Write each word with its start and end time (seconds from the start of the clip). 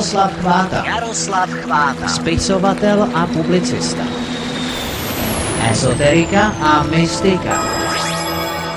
Jaroslav 0.00 0.32
Chváta. 0.40 0.82
Jaroslav 0.86 1.50
Chváta. 1.50 2.08
Spisovatel 2.08 3.04
a 3.14 3.26
publicista. 3.26 4.00
Ezoterika 5.70 6.56
a 6.62 6.82
mystika. 6.88 7.52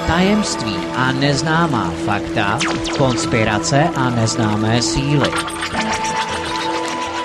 Tajemství 0.07 0.75
a 0.96 1.12
neznámá 1.12 1.91
fakta, 2.05 2.59
konspirace 2.98 3.88
a 3.96 4.09
neznámé 4.09 4.82
síly. 4.82 5.32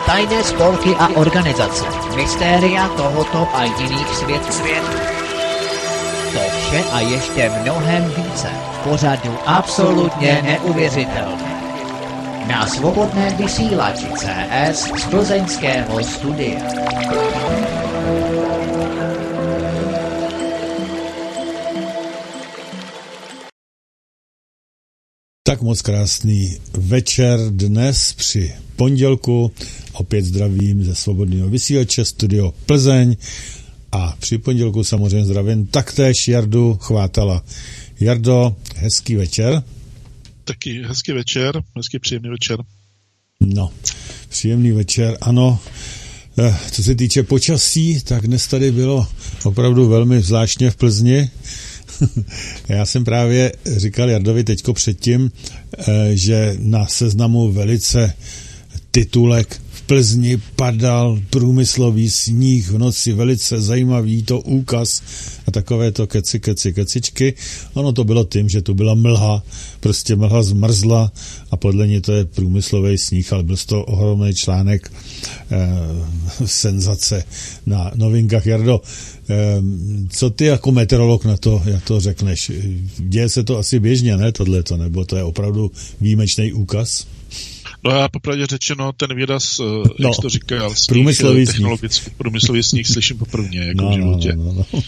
Tajné 0.07 0.45
spolky 0.45 0.95
a 0.95 1.09
organizace, 1.19 1.85
mystéria 2.15 2.89
tohoto 2.89 3.49
a 3.55 3.65
jiných 3.65 4.15
světů. 4.15 4.53
světů. 4.53 4.97
To 6.33 6.39
vše 6.39 6.85
a 6.93 7.01
ještě 7.01 7.51
mnohem 7.63 8.05
více 8.15 8.49
v 8.73 8.79
pořadu 8.79 9.39
absolutně 9.47 10.43
neuvěřitelné. 10.43 11.48
Na 12.49 12.67
svobodném 12.67 13.37
vysílači 13.37 14.07
CS 14.17 14.89
z 14.97 15.05
plzeňského 15.11 16.05
studia. 16.05 16.61
Tak 25.45 25.61
moc 25.63 25.83
krásný 25.83 26.57
večer 26.73 27.39
dnes 27.51 28.13
při 28.13 28.55
pondělku. 28.77 29.53
Opět 29.93 30.25
zdravím 30.25 30.85
ze 30.85 30.95
svobodného 30.95 31.49
vysílače 31.49 32.05
Studio 32.05 32.53
Plzeň 32.67 33.17
a 33.93 34.17
při 34.19 34.39
pondělku 34.39 34.85
samozřejmě 34.85 35.25
zdravím 35.25 35.67
taktéž 35.67 36.29
Jardu 36.29 36.79
Chvátala. 36.81 37.45
Jardo, 38.01 38.57
hezký 38.77 39.17
večer. 39.17 39.63
Taky 40.49 40.83
hezký 40.83 41.13
večer, 41.13 41.63
hezký 41.77 41.99
příjemný 41.99 42.29
večer. 42.31 42.59
No, 43.41 43.71
příjemný 44.29 44.73
večer, 44.73 45.19
ano. 45.21 45.61
Eh, 46.39 46.57
co 46.71 46.83
se 46.83 46.95
týče 46.95 47.23
počasí, 47.23 48.01
tak 48.01 48.27
dnes 48.27 48.47
tady 48.47 48.73
bylo 48.73 49.07
opravdu 49.45 49.89
velmi 49.89 50.21
zvláštně 50.21 50.71
v 50.71 50.77
Plzni. 50.77 51.31
Já 52.69 52.87
jsem 52.87 53.05
právě 53.05 53.53
říkal 53.77 54.11
Jardovi 54.11 54.45
teďko 54.45 54.75
předtím, 54.75 55.31
eh, 55.79 56.11
že 56.13 56.57
na 56.59 56.87
seznamu 56.87 57.53
velice 57.53 58.15
titulek 58.91 59.61
Plzni 59.89 60.37
padal 60.57 61.21
průmyslový 61.31 62.11
sníh 62.11 62.71
v 62.71 62.79
noci, 62.79 63.13
velice 63.13 63.61
zajímavý 63.61 64.23
to 64.23 64.41
úkaz 64.41 65.03
a 65.47 65.51
takové 65.51 65.93
to 65.93 66.07
keci, 66.07 66.41
keci, 66.41 66.73
kecičky. 66.73 67.35
Ono 67.75 67.93
to 67.93 68.05
bylo 68.05 68.25
tím, 68.25 68.49
že 68.49 68.63
tu 68.63 68.75
byla 68.75 68.95
mlha, 68.95 69.43
prostě 69.81 70.17
mlha 70.17 70.43
zmrzla 70.43 71.13
a 71.51 71.57
podle 71.57 71.89
ní 71.89 72.01
to 72.01 72.13
je 72.13 72.25
průmyslový 72.25 72.99
sníh, 72.99 73.33
ale 73.33 73.43
byl 73.43 73.57
to 73.67 73.85
ohromný 73.85 74.35
článek 74.35 74.93
eh, 75.51 76.47
senzace 76.47 77.25
na 77.67 77.91
novinkách. 77.95 78.47
Jardo, 78.47 78.81
eh, 79.29 79.35
co 80.09 80.31
ty 80.31 80.45
jako 80.45 80.73
meteorolog 80.73 81.25
na 81.25 81.37
to, 81.37 81.63
jak 81.65 81.85
to 81.85 82.01
řekneš? 82.01 82.53
Děje 82.99 83.29
se 83.29 83.45
to 83.45 83.59
asi 83.59 83.81
běžně, 83.81 84.17
ne, 84.17 84.33
tohleto, 84.33 84.77
nebo 84.77 85.05
to 85.05 85.17
je 85.17 85.23
opravdu 85.23 85.71
výjimečný 86.01 86.53
úkaz? 86.53 87.07
No 87.85 87.91
já 87.91 88.09
popravdě 88.09 88.47
řečeno, 88.47 88.93
ten 88.93 89.17
výraz, 89.17 89.59
no, 89.59 90.09
jak 90.09 90.17
to 90.23 90.29
říkal, 90.29 90.75
sníh, 90.75 90.87
průmyslový 90.89 91.47
technologický, 91.47 92.05
sníh. 92.05 92.17
průmyslový 92.17 92.63
sníh 92.63 92.87
slyším 92.87 93.19
poprvně, 93.19 93.61
jako 93.61 93.83
no, 93.83 93.91
v 93.91 93.95
životě. 93.95 94.33
No, 94.37 94.45
no, 94.45 94.67
no. 94.73 94.81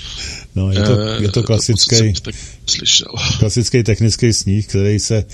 no 0.55 0.73
je, 0.73 0.83
to, 0.83 1.01
je 1.23 1.29
to 1.29 1.43
klasický, 1.43 2.13
to 2.23 2.31
slyšel. 2.67 3.13
klasický 3.39 3.83
technický 3.83 4.33
sníh, 4.33 4.67
který 4.67 4.99
se 4.99 5.25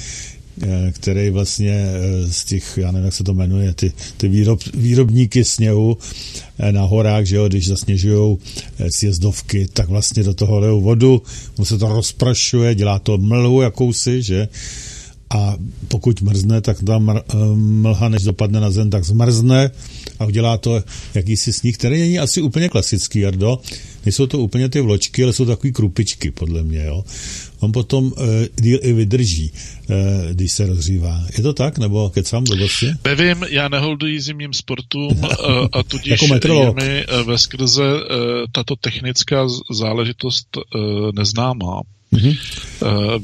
který 0.92 1.30
vlastně 1.30 1.86
z 2.30 2.44
těch, 2.44 2.78
já 2.78 2.92
nevím, 2.92 3.04
jak 3.04 3.14
se 3.14 3.24
to 3.24 3.34
jmenuje, 3.34 3.74
ty, 3.74 3.92
ty 4.16 4.28
výrob, 4.28 4.60
výrobníky 4.74 5.44
sněhu 5.44 5.98
na 6.70 6.82
horách, 6.82 7.24
že 7.24 7.36
jo, 7.36 7.48
když 7.48 7.68
zasněžují 7.68 8.38
sjezdovky, 8.88 9.68
tak 9.72 9.88
vlastně 9.88 10.22
do 10.22 10.34
toho 10.34 10.58
lejou 10.58 10.80
vodu, 10.80 11.22
mu 11.58 11.64
se 11.64 11.78
to 11.78 11.88
rozprašuje, 11.88 12.74
dělá 12.74 12.98
to 12.98 13.18
mlhu 13.18 13.62
jakousi, 13.62 14.22
že 14.22 14.48
a 15.30 15.56
pokud 15.88 16.22
mrzne, 16.22 16.60
tak 16.60 16.82
ta 16.82 16.98
mlha, 17.54 18.08
než 18.08 18.22
dopadne 18.22 18.60
na 18.60 18.70
zem, 18.70 18.90
tak 18.90 19.04
zmrzne 19.04 19.70
a 20.18 20.24
udělá 20.24 20.58
to 20.58 20.82
jakýsi 21.14 21.52
sníh, 21.52 21.78
který 21.78 22.00
není 22.00 22.18
asi 22.18 22.42
úplně 22.42 22.68
klasický, 22.68 23.20
Jardo. 23.20 23.58
Nejsou 24.06 24.26
to 24.26 24.38
úplně 24.38 24.68
ty 24.68 24.80
vločky, 24.80 25.24
ale 25.24 25.32
jsou 25.32 25.44
takový 25.44 25.72
krupičky, 25.72 26.30
podle 26.30 26.62
mě, 26.62 26.84
jo. 26.84 27.04
On 27.60 27.72
potom 27.72 28.12
e, 28.18 28.48
díl 28.62 28.78
i 28.82 28.92
vydrží, 28.92 29.52
e, 29.90 30.34
když 30.34 30.52
se 30.52 30.66
rozřívá. 30.66 31.26
Je 31.36 31.42
to 31.42 31.52
tak, 31.52 31.78
nebo 31.78 32.10
kecám 32.10 32.44
blbosti? 32.44 32.86
Nevím, 33.04 33.44
já 33.50 33.68
neholduji 33.68 34.20
zimním 34.20 34.52
sportům 34.52 35.24
a, 35.24 35.28
a 35.78 35.82
tudíž 35.82 36.06
jako 36.06 36.26
metrolog. 36.26 36.82
je 36.82 36.88
mi 36.88 37.04
ve 37.24 37.38
skrze 37.38 37.84
e, 37.84 37.98
tato 38.52 38.76
technická 38.76 39.46
záležitost 39.70 40.48
e, 40.56 40.60
neznámá. 41.12 41.80
Mm-hmm. 42.12 42.36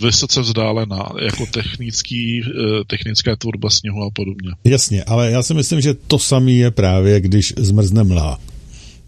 vysoce 0.05 0.41
vzdálená, 0.41 1.13
jako 1.25 1.47
technický, 1.47 2.43
technická 2.87 3.37
tvorba 3.37 3.71
sněhu 3.71 4.03
a 4.03 4.11
podobně. 4.13 4.51
Jasně, 4.65 5.05
ale 5.05 5.31
já 5.31 5.43
si 5.43 5.55
myslím, 5.55 5.81
že 5.81 5.95
to 5.95 6.19
samé 6.19 6.53
je 6.53 6.71
právě, 6.71 7.21
když 7.21 7.55
zmrzne 7.57 8.05
mlha. 8.05 8.39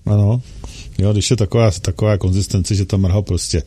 Ano, 0.07 0.43
jo, 0.99 1.13
když 1.13 1.31
je 1.31 1.37
taková, 1.37 1.71
taková 1.71 2.19
konzistence, 2.19 2.75
že 2.75 2.85
ta 2.85 2.97
mrha 2.97 3.23
prostě 3.23 3.63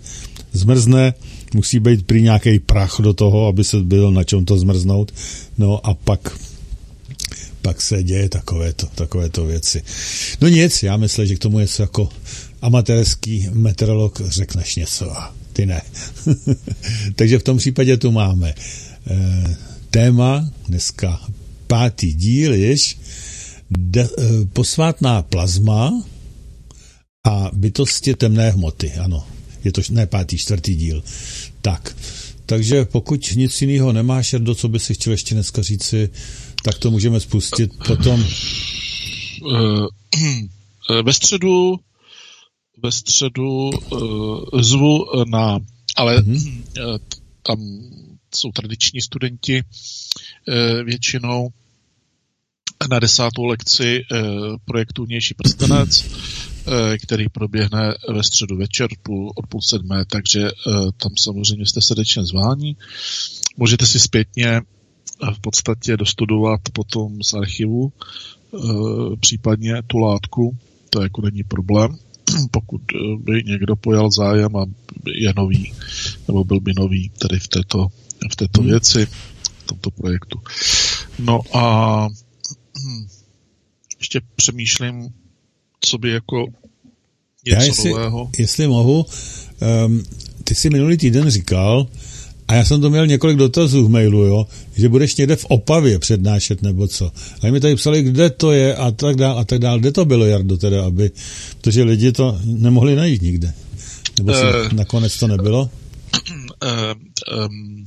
zmrzne, 0.51 1.13
musí 1.53 1.79
být 1.79 2.05
prý 2.05 2.21
nějaký 2.21 2.59
prach 2.59 2.97
do 2.99 3.13
toho, 3.13 3.47
aby 3.47 3.63
se 3.63 3.77
byl 3.77 4.11
na 4.11 4.23
čem 4.23 4.45
to 4.45 4.57
zmrznout, 4.57 5.11
no 5.57 5.87
a 5.87 5.93
pak 5.93 6.37
pak 7.61 7.81
se 7.81 8.03
děje 8.03 8.29
takovéto, 8.29 8.87
takovéto 8.95 9.45
věci. 9.45 9.83
No 10.41 10.47
nic, 10.47 10.83
já 10.83 10.97
myslím, 10.97 11.25
že 11.25 11.35
k 11.35 11.39
tomu 11.39 11.59
je 11.59 11.67
jako 11.79 12.09
amatérský 12.61 13.47
meteorolog 13.53 14.21
řekneš 14.25 14.75
něco 14.75 15.13
ty 15.57 15.65
ne. 15.65 15.81
Takže 17.15 17.39
v 17.39 17.43
tom 17.43 17.57
případě 17.57 17.97
tu 17.97 18.11
máme 18.11 18.49
e, 18.49 18.55
téma, 19.89 20.49
dneska 20.67 21.21
pátý 21.67 22.13
díl, 22.13 22.53
jež 22.53 22.97
de, 23.69 24.01
e, 24.01 24.07
posvátná 24.53 25.21
plazma 25.21 26.03
a 27.27 27.49
bytosti 27.53 28.13
temné 28.13 28.49
hmoty, 28.49 28.91
ano. 28.93 29.27
Je 29.63 29.71
to 29.71 29.81
ne 29.89 30.07
pátý, 30.07 30.37
čtvrtý 30.37 30.75
díl. 30.75 31.03
Tak, 31.61 31.95
takže 32.45 32.85
pokud 32.85 33.31
nic 33.35 33.61
jiného 33.61 33.93
nemáš, 33.93 34.35
do 34.37 34.55
co 34.55 34.69
by 34.69 34.79
si 34.79 34.93
chtěl 34.93 35.13
ještě 35.13 35.35
dneska 35.35 35.61
říci, 35.61 36.09
tak 36.63 36.77
to 36.77 36.91
můžeme 36.91 37.19
spustit 37.19 37.71
potom. 37.87 38.25
Ve 41.03 41.13
středu 41.13 41.79
ve 42.83 42.91
středu 42.91 43.69
uh, 43.69 44.61
zvu 44.61 45.05
na, 45.29 45.59
ale 45.95 46.17
mm-hmm. 46.17 46.63
uh, 46.79 46.97
tam 47.43 47.59
jsou 48.35 48.51
tradiční 48.51 49.01
studenti 49.01 49.61
uh, 49.61 50.83
většinou 50.83 51.49
na 52.89 52.99
desátou 52.99 53.45
lekci 53.45 54.01
uh, 54.11 54.19
projektu 54.65 55.05
Vnější 55.05 55.33
prstenec, 55.33 56.05
uh, 56.05 56.13
který 57.03 57.29
proběhne 57.29 57.93
ve 58.13 58.23
středu 58.23 58.57
večer 58.57 58.87
půl, 59.03 59.31
od 59.35 59.47
půl 59.47 59.61
sedmé, 59.61 60.05
takže 60.05 60.51
uh, 60.51 60.89
tam 60.97 61.11
samozřejmě 61.19 61.65
jste 61.65 61.81
srdečně 61.81 62.23
zváni. 62.25 62.75
Můžete 63.57 63.85
si 63.85 63.99
zpětně 63.99 64.61
v 65.33 65.39
podstatě 65.41 65.97
dostudovat 65.97 66.61
potom 66.73 67.23
z 67.23 67.33
archivu 67.33 67.93
případně 69.19 69.73
tu 69.87 69.97
látku, 69.97 70.57
to 70.89 71.01
jako 71.01 71.21
není 71.21 71.43
problém. 71.43 71.97
pokud 72.51 72.81
eh, 72.95 72.97
by 73.19 73.43
někdo 73.43 73.75
pojal 73.75 74.11
zájem 74.11 74.55
a 74.55 74.65
je 75.15 75.33
nový, 75.35 75.73
nebo 76.27 76.43
byl 76.43 76.59
by 76.59 76.71
nový 76.77 77.09
tady 77.09 77.39
v 77.39 77.47
této, 77.47 77.87
v 78.31 78.35
této 78.35 78.61
hmm. 78.61 78.69
věci, 78.69 79.05
v 79.05 79.63
tomto 79.65 79.91
projektu. 79.91 80.41
No 81.19 81.41
a 81.53 82.07
hm, 82.07 83.07
ještě 83.99 84.21
přemýšlím, 84.35 85.09
co 85.79 85.97
by 85.97 86.11
jako 86.11 86.45
něco 87.45 87.61
Já 87.61 87.63
jestli, 87.63 87.89
nového. 87.89 88.31
jestli 88.37 88.67
mohu, 88.67 89.05
um, 89.85 90.03
ty 90.43 90.55
jsi 90.55 90.69
minulý 90.69 90.97
týden 90.97 91.29
říkal, 91.29 91.87
a 92.47 92.53
já 92.53 92.65
jsem 92.65 92.81
to 92.81 92.89
měl 92.89 93.07
několik 93.07 93.37
dotazů 93.37 93.87
v 93.87 93.89
mailu, 93.89 94.23
jo, 94.23 94.47
že 94.75 94.89
budeš 94.89 95.15
někde 95.15 95.35
v 95.35 95.45
Opavě 95.45 95.99
přednášet 95.99 96.61
nebo 96.61 96.87
co. 96.87 97.11
A 97.43 97.51
mi 97.51 97.59
tady 97.59 97.75
psali, 97.75 98.03
kde 98.03 98.29
to 98.29 98.51
je 98.51 98.75
a 98.75 98.91
tak 98.91 99.15
dále 99.15 99.41
a 99.41 99.43
tak 99.43 99.59
dále. 99.59 99.79
Kde 99.79 99.91
to 99.91 100.05
bylo, 100.05 100.25
Jardo, 100.25 100.57
teda, 100.57 100.85
aby, 100.85 101.11
protože 101.61 101.83
lidi 101.83 102.11
to 102.11 102.39
nemohli 102.43 102.95
najít 102.95 103.21
nikde. 103.21 103.53
Nebo 104.17 104.33
si, 104.33 104.43
uh, 104.43 104.73
nakonec 104.73 105.19
to 105.19 105.27
nebylo? 105.27 105.69
Uh, 106.63 106.69
um, 107.45 107.85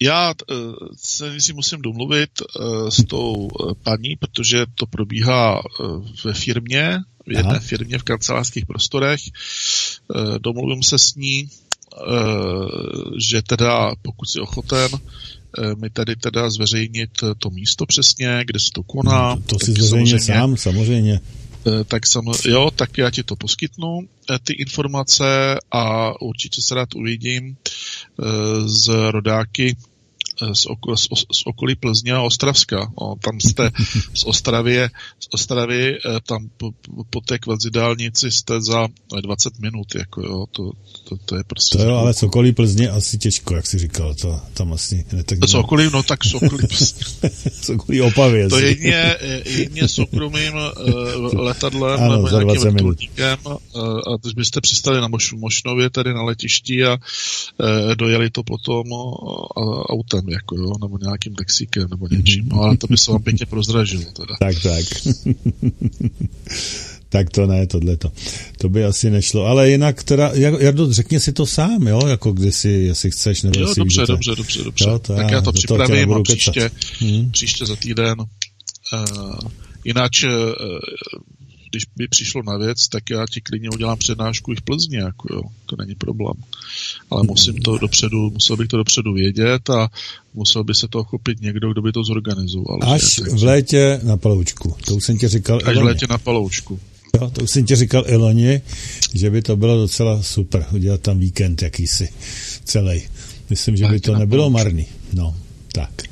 já 0.00 0.34
uh, 0.50 0.74
se 0.96 1.40
si 1.40 1.52
musím 1.52 1.82
domluvit 1.82 2.30
uh, 2.60 2.88
s 2.88 3.04
tou 3.04 3.48
paní, 3.82 4.16
protože 4.16 4.66
to 4.74 4.86
probíhá 4.86 5.62
uh, 5.80 6.04
ve 6.24 6.34
firmě, 6.34 6.98
v 7.26 7.32
jedné 7.32 7.50
Aha. 7.50 7.60
firmě 7.60 7.98
v 7.98 8.02
kancelářských 8.02 8.66
prostorech. 8.66 9.20
Uh, 10.14 10.38
domluvím 10.38 10.82
se 10.82 10.98
s 10.98 11.14
ní, 11.14 11.48
že 13.18 13.42
teda 13.42 13.92
pokud 14.02 14.26
si 14.30 14.40
ochoten, 14.40 14.90
mi 15.80 15.90
tady 15.90 16.16
teda 16.16 16.50
zveřejnit 16.50 17.10
to 17.38 17.50
místo 17.50 17.86
přesně, 17.86 18.42
kde 18.44 18.60
se 18.60 18.70
to 18.74 18.82
koná. 18.82 19.34
No, 19.34 19.42
to, 19.46 19.56
si 19.64 19.72
zveřejně 19.72 20.20
sám, 20.20 20.56
samozřejmě. 20.56 21.20
Tak 21.84 22.06
sam, 22.06 22.24
jo, 22.44 22.70
tak 22.76 22.98
já 22.98 23.10
ti 23.10 23.22
to 23.22 23.36
poskytnu, 23.36 23.98
ty 24.44 24.52
informace 24.52 25.58
a 25.70 26.12
určitě 26.22 26.62
se 26.62 26.74
rád 26.74 26.94
uvidím 26.94 27.56
z 28.66 29.10
rodáky 29.10 29.76
z, 30.52 30.66
oko, 30.66 30.96
z, 30.96 31.08
z 31.32 31.42
okolí 31.46 31.74
Plzně 31.74 32.12
a 32.12 32.22
Ostravska. 32.22 32.92
No, 33.00 33.14
tam 33.20 33.40
jste 33.40 33.70
z 34.14 34.24
Ostravy, 34.24 34.88
z 35.20 35.28
Ostravy 35.30 35.94
eh, 35.96 36.20
tam 36.26 36.48
po, 36.56 36.70
po 37.10 37.20
té 37.20 37.38
kvazidálnici 37.38 38.30
jste 38.30 38.60
za 38.60 38.88
20 39.22 39.58
minut, 39.58 39.94
jako 39.94 40.20
jo, 40.22 40.46
to, 40.52 40.70
to, 41.08 41.16
to 41.24 41.36
je 41.36 41.44
prostě... 41.44 41.78
To 41.78 41.84
jo, 41.84 41.94
ale 41.94 42.14
z 42.14 42.22
okolí 42.22 42.52
Plzně 42.52 42.90
asi 42.90 43.18
těžko, 43.18 43.54
jak 43.54 43.66
jsi 43.66 43.78
říkal, 43.78 44.14
to 44.14 44.40
tam 44.54 44.72
asi 44.72 45.04
ne 45.12 45.24
tak... 45.24 45.38
Z 45.48 45.54
okolí, 45.54 45.90
no 45.92 46.02
tak 46.02 46.24
z 46.24 46.34
okolí 46.34 46.66
Z 47.62 47.68
okolí 47.68 48.00
Opavy. 48.00 48.48
To 48.48 48.58
jedně, 48.58 49.16
jedně 49.44 49.88
soukromým 49.88 50.54
uh, 50.54 51.34
letadlem 51.40 52.00
ano, 52.00 52.16
nebo 52.16 52.28
nějakým 52.28 52.62
vrtulníkem 52.62 53.38
uh, 53.44 53.54
a 53.84 54.16
když 54.22 54.34
byste 54.34 54.60
přistali 54.60 55.00
na 55.00 55.08
Moš, 55.08 55.32
Mošnově, 55.32 55.90
tady 55.90 56.14
na 56.14 56.22
letišti 56.22 56.84
a 56.84 56.98
dojeli 57.94 58.30
to 58.30 58.42
potom 58.42 58.92
uh, 58.92 59.08
jako 60.30 60.56
jo, 60.56 60.72
nebo 60.82 60.98
nějakým 61.02 61.34
taxíkem, 61.34 61.86
nebo 61.90 62.08
něčím. 62.10 62.48
No 62.48 62.60
ale 62.60 62.76
to 62.76 62.86
by 62.86 62.96
se 62.96 63.12
vám 63.12 63.22
pěkně 63.22 63.46
prozražilo 63.46 64.04
teda. 64.12 64.34
Tak, 64.40 64.56
tak. 64.62 64.84
tak 67.08 67.30
to 67.30 67.46
ne, 67.46 67.66
tohle 67.66 67.96
to. 67.96 68.12
To 68.58 68.68
by 68.68 68.84
asi 68.84 69.10
nešlo. 69.10 69.46
Ale 69.46 69.70
jinak 69.70 70.02
teda, 70.02 70.30
Jardo, 70.34 70.92
řekni 70.92 71.20
si 71.20 71.32
to 71.32 71.46
sám, 71.46 71.86
jo, 71.86 72.06
jako 72.06 72.34
si, 72.50 72.68
jestli 72.68 73.10
chceš, 73.10 73.42
nebo 73.42 73.60
jo, 73.60 73.74
dobře, 73.76 74.06
dobře, 74.06 74.34
dobře, 74.36 74.64
dobře. 74.64 74.84
Jo, 74.88 74.98
to 74.98 75.14
tak 75.14 75.30
já, 75.30 75.36
já 75.36 75.40
to 75.40 75.52
připravím 75.52 76.12
a 76.12 76.22
příště, 76.22 76.70
hmm. 76.98 77.30
příště 77.30 77.66
za 77.66 77.76
týden. 77.76 78.20
Uh, 78.20 79.38
jinak 79.84 80.10
uh, 80.24 80.30
když 81.70 81.84
by 81.96 82.08
přišlo 82.08 82.42
na 82.42 82.56
věc, 82.56 82.88
tak 82.88 83.10
já 83.10 83.26
ti 83.30 83.40
klidně 83.40 83.70
udělám 83.70 83.98
přednášku 83.98 84.52
i 84.52 84.56
v 84.56 84.62
Plzni, 84.62 84.96
jako 84.96 85.34
jo, 85.34 85.42
to 85.66 85.76
není 85.76 85.94
problém. 85.94 86.34
Ale 87.10 87.22
musím 87.22 87.54
to 87.54 87.78
dopředu, 87.78 88.30
musel 88.30 88.56
bych 88.56 88.68
to 88.68 88.76
dopředu 88.76 89.12
vědět 89.12 89.70
a 89.70 89.88
musel 90.34 90.64
by 90.64 90.74
se 90.74 90.88
to 90.88 91.04
chopit 91.04 91.40
někdo, 91.40 91.72
kdo 91.72 91.82
by 91.82 91.92
to 91.92 92.04
zorganizoval. 92.04 92.78
Až 92.82 93.14
že? 93.14 93.22
v 93.22 93.42
létě 93.42 94.00
na 94.02 94.16
paloučku, 94.16 94.76
to 94.86 94.96
už 94.96 95.04
jsem 95.04 95.18
ti 95.18 95.28
říkal. 95.28 95.60
Až 95.64 95.76
v 95.76 95.82
létě 95.82 96.06
na 96.10 96.18
paloučku. 96.18 96.80
Jo, 97.20 97.30
to 97.30 97.42
už 97.42 97.50
jsem 97.50 97.66
ti 97.66 97.76
říkal 97.76 98.04
Iloni, 98.06 98.60
že 99.14 99.30
by 99.30 99.42
to 99.42 99.56
bylo 99.56 99.76
docela 99.76 100.22
super, 100.22 100.66
udělat 100.72 101.00
tam 101.00 101.18
víkend 101.18 101.62
jakýsi 101.62 102.08
celý. 102.64 103.02
Myslím, 103.50 103.76
že 103.76 103.86
by 103.86 104.00
to 104.00 104.16
nebylo 104.16 104.50
marný. 104.50 104.86
No, 105.12 105.36
tak 105.72 106.07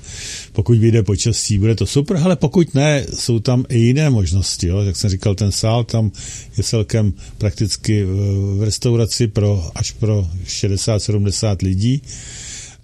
pokud 0.57 0.79
vyjde 0.79 1.03
počasí, 1.03 1.59
bude 1.59 1.75
to 1.75 1.87
super, 1.87 2.17
ale 2.17 2.37
pokud 2.37 2.75
ne, 2.75 3.07
jsou 3.15 3.39
tam 3.39 3.65
i 3.69 3.79
jiné 3.79 4.11
možnosti. 4.11 4.67
Jo? 4.67 4.81
Jak 4.81 4.97
jsem 4.97 5.11
říkal, 5.11 5.35
ten 5.35 5.53
sál 5.53 5.85
tam 5.85 6.11
je 6.57 6.65
celkem 6.65 7.13
prakticky 7.39 8.05
v 8.05 8.63
restauraci 8.65 9.27
pro 9.29 9.71
až 9.75 9.93
pro 9.93 10.29
60-70 10.47 11.57
lidí 11.63 12.03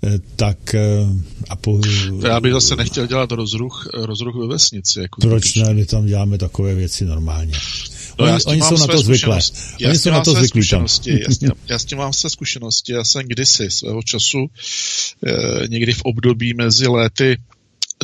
eh, 0.05 0.19
tak 0.37 0.75
eh, 0.75 0.81
a 1.49 1.57
po... 1.57 1.81
Já 2.27 2.41
bych 2.41 2.53
zase 2.53 2.77
nechtěl 2.77 3.07
dělat 3.07 3.33
rozruch, 3.33 3.89
rozruch 3.95 4.35
ve 4.37 4.47
vesnici. 4.47 5.01
Jako 5.01 5.21
Proč 5.21 5.55
ne, 5.55 5.75
my 5.75 5.87
tam 5.87 6.07
děláme 6.07 6.39
takové 6.39 6.75
věci 6.75 7.05
normálně. 7.05 7.55
No, 8.19 8.25
oni, 8.25 8.45
oni 8.47 8.63
jsou 8.63 8.77
na 8.77 8.87
to 8.87 8.99
zvyklé. 8.99 9.39
Oni 9.87 9.99
jsou 9.99 10.11
na 10.11 10.21
to 10.21 10.35
zvyklí 10.35 10.69
tam. 10.69 10.87
Já, 11.07 11.51
já 11.69 11.79
s 11.79 11.85
tím 11.85 11.99
mám 11.99 12.13
se 12.13 12.31
zkušenosti. 12.31 12.93
Já 12.93 13.05
jsem 13.05 13.23
kdysi 13.27 13.71
svého 13.71 14.03
času 14.03 14.47
eh, 15.27 15.69
někdy 15.69 15.93
v 15.93 16.03
období 16.03 16.55
mezi 16.55 16.89
léty 16.89 17.37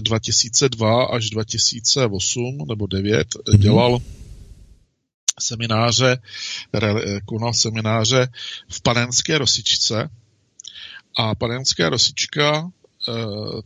2002 0.00 1.04
až 1.04 1.30
2008 1.30 2.58
nebo 2.68 2.86
2009 2.86 3.28
mm-hmm. 3.28 3.58
dělal 3.58 3.98
semináře, 5.40 6.18
konal 7.24 7.54
semináře 7.54 8.28
v 8.68 8.80
Panenské 8.80 9.38
rosičce 9.38 10.10
a 11.18 11.34
Panenská 11.34 11.88
rosička 11.88 12.70
eh, 13.08 13.12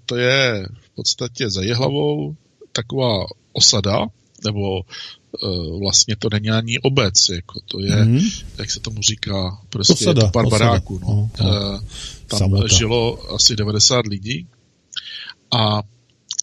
to 0.07 0.17
je 0.17 0.67
v 0.81 0.95
podstatě 0.95 1.51
za 1.51 1.63
Jehlavou 1.63 2.37
taková 2.73 3.27
osada, 3.53 4.07
nebo 4.45 4.81
eh, 4.83 5.79
vlastně 5.81 6.17
to 6.17 6.29
není 6.33 6.51
ani 6.51 6.79
obec, 6.79 7.29
jako 7.29 7.61
to 7.61 7.81
je, 7.81 7.97
mm-hmm. 7.97 8.45
jak 8.59 8.71
se 8.71 8.81
tomu 8.81 9.03
říká, 9.03 9.59
prostě 9.69 9.93
osada, 9.93 10.23
je 10.23 10.27
to 10.27 10.31
pár 10.31 10.47
osada. 10.47 10.65
baráků. 10.67 10.99
No. 10.99 11.09
Oh, 11.09 11.29
oh. 11.41 11.81
Tam 12.27 12.39
Samota. 12.39 12.67
žilo 12.77 13.35
asi 13.35 13.57
90 13.57 14.07
lidí 14.07 14.47
a 15.51 15.83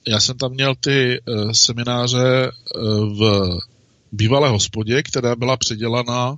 já 0.07 0.19
jsem 0.19 0.37
tam 0.37 0.51
měl 0.51 0.75
ty 0.75 1.19
uh, 1.19 1.51
semináře 1.51 2.51
uh, 2.51 3.17
v 3.17 3.49
bývalé 4.11 4.49
hospodě, 4.49 5.03
která 5.03 5.35
byla 5.35 5.57
předělaná 5.57 6.31
uh, 6.31 6.37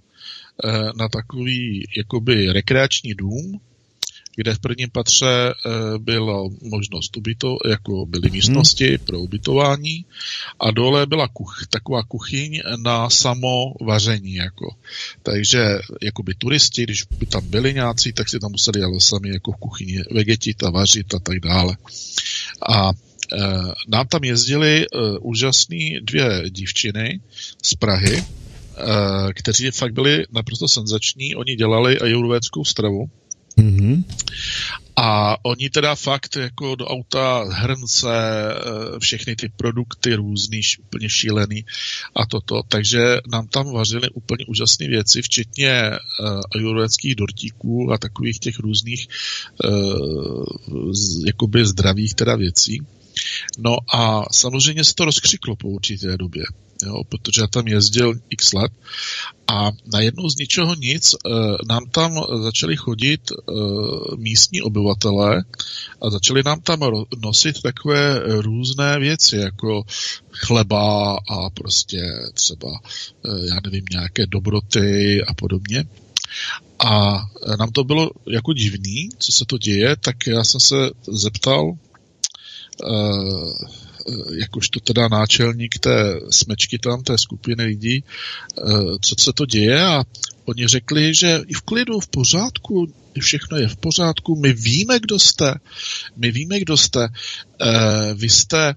na 0.95 1.09
takový 1.09 1.83
jakoby 1.97 2.51
rekreační 2.51 3.13
dům, 3.13 3.59
kde 4.35 4.53
v 4.53 4.59
prvním 4.59 4.89
patře 4.89 5.53
byla 5.97 6.49
možnost 6.61 7.17
ubyto, 7.17 7.57
jako 7.69 8.05
byly 8.05 8.27
mhm. 8.27 8.31
místnosti 8.31 8.87
hmm. 8.87 9.05
pro 9.05 9.19
ubytování 9.19 10.05
a 10.59 10.71
dole 10.71 11.05
byla 11.05 11.27
kuch, 11.27 11.67
taková 11.69 12.03
kuchyň 12.03 12.61
na 12.83 13.09
samo 13.09 13.73
vaření. 13.81 14.33
Jako. 14.33 14.75
Takže 15.23 15.79
jakoby 16.01 16.33
turisti, 16.33 16.83
když 16.83 17.03
by 17.03 17.25
tam 17.25 17.47
byli 17.47 17.73
nějací, 17.73 18.13
tak 18.13 18.29
si 18.29 18.39
tam 18.39 18.51
museli 18.51 18.81
ale 18.83 19.01
sami 19.01 19.29
jako 19.29 19.51
v 19.51 19.55
kuchyni 19.55 20.01
vegetit 20.11 20.63
a 20.63 20.69
vařit 20.69 21.13
a 21.13 21.19
tak 21.19 21.39
dále. 21.39 21.77
A 22.69 22.91
nám 23.87 24.07
tam 24.07 24.23
jezdili 24.23 24.85
uh, 24.87 25.17
úžasný 25.21 25.99
dvě 26.01 26.49
dívčiny 26.49 27.19
z 27.63 27.73
Prahy, 27.73 28.17
uh, 28.17 29.31
kteří 29.35 29.71
fakt 29.71 29.93
byli 29.93 30.25
naprosto 30.31 30.67
senzační. 30.67 31.35
Oni 31.35 31.55
dělali 31.55 31.99
ajurvédskou 31.99 32.65
stravu. 32.65 33.09
Mm-hmm. 33.57 34.03
A 34.95 35.37
oni 35.45 35.69
teda 35.69 35.95
fakt 35.95 36.35
jako 36.35 36.75
do 36.75 36.87
auta 36.87 37.43
hrnce, 37.51 38.07
všechny 38.99 39.35
ty 39.35 39.49
produkty 39.49 40.13
různý, 40.15 40.61
úplně 40.79 41.09
šílený 41.09 41.65
a 42.15 42.25
toto. 42.25 42.61
Takže 42.67 43.17
nám 43.31 43.47
tam 43.47 43.73
vařili 43.73 44.09
úplně 44.13 44.45
úžasné 44.47 44.87
věci, 44.87 45.21
včetně 45.21 45.91
uh, 45.91 46.41
ajurvédských 46.55 47.15
dortíků 47.15 47.91
a 47.91 47.97
takových 47.97 48.39
těch 48.39 48.59
různých 48.59 49.07
uh, 49.63 50.45
jakoby 51.25 51.65
zdravých 51.65 52.13
teda 52.13 52.35
věcí. 52.35 52.81
No 53.57 53.77
a 53.93 54.23
samozřejmě 54.31 54.83
se 54.83 54.93
to 54.95 55.05
rozkřiklo 55.05 55.55
po 55.55 55.67
určité 55.67 56.17
době, 56.17 56.43
jo, 56.83 57.03
protože 57.09 57.41
já 57.41 57.47
tam 57.47 57.67
jezdil 57.67 58.13
x 58.29 58.53
let 58.53 58.71
a 59.47 59.71
najednou 59.93 60.29
z 60.29 60.37
ničeho 60.37 60.75
nic 60.75 61.13
e, 61.13 61.17
nám 61.69 61.89
tam 61.91 62.23
začali 62.43 62.75
chodit 62.75 63.21
e, 63.31 63.35
místní 64.15 64.61
obyvatelé 64.61 65.43
a 66.01 66.09
začali 66.09 66.43
nám 66.45 66.61
tam 66.61 66.79
nosit 67.23 67.61
takové 67.61 68.19
různé 68.41 68.99
věci, 68.99 69.37
jako 69.37 69.83
chleba 70.31 71.17
a 71.29 71.49
prostě 71.49 72.01
třeba, 72.33 72.69
e, 73.25 73.47
já 73.49 73.55
nevím, 73.65 73.85
nějaké 73.91 74.25
dobroty 74.27 75.21
a 75.27 75.33
podobně. 75.33 75.83
A 76.79 77.21
nám 77.59 77.71
to 77.71 77.83
bylo 77.83 78.09
jako 78.27 78.53
divný, 78.53 79.09
co 79.17 79.31
se 79.31 79.45
to 79.45 79.57
děje, 79.57 79.95
tak 79.95 80.27
já 80.27 80.43
jsem 80.43 80.59
se 80.59 80.75
zeptal 81.07 81.73
jakožto 84.39 84.79
teda 84.79 85.07
náčelník 85.07 85.79
té 85.79 86.19
smečky 86.29 86.79
tam, 86.79 87.03
té 87.03 87.17
skupiny 87.17 87.63
lidí, 87.63 88.03
eh, 88.03 88.63
co 89.01 89.15
se 89.19 89.33
to 89.33 89.45
děje? 89.45 89.85
A 89.85 90.03
oni 90.45 90.67
řekli, 90.67 91.13
že 91.15 91.39
i 91.47 91.53
v 91.53 91.61
klidu, 91.61 91.99
v 91.99 92.07
pořádku, 92.07 92.93
všechno 93.19 93.57
je 93.57 93.67
v 93.67 93.75
pořádku, 93.75 94.35
my 94.35 94.53
víme, 94.53 94.99
kdo 94.99 95.19
jste, 95.19 95.53
my 96.15 96.31
víme, 96.31 96.59
kdo 96.59 96.77
jste, 96.77 97.07
eh, 97.61 98.13
vy 98.13 98.29
jste 98.29 98.75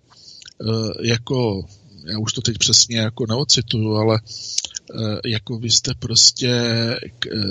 jako, 1.03 1.67
já 2.07 2.19
už 2.19 2.33
to 2.33 2.41
teď 2.41 2.59
přesně 2.59 2.99
jako 2.99 3.27
neocituju, 3.27 3.95
ale 3.95 4.21
jako 5.25 5.59
vy 5.59 5.71
jste 5.71 5.93
prostě 5.99 6.63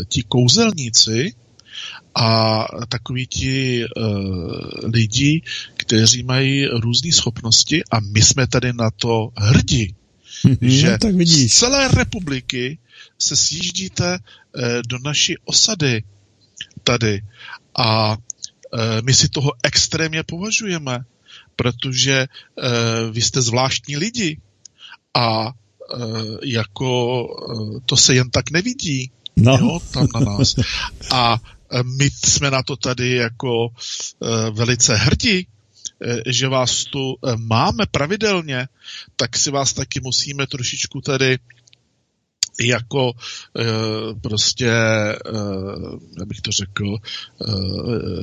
ti 0.07 0.23
kouzelníci, 0.23 1.33
a 2.15 2.65
takoví 2.89 3.27
ti 3.27 3.85
uh, 3.97 4.91
lidi, 4.93 5.41
kteří 5.83 6.23
mají 6.23 6.65
různé 6.65 7.11
schopnosti 7.11 7.83
a 7.91 7.99
my 7.99 8.21
jsme 8.21 8.47
tady 8.47 8.73
na 8.73 8.91
to 8.91 9.29
hrdí, 9.37 9.95
mm-hmm, 10.45 10.67
že 10.67 10.97
tak 10.97 11.15
vidíš. 11.15 11.53
z 11.53 11.59
celé 11.59 11.87
republiky 11.87 12.77
se 13.19 13.35
sjíždíte 13.35 14.17
uh, 14.17 14.63
do 14.87 14.97
naší 15.03 15.35
osady 15.45 16.03
tady 16.83 17.21
a 17.75 18.11
uh, 18.11 18.17
my 19.03 19.13
si 19.13 19.29
toho 19.29 19.51
extrémně 19.63 20.23
považujeme, 20.23 20.99
protože 21.55 22.25
uh, 22.25 23.11
vy 23.11 23.21
jste 23.21 23.41
zvláštní 23.41 23.97
lidi 23.97 24.39
a 25.13 25.51
jako 26.43 27.27
to 27.85 27.97
se 27.97 28.15
jen 28.15 28.29
tak 28.29 28.51
nevidí. 28.51 29.11
No. 29.35 29.57
Jo, 29.61 29.79
tam 29.91 30.07
na 30.13 30.19
nás. 30.19 30.55
A 31.11 31.37
my 31.99 32.09
jsme 32.09 32.51
na 32.51 32.63
to 32.63 32.75
tady 32.75 33.15
jako 33.15 33.67
velice 34.51 34.95
hrdí, 34.95 35.47
že 36.25 36.47
vás 36.47 36.83
tu 36.83 37.15
máme 37.37 37.85
pravidelně, 37.91 38.67
tak 39.15 39.37
si 39.37 39.51
vás 39.51 39.73
taky 39.73 39.99
musíme 40.03 40.47
trošičku 40.47 41.01
tady 41.01 41.37
jako 42.59 43.11
e, 43.11 43.63
prostě, 44.21 44.71
jak 46.19 46.27
bych 46.27 46.41
to 46.41 46.51
řekl, 46.51 46.95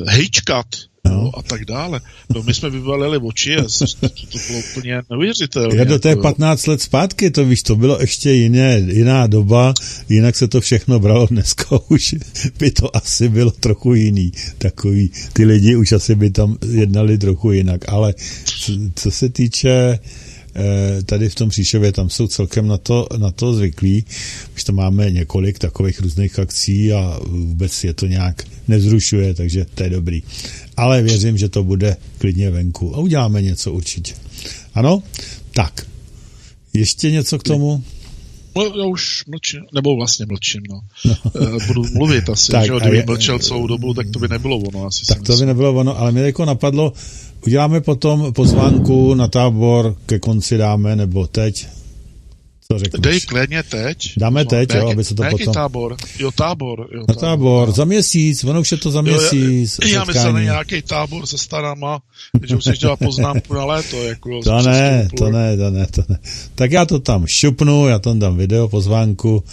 hejčkat 0.07 0.67
no. 1.05 1.31
a 1.39 1.43
tak 1.43 1.65
dále. 1.65 2.01
No 2.35 2.43
my 2.43 2.55
jsme 2.55 2.71
vyvalili 2.71 3.19
oči 3.19 3.57
a 3.57 3.63
to, 3.63 4.09
to 4.09 4.39
bylo 4.49 4.59
úplně 4.71 5.03
neuvěřitelné. 5.11 5.77
Já 5.77 5.85
do 5.85 5.99
té 5.99 6.17
15 6.17 6.67
let 6.67 6.83
zpátky, 6.83 7.31
to 7.31 7.45
víš, 7.45 7.63
to 7.63 7.77
bylo 7.77 8.01
ještě 8.01 8.31
jiné, 8.31 8.79
jiná 8.79 9.27
doba, 9.27 9.75
jinak 10.09 10.37
se 10.37 10.49
to 10.49 10.61
všechno 10.61 11.01
bralo 11.01 11.27
dneska 11.27 11.65
už 11.89 12.15
by 12.59 12.71
to 12.71 12.97
asi 12.97 13.29
bylo 13.29 13.51
trochu 13.51 13.95
jiný, 13.95 14.33
takový, 14.59 15.11
ty 15.33 15.45
lidi 15.45 15.77
už 15.77 15.93
asi 15.93 16.15
by 16.15 16.31
tam 16.31 16.57
jednali 16.73 17.19
trochu 17.19 17.53
jinak, 17.53 17.89
ale 17.89 18.15
co, 18.45 18.73
co 18.95 19.11
se 19.11 19.29
týče 19.29 19.71
Eh, 19.71 19.99
tady 21.07 21.29
v 21.29 21.35
tom 21.35 21.49
Příšově, 21.49 21.93
tam 21.93 22.11
jsou 22.11 22.27
celkem 22.27 22.67
na 22.67 22.79
to, 22.79 23.07
na 23.17 23.31
to 23.31 23.55
zvyklí, 23.55 24.05
už 24.55 24.65
tam 24.65 24.75
máme 24.77 25.11
několik 25.11 25.59
takových 25.59 26.01
různých 26.01 26.39
akcí 26.39 26.93
a 26.93 27.21
vůbec 27.27 27.85
je 27.85 27.95
to 27.95 28.07
nějak 28.07 28.45
nezrušuje, 28.69 29.35
takže 29.35 29.67
to 29.75 29.83
je 29.83 29.91
dobrý. 29.91 30.23
Ale 30.77 31.03
věřím, 31.03 31.39
že 31.39 31.49
to 31.49 31.65
bude 31.65 31.97
klidně 32.19 32.51
venku 32.51 32.95
a 32.95 32.99
uděláme 32.99 33.43
něco 33.43 33.73
určitě. 33.73 34.15
Ano? 34.75 35.03
Tak. 35.53 35.87
Ještě 36.73 37.11
něco 37.11 37.39
k 37.39 37.43
tomu? 37.43 37.85
No, 38.57 38.65
já 38.65 38.87
už 38.87 39.25
mlčím, 39.29 39.61
nebo 39.75 39.97
vlastně 39.97 40.27
mlčím, 40.27 40.63
no. 40.71 40.81
no. 41.05 41.15
Eh, 41.27 41.67
budu 41.67 41.83
mluvit 41.95 42.29
asi, 42.29 42.53
tak, 42.53 42.67
že 42.67 42.73
kdyby 42.81 42.97
je, 42.97 43.05
mlčel 43.07 43.39
celou 43.39 43.67
dobu, 43.67 43.95
tak 43.95 44.07
to 44.11 44.19
by 44.19 44.29
nebylo 44.29 44.59
ono. 44.59 44.87
Asi 44.87 45.07
tak 45.07 45.23
to 45.23 45.37
by 45.37 45.47
nebylo 45.47 45.75
ono, 45.75 45.99
ale 45.99 46.13
mě 46.13 46.23
jako 46.23 46.45
napadlo, 46.45 46.93
Uděláme 47.47 47.81
potom 47.81 48.33
pozvánku 48.33 49.15
na 49.15 49.29
tábor, 49.29 49.97
ke 50.07 50.19
konci 50.19 50.57
dáme, 50.59 50.97
nebo 50.97 51.27
teď? 51.27 51.67
Co 52.73 52.79
řekneš? 52.79 53.01
Dej 53.01 53.21
klidně 53.21 53.63
teď. 53.63 54.13
Dáme 54.17 54.45
teď, 54.45 54.75
jo, 54.75 54.89
aby 54.89 55.05
se 55.05 55.15
to 55.15 55.23
potom... 55.31 55.55
tábor? 55.55 55.97
Jo, 56.19 56.31
tábor. 56.31 56.89
Jo, 56.95 57.05
na 57.09 57.15
tábor, 57.15 57.69
no. 57.69 57.75
za 57.75 57.85
měsíc, 57.85 58.45
ono 58.45 58.61
už 58.61 58.73
je 58.73 58.79
to 58.79 58.91
za 58.91 59.03
měsíc. 59.03 59.79
Jo, 59.83 59.89
já 59.89 60.05
myslím, 60.05 60.39
že 60.39 60.45
nějaký 60.45 60.83
tábor 60.83 61.27
se 61.27 61.39
starama, 61.39 62.03
že 62.47 62.55
musíš 62.55 62.79
dělat 62.79 62.99
poznámku 62.99 63.55
na 63.55 63.65
léto. 63.65 64.05
Jako 64.05 64.41
to 64.45 64.63
ne, 64.63 65.09
to 65.19 65.31
ne, 65.31 65.57
to 65.57 65.71
ne, 65.71 65.87
to 65.87 66.03
ne. 66.09 66.19
Tak 66.55 66.73
já 66.73 66.85
to 66.85 66.99
tam 66.99 67.27
šupnu, 67.27 67.89
já 67.89 67.99
tam 67.99 68.19
dám 68.19 68.37
video, 68.37 68.69
pozvánku 68.69 69.45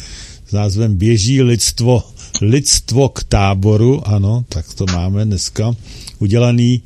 s 0.50 0.52
názvem 0.52 0.96
Běží 0.96 1.42
lidstvo, 1.42 2.04
lidstvo 2.42 3.10
k 3.10 3.24
táboru, 3.24 4.08
ano, 4.08 4.46
tak 4.50 4.74
to 4.74 4.86
máme 4.86 5.26
dneska 5.26 5.76
udělaný 6.20 6.82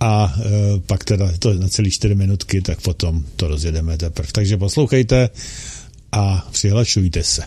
a 0.00 0.34
e, 0.38 0.80
pak 0.86 1.04
teda 1.04 1.32
to 1.38 1.54
na 1.54 1.68
celý 1.68 1.90
čtyři 1.90 2.14
minutky, 2.14 2.62
tak 2.62 2.80
potom 2.80 3.24
to 3.36 3.48
rozjedeme 3.48 3.98
teprve. 3.98 4.28
Takže 4.32 4.56
poslouchejte 4.56 5.30
a 6.12 6.48
přihlašujte 6.52 7.22
se. 7.22 7.42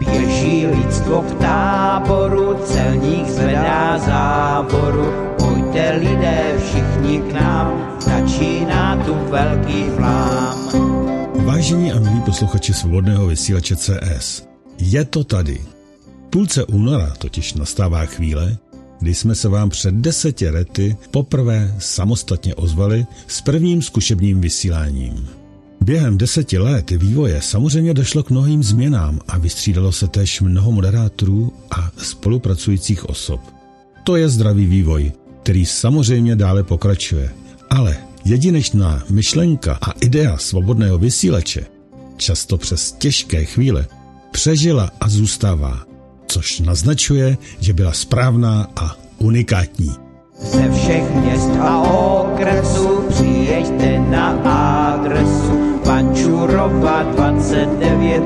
Běží 0.00 0.66
lidstvo 0.66 1.22
k 1.22 1.38
táboru, 1.38 2.56
celník 2.64 3.28
zvedá 3.28 3.98
záboru, 3.98 5.12
pojďte 5.38 5.96
lidé 5.96 6.54
všichni 6.58 7.18
k 7.18 7.32
nám, 7.32 7.98
začíná 8.00 9.04
tu 9.04 9.14
velký 9.14 9.84
flám. 9.96 10.68
Vážení 11.44 11.92
a 11.92 12.00
milí 12.00 12.20
posluchači 12.20 12.74
svobodného 12.74 13.26
vysílače 13.26 13.76
CS, 13.76 14.42
je 14.78 15.04
to 15.04 15.24
tady. 15.24 15.60
Půlce 16.30 16.64
února 16.64 17.14
totiž 17.18 17.54
nastává 17.54 18.06
chvíle, 18.06 18.56
kdy 19.02 19.14
jsme 19.14 19.34
se 19.34 19.48
vám 19.48 19.70
před 19.70 19.94
deseti 19.94 20.50
lety 20.50 20.96
poprvé 21.10 21.74
samostatně 21.78 22.54
ozvali 22.54 23.06
s 23.26 23.40
prvním 23.40 23.82
zkušebním 23.82 24.40
vysíláním. 24.40 25.28
Během 25.80 26.18
deseti 26.18 26.58
let 26.58 26.90
vývoje 26.90 27.42
samozřejmě 27.42 27.94
došlo 27.94 28.22
k 28.22 28.30
mnohým 28.30 28.62
změnám 28.62 29.20
a 29.28 29.38
vystřídalo 29.38 29.92
se 29.92 30.08
též 30.08 30.40
mnoho 30.40 30.72
moderátorů 30.72 31.52
a 31.70 31.90
spolupracujících 31.96 33.08
osob. 33.08 33.40
To 34.04 34.16
je 34.16 34.28
zdravý 34.28 34.66
vývoj, 34.66 35.12
který 35.42 35.66
samozřejmě 35.66 36.36
dále 36.36 36.62
pokračuje. 36.62 37.30
Ale 37.70 37.96
jedinečná 38.24 39.04
myšlenka 39.10 39.78
a 39.80 39.90
idea 39.90 40.36
svobodného 40.38 40.98
vysílače, 40.98 41.66
často 42.16 42.58
přes 42.58 42.92
těžké 42.92 43.44
chvíle, 43.44 43.86
přežila 44.32 44.90
a 45.00 45.08
zůstává 45.08 45.91
což 46.26 46.60
naznačuje, 46.60 47.36
že 47.60 47.72
byla 47.72 47.92
správná 47.92 48.66
a 48.76 48.96
unikátní. 49.18 49.92
Ze 50.42 50.70
všech 50.70 51.14
měst 51.14 51.50
a 51.60 51.82
okresů 51.82 53.04
přijeďte 53.08 53.98
na 53.98 54.28
adresu 54.28 55.80
Pančurova 55.84 57.02
29 57.02 58.22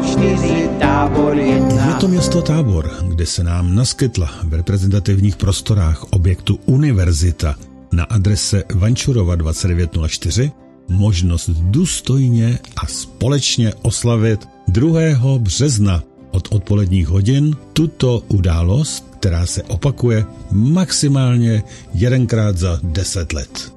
04 0.00 0.68
tábor 0.80 1.36
1. 1.36 1.86
Je 1.86 1.94
to 1.94 2.08
město 2.08 2.42
Tábor, 2.42 2.90
kde 3.08 3.26
se 3.26 3.44
nám 3.44 3.74
naskytla 3.74 4.30
v 4.42 4.54
reprezentativních 4.54 5.36
prostorách 5.36 6.04
objektu 6.10 6.58
Univerzita 6.66 7.54
na 7.92 8.04
adrese 8.04 8.64
Vančurova 8.74 9.34
2904 9.34 10.52
možnost 10.88 11.50
důstojně 11.50 12.58
a 12.76 12.86
společně 12.86 13.74
oslavit 13.82 14.48
2. 14.68 15.00
března 15.38 16.02
od 16.32 16.48
odpoledních 16.50 17.08
hodin 17.08 17.56
tuto 17.72 18.22
událost, 18.28 19.06
která 19.20 19.46
se 19.46 19.62
opakuje 19.62 20.24
maximálně 20.50 21.62
jedenkrát 21.94 22.58
za 22.58 22.80
deset 22.82 23.32
let. 23.32 23.72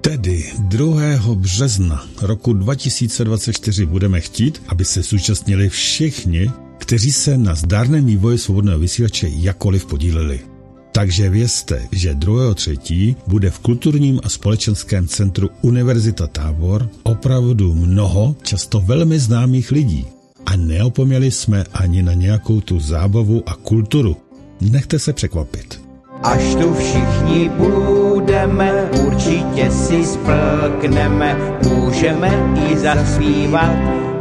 Tedy 0.00 0.52
2. 0.58 1.00
března 1.34 2.06
roku 2.22 2.52
2024 2.52 3.86
budeme 3.86 4.20
chtít, 4.20 4.62
aby 4.68 4.84
se 4.84 5.02
zúčastnili 5.02 5.68
všichni, 5.68 6.50
kteří 6.78 7.12
se 7.12 7.38
na 7.38 7.54
zdárném 7.54 8.06
vývoji 8.06 8.38
svobodného 8.38 8.78
vysílače 8.78 9.28
jakoliv 9.28 9.86
podíleli. 9.86 10.40
Takže 10.92 11.30
vězte, 11.30 11.88
že 11.92 12.14
2.3. 12.14 13.16
bude 13.26 13.50
v 13.50 13.58
kulturním 13.58 14.20
a 14.24 14.28
společenském 14.28 15.08
centru 15.08 15.50
Univerzita 15.62 16.26
Tábor 16.26 16.88
opravdu 17.02 17.74
mnoho, 17.74 18.36
často 18.42 18.80
velmi 18.80 19.18
známých 19.18 19.70
lidí, 19.70 20.06
a 20.50 20.56
neopomněli 20.56 21.30
jsme 21.30 21.64
ani 21.74 22.02
na 22.02 22.12
nějakou 22.12 22.60
tu 22.60 22.80
zábavu 22.80 23.42
a 23.46 23.54
kulturu. 23.54 24.16
Nechte 24.60 24.98
se 24.98 25.12
překvapit. 25.12 25.80
Až 26.22 26.54
tu 26.54 26.74
všichni 26.74 27.48
budeme, 27.48 28.90
určitě 29.06 29.70
si 29.70 30.04
splkneme, 30.04 31.36
můžeme 31.68 32.54
i 32.70 32.78
zaspívat, 32.78 33.76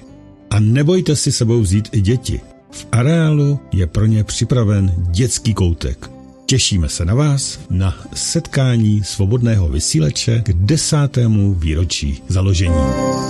A 0.50 0.60
nebojte 0.60 1.16
si 1.16 1.32
sebou 1.32 1.62
vzít 1.62 1.90
i 1.92 2.02
děti. 2.02 2.42
V 2.72 2.88
areálu 2.92 3.60
je 3.74 3.88
pro 3.88 4.06
ně 4.06 4.24
připraven 4.24 4.94
dětský 4.98 5.54
koutek. 5.54 6.15
Těšíme 6.46 6.90
se 6.90 7.06
na 7.06 7.14
vás 7.14 7.60
na 7.70 7.96
setkání 8.14 9.04
svobodného 9.04 9.70
vysíleče 9.70 10.42
k 10.46 10.54
desátému 10.54 11.54
výročí 11.54 12.22
založení. 12.28 12.76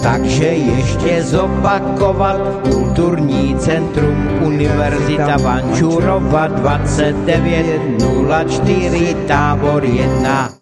Takže 0.04 0.46
ještě 0.46 1.24
zopakovat 1.24 2.68
Kulturní 2.72 3.56
centrum 3.60 4.28
Univerzita 4.44 5.38
Vančurova 5.38 6.48
2904 6.48 9.16
tábor 9.28 9.86
1. 9.86 10.54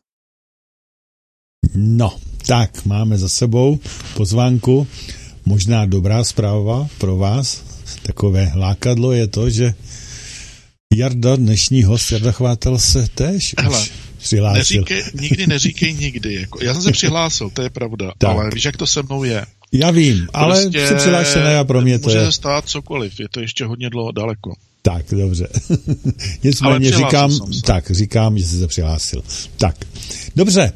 No, 1.76 2.14
tak 2.48 2.86
máme 2.86 3.18
za 3.18 3.30
sebou 3.30 3.80
pozvánku. 4.18 4.88
Možná 5.46 5.86
dobrá 5.86 6.24
zpráva 6.24 6.88
pro 6.98 7.18
vás. 7.18 7.64
Takové 8.04 8.52
lákadlo 8.56 9.12
je 9.12 9.28
to, 9.28 9.50
že 9.50 9.74
Jarda, 10.96 11.36
dnešní 11.36 11.84
host, 11.84 12.12
Jarda 12.12 12.32
Chvátel 12.32 12.80
se 12.80 13.08
též 13.16 13.56
Hele, 13.58 13.82
už 13.82 13.92
přihlásil. 14.18 14.82
Neříkej, 14.82 15.04
nikdy 15.22 15.48
neříkej 15.48 15.94
nikdy. 15.94 16.34
Jako, 16.34 16.64
já 16.64 16.74
jsem 16.74 16.84
se 16.84 16.92
přihlásil, 16.92 17.50
to 17.50 17.62
je 17.62 17.70
pravda, 17.70 18.12
tak. 18.18 18.30
ale 18.30 18.50
víš, 18.54 18.66
jak 18.66 18.78
to 18.78 18.88
se 18.88 19.04
mnou 19.04 19.24
je. 19.24 19.46
Já 19.72 19.92
vím, 19.92 20.28
ale 20.34 20.62
prostě 20.62 20.88
jsi 20.88 20.96
přihlášený 20.96 21.56
a 21.56 21.64
pro 21.64 21.82
mě 21.82 22.00
to 22.00 22.10
může 22.10 22.20
je... 22.20 22.32
stát 22.32 22.70
cokoliv, 22.70 23.20
je 23.20 23.30
to 23.32 23.40
ještě 23.40 23.66
hodně 23.66 23.90
dlouho 23.90 24.12
daleko. 24.12 24.54
Tak, 24.82 25.06
dobře. 25.12 25.48
Nicméně 26.44 26.92
říkám, 26.92 27.32
tak, 27.66 27.92
říkám, 27.92 28.38
že 28.38 28.46
jsi 28.46 28.60
se 28.60 28.68
přihlásil. 28.68 29.24
Tak, 29.58 29.76
dobře, 30.36 30.72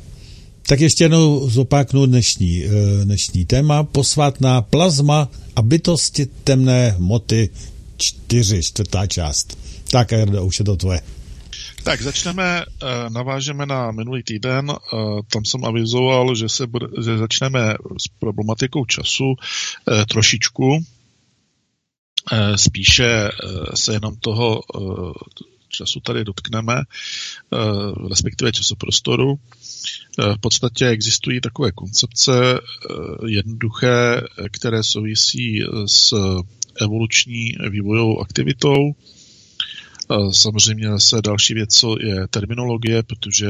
tak 0.68 0.80
ještě 0.80 1.04
jednou 1.04 1.50
zopaknu 1.50 2.06
dnešní, 2.06 2.64
eh, 2.64 2.70
dnešní 3.06 3.46
téma. 3.46 3.84
Posvátná 3.84 4.62
plazma 4.62 5.30
a 5.56 5.62
bytosti 5.62 6.28
temné 6.44 6.90
hmoty 6.90 7.50
čtyři, 7.98 8.64
čtvrtá 8.64 9.08
část. 9.08 9.58
Tak, 9.92 10.12
Erdo, 10.14 10.46
už 10.46 10.60
je 10.60 10.66
to 10.66 10.76
tvoje. 10.76 11.00
Tak 11.84 12.02
začneme, 12.02 12.66
eh, 12.66 13.10
navážeme 13.10 13.66
na 13.66 13.92
minulý 13.92 14.24
týden, 14.24 14.72
eh, 14.72 14.98
tam 15.32 15.46
jsem 15.46 15.66
avizoval, 15.66 16.36
že, 16.36 16.50
se 16.50 16.68
bude, 16.68 16.88
že 17.04 17.18
začneme 17.18 17.74
s 17.98 18.08
problematikou 18.20 18.86
času 18.86 19.36
trošičku, 20.10 20.80
spíše 22.56 23.30
se 23.76 23.94
jenom 23.94 24.16
toho 24.16 24.62
času 25.70 26.00
tady 26.00 26.24
dotkneme, 26.24 26.82
respektive 28.10 28.52
časoprostoru. 28.52 29.40
V 30.18 30.40
podstatě 30.40 30.88
existují 30.88 31.42
takové 31.42 31.72
koncepce 31.72 32.60
jednoduché, 33.26 34.22
které 34.52 34.84
souvisí 34.84 35.64
s 35.86 36.14
evoluční 36.82 37.56
vývojovou 37.70 38.20
aktivitou. 38.20 38.96
Samozřejmě 40.32 40.88
zase 40.88 41.22
další 41.22 41.54
věc, 41.54 41.70
co 41.74 41.96
je 42.00 42.28
terminologie, 42.28 43.04
protože 43.04 43.48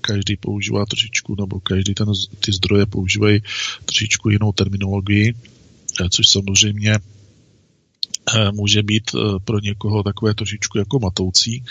každý 0.00 0.36
používá 0.36 0.86
trošičku, 0.86 1.34
nebo 1.38 1.60
každý 1.60 1.94
ten, 1.94 2.06
ty 2.44 2.52
zdroje 2.52 2.86
používají 2.86 3.40
trošičku 3.84 4.30
jinou 4.30 4.52
terminologii, 4.52 5.34
což 6.10 6.26
samozřejmě 6.26 6.98
může 8.52 8.82
být 8.82 9.10
pro 9.44 9.58
někoho 9.60 10.02
takové 10.02 10.34
trošičku 10.34 10.78
jako 10.78 10.98
matoucí, 10.98 11.64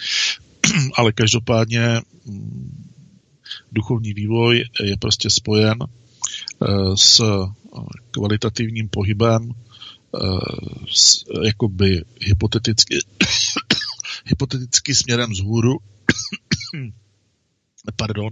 ale 0.98 1.12
každopádně 1.12 2.02
duchovní 3.72 4.14
vývoj 4.14 4.64
je 4.84 4.98
prostě 4.98 5.30
spojen 5.30 5.78
s 6.96 7.22
kvalitativním 8.12 8.90
pohybem 8.90 9.52
s, 10.94 11.26
jakoby 11.44 12.04
hypoteticky, 12.22 13.00
hypoteticky 14.28 14.96
směrem 14.96 15.32
vzhůru 15.32 15.78
pardon, 17.96 18.30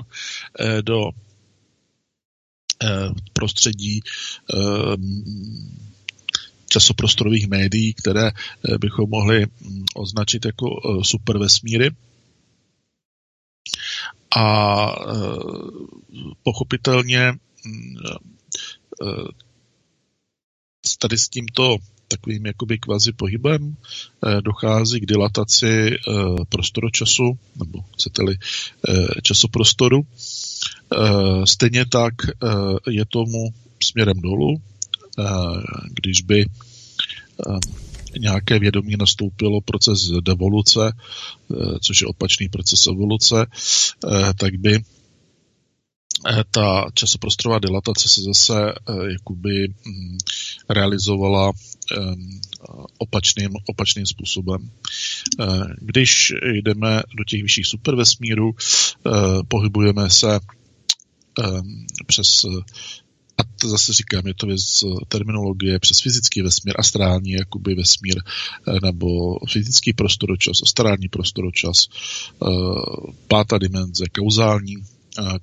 eh, 0.59 0.81
do 0.81 1.09
eh, 2.83 3.09
prostředí 3.33 4.01
eh, 4.01 4.97
časoprostorových 6.69 7.47
médií, 7.47 7.93
které 7.93 8.31
bychom 8.79 9.09
mohli 9.09 9.45
hm, 9.45 9.85
označit 9.95 10.45
jako 10.45 10.67
supervesmíry. 11.03 11.91
A 14.37 14.85
pochopitelně 16.43 17.31
hm, 17.65 17.95
tady 20.99 21.17
s 21.17 21.29
tímto 21.29 21.77
takovým 22.07 22.45
jakoby 22.45 22.77
kvazi 22.77 23.11
pohybem 23.11 23.75
eh, 23.75 24.41
dochází 24.41 24.99
k 24.99 25.05
dilataci 25.05 25.67
eh, 25.67 26.11
prostoročasu, 26.49 27.39
nebo 27.55 27.79
chcete-li 27.93 28.35
eh, 28.35 29.21
časoprostoru. 29.21 30.01
Stejně 31.43 31.85
tak 31.85 32.13
je 32.89 33.05
tomu 33.05 33.53
směrem 33.83 34.21
dolů, 34.21 34.61
když 35.93 36.21
by 36.21 36.45
nějaké 38.19 38.59
vědomí 38.59 38.95
nastoupilo 38.99 39.61
proces 39.61 40.11
devoluce, 40.21 40.91
což 41.81 42.01
je 42.01 42.07
opačný 42.07 42.49
proces 42.49 42.87
evoluce, 42.87 43.45
tak 44.37 44.55
by 44.55 44.79
ta 46.51 46.85
časoprostorová 46.93 47.59
dilatace 47.59 48.09
se 48.09 48.21
zase 48.21 48.73
jakoby 49.11 49.67
mm, 49.67 50.17
realizovala 50.69 51.51
opačným, 52.97 53.49
opačným 53.65 54.05
způsobem. 54.05 54.69
Eh, 55.39 55.45
když 55.81 56.33
jdeme 56.45 57.01
do 57.17 57.23
těch 57.23 57.41
vyšších 57.41 57.67
supervesmírů, 57.67 58.51
eh, 58.55 59.09
pohybujeme 59.47 60.09
se 60.09 60.39
přes 62.07 62.45
a 63.37 63.43
to 63.59 63.69
zase 63.69 63.93
říkám, 63.93 64.27
je 64.27 64.33
to 64.33 64.47
věc 64.47 64.83
terminologie 65.07 65.79
přes 65.79 66.01
fyzický 66.01 66.41
vesmír, 66.41 66.75
astrální 66.79 67.31
jakoby 67.31 67.75
vesmír, 67.75 68.15
eh, 68.19 68.79
nebo 68.83 69.07
fyzický 69.51 69.93
prostoročas, 69.93 70.57
astrální 70.63 71.09
prostoročas, 71.09 71.75
pátá 73.27 73.57
dimenze, 73.57 74.05
kauzální 74.15 74.75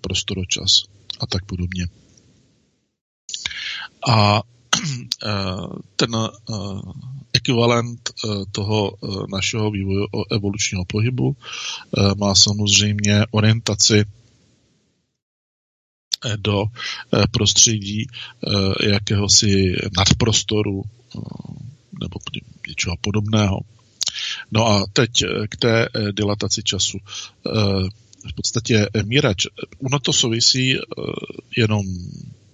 prostoročas 0.00 0.70
a 1.20 1.26
tak 1.26 1.44
podobně. 1.44 1.86
A 4.08 4.42
ten 5.96 6.10
eh, 6.14 6.54
ekvivalent 7.32 8.10
eh, 8.10 8.28
toho 8.52 8.92
našeho 9.32 9.70
vývoje 9.70 10.06
evolučního 10.30 10.84
pohybu 10.84 11.36
má 12.16 12.34
samozřejmě 12.34 13.26
orientaci 13.30 14.04
do 16.36 16.64
prostředí 17.30 18.06
jakéhosi 18.90 19.74
nadprostoru 19.96 20.82
nebo 22.00 22.18
něčeho 22.68 22.96
podobného. 23.00 23.60
No 24.50 24.66
a 24.66 24.84
teď 24.92 25.10
k 25.48 25.56
té 25.56 25.88
dilataci 26.12 26.62
času. 26.62 26.98
V 28.30 28.34
podstatě 28.34 28.88
míra, 29.04 29.34
ono 29.78 29.98
to 29.98 30.12
souvisí 30.12 30.76
jenom 31.56 31.86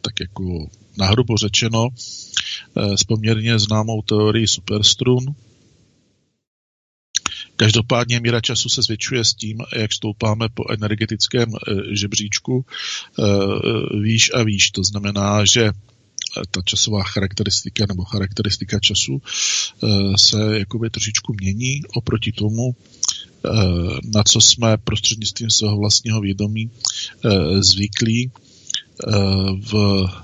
tak 0.00 0.20
jako 0.20 0.68
nahrubo 0.98 1.36
řečeno 1.36 1.88
eh, 1.88 2.96
s 2.96 3.04
poměrně 3.04 3.58
známou 3.58 4.02
teorií 4.02 4.46
superstrun. 4.46 5.24
Každopádně 7.56 8.20
míra 8.20 8.40
času 8.40 8.68
se 8.68 8.82
zvětšuje 8.82 9.24
s 9.24 9.34
tím, 9.34 9.58
jak 9.76 9.92
stoupáme 9.92 10.48
po 10.54 10.64
energetickém 10.70 11.48
eh, 11.48 11.96
žebříčku 11.96 12.64
eh, 12.64 13.22
výš 14.02 14.30
a 14.34 14.42
výš. 14.42 14.70
To 14.70 14.84
znamená, 14.84 15.44
že 15.54 15.70
ta 16.50 16.62
časová 16.64 17.02
charakteristika 17.02 17.84
nebo 17.88 18.04
charakteristika 18.04 18.78
času 18.80 19.22
se 20.16 20.58
jakoby 20.58 20.90
trošičku 20.90 21.34
mění 21.40 21.80
oproti 21.94 22.32
tomu, 22.32 22.76
na 24.14 24.22
co 24.22 24.40
jsme 24.40 24.76
prostřednictvím 24.76 25.50
svého 25.50 25.76
vlastního 25.76 26.20
vědomí 26.20 26.70
zvyklí 27.60 28.30
v 29.60 29.72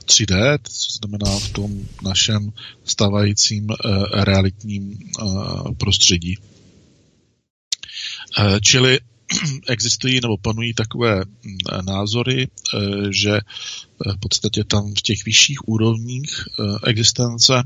3D, 0.06 0.58
co 0.62 0.92
znamená 0.92 1.38
v 1.38 1.48
tom 1.48 1.80
našem 2.02 2.52
stávajícím 2.84 3.66
realitním 4.12 4.98
prostředí. 5.78 6.38
Čili 8.62 9.00
existují 9.68 10.20
nebo 10.22 10.36
panují 10.36 10.74
takové 10.74 11.16
mm, 11.16 11.86
názory, 11.86 12.48
že 13.10 13.40
v 14.16 14.20
podstatě 14.20 14.64
tam 14.64 14.94
v 14.94 15.02
těch 15.02 15.24
vyšších 15.24 15.68
úrovních 15.68 16.44
existence 16.86 17.62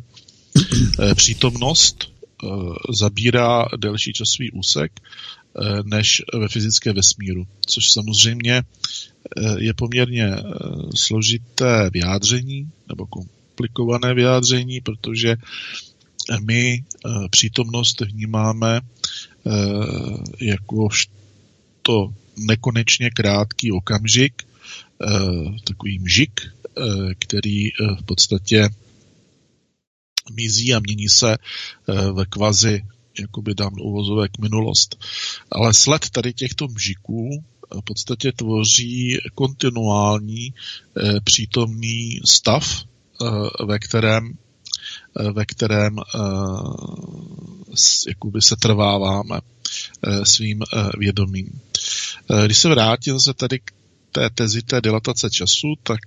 přítomnost 1.14 2.12
zabírá 2.90 3.64
delší 3.76 4.12
časový 4.12 4.50
úsek 4.50 5.00
Eh, 5.60 5.82
než 5.84 6.22
ve 6.40 6.48
fyzické 6.48 6.92
vesmíru, 6.92 7.46
což 7.66 7.90
samozřejmě 7.90 8.54
eh, 8.56 8.62
je 9.58 9.74
poměrně 9.74 10.26
eh, 10.26 10.42
složité 10.94 11.90
vyjádření 11.92 12.70
nebo 12.88 13.06
komplikované 13.06 14.14
vyjádření, 14.14 14.80
protože 14.80 15.36
my 16.46 16.84
přítomnost 17.30 18.00
vnímáme 18.00 18.80
jako 20.40 20.88
to 21.82 22.14
nekonečně 22.36 23.10
krátký 23.10 23.72
okamžik, 23.72 24.42
takový 25.64 25.98
mžik, 25.98 26.40
který 27.18 27.68
v 28.00 28.02
podstatě 28.04 28.68
mizí 30.32 30.74
a 30.74 30.80
mění 30.80 31.08
se 31.08 31.36
ve 32.12 32.26
kvazi 32.26 32.82
jakoby 33.20 33.54
dám 33.54 33.72
uvozovek 33.80 34.38
minulost. 34.38 35.04
Ale 35.50 35.74
sled 35.74 36.10
tady 36.10 36.32
těchto 36.32 36.68
mžiků 36.68 37.44
v 37.74 37.82
podstatě 37.84 38.32
tvoří 38.32 39.18
kontinuální 39.34 40.54
eh, 40.54 41.20
přítomný 41.20 42.20
stav, 42.24 42.82
eh, 42.82 43.64
ve 43.64 43.78
kterém 43.78 44.32
eh, 45.20 45.32
ve 45.32 45.46
kterém 45.46 45.96
jakoby 48.08 48.42
se 48.42 48.56
trváváme 48.56 49.40
svým 50.22 50.62
vědomím. 50.98 51.60
Když 52.44 52.58
se 52.58 52.68
vrátím 52.68 53.20
se 53.20 53.34
tady 53.34 53.58
k 53.58 53.72
té 54.12 54.30
tezi 54.30 54.62
té 54.62 54.80
dilatace 54.80 55.30
času, 55.30 55.74
tak 55.82 56.00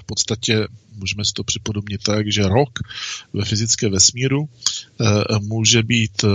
v 0.00 0.04
podstatě 0.06 0.66
můžeme 0.96 1.24
si 1.24 1.32
to 1.32 1.44
připodobnit 1.44 2.02
tak, 2.02 2.32
že 2.32 2.42
rok 2.42 2.78
ve 3.32 3.44
fyzické 3.44 3.88
vesmíru 3.88 4.48
eh, 5.00 5.04
může 5.40 5.82
být 5.82 6.24
eh, 6.24 6.28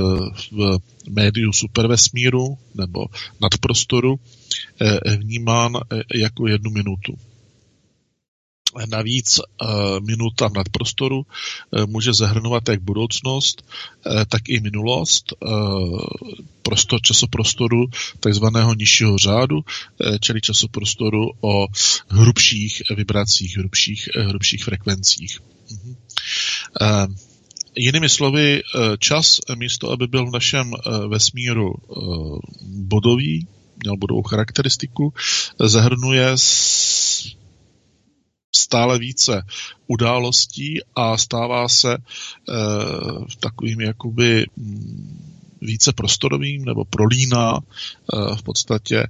v 0.51 0.79
médiu 1.09 1.53
supervesmíru 1.53 2.57
nebo 2.75 3.05
nadprostoru 3.41 4.19
eh, 4.81 5.17
vnímán 5.17 5.73
jako 6.15 6.47
jednu 6.47 6.71
minutu. 6.71 7.17
Navíc 8.89 9.39
minuta 10.07 10.47
v 10.47 10.53
nadprostoru 10.53 11.25
může 11.85 12.13
zahrnovat 12.13 12.69
jak 12.69 12.81
budoucnost, 12.81 13.65
tak 14.29 14.49
i 14.49 14.59
minulost, 14.59 15.33
prostor 16.61 17.01
časoprostoru 17.01 17.85
takzvaného 18.19 18.73
nižšího 18.73 19.17
řádu, 19.17 19.61
čili 20.21 20.41
časoprostoru 20.41 21.25
o 21.41 21.67
hrubších 22.07 22.81
vibracích, 22.95 23.57
hrubších, 23.57 24.09
hrubších 24.15 24.63
frekvencích. 24.63 25.39
Mhm. 25.71 25.95
Jinými 27.75 28.09
slovy, 28.09 28.61
čas 28.99 29.39
místo, 29.55 29.91
aby 29.91 30.07
byl 30.07 30.25
v 30.25 30.33
našem 30.33 30.73
vesmíru 31.07 31.73
bodový, 32.61 33.47
měl 33.83 33.97
bodovou 33.97 34.23
charakteristiku, 34.23 35.13
zahrnuje 35.59 36.31
stále 38.55 38.99
více 38.99 39.41
událostí 39.87 40.79
a 40.95 41.17
stává 41.17 41.69
se 41.69 41.93
e, 41.93 41.99
takovým 43.39 43.81
jakoby 43.81 44.45
mm, 44.55 45.57
více 45.61 45.93
prostorovým 45.93 46.65
nebo 46.65 46.85
prolíná 46.85 47.57
e, 47.57 47.61
v 48.35 48.43
podstatě 48.43 48.97
e, 48.97 49.07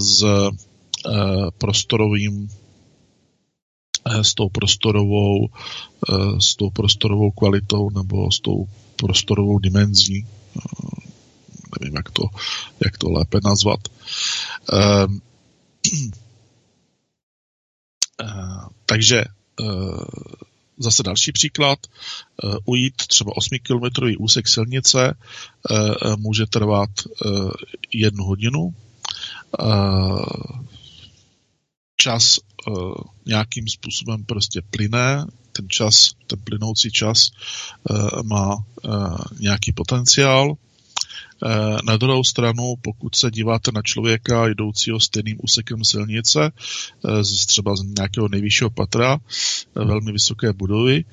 s 0.00 0.22
e, 0.22 0.50
prostorovým 1.58 2.48
s 4.22 4.34
tou 4.34 4.48
prostorovou 4.48 5.48
s 6.38 6.56
tou 6.56 6.70
prostorovou 6.70 7.30
kvalitou 7.30 7.90
nebo 7.90 8.32
s 8.32 8.40
tou 8.40 8.68
prostorovou 8.96 9.58
dimenzí 9.58 10.26
nevím, 11.80 11.96
jak 11.96 12.10
to, 12.10 12.22
jak 12.84 12.98
to 12.98 13.10
lépe 13.10 13.38
nazvat. 13.44 13.80
Eh, 14.72 15.06
takže 18.86 19.24
eh, 19.24 19.64
zase 20.78 21.02
další 21.02 21.32
příklad. 21.32 21.78
Eh, 21.86 22.56
ujít 22.64 22.96
třeba 22.96 23.32
8-kilometrový 23.32 24.16
úsek 24.18 24.48
silnice 24.48 25.14
může 26.16 26.46
trvat 26.46 26.90
jednu 27.92 28.24
hodinu. 28.24 28.74
Čas 31.96 32.38
nějakým 33.26 33.68
způsobem 33.68 34.24
prostě 34.24 34.62
plyne, 34.70 35.26
ten 35.52 35.68
čas, 35.68 36.12
ten 36.26 36.38
plynoucí 36.44 36.90
čas 36.90 37.30
má 38.22 38.64
nějaký 39.40 39.72
potenciál 39.72 40.56
Eh, 40.56 40.73
na 41.84 41.96
druhou 41.96 42.24
stranu, 42.24 42.74
pokud 42.82 43.14
se 43.16 43.30
díváte 43.30 43.70
na 43.74 43.82
člověka 43.82 44.48
jdoucího 44.48 45.00
stejným 45.00 45.36
úsekem 45.42 45.84
silnice, 45.84 46.50
eh, 46.50 47.22
třeba 47.46 47.76
z 47.76 47.82
nějakého 47.82 48.28
nejvyššího 48.28 48.70
patra, 48.70 49.18
eh, 49.18 49.84
velmi 49.84 50.12
vysoké 50.12 50.52
budovy, 50.52 51.04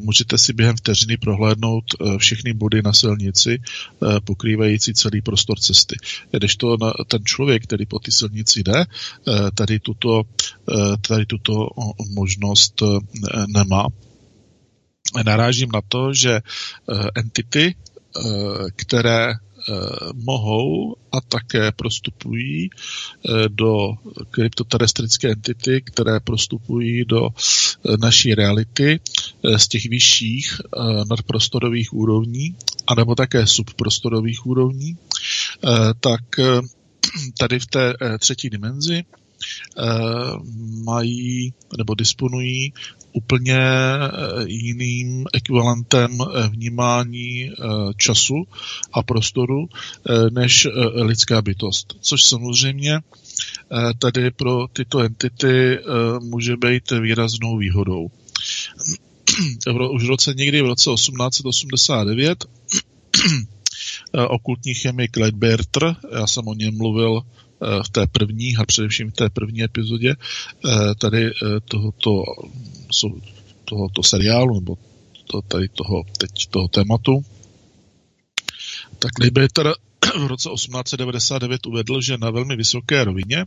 můžete 0.00 0.38
si 0.38 0.52
během 0.52 0.76
vteřiny 0.76 1.16
prohlédnout 1.16 1.84
všechny 2.18 2.52
body 2.52 2.82
na 2.82 2.92
silnici, 2.92 3.58
pokrývající 4.24 4.94
celý 4.94 5.22
prostor 5.22 5.58
cesty. 5.58 5.96
Když 6.30 6.56
to 6.56 6.76
ten 7.06 7.24
člověk, 7.24 7.62
který 7.62 7.86
po 7.86 7.98
ty 7.98 8.12
silnici 8.12 8.62
jde, 8.62 8.84
tady 9.54 9.80
tuto, 9.80 10.22
tady 11.08 11.26
tuto 11.26 11.68
možnost 12.14 12.82
nemá. 13.48 13.86
Narážím 15.24 15.68
na 15.74 15.80
to, 15.88 16.14
že 16.14 16.40
entity, 17.14 17.74
které 18.76 19.34
Eh, 19.34 19.47
mohou 20.14 20.96
a 21.12 21.20
také 21.20 21.72
prostupují 21.72 22.70
eh, 22.70 23.48
do 23.48 23.94
kryptoterestrické 24.30 25.28
entity, 25.32 25.82
které 25.84 26.20
prostupují 26.20 27.04
do 27.04 27.28
eh, 27.28 27.96
naší 27.96 28.34
reality 28.34 29.00
z 29.56 29.68
těch 29.68 29.88
vyšších 29.88 30.60
nadprostorových 31.10 31.92
úrovní, 31.92 32.56
anebo 32.86 33.14
také 33.14 33.46
subprostorových 33.46 34.46
úrovní, 34.46 34.96
tak 36.00 36.20
tady 37.38 37.58
v 37.58 37.66
té 37.66 37.94
třetí 38.18 38.50
dimenzi 38.50 39.04
mají 40.84 41.52
nebo 41.78 41.94
disponují 41.94 42.72
úplně 43.12 43.58
eh, 43.58 44.08
jiným 44.46 45.26
ekvivalentem 45.32 46.18
eh, 46.20 46.48
vnímání 46.48 47.50
eh, 47.50 47.52
času 47.96 48.44
a 48.92 49.02
prostoru 49.02 49.68
než 50.30 50.68
lidská 50.94 51.42
bytost. 51.42 51.94
Což 52.00 52.22
samozřejmě 52.22 53.00
tady 53.98 54.30
pro 54.30 54.66
tyto 54.72 54.98
entity 54.98 55.78
může 56.20 56.56
být 56.56 56.90
výraznou 56.90 57.56
výhodou. 57.56 58.10
Už 59.92 60.04
v 60.04 60.08
roce 60.08 60.34
někdy 60.34 60.62
v 60.62 60.66
roce 60.66 60.90
1889 60.94 62.44
okultní 64.28 64.74
chemik 64.74 65.16
Leitberter, 65.16 65.96
já 66.12 66.26
jsem 66.26 66.48
o 66.48 66.54
něm 66.54 66.76
mluvil 66.76 67.22
v 67.60 67.88
té 67.88 68.06
první 68.06 68.56
a 68.56 68.64
především 68.64 69.10
v 69.10 69.14
té 69.14 69.30
první 69.30 69.62
epizodě 69.62 70.14
tady 70.98 71.30
tohoto 71.64 72.22
tohoto 73.68 74.02
seriálu, 74.02 74.54
nebo 74.54 74.78
to, 75.24 75.42
tady 75.42 75.68
toho, 75.68 76.04
teď 76.18 76.30
toho 76.50 76.68
tématu, 76.68 77.24
tak 78.98 79.18
Liberator 79.20 79.74
v 80.18 80.26
roce 80.26 80.48
1899 80.54 81.66
uvedl, 81.66 82.00
že 82.00 82.18
na 82.18 82.30
velmi 82.30 82.56
vysoké 82.56 83.04
rovině, 83.04 83.44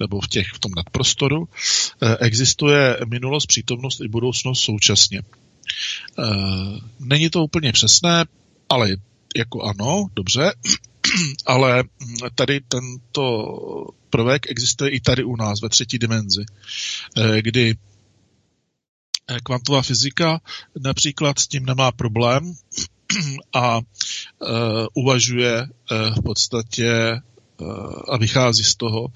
nebo 0.00 0.20
v, 0.20 0.28
těch, 0.28 0.46
v 0.54 0.58
tom 0.58 0.72
nadprostoru, 0.76 1.48
eh, 2.02 2.16
existuje 2.20 2.98
minulost, 3.10 3.46
přítomnost 3.46 4.00
i 4.00 4.08
budoucnost 4.08 4.60
současně. 4.60 5.22
Eh, 6.18 6.24
není 7.00 7.30
to 7.30 7.44
úplně 7.44 7.72
přesné, 7.72 8.24
ale 8.68 8.96
jako 9.36 9.62
ano, 9.62 10.06
dobře, 10.16 10.52
ale 11.46 11.84
tady 12.34 12.60
tento 12.68 13.54
prvek 14.10 14.50
existuje 14.50 14.90
i 14.90 15.00
tady 15.00 15.24
u 15.24 15.36
nás 15.36 15.62
ve 15.62 15.68
třetí 15.68 15.98
dimenzi, 15.98 16.44
eh, 17.16 17.42
kdy 17.42 17.76
Eh, 19.28 19.40
kvantová 19.42 19.82
fyzika 19.82 20.40
například 20.84 21.38
s 21.38 21.46
tím 21.46 21.66
nemá 21.66 21.92
problém 21.92 22.54
a 23.54 23.78
uh, 23.78 23.82
uvažuje 24.94 25.66
v 25.90 26.22
podstatě 26.22 27.20
a 28.08 28.16
vychází 28.16 28.64
z 28.64 28.76
toho, 28.76 29.08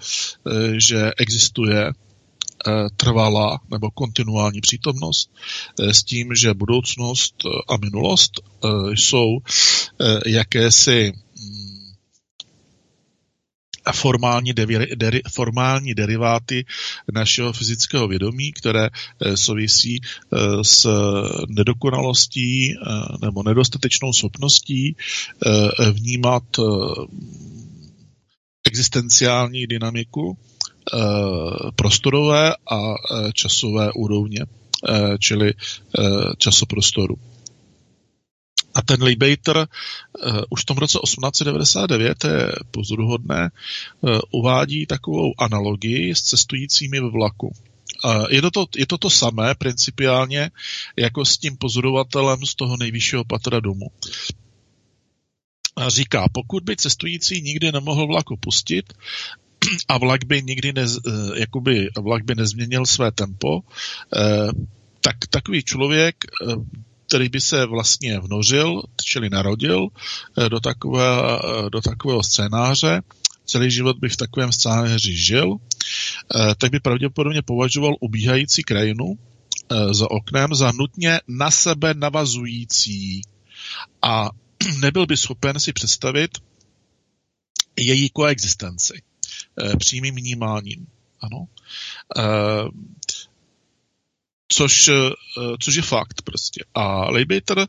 že 0.77 1.11
existuje 1.19 1.93
trvalá 2.97 3.61
nebo 3.71 3.91
kontinuální 3.91 4.61
přítomnost 4.61 5.31
s 5.79 6.03
tím, 6.05 6.35
že 6.35 6.55
budoucnost 6.55 7.35
a 7.69 7.77
minulost 7.77 8.41
jsou 8.95 9.39
jakési 10.27 11.13
formální, 13.93 14.53
devi, 14.53 14.87
deri, 14.97 15.21
formální 15.31 15.95
deriváty 15.95 16.65
našeho 17.13 17.53
fyzického 17.53 18.09
vědomí, 18.09 18.53
které 18.53 18.89
eh, 18.89 19.37
souvisí 19.37 20.01
eh, 20.01 20.39
s 20.63 20.89
nedokonalostí 21.49 22.73
eh, 22.73 22.77
nebo 23.23 23.43
nedostatečnou 23.43 24.13
schopností 24.13 24.97
vnímat 25.93 26.45
existenciální 28.67 29.67
dynamiku 29.67 30.39
prostorové 31.77 32.55
a 32.55 32.95
časové 33.33 33.93
úrovně, 33.93 34.47
čili 35.19 35.55
časoprostoru. 36.39 37.17
A 38.75 38.83
ten 38.83 39.03
Leibejter 39.03 39.57
uh, 39.57 39.67
už 40.51 40.63
v 40.63 40.65
tom 40.65 40.79
roce 40.79 40.99
1899, 41.05 42.19
to 42.19 42.29
je 42.29 42.53
pozoruhodné, 42.71 43.51
uh, 44.01 44.19
uvádí 44.31 44.87
takovou 44.87 45.33
analogii 45.39 46.15
s 46.15 46.23
cestujícími 46.23 47.01
ve 47.01 47.11
vlaku. 47.11 47.53
Je, 48.31 48.43
to 48.43 48.51
to, 48.51 48.67
je 48.77 48.87
to 48.87 48.99
to 48.99 49.11
samé 49.11 49.55
principiálně 49.55 50.51
jako 50.97 51.25
s 51.25 51.39
tím 51.39 51.57
pozorovatelem 51.57 52.47
z 52.47 52.55
toho 52.55 52.77
nejvyššího 52.77 53.25
patra 53.25 53.61
domu. 53.61 53.91
Říká, 55.89 56.29
pokud 56.33 56.65
by 56.65 56.77
cestující 56.77 57.43
nikdy 57.43 57.73
nemohl 57.73 58.07
vlak 58.07 58.31
opustit, 58.31 58.93
a 59.89 59.99
vlak 59.99 60.25
by 60.25 60.43
nikdy 60.43 60.73
ne, 60.73 60.87
jakoby 61.37 61.89
vlak 62.01 62.25
by 62.25 62.35
nezměnil 62.35 62.87
své 62.87 63.13
tempo, 63.13 63.61
tak 65.01 65.17
takový 65.31 65.63
člověk 65.63 66.15
který 67.11 67.29
by 67.29 67.41
se 67.41 67.67
vlastně 67.67 68.21
vnořil, 68.21 68.83
čili 69.05 69.31
narodil 69.31 69.89
eh, 70.39 70.49
do, 70.49 70.61
takové, 70.61 71.03
eh, 71.05 71.71
do 71.71 71.81
takového 71.81 72.23
scénáře, 72.23 73.03
celý 73.45 73.71
život 73.71 73.99
by 73.99 74.09
v 74.09 74.17
takovém 74.17 74.53
scénáři 74.53 75.17
žil, 75.17 75.57
eh, 75.57 76.55
tak 76.59 76.71
by 76.71 76.81
pravděpodobně 76.81 77.43
považoval 77.43 77.95
ubíhající 78.01 78.63
krajinu 78.63 79.19
za 79.91 80.11
oknem 80.11 80.55
za 80.55 80.73
nutně 80.73 81.21
na 81.29 81.51
sebe 81.51 81.95
navazující. 81.95 83.23
A 84.03 84.31
nebyl 84.81 85.07
by 85.07 85.17
schopen 85.17 85.61
si 85.61 85.73
představit 85.73 86.31
její 87.79 88.11
koexistenci 88.11 89.03
přímým 89.79 90.15
vnímáním. 90.15 90.87
Ano 91.21 91.49
což, 94.53 94.89
eh, 94.89 95.11
což 95.61 95.75
je 95.75 95.83
fakt 95.83 96.23
prostě. 96.23 96.65
A 96.75 97.11
Leibiter 97.11 97.67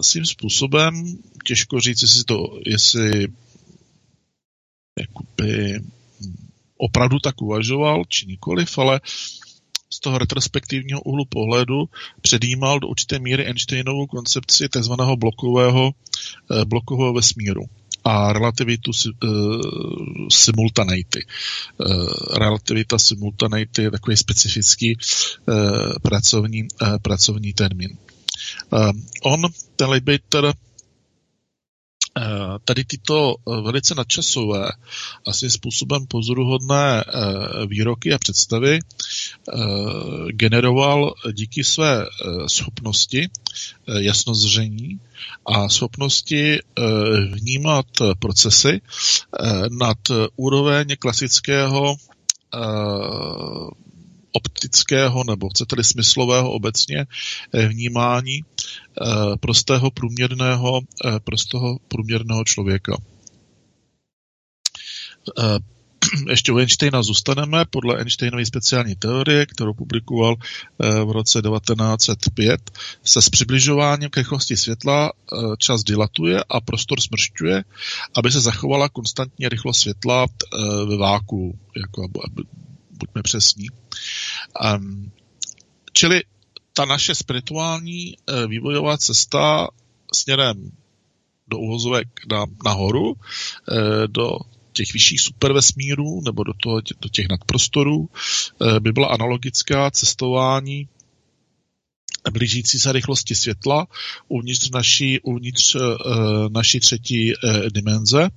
svým 0.00 0.26
způsobem, 0.26 1.18
těžko 1.44 1.80
říct, 1.80 2.02
jestli 2.02 2.24
to, 2.24 2.58
jestli 2.66 3.28
jakoby 5.00 5.80
opravdu 6.76 7.18
tak 7.18 7.42
uvažoval, 7.42 8.04
či 8.08 8.26
nikoliv, 8.26 8.78
ale 8.78 9.00
z 9.90 10.00
toho 10.00 10.18
retrospektivního 10.18 11.00
úhlu 11.00 11.24
pohledu 11.24 11.88
předjímal 12.20 12.80
do 12.80 12.88
určité 12.88 13.18
míry 13.18 13.46
Einsteinovou 13.46 14.06
koncepci 14.06 14.68
tzv. 14.68 14.92
blokového, 15.16 15.90
eh, 16.50 16.64
blokového 16.64 17.12
vesmíru 17.12 17.62
a 18.04 18.32
relativitu 18.32 18.90
uh, 18.90 19.60
simultaneity. 20.28 21.26
Uh, 21.78 22.36
relativita 22.38 22.98
simultaneity 22.98 23.82
je 23.82 23.90
takový 23.90 24.16
specifický 24.16 24.96
uh, 24.96 25.54
pracovní, 26.02 26.62
uh, 26.62 26.98
pracovní 27.02 27.52
termín. 27.52 27.98
Uh, 28.72 28.90
on, 29.22 29.42
ten 29.76 29.88
Leibniz, 29.88 30.20
Eh, 32.18 32.58
tady 32.64 32.84
tyto 32.84 33.34
velice 33.62 33.94
nadčasové, 33.94 34.70
asi 35.26 35.50
způsobem 35.50 36.06
pozoruhodné 36.06 37.04
výroky 37.66 38.12
a 38.12 38.18
představy 38.18 38.78
generoval 40.30 41.14
díky 41.32 41.64
své 41.64 42.06
schopnosti 42.46 43.28
jasnozření 43.98 45.00
a 45.46 45.68
schopnosti 45.68 46.58
vnímat 47.32 47.86
procesy 48.18 48.80
nad 49.70 49.98
úroveň 50.36 50.86
klasického 50.98 51.96
optického 54.34 55.24
nebo 55.24 55.48
chcete-li 55.48 55.84
smyslového 55.84 56.50
obecně 56.50 57.06
eh, 57.06 57.68
vnímání 57.68 58.40
eh, 58.40 59.04
prostého 59.40 59.90
průměrného, 59.90 60.80
eh, 60.80 61.20
prostého 61.20 61.78
průměrného 61.88 62.44
člověka. 62.44 62.96
Ještě 66.28 66.52
u 66.52 66.58
Einsteina 66.58 67.02
zůstaneme 67.02 67.64
podle 67.64 67.96
Einsteinovy 67.98 68.46
speciální 68.46 68.96
teorie, 68.96 69.46
kterou 69.46 69.74
publikoval 69.74 70.34
v 70.78 71.10
roce 71.10 71.42
1905, 71.42 72.70
se 73.04 73.22
s 73.22 73.28
přibližováním 73.28 74.10
k 74.10 74.16
rychlosti 74.16 74.56
světla 74.56 75.12
čas 75.58 75.84
dilatuje 75.84 76.44
a 76.48 76.60
prostor 76.60 77.00
smršťuje, 77.00 77.64
aby 78.16 78.32
se 78.32 78.40
zachovala 78.40 78.88
konstantní 78.88 79.48
rychlost 79.48 79.80
světla 79.80 80.26
ve 80.88 80.96
váku, 80.96 81.58
jako 81.76 82.08
buďme 82.90 83.22
přesní. 83.22 83.66
Um, 84.74 85.12
čili 85.92 86.22
ta 86.72 86.84
naše 86.84 87.14
spirituální 87.14 88.16
vývojová 88.48 88.98
cesta 88.98 89.68
směrem 90.12 90.70
do 91.48 91.58
uvozovek 91.58 92.08
na, 92.30 92.44
nahoru, 92.64 93.14
do 94.06 94.38
těch 94.74 94.92
vyšších 94.92 95.20
supervesmírů 95.20 96.20
nebo 96.24 96.44
do, 96.44 96.52
toho, 96.62 96.80
do 97.00 97.08
těch 97.08 97.28
nadprostorů 97.28 97.98
uh, 97.98 98.08
by 98.78 98.92
byla 98.92 99.08
analogická 99.08 99.90
cestování 99.90 100.88
blížící 102.32 102.78
se 102.78 102.92
rychlosti 102.92 103.34
světla 103.34 103.86
uvnitř 104.28 104.70
naší, 104.70 105.20
uvnitř, 105.20 105.74
uh, 105.74 105.82
naší 106.50 106.80
třetí 106.80 107.32
dimenze. 107.72 108.30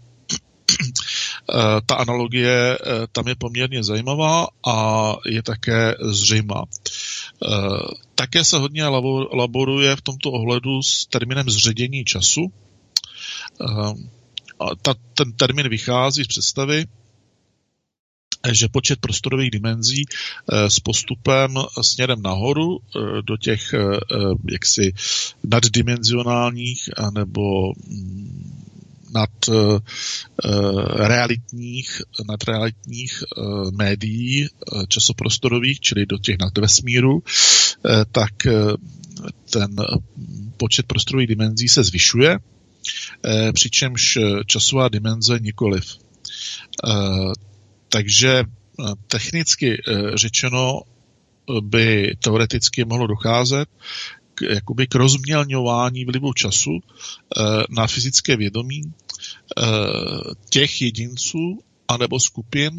Eh, 1.53 1.81
ta 1.85 1.95
analogie 1.95 2.77
eh, 2.77 3.07
tam 3.11 3.27
je 3.27 3.35
poměrně 3.35 3.83
zajímavá 3.83 4.47
a 4.67 5.15
je 5.25 5.43
také 5.43 5.95
zřejmá. 6.01 6.63
Eh, 6.63 7.47
také 8.15 8.43
se 8.43 8.57
hodně 8.57 8.85
laboruje 9.33 9.95
v 9.95 10.01
tomto 10.01 10.31
ohledu 10.31 10.83
s 10.83 11.05
termínem 11.05 11.49
zředění 11.49 12.05
času. 12.05 12.51
Ta, 14.81 14.95
ten 15.13 15.31
termín 15.31 15.69
vychází 15.69 16.23
z 16.23 16.27
představy, 16.27 16.85
že 18.51 18.67
počet 18.67 18.99
prostorových 18.99 19.51
dimenzí 19.51 20.05
s 20.67 20.79
postupem 20.79 21.53
směrem 21.81 22.21
nahoru 22.21 22.79
do 23.21 23.37
těch 23.37 23.73
jaksi 24.51 24.93
naddimenzionálních 25.43 26.89
nebo 27.13 27.73
mm, 27.87 28.63
nad 29.13 29.29
realitních, 30.95 32.01
nad 32.29 32.43
realitních 32.43 33.23
médií 33.77 34.47
časoprostorových, 34.87 35.79
čili 35.79 36.05
do 36.05 36.17
těch 36.17 36.37
nadvesmíru, 36.39 37.23
tak 38.11 38.33
ten 39.49 39.75
počet 40.57 40.85
prostorových 40.85 41.27
dimenzí 41.27 41.67
se 41.69 41.83
zvyšuje, 41.83 42.39
přičemž 43.53 44.17
časová 44.45 44.89
dimenze 44.89 45.39
nikoliv. 45.39 45.97
Uh, 46.83 47.33
takže 47.89 48.43
technicky 49.07 49.81
řečeno 50.13 50.81
by 51.61 52.15
teoreticky 52.23 52.85
mohlo 52.85 53.07
docházet 53.07 53.69
k, 54.33 54.41
jakoby 54.41 54.87
k 54.87 54.95
rozmělňování 54.95 56.05
vlivu 56.05 56.33
času 56.33 56.79
na 57.69 57.87
fyzické 57.87 58.37
vědomí 58.37 58.81
těch 60.49 60.81
jedinců 60.81 61.59
anebo 61.87 62.19
skupin 62.19 62.75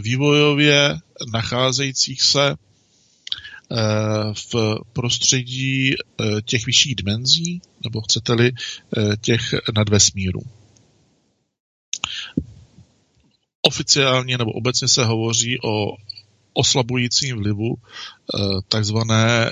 vývojově 0.00 0.96
nacházejících 1.32 2.22
se 2.22 2.56
v 4.34 4.54
prostředí 4.92 5.94
těch 6.44 6.66
vyšších 6.66 6.94
dimenzí, 6.94 7.62
nebo 7.84 8.00
chcete-li 8.00 8.52
těch 9.20 9.54
nadvesmírů. 9.76 10.40
Oficiálně 13.62 14.38
nebo 14.38 14.52
obecně 14.52 14.88
se 14.88 15.04
hovoří 15.04 15.58
o 15.64 15.96
oslabujícím 16.54 17.36
vlivu 17.36 17.74
eh, 17.74 18.38
takzvané 18.68 19.46
eh, 19.46 19.50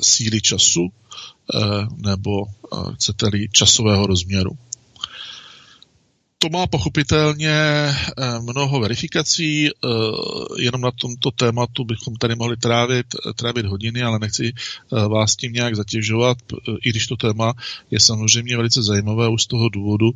síly 0.00 0.40
času 0.40 0.88
eh, 0.88 1.58
nebo 1.96 2.44
chcete-li 2.94 3.48
časového 3.52 4.06
rozměru. 4.06 4.50
To 6.44 6.50
má 6.50 6.66
pochopitelně 6.66 7.50
eh, 7.50 7.94
mnoho 8.40 8.80
verifikací, 8.80 9.68
eh, 9.68 9.70
jenom 10.58 10.80
na 10.80 10.90
tomto 10.90 11.30
tématu 11.30 11.84
bychom 11.84 12.16
tady 12.16 12.34
mohli 12.34 12.56
trávit, 12.56 13.06
trávit 13.36 13.66
hodiny, 13.66 14.02
ale 14.02 14.18
nechci 14.18 14.52
vás 15.08 15.36
tím 15.36 15.52
nějak 15.52 15.76
zatěžovat, 15.76 16.38
i 16.82 16.90
když 16.90 17.06
to 17.06 17.16
téma 17.16 17.54
je 17.90 18.00
samozřejmě 18.00 18.56
velice 18.56 18.82
zajímavé 18.82 19.28
už 19.28 19.42
z 19.42 19.46
toho 19.46 19.68
důvodu, 19.68 20.10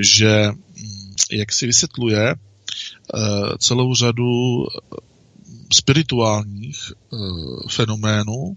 že 0.00 0.48
mm, 0.48 1.14
jak 1.32 1.52
si 1.52 1.66
vysvětluje 1.66 2.34
celou 3.58 3.94
řadu 3.94 4.66
spirituálních 5.72 6.92
fenoménů 7.70 8.56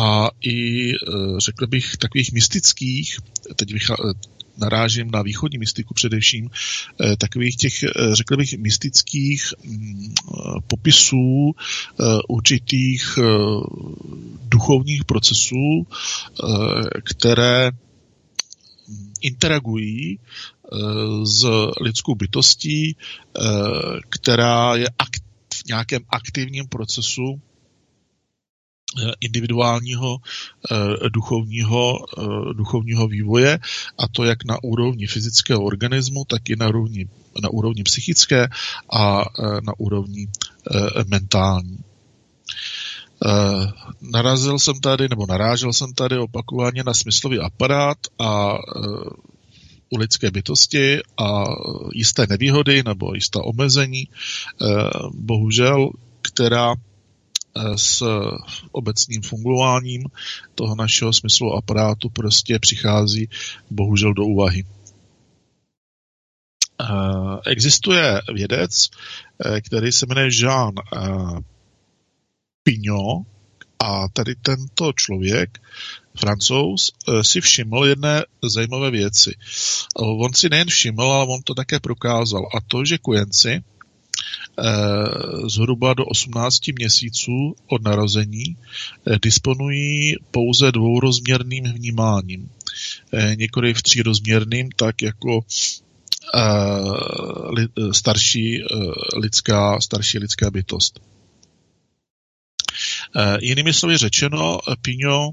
a 0.00 0.28
i, 0.40 0.92
řekl 1.38 1.66
bych, 1.66 1.96
takových 1.96 2.32
mystických, 2.32 3.18
teď 3.56 3.72
narážím 4.60 5.10
na 5.10 5.22
východní 5.22 5.58
mystiku 5.58 5.94
především, 5.94 6.50
eh, 6.50 7.16
takových 7.16 7.56
těch, 7.56 7.82
eh, 7.82 7.88
řekl 8.12 8.36
bych, 8.36 8.58
mystických 8.58 9.54
mm, 9.64 10.14
popisů 10.66 11.54
eh, 11.54 12.04
určitých 12.28 13.18
duchovních 14.48 15.04
procesů, 15.04 15.86
které 17.04 17.70
interagují 19.20 20.18
s 21.24 21.46
lidskou 21.80 22.14
bytostí, 22.14 22.96
která 24.08 24.76
je 24.76 24.86
v 25.54 25.66
nějakém 25.66 26.02
aktivním 26.08 26.68
procesu 26.68 27.40
individuálního 29.20 30.18
eh, 30.70 31.10
duchovního, 31.10 31.98
eh, 32.18 32.54
duchovního 32.54 33.08
vývoje 33.08 33.58
a 33.98 34.08
to 34.08 34.24
jak 34.24 34.44
na 34.44 34.62
úrovni 34.62 35.06
fyzického 35.06 35.62
organismu, 35.62 36.24
tak 36.24 36.50
i 36.50 36.56
na 36.56 36.68
úrovni, 36.68 37.08
na 37.42 37.48
úrovni 37.48 37.82
psychické 37.82 38.48
a 38.92 39.24
na 39.62 39.72
úrovni 39.78 40.28
mentální. 41.06 41.78
Narazil 44.00 44.58
jsem 44.58 44.80
tady, 44.80 45.08
nebo 45.08 45.26
narážel 45.26 45.72
jsem 45.72 45.92
tady 45.92 46.18
opakovaně 46.18 46.82
na 46.84 46.94
smyslový 46.94 47.38
aparát 47.38 47.98
a 48.18 48.58
u 49.90 49.96
lidské 49.96 50.30
bytosti 50.30 50.98
a 51.18 51.44
jisté 51.94 52.26
nevýhody 52.26 52.82
nebo 52.82 53.14
jistá 53.14 53.40
omezení, 53.44 54.08
bohužel, 55.14 55.90
která 56.22 56.74
Eh, 56.74 56.89
s 57.76 58.02
obecným 58.72 59.22
fungováním 59.22 60.04
toho 60.54 60.74
našeho 60.74 61.12
smyslu 61.12 61.52
aparátu 61.52 62.08
prostě 62.08 62.58
přichází 62.58 63.28
bohužel 63.70 64.14
do 64.14 64.24
úvahy. 64.24 64.64
Eh, 66.80 66.86
existuje 67.46 68.20
vědec, 68.34 68.88
eh, 69.44 69.60
který 69.60 69.92
se 69.92 70.06
jmenuje 70.06 70.28
Jean 70.32 70.74
Pignot 72.62 73.26
a 73.78 74.08
tady 74.08 74.34
tento 74.34 74.92
člověk, 74.92 75.58
francouz, 76.20 76.92
si 77.22 77.40
všiml 77.40 77.84
jedné 77.84 78.24
zajímavé 78.42 78.90
věci. 78.90 79.34
On 79.96 80.34
si 80.34 80.48
nejen 80.48 80.68
všiml, 80.68 81.02
ale 81.02 81.26
on 81.28 81.42
to 81.42 81.54
také 81.54 81.80
prokázal. 81.80 82.48
A 82.56 82.60
to, 82.68 82.84
že 82.84 82.98
kojenci 82.98 83.62
Eh, 83.62 83.79
zhruba 85.46 85.94
do 85.94 86.04
18 86.04 86.68
měsíců 86.78 87.56
od 87.66 87.82
narození 87.82 88.56
eh, 88.56 89.18
disponují 89.22 90.16
pouze 90.30 90.72
dvourozměrným 90.72 91.64
vnímáním. 91.64 92.50
Eh, 93.12 93.36
Několik 93.36 93.76
v 93.76 93.82
třírozměrným, 93.82 94.68
tak 94.76 95.02
jako 95.02 95.40
starší 97.92 98.62
lidská, 99.16 99.80
starší 99.80 100.18
lidská 100.18 100.50
bytost. 100.50 101.00
Jinými 103.40 103.74
slovy 103.74 103.96
řečeno, 103.96 104.60
Pino 104.82 105.30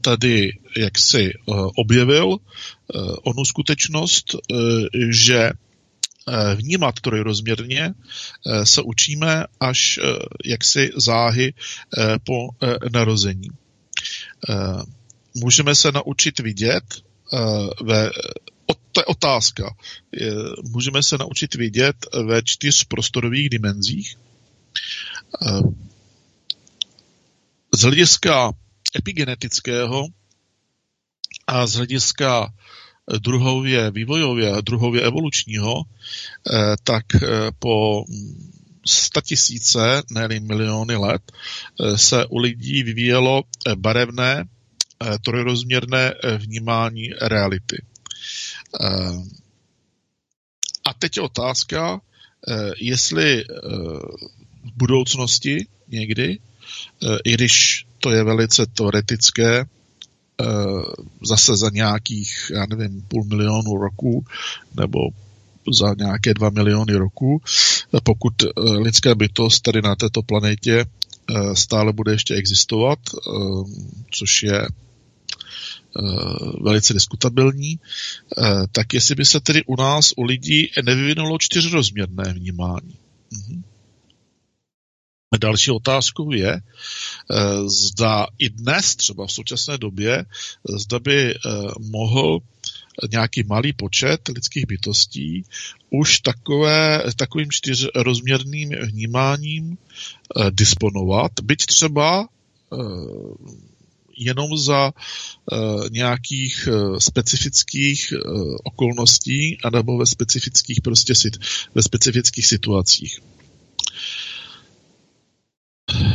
tady 0.00 0.58
jaksi 0.76 1.32
objevil 1.76 2.36
onu 3.24 3.44
skutečnost, 3.44 4.36
že 5.10 5.50
Eh, 5.65 5.65
vnímat 6.54 7.00
trojrozměrně 7.00 7.94
eh, 7.94 8.66
se 8.66 8.82
učíme 8.82 9.44
až 9.60 9.98
eh, 9.98 10.02
jaksi 10.44 10.90
záhy 10.96 11.54
po 12.24 12.48
narození. 12.92 13.48
Můžeme 15.34 15.74
se 15.74 15.92
naučit 15.92 16.38
vidět 16.38 16.84
ve 17.82 18.10
to 18.92 19.00
je 19.00 19.04
otázka. 19.04 19.76
Můžeme 20.62 21.02
se 21.02 21.18
naučit 21.18 21.54
vidět 21.54 21.96
ve 22.26 22.42
čtyř 22.42 22.84
prostorových 22.84 23.48
dimenzích. 23.50 24.16
Z 27.74 27.80
hlediska 27.80 28.52
epigenetického 28.98 30.06
a 31.46 31.66
z 31.66 31.74
hlediska 31.74 32.52
druhově 33.20 33.90
vývojově, 33.90 34.52
druhově 34.62 35.02
evolučního, 35.02 35.82
eh, 35.82 36.76
tak 36.84 37.04
eh, 37.14 37.28
po 37.58 38.04
tisíce, 39.24 40.02
ne 40.10 40.28
miliony 40.40 40.96
let, 40.96 41.22
eh, 41.32 41.98
se 41.98 42.26
u 42.26 42.38
lidí 42.38 42.82
vyvíjelo 42.82 43.42
barevné, 43.74 44.44
trojrozměrné 45.24 46.14
vnímání 46.38 47.10
reality. 47.20 47.76
A 50.84 50.94
teď 50.98 51.16
je 51.16 51.22
otázka, 51.22 52.00
jestli 52.76 53.44
v 54.64 54.72
budoucnosti 54.76 55.66
někdy, 55.88 56.38
i 57.24 57.32
když 57.32 57.86
to 58.00 58.10
je 58.10 58.24
velice 58.24 58.66
teoretické, 58.66 59.64
zase 61.22 61.56
za 61.56 61.70
nějakých, 61.72 62.50
já 62.54 62.66
nevím, 62.66 63.02
půl 63.02 63.24
milionu 63.24 63.76
roků 63.76 64.24
nebo 64.74 64.98
za 65.72 65.94
nějaké 65.98 66.34
dva 66.34 66.50
miliony 66.50 66.94
roků, 66.94 67.42
pokud 68.02 68.42
eh, 68.42 68.48
lidská 68.60 69.14
bytost 69.14 69.62
tady 69.62 69.82
na 69.82 69.96
této 69.96 70.22
planetě 70.22 70.84
eh, 70.84 71.56
stále 71.56 71.92
bude 71.92 72.12
ještě 72.12 72.34
existovat, 72.34 72.98
což 74.10 74.42
je 74.42 74.66
velice 76.62 76.94
diskutabilní, 76.94 77.78
tak 78.72 78.94
jestli 78.94 79.14
by 79.14 79.24
se 79.24 79.40
tedy 79.40 79.64
u 79.64 79.76
nás, 79.76 80.12
u 80.16 80.22
lidí, 80.22 80.70
nevyvinulo 80.84 81.38
čtyřrozměrné 81.38 82.32
vnímání. 82.32 82.98
Mhm. 83.32 83.62
Další 85.34 85.70
otázkou 85.70 86.32
je, 86.32 86.52
eh, 86.52 87.68
zda 87.68 88.26
i 88.38 88.50
dnes, 88.50 88.96
třeba 88.96 89.26
v 89.26 89.32
současné 89.32 89.78
době, 89.78 90.24
zda 90.78 90.98
by 90.98 91.34
eh, 91.34 91.38
mohl 91.78 92.38
nějaký 93.12 93.42
malý 93.42 93.72
počet 93.72 94.28
lidských 94.28 94.66
bytostí 94.66 95.44
už 95.90 96.20
takové, 96.20 97.02
takovým 97.16 97.50
čtyřrozměrným 97.50 98.70
vnímáním 98.70 99.76
eh, 99.76 100.50
disponovat, 100.50 101.32
byť 101.42 101.66
třeba 101.66 102.28
jenom 104.16 104.58
za 104.58 104.92
nějakých 105.90 106.68
specifických 106.98 108.12
okolností 108.64 109.58
anebo 109.64 109.98
ve 109.98 110.06
specifických 110.06 110.80
prostě 110.80 111.14
ve 111.74 111.82
specifických 111.82 112.46
situacích. 112.46 113.20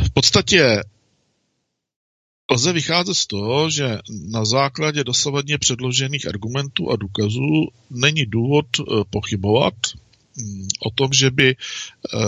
V 0.04 0.10
podstatě 0.22 0.82
lze 2.50 2.72
vycházet 2.72 3.14
z 3.14 3.26
toho, 3.26 3.70
že 3.70 3.98
na 4.30 4.44
základě 4.44 5.04
dosavadně 5.04 5.58
předložených 5.58 6.28
argumentů 6.28 6.90
a 6.90 6.96
důkazů 6.96 7.66
není 7.90 8.26
důvod 8.26 8.66
eh, 8.80 8.84
pochybovat 9.10 9.74
mm, 10.36 10.68
o 10.86 10.90
tom, 10.90 11.12
že 11.12 11.30
by 11.30 11.48
eh, 11.50 12.18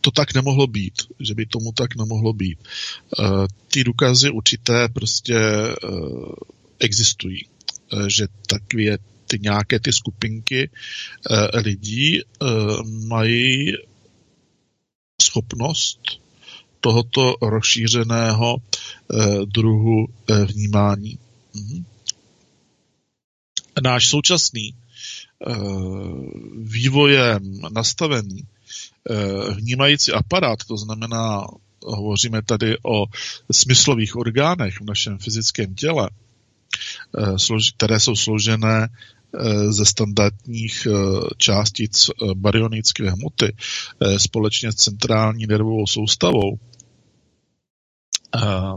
to 0.00 0.10
tak 0.10 0.34
nemohlo 0.34 0.66
být, 0.66 0.94
že 1.20 1.34
by 1.34 1.46
tomu 1.46 1.72
tak 1.72 1.96
nemohlo 1.96 2.32
být. 2.32 2.58
Eh, 2.62 3.24
ty 3.68 3.84
důkazy 3.84 4.30
určité 4.30 4.88
prostě 4.88 5.34
existují, 6.78 7.46
že 8.06 8.26
takové 8.46 8.98
ty 9.26 9.38
nějaké 9.42 9.80
ty 9.80 9.92
skupinky 9.92 10.70
lidí 11.54 12.20
mají 13.08 13.72
schopnost 15.22 16.23
tohoto 16.84 17.36
rozšířeného 17.42 18.56
eh, 18.56 19.46
druhu 19.46 20.06
eh, 20.06 20.44
vnímání. 20.44 21.18
Mhm. 21.54 21.84
Náš 23.82 24.06
současný 24.06 24.74
eh, 24.74 25.54
vývojem 26.56 27.60
nastavený 27.72 28.42
vnímající 29.56 30.12
aparát, 30.12 30.58
to 30.68 30.76
znamená, 30.76 31.44
hovoříme 31.84 32.42
tady 32.42 32.76
o 32.82 33.04
smyslových 33.52 34.16
orgánech 34.16 34.80
v 34.80 34.84
našem 34.84 35.18
fyzickém 35.18 35.74
těle, 35.74 36.10
které 37.76 38.00
jsou 38.00 38.16
složené 38.16 38.88
ze 39.68 39.84
standardních 39.84 40.86
částic 41.36 42.10
baryonické 42.34 43.10
hmoty 43.10 43.56
společně 44.16 44.72
s 44.72 44.74
centrální 44.74 45.46
nervovou 45.46 45.86
soustavou, 45.86 46.58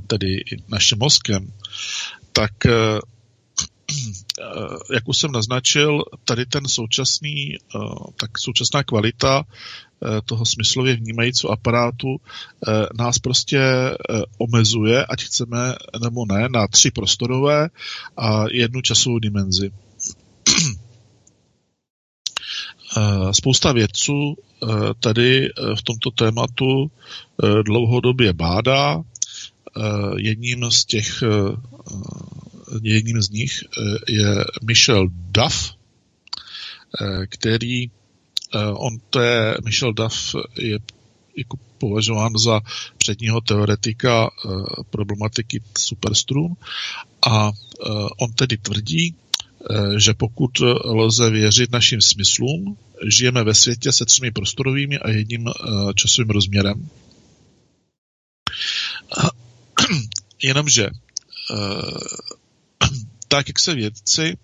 tedy 0.08 0.44
naším 0.68 0.98
mozkem, 1.00 1.54
tak 2.32 2.52
jak 4.94 5.08
už 5.08 5.18
jsem 5.18 5.32
naznačil, 5.32 6.04
tady 6.26 6.46
ten 6.46 6.68
současný, 6.68 7.58
tak 8.18 8.38
současná 8.38 8.84
kvalita 8.84 9.46
Eh, 10.06 10.22
toho 10.26 10.46
smyslově 10.46 10.96
vnímajícího 10.96 11.52
aparátu 11.52 12.08
eh, 12.18 12.72
nás 12.98 13.20
prostě 13.20 13.60
eh, 13.60 13.96
omezuje, 14.38 15.06
ať 15.06 15.24
chceme 15.24 15.76
nebo 16.02 16.26
ne, 16.26 16.50
na 16.50 16.68
tři 16.68 16.92
prostorové 16.92 17.70
a 18.18 18.46
jednu 18.52 18.82
časovou 18.82 19.20
dimenzi. 19.20 19.72
Spousta 23.32 23.72
vědců 23.72 24.36
tady 25.00 25.50
v 25.78 25.82
tomto 25.84 26.12
tématu 26.12 26.92
dlouhodobě 27.66 28.34
bádá. 28.34 29.04
Jedním 30.18 30.72
z 30.72 30.86
těch, 30.86 31.24
jedním 32.82 33.22
z 33.22 33.30
nich 33.30 33.64
je 34.10 34.46
Michel 34.64 35.08
Duff, 35.12 35.74
který 37.30 37.90
Eh, 38.56 38.72
on 38.72 39.00
to 39.10 39.20
je, 39.20 39.58
Michel 39.66 39.94
Duff 39.94 40.36
je 40.58 40.80
jako 41.38 41.58
považován 41.78 42.38
za 42.38 42.62
předního 42.98 43.42
teoretika 43.42 44.30
eh, 44.30 44.50
problematiky 44.90 45.62
superstrun 45.78 46.56
a 47.28 47.52
eh, 47.52 47.90
on 48.18 48.34
tedy 48.34 48.58
tvrdí, 48.58 49.16
že 49.98 50.14
pokud 50.14 50.52
lze 50.86 51.30
věřit 51.30 51.72
našim 51.72 52.02
smyslům, 52.02 52.78
žijeme 53.08 53.44
ve 53.44 53.54
světě 53.54 53.92
se 53.92 54.06
třemi 54.06 54.32
prostorovými 54.32 55.00
a 55.00 55.10
jedním 55.10 55.50
časovým 55.96 56.30
rozměrem. 56.30 56.90
Jenomže 60.44 60.90
tak, 63.28 63.48
jak 63.48 63.60
se 63.60 63.76
vědci 63.76 64.38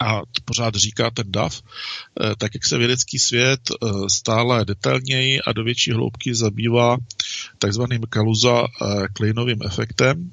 a 0.00 0.22
pořád 0.44 0.74
říká 0.74 1.10
ten 1.10 1.32
DAF, 1.32 1.62
eh, 1.62 2.36
tak 2.38 2.54
jak 2.54 2.64
se 2.64 2.78
vědecký 2.78 3.18
svět 3.18 3.60
eh, 3.70 3.88
stále 4.08 4.64
detailněji 4.64 5.40
a 5.40 5.52
do 5.52 5.64
větší 5.64 5.92
hloubky 5.92 6.34
zabývá 6.34 6.96
takzvaným 7.58 8.02
Kaluza 8.08 8.64
eh, 8.64 9.08
Kleinovým 9.12 9.58
efektem, 9.64 10.32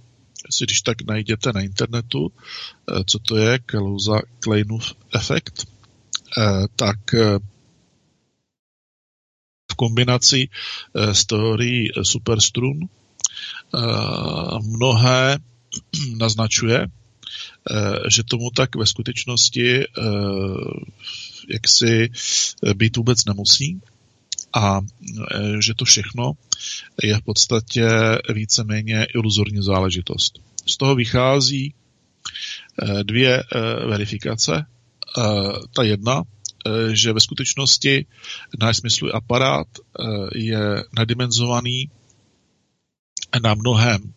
si 0.49 0.63
když 0.63 0.81
tak 0.81 1.01
najděte 1.01 1.53
na 1.53 1.61
internetu, 1.61 2.31
co 3.05 3.19
to 3.19 3.37
je 3.37 3.59
Kaluza 3.59 4.19
Kleinův 4.39 4.93
efekt, 5.15 5.67
tak 6.75 6.97
v 9.71 9.75
kombinaci 9.75 10.49
s 10.95 11.25
teorií 11.25 11.89
superstrun 12.03 12.79
mnohé 14.61 15.37
naznačuje, 16.17 16.87
Eh, 17.71 17.99
že 18.15 18.23
tomu 18.23 18.49
tak 18.49 18.75
ve 18.75 18.85
skutečnosti 18.85 19.83
eh, 19.83 19.85
jaksi 21.49 22.09
eh, 22.09 22.73
být 22.73 22.97
vůbec 22.97 23.25
nemusí 23.25 23.81
a 24.53 24.81
že 25.59 25.73
to 25.73 25.85
všechno 25.85 26.31
je 27.03 27.17
v 27.17 27.21
podstatě 27.21 27.87
víceméně 28.33 29.07
iluzorní 29.15 29.63
záležitost. 29.63 30.39
Z 30.65 30.77
toho 30.77 30.95
vychází 30.95 31.73
dvě 33.03 33.43
verifikace. 33.87 34.65
Ta 35.75 35.83
jedna, 35.83 36.23
že 36.91 37.13
ve 37.13 37.19
skutečnosti 37.19 38.05
náš 38.59 38.77
smyslový 38.77 39.11
aparát 39.13 39.67
je 40.35 40.83
nadimenzovaný 40.97 41.89
na 43.39 43.53
mnohem 43.53 44.13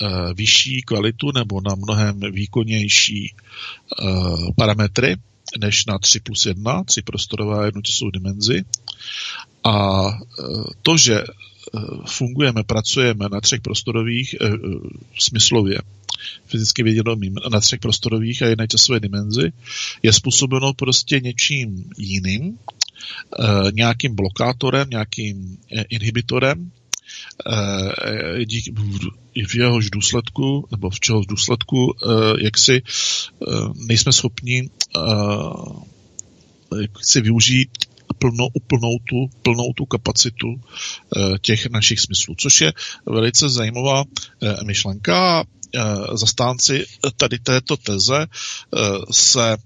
Eh, 0.00 0.34
vyšší 0.34 0.82
kvalitu 0.82 1.32
nebo 1.32 1.60
na 1.60 1.74
mnohem 1.74 2.20
výkonnější 2.32 3.34
eh, 3.34 4.06
parametry 4.56 5.16
než 5.58 5.86
na 5.86 5.98
3 5.98 6.20
plus 6.20 6.46
1, 6.46 6.84
3 6.84 7.02
prostorové 7.02 7.58
a 7.58 7.64
jednu 7.64 7.82
časovou 7.82 8.10
dimenzi. 8.10 8.64
A 9.64 10.06
eh, 10.08 10.42
to, 10.82 10.96
že 10.96 11.24
fungujeme, 12.06 12.62
pracujeme 12.64 13.28
na 13.32 13.40
třech 13.40 13.60
prostorových 13.60 14.34
smyslově, 15.18 15.78
fyzicky 16.46 16.82
vědomím 16.82 17.34
na 17.52 17.60
třech 17.60 17.80
prostorových 17.80 18.42
a 18.42 18.46
jedné 18.46 18.68
časové 18.68 19.00
dimenzi, 19.00 19.52
je 20.02 20.12
způsobeno 20.12 20.72
prostě 20.72 21.20
něčím 21.20 21.90
jiným, 21.98 22.58
nějakým 23.72 24.14
blokátorem, 24.14 24.90
nějakým 24.90 25.58
inhibitorem, 25.88 26.70
Eh, 27.46 28.44
dík, 28.44 28.78
v 29.46 29.54
jehož 29.54 29.90
důsledku, 29.90 30.68
nebo 30.70 30.90
v 30.90 31.00
čehož 31.00 31.26
důsledku, 31.26 31.94
eh, 31.94 32.06
jak 32.44 32.58
si 32.58 32.82
eh, 32.82 33.54
nejsme 33.74 34.12
schopni 34.12 34.70
jak 36.80 37.04
si 37.04 37.20
využít 37.20 37.70
plno, 38.18 38.48
úplnou, 38.54 38.98
tu, 39.08 39.16
plnou 39.42 39.72
tu 39.76 39.86
kapacitu 39.86 40.60
těch 41.40 41.66
našich 41.66 42.00
smyslů, 42.00 42.34
což 42.38 42.60
je 42.60 42.72
velice 43.06 43.48
zajímavá 43.48 44.04
myšlenka. 44.64 45.44
Zastánci 46.14 46.86
tady 47.16 47.38
této 47.38 47.76
teze 47.76 48.26
se 49.10 49.56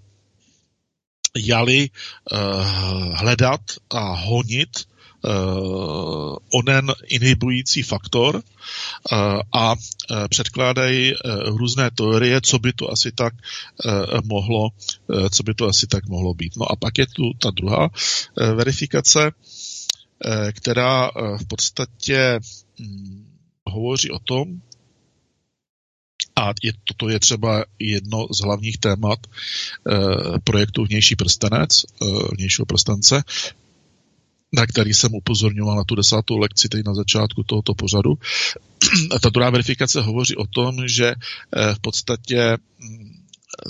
jali 1.36 1.90
hledat 3.12 3.60
a 3.90 4.14
honit 4.14 4.86
onen 6.52 6.92
inhibující 7.06 7.82
faktor 7.82 8.36
uh, 8.36 8.42
a 9.52 9.72
uh, 9.72 9.78
předkládají 10.28 11.14
různé 11.44 11.90
teorie, 11.90 12.40
co 12.40 12.58
by 12.58 12.72
to 12.72 12.92
asi 12.92 13.12
tak 13.12 13.34
mohlo, 14.24 14.68
co 15.30 15.42
by 15.42 15.54
to 15.54 15.68
asi 15.68 15.86
tak 15.86 16.08
mohlo 16.08 16.34
být. 16.34 16.56
No 16.56 16.72
a 16.72 16.76
pak 16.76 16.98
je 16.98 17.06
tu 17.06 17.22
ta 17.38 17.50
druhá 17.50 17.88
uh, 17.88 18.50
verifikace, 18.54 19.30
která 20.52 21.10
v 21.36 21.46
podstatě 21.48 22.40
um, 22.80 23.26
hovoří 23.66 24.10
o 24.10 24.18
tom, 24.18 24.60
a 26.36 26.52
je, 26.62 26.72
toto 26.84 27.08
je 27.08 27.20
třeba 27.20 27.64
jedno 27.78 28.26
z 28.30 28.40
hlavních 28.40 28.78
témat 28.78 29.18
e, 29.26 29.30
projektu 30.44 30.84
Vnější 30.84 31.16
prstenec, 31.16 31.84
e, 31.84 31.84
vnějšího 32.34 32.66
prstence, 32.66 33.22
na 34.56 34.66
který 34.66 34.94
jsem 34.94 35.14
upozorňoval 35.14 35.76
na 35.76 35.84
tu 35.84 35.94
desátou 35.94 36.38
lekci 36.38 36.68
teď 36.68 36.86
na 36.86 36.94
začátku 36.94 37.42
tohoto 37.42 37.74
pořadu. 37.74 38.18
A 39.14 39.18
ta 39.18 39.28
druhá 39.28 39.50
verifikace 39.50 40.00
hovoří 40.00 40.36
o 40.36 40.46
tom, 40.46 40.88
že 40.88 41.06
eh, 41.06 41.74
v 41.74 41.78
podstatě 41.78 42.56
mm, 42.78 43.10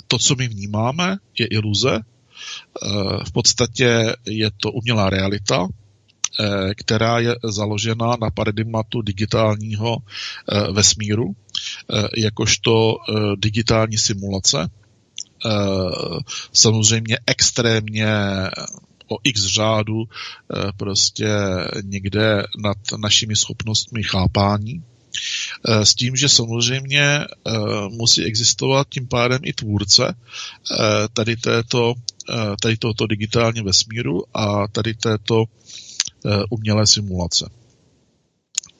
to, 0.07 0.19
co 0.19 0.35
my 0.35 0.47
vnímáme, 0.47 1.17
je 1.39 1.47
iluze. 1.47 1.99
Eh, 1.99 3.23
v 3.25 3.31
podstatě 3.31 4.15
je 4.25 4.51
to 4.57 4.71
umělá 4.71 5.09
realita, 5.09 5.67
eh, 5.67 6.75
která 6.75 7.19
je 7.19 7.35
založena 7.43 8.15
na 8.21 8.31
paradigmatu 8.31 9.01
digitálního 9.01 9.97
vesmíru, 10.71 11.35
jakožto 12.17 12.97
digitální 13.37 13.97
simulace. 13.97 14.69
Samozřejmě 16.53 17.19
extrémně 17.27 18.07
o 19.07 19.17
x 19.23 19.45
řádu 19.45 20.03
eh, 20.03 20.71
prostě 20.77 21.27
někde 21.83 22.43
nad 22.63 22.77
našimi 22.97 23.35
schopnostmi 23.35 24.03
chápání. 24.03 24.83
Eh, 25.67 25.85
s 25.85 25.95
tím, 25.95 26.15
že 26.15 26.29
samozřejmě 26.29 27.01
eh, 27.01 27.27
musí 27.89 28.23
existovat 28.23 28.87
tím 28.89 29.07
pádem 29.07 29.41
i 29.43 29.53
tvůrce 29.53 30.15
tady, 31.13 31.35
této, 31.35 31.93
tady 32.61 32.77
tohoto 32.77 33.07
digitálního 33.07 33.65
vesmíru 33.65 34.23
a 34.33 34.67
tady 34.67 34.93
této 34.93 35.43
umělé 36.49 36.87
simulace. 36.87 37.49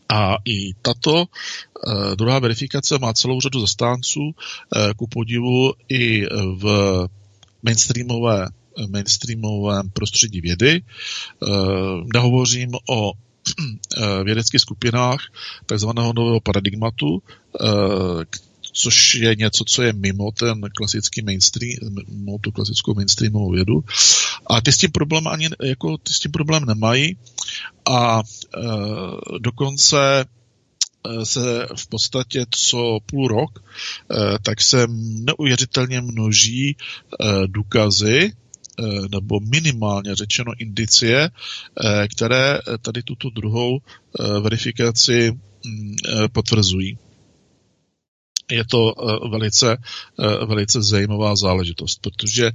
A 0.09 0.35
i 0.45 0.73
tato 0.81 1.25
druhá 2.15 2.39
verifikace 2.39 2.99
má 2.99 3.13
celou 3.13 3.41
řadu 3.41 3.59
zastánců, 3.59 4.31
ku 4.97 5.07
podivu 5.07 5.73
i 5.89 6.25
v 6.55 6.65
mainstreamové 7.63 8.47
mainstreamovém 8.89 9.89
prostředí 9.89 10.41
vědy. 10.41 10.81
Eh, 10.81 11.47
nehovořím 12.13 12.69
o 12.89 13.11
eh, 13.97 14.23
vědeckých 14.23 14.61
skupinách 14.61 15.19
takzvaného 15.65 16.13
nového 16.13 16.39
paradigmatu, 16.39 17.21
eh, 17.61 18.25
což 18.73 19.15
je 19.15 19.35
něco, 19.35 19.63
co 19.63 19.81
je 19.81 19.93
mimo 19.93 20.31
ten 20.31 20.61
klasický 20.77 21.21
mainstream, 21.21 21.73
mimo 22.09 22.37
tu 22.41 22.51
klasickou 22.51 22.93
mainstreamovou 22.93 23.51
vědu. 23.51 23.83
A 24.47 24.61
ty 24.61 24.71
s 24.71 24.77
tím 24.77 24.91
problém 24.91 25.27
ani, 25.27 25.49
jako 25.63 25.97
ty 25.97 26.13
s 26.13 26.19
tím 26.19 26.31
problém 26.31 26.65
nemají 26.65 27.17
a 27.89 28.21
e, 28.21 28.61
dokonce 29.39 30.25
se 31.23 31.67
v 31.75 31.87
podstatě 31.87 32.45
co 32.49 32.99
půl 33.05 33.27
rok, 33.27 33.63
tak 34.43 34.61
se 34.61 34.87
neuvěřitelně 34.99 36.01
množí 36.01 36.77
důkazy, 37.47 38.33
nebo 39.11 39.39
minimálně 39.39 40.15
řečeno 40.15 40.51
indicie, 40.59 41.29
které 42.15 42.59
tady 42.81 43.03
tuto 43.03 43.29
druhou 43.29 43.79
verifikaci 44.41 45.31
mm, 45.31 45.95
potvrzují 46.31 46.97
je 48.51 48.65
to 48.65 48.93
eh, 48.97 49.29
velice, 49.29 49.77
eh, 50.19 50.45
velice 50.45 50.81
zajímavá 50.81 51.35
záležitost, 51.35 52.01
protože 52.01 52.51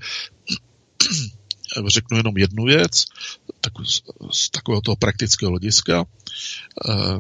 řeknu 1.89 2.17
jenom 2.17 2.39
jednu 2.39 2.65
věc, 2.65 3.05
tak 3.61 3.73
z 4.33 4.51
takového 4.51 4.81
toho 4.81 4.97
praktického 4.97 5.51
hlediska. 5.51 6.05
Eh, 6.89 7.19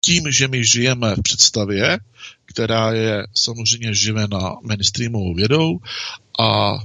tím, 0.00 0.30
že 0.30 0.48
my 0.48 0.64
žijeme 0.64 1.14
v 1.14 1.22
představě, 1.22 1.98
která 2.44 2.92
je 2.92 3.26
samozřejmě 3.34 3.94
živena 3.94 4.54
mainstreamovou 4.62 5.34
vědou 5.34 5.78
a 6.38 6.78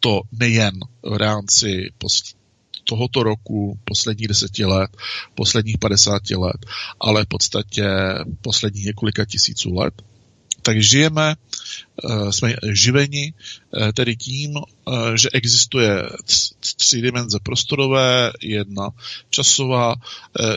to 0.00 0.20
nejen 0.32 0.74
v 1.02 1.16
rámci 1.16 1.90
tohoto 2.84 3.22
roku, 3.22 3.78
posledních 3.84 4.28
deseti 4.28 4.64
let, 4.64 4.90
posledních 5.34 5.78
50 5.78 6.30
let, 6.30 6.66
ale 7.00 7.24
v 7.24 7.28
podstatě 7.28 7.84
posledních 8.42 8.84
několika 8.86 9.24
tisíců 9.24 9.74
let. 9.74 10.02
Tak 10.62 10.82
žijeme, 10.82 11.34
jsme 12.30 12.54
živeni 12.72 13.34
eh, 13.34 13.92
tedy 13.92 14.16
tím, 14.16 14.56
eh, 14.56 15.18
že 15.18 15.28
existuje 15.32 16.02
tři 16.76 17.02
dimenze 17.02 17.38
prostorové, 17.42 18.32
jedna 18.40 18.88
časová, 19.30 19.94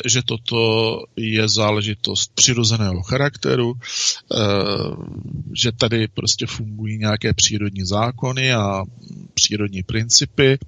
že 0.06 0.22
toto 0.26 1.00
je 1.16 1.50
záležitost 1.50 2.32
přirozeného 2.36 3.02
charakteru, 3.02 3.74
že 5.54 5.72
tady 5.72 6.08
prostě 6.08 6.46
fungují 6.46 6.98
nějaké 6.98 7.34
přírodní 7.34 7.86
zákony 7.86 8.54
a 8.54 8.84
přírodní 9.34 9.84
principy, 9.84 10.60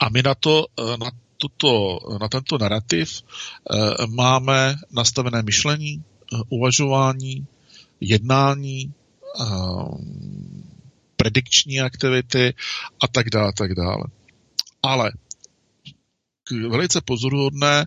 a 0.00 0.08
my 0.08 0.22
na 0.22 0.34
to, 0.34 0.66
eh, 0.78 0.96
na 0.96 1.10
tuto, 1.36 1.98
na 2.20 2.28
tento 2.28 2.58
narrativ 2.58 3.22
eh, 3.22 4.06
máme 4.06 4.76
nastavené 4.90 5.42
myšlení, 5.42 6.02
eh, 6.02 6.36
uvažování, 6.48 7.46
jednání, 8.00 8.92
predikční 11.16 11.80
aktivity 11.80 12.54
a 13.00 13.08
tak 13.08 13.30
dále, 13.30 13.52
tak 13.52 13.74
dále. 13.74 14.04
Ale 14.82 15.12
velice 16.68 17.00
pozoruhodné 17.00 17.80
e, 17.80 17.86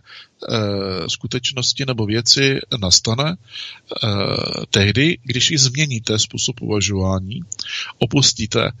skutečnosti 1.08 1.84
nebo 1.86 2.06
věci 2.06 2.58
nastane 2.80 3.30
e, 3.30 3.36
tehdy, 4.70 5.18
když 5.22 5.50
ji 5.50 5.58
změníte 5.58 6.18
způsob 6.18 6.60
uvažování, 6.60 7.40
opustíte 7.98 8.66
e, 8.66 8.72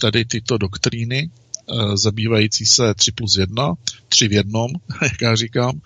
tady 0.00 0.24
tyto 0.24 0.58
doktríny 0.58 1.30
Eh, 1.49 1.49
zabývající 1.94 2.66
se 2.66 2.94
3 2.94 3.12
plus 3.12 3.36
1, 3.36 3.74
3 4.08 4.28
v 4.28 4.32
jednom, 4.32 4.70
jak 5.02 5.22
já 5.22 5.36
říkám, 5.36 5.80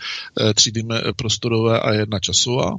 3 0.54 0.72
eh, 0.76 1.12
prostorové 1.16 1.80
a 1.80 1.92
jedna 1.92 2.18
časová. 2.18 2.76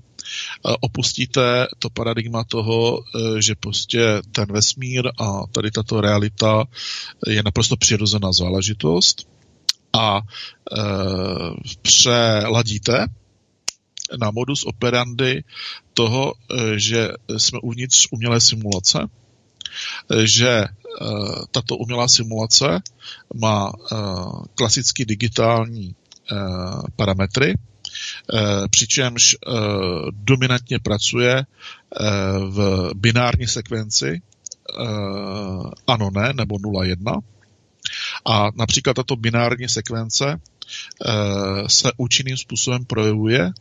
Opustíte 0.82 1.68
to 1.80 1.90
paradigma 1.90 2.44
toho, 2.44 3.00
eh, 3.00 3.42
že 3.42 3.56
prostě 3.56 4.22
ten 4.32 4.46
vesmír 4.52 5.08
a 5.20 5.42
tady 5.52 5.72
tato 5.72 6.02
realita 6.02 6.64
je 7.28 7.44
naprosto 7.44 7.78
přirozená 7.78 8.32
záležitost 8.32 9.28
a 9.94 10.22
přeladíte 11.82 13.06
na 14.20 14.32
modus 14.32 14.64
operandi 14.66 15.44
toho, 15.94 16.34
že 16.76 17.10
jsme 17.38 17.60
uvnitř 17.60 18.08
umělé 18.12 18.42
simulace, 18.42 19.00
že 20.24 20.50
eh, 20.50 20.68
tato 21.52 21.78
umělá 21.78 22.08
simulace 22.08 22.82
má 23.36 23.72
eh, 23.72 23.96
klasicky 24.56 25.06
digitální 25.06 25.96
eh, 26.32 26.36
parametry, 26.96 27.54
přičemž 28.70 29.36
dominantně 30.12 30.80
pracuje 30.80 31.46
v 32.50 32.90
binární 32.96 33.48
sekvenci 33.48 34.22
ano, 35.88 36.10
ne, 36.12 36.34
nebo 36.34 36.58
0, 36.60 36.84
A 38.26 38.50
například 38.56 38.94
tato 38.94 39.16
binární 39.16 39.70
sekvence 39.70 40.42
se 41.68 41.92
účinným 41.98 42.38
způsobem 42.38 42.86
projevuje 42.86 43.52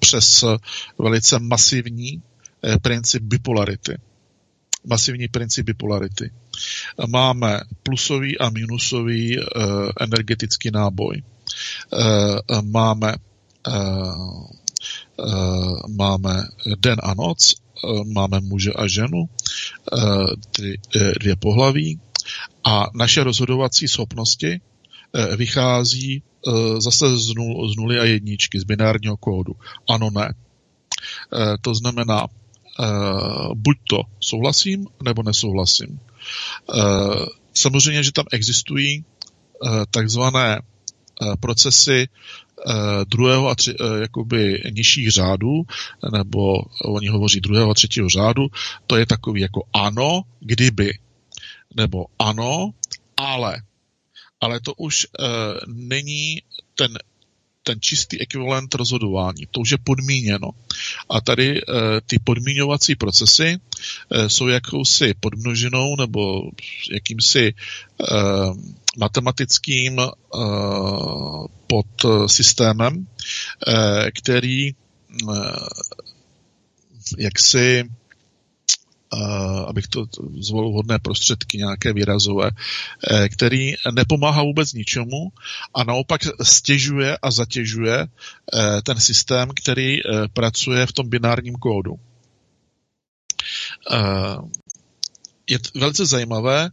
přes 0.00 0.44
velice 0.98 1.38
masivní 1.38 2.22
princip 2.82 3.22
bipolarity 3.22 3.96
masivní 4.84 5.28
princip 5.28 5.66
bipolarity. 5.66 6.30
Máme 7.06 7.60
plusový 7.82 8.38
a 8.38 8.50
minusový 8.50 9.38
uh, 9.38 9.44
energetický 10.00 10.70
náboj. 10.70 11.22
Uh, 11.92 12.62
máme 12.62 13.14
uh, 13.68 14.46
máme 15.88 16.48
den 16.78 16.96
a 17.02 17.14
noc, 17.14 17.54
máme 18.12 18.40
muže 18.40 18.72
a 18.72 18.86
ženu, 18.86 19.28
ty 20.50 20.80
uh, 20.96 21.12
dvě 21.20 21.36
pohlaví 21.36 22.00
a 22.64 22.86
naše 22.94 23.24
rozhodovací 23.24 23.88
schopnosti 23.88 24.60
vychází 25.36 26.22
zase 26.78 27.16
z, 27.16 27.34
nul, 27.34 27.72
z 27.72 27.76
nuly 27.76 27.98
a 27.98 28.04
jedničky, 28.04 28.60
z 28.60 28.64
binárního 28.64 29.16
kódu. 29.16 29.56
Ano, 29.88 30.10
ne. 30.10 30.34
To 31.60 31.74
znamená, 31.74 32.26
Uh, 32.78 33.54
buď 33.54 33.76
to 33.88 34.00
souhlasím, 34.20 34.86
nebo 35.02 35.22
nesouhlasím. 35.22 36.00
Uh, 36.74 37.26
samozřejmě, 37.54 38.02
že 38.02 38.12
tam 38.12 38.24
existují 38.32 39.04
uh, 39.04 39.84
takzvané 39.90 40.62
procesy 41.40 42.08
druhého 43.04 43.48
a 43.48 43.54
tři, 43.54 43.74
jakoby 44.00 44.62
nižších 44.70 45.10
řádů, 45.10 45.62
nebo 46.12 46.56
oni 46.84 47.08
hovoří 47.08 47.40
druhého 47.40 47.70
a 47.70 47.74
třetího 47.74 48.08
řádu, 48.08 48.46
to 48.86 48.96
je 48.96 49.06
takový 49.06 49.40
jako 49.40 49.62
ano, 49.72 50.22
kdyby, 50.40 50.98
nebo 51.76 52.06
ano, 52.18 52.70
ale. 53.16 53.62
Ale 54.40 54.60
to 54.60 54.74
už 54.74 55.06
uh, 55.06 55.26
není 55.66 56.42
ten 56.74 56.98
ten 57.62 57.80
čistý 57.80 58.20
ekvivalent 58.20 58.74
rozhodování. 58.74 59.46
To 59.50 59.60
už 59.60 59.70
je 59.70 59.78
podmíněno. 59.84 60.50
A 61.08 61.20
tady 61.20 61.58
e, 61.58 61.62
ty 62.06 62.18
podmíňovací 62.18 62.94
procesy 62.96 63.58
e, 64.10 64.28
jsou 64.28 64.48
jakousi 64.48 65.14
podmnožinou 65.20 65.96
nebo 65.96 66.42
jakýmsi 66.92 67.46
e, 67.48 67.54
matematickým 68.98 70.00
e, 70.00 70.06
podsystémem, 71.66 73.06
e, 73.66 74.10
který 74.10 74.68
e, 74.68 74.74
jaksi 77.18 77.84
abych 79.66 79.86
to 79.86 80.06
zvolil 80.40 80.72
hodné 80.72 80.98
prostředky, 80.98 81.58
nějaké 81.58 81.92
výrazové, 81.92 82.50
eh, 83.10 83.28
který 83.28 83.74
nepomáhá 83.94 84.42
vůbec 84.42 84.72
ničemu 84.72 85.32
a 85.74 85.84
naopak 85.84 86.20
stěžuje 86.42 87.18
a 87.22 87.30
zatěžuje 87.30 87.98
eh, 88.06 88.82
ten 88.82 89.00
systém, 89.00 89.50
který 89.54 89.98
eh, 89.98 90.28
pracuje 90.32 90.86
v 90.86 90.92
tom 90.92 91.08
binárním 91.08 91.54
kódu. 91.54 91.98
Je 95.50 95.58
velice 95.74 96.06
zajímavé 96.06 96.70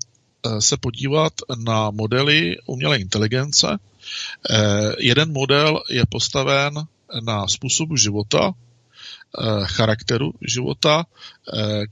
se 0.60 0.78
podívat 0.78 1.34
na 1.66 1.92
modely 1.92 2.58
umělé 2.66 2.98
inteligence. 2.98 3.68
Jeden 5.00 5.32
model 5.32 5.82
je 5.90 6.04
postaven 6.10 6.74
na 7.22 7.48
způsobu 7.48 7.96
života, 7.96 8.54
charakteru 9.66 10.32
života, 10.42 11.06
eh, 11.54 11.86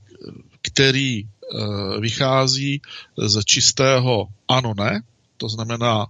který 0.62 1.22
eh, 1.22 2.00
vychází 2.00 2.80
z 3.16 3.44
čistého 3.44 4.28
ano, 4.48 4.74
ne, 4.76 5.02
to 5.36 5.48
znamená 5.48 6.06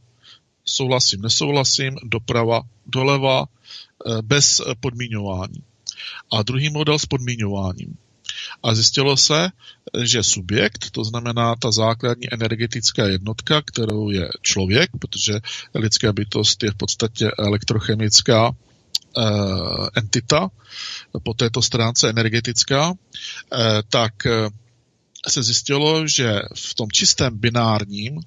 souhlasím, 0.65 1.23
nesouhlasím, 1.23 1.97
doprava, 2.05 2.63
doleva, 2.87 3.45
bez 4.23 4.61
podmíňování. 4.81 5.63
A 6.33 6.43
druhý 6.43 6.71
model 6.71 6.99
s 6.99 7.07
podmíňováním. 7.07 7.97
A 8.63 8.75
zjistilo 8.75 9.17
se, 9.17 9.51
že 10.03 10.23
subjekt, 10.23 10.91
to 10.91 11.05
znamená 11.05 11.57
ta 11.57 11.73
základní 11.73 12.33
energetická 12.33 13.07
jednotka, 13.07 13.63
kterou 13.63 14.11
je 14.11 14.29
člověk, 14.43 14.91
protože 14.99 15.41
lidská 15.75 16.13
bytost 16.13 16.63
je 16.63 16.71
v 16.71 16.75
podstatě 16.75 17.31
elektrochemická 17.39 18.53
entita 19.95 20.51
po 21.23 21.35
této 21.35 21.63
stránce 21.63 22.11
energetická, 22.11 22.91
uh, 22.91 22.97
tak 23.89 24.13
uh, 24.27 24.49
se 25.29 25.43
zjistilo, 25.43 26.07
že 26.07 26.41
v 26.55 26.75
tom 26.75 26.91
čistém 26.91 27.39
binárním 27.39 28.21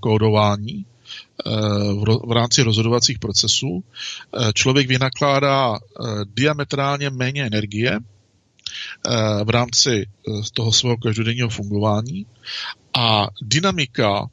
kódování 0.00 0.86
v 2.26 2.32
rámci 2.32 2.62
rozhodovacích 2.62 3.18
procesů. 3.18 3.84
Člověk 4.54 4.88
vynakládá 4.88 5.78
diametrálně 6.24 7.10
méně 7.10 7.46
energie 7.46 7.98
v 9.44 9.50
rámci 9.50 10.06
toho 10.52 10.72
svého 10.72 10.96
každodenního 10.96 11.48
fungování 11.48 12.26
a 12.94 13.26
dynamika 13.42 14.26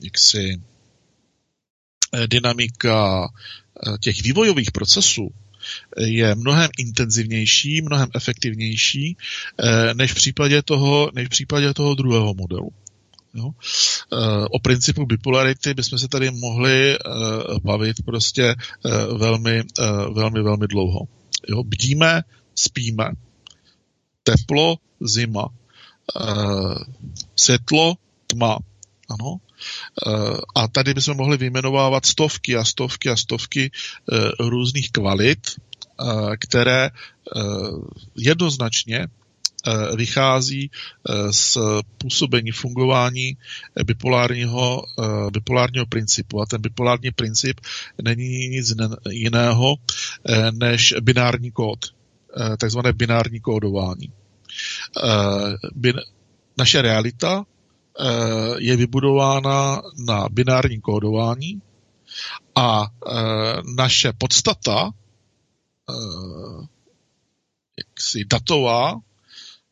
jaksi 0.00 0.62
dynamika 2.26 3.28
těch 4.00 4.22
vývojových 4.22 4.72
procesů 4.72 5.30
je 5.98 6.34
mnohem 6.34 6.70
intenzivnější, 6.78 7.82
mnohem 7.82 8.08
efektivnější 8.14 9.16
eh, 9.58 9.94
než 9.94 10.12
v 10.12 10.14
případě 10.14 10.62
toho, 10.62 11.10
než 11.14 11.26
v 11.26 11.30
případě 11.30 11.74
toho 11.74 11.94
druhého 11.94 12.34
modelu. 12.34 12.70
Jo? 13.34 13.50
Eh, 14.12 14.16
o 14.50 14.58
principu 14.58 15.06
bipolarity 15.06 15.74
bychom 15.74 15.98
se 15.98 16.08
tady 16.08 16.30
mohli 16.30 16.94
eh, 16.94 16.98
bavit 17.62 17.96
prostě 18.04 18.54
velmi, 19.18 19.62
velmi, 20.12 20.42
velmi 20.42 20.66
dlouho. 20.66 21.00
Jo? 21.48 21.64
Bdíme, 21.64 22.22
spíme, 22.54 23.10
teplo, 24.22 24.76
zima, 25.00 25.48
světlo, 27.36 27.94
tma. 28.26 28.58
Ano. 29.10 29.40
A 30.54 30.68
tady 30.68 30.94
bychom 30.94 31.16
mohli 31.16 31.36
vyjmenovávat 31.36 32.06
stovky 32.06 32.56
a 32.56 32.64
stovky 32.64 33.10
a 33.10 33.16
stovky 33.16 33.70
eh, 33.70 34.16
různých 34.40 34.90
kvalit, 34.90 35.40
eh, 35.50 36.36
které 36.36 36.84
eh, 36.86 36.90
jednoznačně 38.16 39.06
vychází 39.96 40.70
z 41.30 41.58
působení 41.98 42.50
fungování 42.50 43.36
bipolárního, 43.84 44.84
bipolárního 45.30 45.86
principu. 45.86 46.40
A 46.42 46.46
ten 46.46 46.60
bipolární 46.60 47.10
princip 47.10 47.60
není 48.02 48.48
nic 48.48 48.74
jiného 49.10 49.76
než 50.52 50.94
binární 51.00 51.50
kód, 51.50 51.94
takzvané 52.58 52.92
binární 52.92 53.40
kódování. 53.40 54.12
Naše 56.58 56.82
realita 56.82 57.44
Eh, 57.44 57.55
je 58.58 58.76
vybudována 58.76 59.82
na 60.06 60.28
binárním 60.30 60.80
kódování 60.80 61.62
a 62.54 62.86
eh, 62.86 63.14
naše 63.76 64.12
podstata, 64.12 64.90
eh, 65.90 66.66
jaksi 67.78 68.24
datová, 68.24 68.94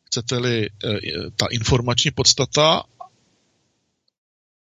chcete-li 0.05 0.69
ta 1.35 1.45
informační 1.51 2.11
podstata, 2.11 2.83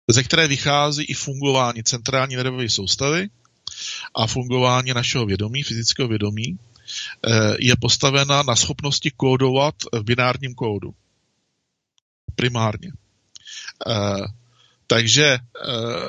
ze 0.08 0.22
které 0.22 0.48
vychází 0.48 1.04
i 1.04 1.14
fungování 1.14 1.82
centrální 1.84 2.36
nervové 2.36 2.68
soustavy 2.68 3.28
a 4.14 4.26
fungování 4.26 4.92
našeho 4.94 5.26
vědomí, 5.26 5.62
fyzického 5.62 6.08
vědomí, 6.08 6.58
je 7.58 7.74
postavena 7.80 8.42
na 8.42 8.56
schopnosti 8.56 9.10
kódovat 9.10 9.74
v 9.92 10.02
binárním 10.02 10.54
kódu. 10.54 10.94
Primárně. 12.34 12.92
Eh, 13.86 14.24
takže 14.86 15.24
eh, 15.24 16.08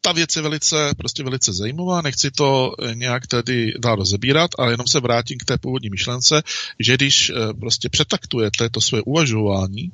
ta 0.00 0.12
věc 0.12 0.36
je 0.36 0.42
velice, 0.42 0.90
prostě 0.98 1.22
velice 1.22 1.52
zajímavá, 1.52 2.02
nechci 2.02 2.30
to 2.30 2.72
nějak 2.94 3.26
tady 3.26 3.74
dál 3.78 3.96
rozebírat, 3.96 4.50
ale 4.58 4.72
jenom 4.72 4.86
se 4.86 5.00
vrátím 5.00 5.38
k 5.38 5.44
té 5.44 5.58
původní 5.58 5.90
myšlence, 5.90 6.42
že 6.80 6.94
když 6.94 7.30
eh, 7.30 7.54
prostě 7.60 7.88
přetaktujete 7.88 8.70
to 8.70 8.80
své 8.80 9.02
uvažování 9.02 9.92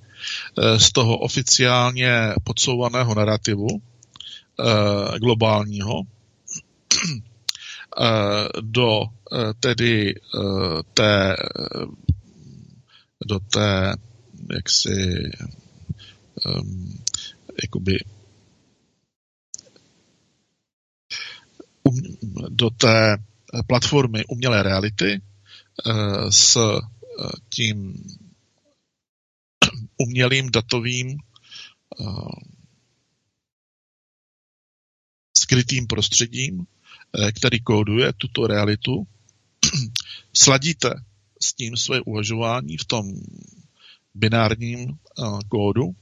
z 0.76 0.92
toho 0.92 1.18
oficiálně 1.18 2.32
podsouvaného 2.44 3.14
narrativu 3.14 3.66
globálního 5.18 6.02
do 8.60 9.02
tedy 9.60 10.14
té 10.94 11.36
do 13.26 13.38
té 13.38 13.94
jaksi 14.54 15.30
um, 16.46 17.04
jakoby 17.62 17.98
um, 21.82 22.16
do 22.48 22.70
té 22.70 23.16
platformy 23.66 24.24
umělé 24.24 24.62
reality 24.62 25.20
uh, 25.86 26.28
s 26.28 26.56
uh, 26.56 26.80
tím 27.48 28.04
umělým 29.96 30.50
datovým 30.50 31.18
uh, 31.98 32.28
skrytým 35.36 35.86
prostředím, 35.86 36.66
který 37.38 37.60
kóduje 37.60 38.12
tuto 38.12 38.46
realitu, 38.46 39.06
sladíte 40.32 40.90
s 41.40 41.52
tím 41.52 41.76
své 41.76 42.00
uvažování 42.00 42.76
v 42.76 42.84
tom 42.84 43.12
binárním 44.14 44.98
kódu 45.48 45.94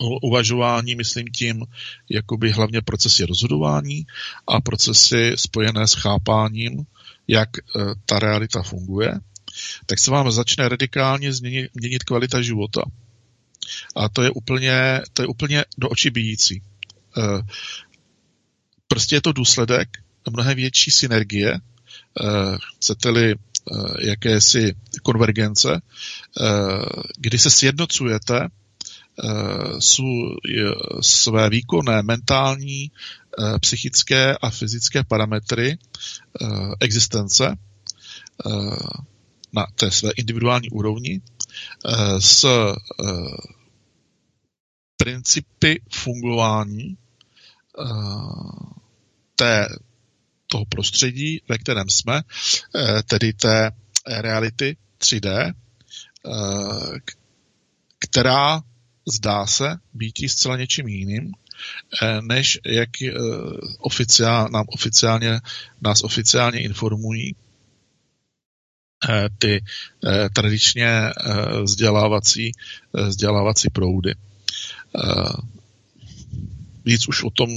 uvažování, 0.00 0.94
myslím 0.94 1.26
tím 1.26 1.64
jakoby 2.08 2.50
hlavně 2.50 2.80
procesy 2.80 3.26
rozhodování 3.26 4.06
a 4.46 4.60
procesy 4.60 5.32
spojené 5.36 5.88
s 5.88 5.94
chápáním, 5.94 6.86
jak 7.28 7.58
e, 7.58 7.62
ta 8.06 8.18
realita 8.18 8.62
funguje, 8.62 9.20
tak 9.86 9.98
se 9.98 10.10
vám 10.10 10.32
začne 10.32 10.68
radikálně 10.68 11.32
změnit, 11.32 11.70
měnit 11.74 12.04
kvalita 12.04 12.42
života. 12.42 12.82
A 13.96 14.08
to 14.08 14.22
je 14.22 14.30
úplně, 14.30 15.00
to 15.12 15.22
je 15.22 15.26
úplně 15.26 15.64
do 15.78 15.88
očí 15.88 16.10
bíjící. 16.10 16.56
E, 16.56 16.62
prostě 18.88 19.16
je 19.16 19.20
to 19.20 19.32
důsledek 19.32 19.88
mnohem 20.30 20.56
větší 20.56 20.90
synergie, 20.90 21.52
e, 21.54 21.58
chcete-li 22.76 23.34
jakési 24.00 24.74
konvergence, 25.02 25.80
kdy 27.18 27.38
se 27.38 27.50
sjednocujete 27.50 28.40
Eh, 28.42 28.48
své 31.00 31.50
výkonné, 31.50 32.02
mentální, 32.02 32.90
eh, 33.38 33.58
psychické 33.58 34.36
a 34.36 34.50
fyzické 34.50 35.04
parametry 35.04 35.78
eh, 36.42 36.46
existence 36.80 37.56
na 39.52 39.66
té 39.74 39.90
své 39.90 40.10
individuální 40.16 40.70
úrovni 40.70 41.20
s 42.18 42.46
principy 44.96 45.82
fungování 45.92 46.96
té, 49.36 49.66
toho 50.46 50.64
prostředí, 50.64 51.40
ve 51.48 51.58
kterém 51.58 51.88
jsme, 51.88 52.22
tedy 53.08 53.32
té 53.32 53.70
reality 54.06 54.76
3D, 54.98 55.52
která 57.98 58.62
zdá 59.10 59.46
se 59.46 59.76
být 59.94 60.18
zcela 60.28 60.56
něčím 60.56 60.88
jiným, 60.88 61.32
eh, 62.02 62.22
než 62.22 62.58
jak 62.66 63.02
eh, 63.02 63.12
oficiál, 63.78 64.48
nám 64.48 64.64
oficiálně, 64.68 65.40
nás 65.80 66.02
oficiálně 66.02 66.60
informují 66.60 67.34
eh, 69.08 69.28
ty 69.38 69.64
tradičně 70.34 71.10
vzdělávací, 71.62 72.52
vzdělávací 72.92 73.70
proudy. 73.70 74.14
Víc 76.84 77.08
už 77.08 77.22
o 77.24 77.30
tom 77.30 77.48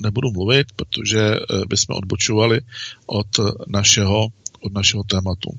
nebudu 0.00 0.30
mluvit, 0.30 0.72
protože 0.76 1.20
bychom 1.68 1.96
odbočovali 1.96 2.60
od 3.06 3.26
našeho, 3.66 4.28
od 4.60 4.72
našeho 4.72 5.02
tématu. 5.04 5.50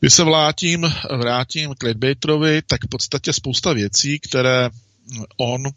Když 0.00 0.14
se 0.14 0.24
vrátím, 0.24 0.92
vrátím 1.18 1.74
k 1.78 1.82
Leadbaiterovi, 1.82 2.62
tak 2.62 2.84
v 2.84 2.88
podstatě 2.88 3.32
spousta 3.32 3.72
věcí, 3.72 4.18
které 4.18 4.70
on 5.36 5.66
eh, 5.66 5.72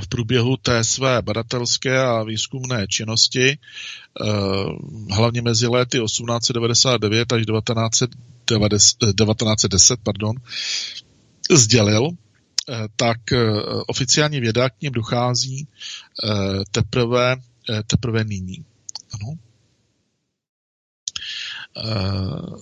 v 0.00 0.08
průběhu 0.08 0.56
té 0.56 0.84
své 0.84 1.22
badatelské 1.22 1.98
a 1.98 2.22
výzkumné 2.22 2.86
činnosti, 2.86 3.50
eh, 3.50 3.58
hlavně 5.10 5.42
mezi 5.42 5.66
léty 5.66 5.98
1899 5.98 7.32
až 7.32 7.46
1910, 7.46 10.00
pardon, 10.02 10.36
sdělil, 11.50 12.08
eh, 12.08 12.12
tak 12.96 13.18
oficiální 13.86 14.40
věda 14.40 14.70
k 14.70 14.80
ním 14.80 14.92
dochází 14.92 15.68
teprve, 16.70 17.36
teprve 17.86 18.24
nyní. 18.24 18.64
Ano. 19.14 19.38
Eh, 21.76 22.56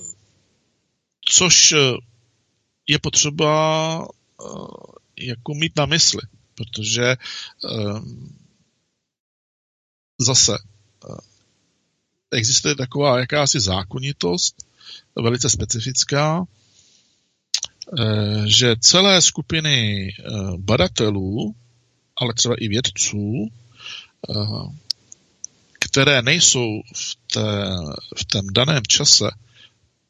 což 1.21 1.73
eh, 1.73 1.79
je 2.87 2.99
potřeba 2.99 4.09
eh, 4.41 4.45
jako 5.17 5.55
mít 5.55 5.77
na 5.77 5.87
mysli, 5.87 6.21
protože 6.55 7.17
zase 10.21 10.53
existuje 12.31 12.75
taková 12.75 13.19
jakási 13.19 13.61
zákonitost, 13.61 14.67
velice 15.17 15.51
specifická, 15.51 16.45
že 18.45 18.77
celé 18.81 19.23
skupiny 19.23 20.09
badatelů, 20.57 21.55
ale 22.17 22.35
třeba 22.35 22.55
i 22.59 22.69
vědců, 22.69 23.51
které 25.93 26.23
nejsou 26.23 26.83
v, 26.95 27.17
té, 27.33 27.67
v 28.17 28.25
tom 28.25 28.47
daném 28.53 28.83
čase 28.89 29.31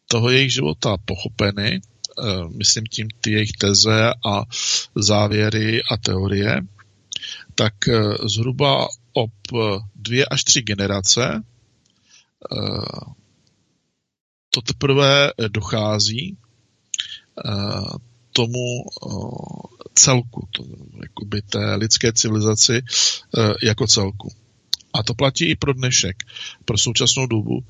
toho 0.06 0.30
jejich 0.30 0.52
života 0.52 0.96
pochopeny, 1.04 1.80
myslím 2.56 2.84
tím 2.86 3.08
ty 3.20 3.32
jejich 3.32 3.52
teze 3.52 4.10
a 4.26 4.44
závěry 4.94 5.82
a 5.90 5.96
teorie, 5.96 6.60
tak 7.54 7.74
zhruba 8.24 8.88
ob 9.12 9.30
dvě 9.94 10.26
až 10.26 10.44
tři 10.44 10.62
generace 10.62 11.42
to 14.54 14.62
teprve 14.62 15.32
dochází 15.48 16.36
eh, 17.46 17.50
tomu 18.32 18.84
eh, 18.86 19.10
celku, 19.94 20.48
to, 20.50 20.64
jakoby 21.02 21.42
té 21.42 21.74
lidské 21.74 22.12
civilizaci 22.12 22.82
eh, 23.38 23.54
jako 23.62 23.86
celku. 23.86 24.32
A 24.95 25.03
to 25.03 25.14
platí 25.14 25.45
i 25.45 25.57
pro 25.57 25.72
dnešek, 25.72 26.16
pro 26.64 26.78
současnou 26.78 27.26
dobu, 27.26 27.64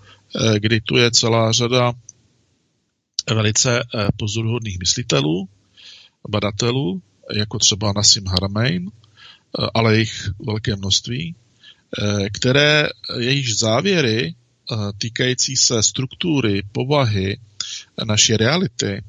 kdy 0.59 0.81
tu 0.81 0.97
je 0.97 1.11
celá 1.11 1.53
řada 1.53 1.93
velice 3.35 3.83
pozoruhodných 4.17 4.79
myslitelů, 4.79 5.49
badatelů, 6.29 7.03
jako 7.35 7.59
třeba 7.59 7.93
Nassim 7.97 8.27
Haramein, 8.27 8.91
ale 9.75 9.99
jich 9.99 10.31
velké 10.47 10.77
množství, 10.77 11.35
které 12.33 12.89
jejich 13.19 13.55
závěry 13.55 14.35
týkající 14.99 15.57
se 15.57 15.83
struktury, 15.83 16.63
povahy 16.73 17.39
naší 18.05 18.37
reality 18.37 19.03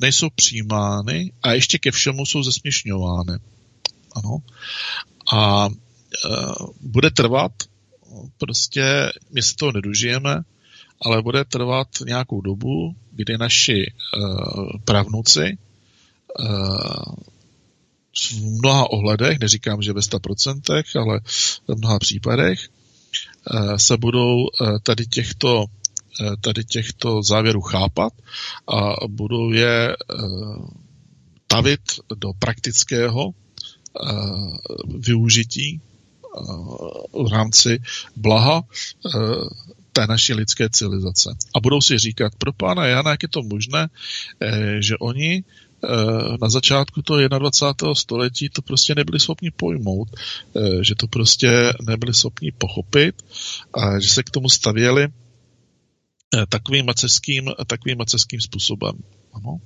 nejsou 0.00 0.28
přijímány 0.34 1.32
a 1.42 1.52
ještě 1.52 1.78
ke 1.78 1.90
všemu 1.90 2.26
jsou 2.26 2.42
zesměšňovány. 2.42 3.32
Ano. 4.16 4.38
A 5.32 5.68
bude 6.80 7.10
trvat, 7.10 7.52
prostě 8.38 9.12
my 9.30 9.42
se 9.42 9.54
toho 9.56 9.72
nedožijeme, 9.72 10.42
ale 11.02 11.22
bude 11.22 11.44
trvat 11.44 11.88
nějakou 12.06 12.40
dobu, 12.40 12.94
kdy 13.12 13.38
naši 13.38 13.92
uh, 14.16 14.70
pravnuci 14.84 15.58
uh, 16.40 17.14
v 18.30 18.58
mnoha 18.58 18.90
ohledech, 18.90 19.38
neříkám, 19.38 19.82
že 19.82 19.92
ve 19.92 20.00
100%, 20.00 20.82
ale 21.00 21.20
v 21.68 21.78
mnoha 21.78 21.98
případech, 21.98 22.68
Eh, 23.50 23.78
se 23.78 23.96
budou 23.96 24.46
eh, 24.46 24.78
tady 24.82 25.06
těchto, 25.06 25.64
eh, 26.20 26.36
tady 26.40 26.64
těchto 26.64 27.22
závěrů 27.22 27.60
chápat 27.60 28.12
a 28.68 29.06
budou 29.08 29.52
je 29.52 29.96
tavit 31.46 31.80
do 32.16 32.32
praktického 32.38 33.30
využití 34.98 35.80
v 37.24 37.32
rámci 37.32 37.78
blaha 38.16 38.62
té 39.92 40.06
naší 40.06 40.34
lidské 40.34 40.68
civilizace. 40.70 41.36
A 41.54 41.60
budou 41.60 41.80
si 41.80 41.98
říkat, 41.98 42.32
pro 42.38 42.52
pána 42.52 42.86
Jana, 42.86 43.10
jak 43.10 43.22
je 43.22 43.28
to 43.28 43.42
možné, 43.42 43.88
že 44.78 44.96
oni 44.96 45.44
Eh, 45.84 46.36
na 46.42 46.48
začátku 46.48 47.02
toho 47.02 47.28
21. 47.28 47.94
století 47.94 48.48
to 48.48 48.62
prostě 48.62 48.94
nebyli 48.94 49.20
schopni 49.20 49.50
pojmout, 49.50 50.08
eh, 50.56 50.84
že 50.84 50.94
to 50.94 51.06
prostě 51.06 51.72
nebyli 51.86 52.14
schopni 52.14 52.52
pochopit 52.52 53.22
a 53.74 54.00
že 54.00 54.08
se 54.08 54.22
k 54.22 54.30
tomu 54.30 54.48
stavěli 54.48 55.04
eh, 56.34 56.46
takovým 56.48 56.86
maceským, 56.86 57.50
takovým 57.66 57.98
maceským 57.98 58.40
způsobem. 58.40 58.92
Ano. 59.32 59.58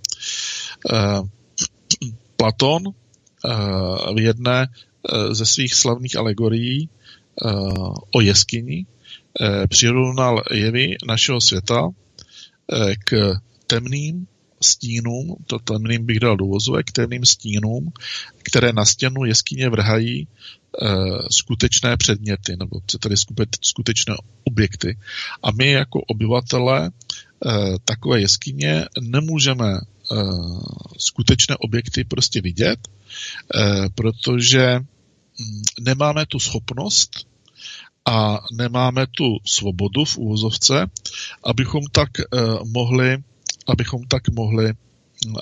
Platon 2.36 2.82
v 4.14 4.20
jedné 4.20 4.68
ze 5.30 5.46
svých 5.46 5.74
slavných 5.74 6.16
alegorií 6.16 6.88
o 8.14 8.20
jeskyni 8.20 8.86
přirovnal 9.68 10.42
jevy 10.52 10.96
našeho 11.06 11.40
světa 11.40 11.88
k 13.04 13.34
temným 13.66 14.26
stínům, 14.60 15.36
to 15.46 15.58
temným 15.58 16.06
bych 16.06 16.20
dal 16.20 16.36
do 16.36 16.44
vozovek, 16.44 16.92
temným 16.92 17.24
stínům, 17.24 17.92
které 18.42 18.72
na 18.72 18.84
stěnu 18.84 19.24
jeskyně 19.24 19.70
vrhají 19.70 20.28
skutečné 21.30 21.96
předměty, 21.96 22.56
nebo 22.58 22.80
tedy 23.00 23.16
skutečné 23.60 24.14
objekty. 24.44 24.98
A 25.42 25.50
my 25.50 25.70
jako 25.70 26.00
obyvatele 26.00 26.90
takové 27.84 28.20
jeskyně 28.20 28.84
nemůžeme 29.00 29.78
skutečné 30.98 31.56
objekty 31.56 32.04
prostě 32.04 32.40
vidět, 32.40 32.78
protože 33.94 34.80
nemáme 35.80 36.26
tu 36.26 36.38
schopnost 36.38 37.26
a 38.04 38.38
nemáme 38.52 39.06
tu 39.06 39.24
svobodu 39.46 40.04
v 40.04 40.18
úvozovce, 40.18 40.86
abychom 41.44 41.82
tak 41.92 42.20
e, 42.20 42.24
mohli 42.64 43.22
abychom 43.66 44.04
tak 44.04 44.28
mohli, 44.28 44.72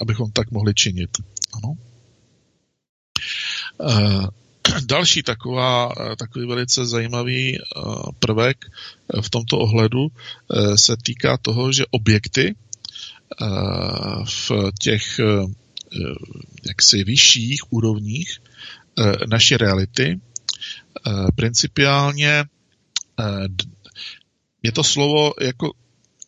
abychom 0.00 0.32
tak 0.32 0.50
mohli 0.50 0.74
činit. 0.74 1.10
Ano. 1.52 1.76
E, 3.90 4.80
další 4.86 5.22
taková, 5.22 5.92
takový 6.18 6.46
velice 6.46 6.86
zajímavý 6.86 7.58
prvek 8.18 8.64
v 9.20 9.30
tomto 9.30 9.58
ohledu 9.58 10.08
se 10.76 10.96
týká 11.02 11.36
toho, 11.36 11.72
že 11.72 11.84
objekty 11.90 12.54
v 14.24 14.50
těch 14.80 15.20
jaksi 16.66 17.04
vyšších 17.04 17.72
úrovních 17.72 18.38
naší 19.28 19.56
reality 19.56 20.20
principiálně 21.36 22.44
je 24.62 24.72
to 24.72 24.84
slovo 24.84 25.32
jako 25.40 25.72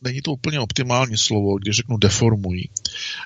není 0.02 0.22
to 0.22 0.32
úplně 0.32 0.60
optimální 0.60 1.16
slovo, 1.16 1.58
když 1.58 1.76
řeknu 1.76 1.96
deformují, 1.96 2.70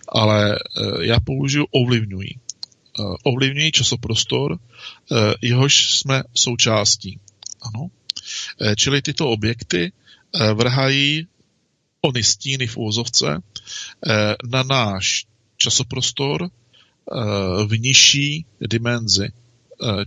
ale 0.08 0.54
eh, 0.54 1.06
já 1.06 1.20
použiju 1.20 1.66
ovlivňují. 1.70 2.30
Eh, 2.38 3.02
ovlivňují 3.24 3.72
časoprostor, 3.72 4.58
eh, 4.58 5.16
jehož 5.42 5.98
jsme 5.98 6.22
součástí. 6.34 7.20
Ano. 7.62 7.88
Čili 8.76 9.02
tyto 9.02 9.28
objekty 9.28 9.92
vrhají 10.54 11.26
ony 12.00 12.22
stíny 12.22 12.66
v 12.66 12.76
úvozovce 12.76 13.42
na 14.50 14.62
náš 14.62 15.26
časoprostor 15.56 16.50
v 17.66 17.78
nižší 17.78 18.46
dimenzi, 18.60 19.28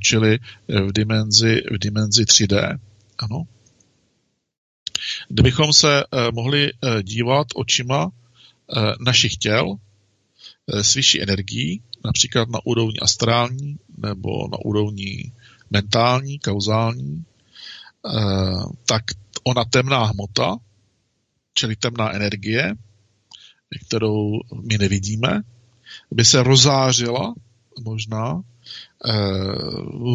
čili 0.02 0.40
v 0.68 0.92
dimenzi, 0.92 1.62
v 1.72 1.78
dimenzi 1.78 2.24
3D. 2.24 2.80
Ano. 3.18 3.48
Kdybychom 5.28 5.74
se 5.74 6.04
eh, 6.04 6.32
mohli 6.32 6.72
eh, 6.74 7.04
dívat 7.04 7.48
očima 7.56 8.12
eh, 8.12 8.82
našich 9.00 9.38
těl 9.38 9.76
s 10.68 10.94
vyšší 10.94 11.22
energií, 11.22 11.82
například 12.06 12.50
na 12.50 12.60
úrovni 12.66 13.00
astrální 13.00 13.80
nebo 13.98 14.48
na 14.52 14.58
úrovni 14.66 15.32
mentální, 15.70 16.40
kauzální, 16.40 17.26
tak 18.86 19.04
ona 19.44 19.66
temná 19.66 20.04
hmota, 20.06 20.58
čili 21.54 21.76
temná 21.76 22.12
energie, 22.14 22.76
kterou 23.88 24.40
my 24.62 24.78
nevidíme, 24.78 25.42
by 26.12 26.26
se 26.26 26.44
rozářila 26.44 27.34
možná 27.84 28.42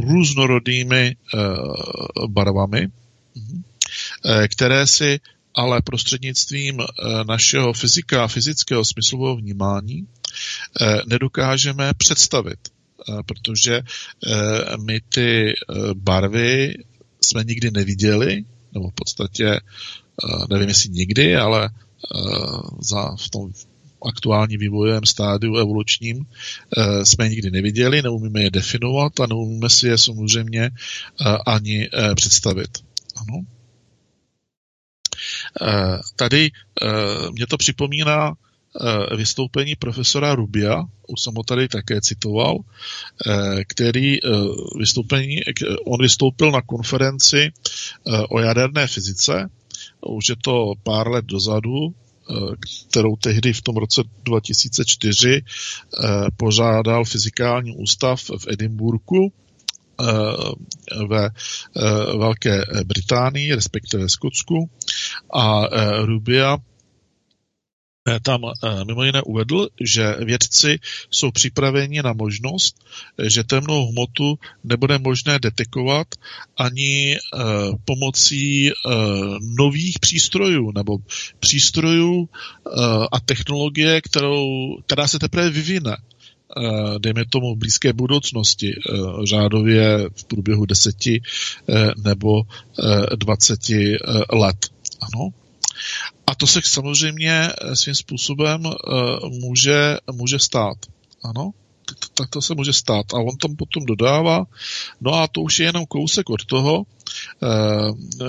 různorodými 0.03 1.17
barvami. 2.29 2.89
Mhm. 3.35 3.65
Eh, 4.27 4.49
které 4.49 4.87
si 4.87 5.21
ale 5.55 5.83
prostřednictvím 5.83 6.81
eh, 6.81 6.85
našeho 7.25 7.73
fyzika, 7.73 8.29
fyzického 8.29 8.85
smyslového 8.85 9.37
vnímání 9.37 10.07
eh, 10.81 11.01
nedokážeme 11.07 11.95
představit, 11.95 12.59
protože 13.27 13.83
my 14.87 15.01
ty 15.01 15.55
barvy 15.95 16.75
jsme 17.21 17.45
nikdy 17.45 17.71
neviděli, 17.71 18.45
nebo 18.73 18.91
v 18.91 18.95
podstatě 18.95 19.61
nevím 20.51 20.69
jestli 20.69 20.91
nikdy, 20.91 21.37
ale 21.37 21.71
za, 22.81 23.17
v 23.17 23.31
tom 23.31 23.53
aktuální 24.05 24.57
vývojovém 24.57 25.05
stádiu 25.05 25.57
evolučním 25.57 26.27
jsme 27.03 27.29
nikdy 27.29 27.51
neviděli, 27.51 28.03
neumíme 28.03 28.43
je 28.43 28.51
definovat 28.51 29.21
a 29.21 29.27
neumíme 29.27 29.71
si 29.71 29.89
je 29.89 29.99
samozřejmě 29.99 30.71
ani 31.47 31.89
představit. 32.15 32.69
Ano. 33.17 33.45
Eh, 35.63 35.99
tady 36.17 36.51
eh, 36.83 36.87
mě 37.33 37.47
to 37.47 37.57
připomíná 37.57 38.33
eh, 38.33 39.17
vystoupení 39.17 39.77
profesora 39.77 40.35
Rubia, 40.35 40.83
už 41.09 41.21
jsem 41.21 41.35
ho 41.35 41.43
tady 41.43 41.69
také 41.69 42.01
citoval, 42.01 42.59
který 43.67 44.19
vystoupení, 44.79 45.41
on 45.87 46.03
vystoupil 46.03 46.51
na 46.51 46.63
konferenci 46.63 47.53
o 48.29 48.41
jaderné 48.41 48.87
fyzice, 48.87 49.51
už 50.07 50.29
je 50.29 50.37
to 50.43 50.73
pár 50.83 51.11
let 51.11 51.25
dozadu, 51.25 51.95
kterou 52.89 53.17
tehdy 53.17 53.53
v 53.53 53.63
tom 53.63 53.77
roce 53.77 54.03
2004 54.25 55.43
pořádal 56.37 57.05
Fyzikální 57.05 57.77
ústav 57.77 58.23
v 58.39 58.49
Edinburgu 58.49 59.33
ve 61.09 61.31
Velké 62.19 62.65
Británii, 62.85 63.55
respektive 63.55 64.09
Skotsku. 64.09 64.71
A 65.35 65.63
Rubia 66.05 66.57
Eh, 66.57 66.74
tam 68.23 68.45
eh, 68.45 68.85
mimo 68.85 69.05
jiné 69.05 69.23
uvedl, 69.23 69.69
že 69.81 70.17
vědci 70.25 70.79
jsou 71.11 71.31
připraveni 71.31 72.03
na 72.03 72.13
možnost, 72.13 72.85
eh, 73.19 73.31
že 73.31 73.45
temnou 73.45 73.91
hmotu 73.91 74.39
nebude 74.65 74.99
možné 74.99 75.39
detekovat 75.39 76.07
ani 76.57 77.19
pomocí 77.85 78.71
nových 79.59 79.99
přístrojů 79.99 80.73
nebo 80.75 80.99
přístrojů 81.41 82.29
a 83.13 83.21
technologie, 83.21 84.01
kterou, 84.01 84.77
která 84.87 85.09
se 85.09 85.19
teprve 85.19 85.51
vyvine 85.51 85.97
dejme 86.99 87.25
tomu 87.25 87.55
v 87.55 87.59
blízké 87.59 87.93
budoucnosti, 87.93 88.75
řádově 89.25 90.09
v 90.17 90.25
průběhu 90.25 90.67
deseti 90.67 91.23
nebo 92.05 92.43
dvaceti 93.17 93.97
let. 94.33 94.71
Ano, 95.01 95.31
a 96.27 96.35
to 96.35 96.47
se 96.47 96.61
samozřejmě 96.65 97.31
eh, 97.31 97.77
svým 97.77 97.95
způsobem 97.95 98.65
uh, 98.67 98.73
může, 99.31 99.97
může 100.13 100.39
stát. 100.39 100.77
Ano, 101.25 101.51
tak 102.15 102.31
to 102.31 102.43
se 102.43 102.55
může 102.55 102.73
stát. 102.73 103.07
A 103.15 103.17
on 103.17 103.37
tam 103.37 103.57
potom 103.57 103.85
dodává, 103.85 104.45
no 105.01 105.15
a 105.15 105.29
to 105.29 105.41
už 105.41 105.59
je 105.59 105.67
jenom 105.67 105.87
kousek 105.87 106.31
od 106.31 106.45
toho, 106.45 106.79
uh, 106.79 106.85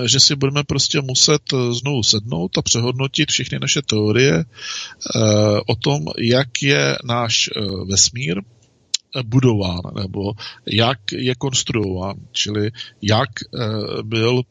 že 0.06 0.20
si 0.20 0.36
budeme 0.36 0.64
prostě 0.64 1.00
muset 1.00 1.42
znovu 1.70 2.02
sednout 2.02 2.58
a 2.58 2.62
přehodnotit 2.62 3.30
všechny 3.30 3.58
naše 3.58 3.82
teorie 3.82 4.44
o 5.66 5.76
tom, 5.76 6.04
jak 6.18 6.62
je 6.62 6.98
náš 7.04 7.50
vesmír, 7.90 8.42
budován, 9.24 9.80
nebo 9.96 10.32
jak 10.66 10.98
je 11.12 11.34
konstruován, 11.34 12.16
čili 12.32 12.70
jak 13.02 13.30
byl 14.02 14.42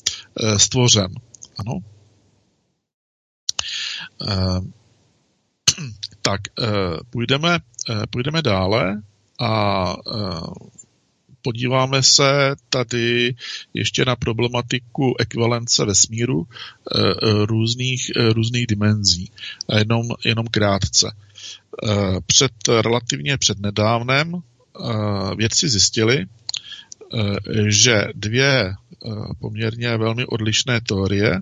stvořen. 0.57 1.11
Ano. 1.57 1.79
Eh, 4.21 4.59
tak 6.21 6.41
eh, 6.59 6.67
půjdeme, 7.09 7.59
eh, 7.89 8.01
půjdeme 8.09 8.41
dále 8.41 9.01
a 9.39 9.95
podíváme 11.41 12.03
se 12.03 12.55
tady 12.69 13.35
ještě 13.73 14.05
na 14.05 14.15
problematiku 14.15 15.15
ekvivalence 15.19 15.85
vesmíru 15.85 16.47
různých, 17.45 18.11
různých 18.33 18.67
dimenzí. 18.67 19.31
Jenom, 19.77 20.07
jenom 20.25 20.47
krátce. 20.47 21.11
Před 22.25 22.51
relativně 22.67 23.37
přednedávnem 23.37 24.33
vědci 25.37 25.69
zjistili, 25.69 26.25
že 27.67 28.07
dvě 28.15 28.73
poměrně 29.39 29.97
velmi 29.97 30.25
odlišné 30.25 30.81
teorie 30.81 31.41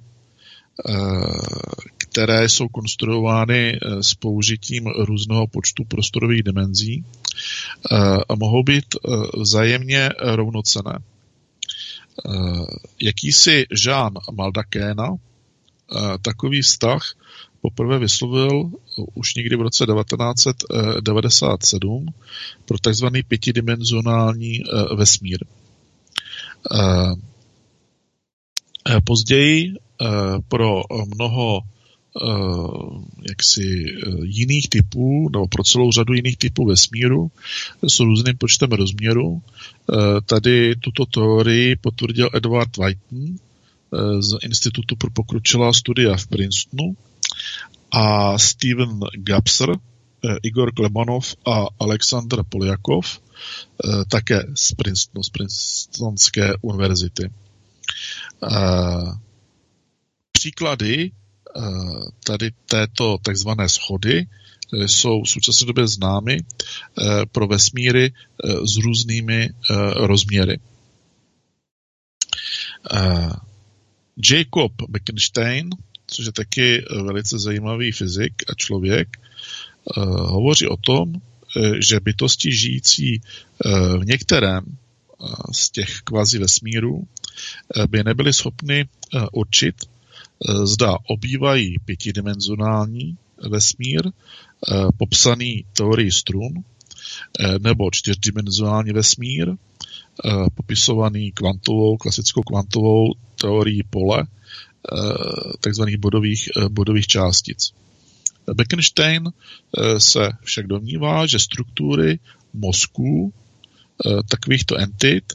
které 2.14 2.50
jsou 2.50 2.68
konstruovány 2.68 3.80
eh, 3.82 4.04
s 4.04 4.14
použitím 4.14 4.88
různého 4.88 5.48
počtu 5.48 5.84
prostorových 5.84 6.44
dimenzí 6.44 7.04
eh, 7.04 7.06
a 8.30 8.36
mohou 8.36 8.64
být 8.64 8.86
eh, 8.96 8.98
vzájemně 9.38 10.10
rovnocené. 10.20 11.00
Jakýsi 13.02 13.66
Jean 13.86 14.14
Maldakéna 14.32 15.08
takový 16.22 16.62
vztah 16.62 17.02
poprvé 17.62 18.00
vyslovil 18.00 18.72
už 19.14 19.36
někdy 19.36 19.56
v 19.56 19.62
roce 19.62 19.86
1997 19.86 22.06
pro 22.66 22.78
tzv. 22.78 23.06
pětidimenzionální 23.28 24.60
vesmír. 24.96 25.46
Později 29.06 29.74
pro 30.48 30.82
mnoho 31.16 31.62
jaksi 33.30 33.86
eh, 33.86 34.12
jiných 34.24 34.70
typů, 34.70 35.30
nebo 35.34 35.48
pro 35.48 35.64
celou 35.64 35.92
řadu 35.92 36.14
jiných 36.14 36.38
typů 36.38 36.66
vesmíru 36.66 37.32
s 37.88 38.00
různým 38.00 38.38
počtem 38.38 38.72
rozměrů. 38.72 39.42
Eh, 39.42 39.96
tady 40.26 40.76
tuto 40.76 41.06
teorii 41.06 41.76
potvrdil 41.76 42.30
Edward 42.34 42.78
Whiten 42.78 43.38
z 44.20 44.38
Institutu 44.44 44.96
pro 44.96 45.10
pokročilá 45.10 45.74
studia 45.74 46.18
v 46.18 46.28
Princetonu 46.28 46.98
a 47.92 48.38
Steven 48.40 49.00
Gapser, 49.14 49.78
Igor 50.44 50.74
Klemanov 50.74 51.36
a 51.46 51.66
Aleksandr 51.80 52.44
Poljakov, 52.50 53.20
také 54.08 54.44
z 54.56 54.72
Princetonu, 54.72 55.24
z 55.24 55.30
Princetonské 55.30 56.54
univerzity. 56.62 57.30
Příklady 60.32 61.12
Eh, 61.12 61.23
tady 62.24 62.52
této 62.66 63.18
takzvané 63.18 63.70
schody 63.70 64.28
eh, 64.28 64.88
jsou 64.88 65.24
v 65.24 65.30
současné 65.30 65.68
době 65.68 65.88
známy 65.88 66.38
eh, 66.38 67.26
pro 67.32 67.48
vesmíry 67.48 68.14
s 68.66 68.78
různými 68.78 69.50
rozměry. 69.96 70.60
Jacob 74.32 74.72
Bekenstein, 74.90 75.70
což 76.08 76.26
je 76.26 76.32
taky 76.32 76.86
velice 77.04 77.40
zajímavý 77.40 77.92
fyzik 77.92 78.34
a 78.50 78.54
člověk, 78.54 79.08
hovoří 80.06 80.68
o 80.68 80.78
tom, 80.78 81.14
že 81.80 82.00
bytosti 82.00 82.52
žijící 82.52 83.22
v 84.00 84.06
některém 84.06 84.78
z 85.52 85.70
těch 85.70 86.02
kvazi 86.04 86.40
vesmírů 86.40 87.08
by 87.88 88.04
nebyly 88.04 88.34
schopny 88.34 88.86
určit, 89.32 89.76
Eh, 89.86 89.93
zda 90.64 90.98
obývají 91.08 91.76
pětidimenzionální 91.86 93.18
vesmír, 93.50 94.08
eh, 94.08 94.12
popsaný 94.98 95.66
teorií 95.74 96.12
strun, 96.12 96.54
eh, 97.40 97.60
nebo 97.60 97.92
čtyřdimenzionální 97.92 98.92
vesmír, 98.92 99.56
popisovaný 100.56 101.32
kvantovou, 101.32 101.98
klasickou 101.98 102.42
kvantovou 102.42 103.14
teorií 103.42 103.84
pole, 103.84 104.24
takzvaných 105.60 105.98
bodových, 105.98 106.50
bodových 106.70 107.08
částic. 107.08 107.74
Bekenstein 108.54 109.32
se 109.98 110.30
však 110.44 110.68
domnívá, 110.68 111.26
že 111.26 111.40
struktury 111.40 112.20
mozků 112.54 113.34
takovýchto 114.30 114.78
entit 114.78 115.34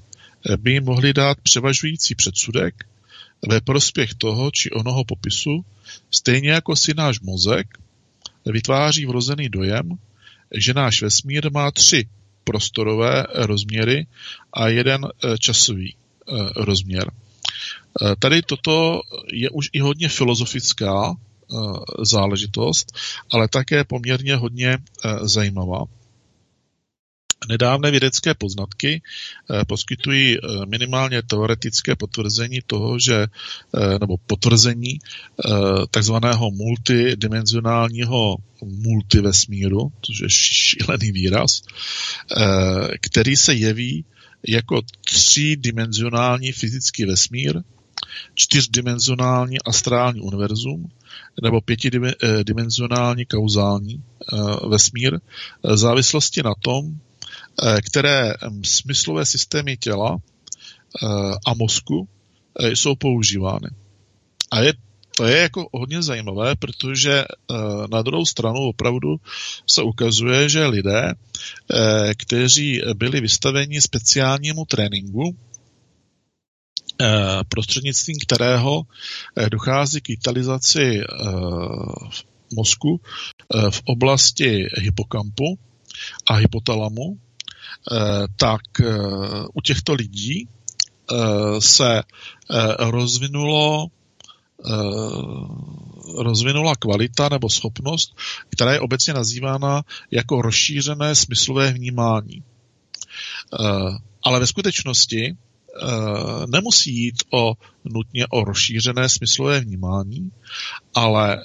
by 0.57 0.81
mohly 0.81 1.13
dát 1.13 1.41
převažující 1.43 2.15
předsudek 2.15 2.88
ve 3.49 3.61
prospěch 3.61 4.15
toho 4.15 4.51
či 4.51 4.71
onoho 4.71 5.05
popisu, 5.05 5.65
stejně 6.11 6.51
jako 6.51 6.77
si 6.77 6.95
náš 6.95 7.21
mozek 7.21 7.67
vytváří 8.47 9.07
vrozený 9.07 9.49
dojem, 9.49 9.89
že 10.55 10.75
náš 10.75 11.03
vesmír 11.03 11.53
má 11.53 11.71
tři 11.71 12.09
prostorové 12.45 13.25
rozměry 13.35 14.07
a 14.53 14.69
jeden 14.69 15.07
eh, 15.07 15.39
časový 15.39 15.95
eh, 15.95 16.33
rozměr. 16.57 17.11
Eh, 17.11 18.17
tady 18.19 18.43
toto 18.43 19.01
je 19.33 19.51
už 19.51 19.69
i 19.73 19.81
hodně 19.81 20.09
filozofická 20.09 21.15
záležitost, 22.03 22.93
ale 23.33 23.49
také 23.49 23.85
poměrně 23.85 24.37
hodně 24.37 24.79
zajímavá. 25.23 25.85
Nedávné 27.47 27.91
vědecké 27.91 28.35
poznatky 28.35 29.03
eh, 29.03 29.65
poskytují 29.65 30.37
eh, 30.37 30.67
minimálně 30.67 31.23
teoretické 31.23 31.97
potvrzení 31.97 32.61
toho, 32.67 32.99
že, 32.99 33.15
eh, 33.15 33.99
nebo 34.01 34.17
potvrzení 34.27 34.99
takzvaného 35.91 36.51
multidimenzionálního 36.51 38.37
multivesmíru, 38.63 39.93
což 40.03 40.21
je 40.21 40.31
šílený 40.31 41.13
výraz, 41.13 41.63
který 43.01 43.37
se 43.37 43.55
jeví 43.55 44.05
jako 44.49 44.81
třídimenzionální 45.05 46.53
fyzický 46.53 47.05
vesmír, 47.05 47.63
čtyřdimenzionální 48.35 49.61
astrální 49.61 50.21
univerzum 50.21 50.91
nebo 51.43 51.61
pětidimenzionální 51.61 53.27
kauzální 53.27 54.03
vesmír 54.69 55.19
v 55.63 55.77
závislosti 55.77 56.43
na 56.43 56.55
tom, 56.63 57.01
které 57.87 58.35
smyslové 58.65 59.27
systémy 59.27 59.77
těla 59.77 60.17
eh, 60.17 61.07
a 61.47 61.55
mozku 61.55 62.09
eh, 62.61 62.77
jsou 62.77 62.95
používány. 62.95 63.69
A 64.51 64.61
je, 64.61 64.73
to 65.17 65.25
je 65.25 65.39
jako 65.39 65.69
hodně 65.73 66.03
zajímavé, 66.03 66.57
protože 66.57 67.25
na 67.91 68.03
druhou 68.03 68.27
stranu 68.27 68.61
opravdu 68.61 69.17
se 69.67 69.83
ukazuje, 69.83 70.49
že 70.49 70.67
lidé, 70.67 71.15
kteří 72.17 72.81
byli 72.95 73.21
vystaveni 73.21 73.81
speciálnímu 73.81 74.65
tréninku, 74.65 75.37
prostřednictvím 77.49 78.17
kterého 78.23 78.83
dochází 79.51 80.01
k 80.01 80.09
vitalizaci 80.09 81.01
mozku 82.55 83.01
v 83.71 83.83
oblasti 83.85 84.67
hypokampu 84.79 85.59
a 86.27 86.35
hypotalamu, 86.35 87.19
tak 88.37 88.61
u 89.55 89.61
těchto 89.61 89.95
lidí 89.95 90.49
se 91.59 92.03
rozvinulo 92.79 93.87
rozvinula 96.19 96.77
kvalita 96.77 97.29
nebo 97.29 97.49
schopnost, 97.51 98.17
která 98.51 98.73
je 98.73 98.81
obecně 98.81 99.15
nazývána 99.15 99.83
jako 100.11 100.43
rozšířené 100.43 101.15
smyslové 101.15 101.73
vnímání. 101.73 102.43
Ale 104.23 104.41
ve 104.41 104.47
skutečnosti 104.47 105.37
nemusí 106.47 106.97
jít 106.97 107.23
o 107.33 107.53
nutně 107.85 108.27
o 108.27 108.45
rozšířené 108.45 109.09
smyslové 109.09 109.61
vnímání, 109.61 110.31
ale 110.95 111.43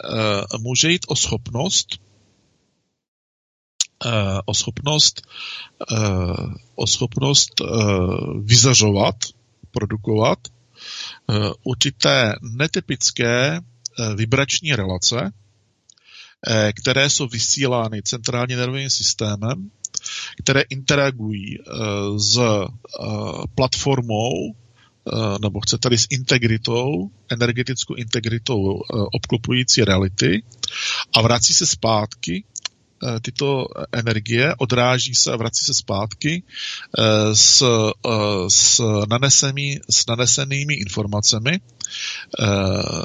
může 0.60 0.92
jít 0.92 1.06
o 1.08 1.16
schopnost 1.16 1.88
o 4.46 4.54
schopnost, 4.54 5.22
o 6.76 6.88
schopnost 6.88 7.62
vyzařovat, 8.42 9.16
produkovat 9.72 10.40
určité 11.64 12.34
netypické 12.42 13.60
vibrační 14.16 14.76
relace, 14.76 15.32
které 16.76 17.10
jsou 17.10 17.28
vysílány 17.28 18.02
centrálně 18.04 18.56
nervovým 18.58 18.90
systémem 18.90 19.72
které 20.40 20.62
interagují 20.62 21.60
eh, 21.60 21.64
s 22.20 22.38
eh, 22.38 22.68
platformou 23.56 24.32
eh, 24.54 25.12
nebo 25.42 25.62
chce 25.62 25.78
tady 25.78 25.98
s 25.98 26.08
integritou, 26.10 27.12
energetickou 27.30 27.96
integritou 27.96 28.82
obklopující 29.14 29.84
reality 29.84 30.44
a 31.14 31.22
vrací 31.22 31.54
se 31.54 31.66
zpátky 31.66 32.44
Eh, 32.44 32.53
tyto 33.22 33.66
energie, 33.92 34.56
odráží 34.58 35.16
se 35.16 35.32
a 35.32 35.36
vrací 35.36 35.66
se 35.66 35.74
zpátky 35.74 36.44
eh, 36.44 37.36
s, 37.36 37.62
eh, 37.62 38.10
s, 38.48 38.82
nanesenými, 39.10 39.80
s 39.90 40.08
nanesenými 40.08 40.74
informacemi 40.74 41.60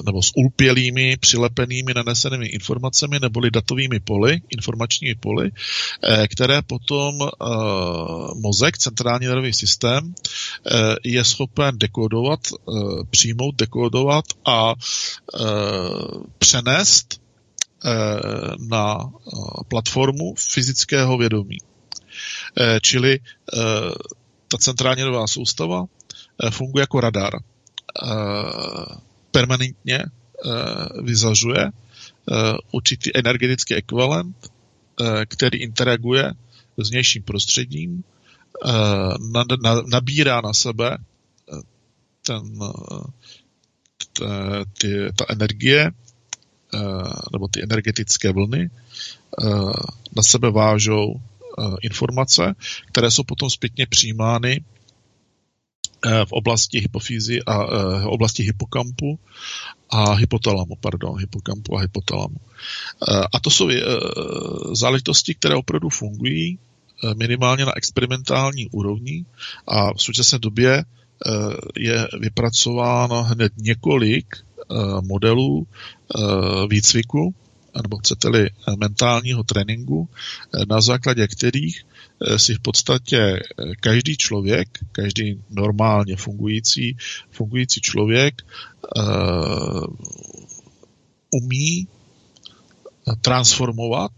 nebo 0.07 0.22
s 0.22 0.30
ulpělými, 0.36 1.16
přilepenými 1.16 1.94
nanesenými 1.94 2.46
informacemi 2.46 3.18
neboli 3.20 3.51
datovými 3.51 4.01
poli, 4.01 4.40
informačními 4.51 5.14
poli, 5.14 5.51
které 6.32 6.62
potom 6.62 7.18
mozek, 8.42 8.78
centrální 8.78 9.26
nervový 9.26 9.53
systém, 9.53 10.14
je 11.05 11.24
schopen 11.24 11.78
dekodovat, 11.78 12.40
přijmout, 13.11 13.55
dekodovat 13.57 14.24
a 14.46 14.74
přenést 16.38 17.18
Eh, 17.18 17.18
na 18.59 18.99
eh, 18.99 19.31
platformu 19.68 20.35
fyzického 20.39 21.18
vědomí. 21.18 21.59
Eh, 22.59 22.81
čili 22.83 23.20
ta 24.49 24.59
centrální 24.59 25.03
nová 25.03 25.26
soustava 25.26 25.85
funguje 26.51 26.83
jako 26.83 27.01
radar. 27.01 27.33
Permanentně 29.31 30.05
vyzařuje 31.03 31.70
určitý 32.72 33.16
energetický 33.16 33.74
ekvivalent, 33.74 34.51
který 35.29 35.59
interaguje 35.59 36.33
s 36.79 36.91
vnějším 36.91 37.22
prostředím, 37.22 38.05
nabírá 39.93 40.41
na 40.41 40.53
sebe 40.53 40.99
ten, 42.22 42.59
ta 45.16 45.24
energie 45.29 45.91
Eh, 45.91 46.08
nebo 47.33 47.49
ty 47.49 47.62
energetické 47.62 48.33
vlny 48.33 48.71
eh, 48.71 49.47
na 50.16 50.23
sebe 50.23 50.51
vážou 50.51 51.14
eh, 51.14 51.62
informace, 51.83 52.55
které 52.87 53.11
jsou 53.11 53.23
potom 53.25 53.51
zpětně 53.51 53.87
přijímány 53.87 54.64
v 56.25 56.33
oblasti 56.33 56.79
hypofýzy 56.79 57.43
a 57.43 57.66
v 57.99 58.07
oblasti 58.07 58.43
hypokampu 58.43 59.19
a 59.91 60.12
hypotalamu, 60.12 60.77
pardon, 60.81 61.19
hypokampu 61.19 61.77
a 61.77 61.81
hypotalamu. 61.81 62.37
A 63.35 63.41
to 63.41 63.51
jsou 63.51 63.71
záležitosti, 64.73 65.35
které 65.35 65.55
opravdu 65.55 65.89
fungují 65.89 66.59
minimálně 67.16 67.64
na 67.64 67.77
experimentální 67.77 68.69
úrovni 68.71 69.25
a 69.66 69.93
v 69.93 70.03
současné 70.03 70.39
době 70.39 70.85
je 71.77 72.09
vypracováno 72.21 73.23
hned 73.23 73.53
několik 73.57 74.27
modelů 75.01 75.66
Eh, 76.16 76.66
výcviku, 76.69 77.35
nebo 77.83 77.99
chcete-li 77.99 78.47
eh, 78.47 78.77
mentálního 78.77 79.45
tréninku, 79.45 80.09
eh, 80.09 80.66
na 80.69 80.81
základě 80.81 81.29
kterých 81.29 81.85
si 82.37 82.55
v 82.55 82.61
podstatě 82.61 83.41
každý 83.81 84.16
člověk, 84.16 84.69
každý 84.93 85.43
normálně 85.51 86.16
fungující, 86.16 86.97
fungující 87.31 87.81
člověk 87.81 88.43
umí 91.31 91.89
transformovat 93.21 94.12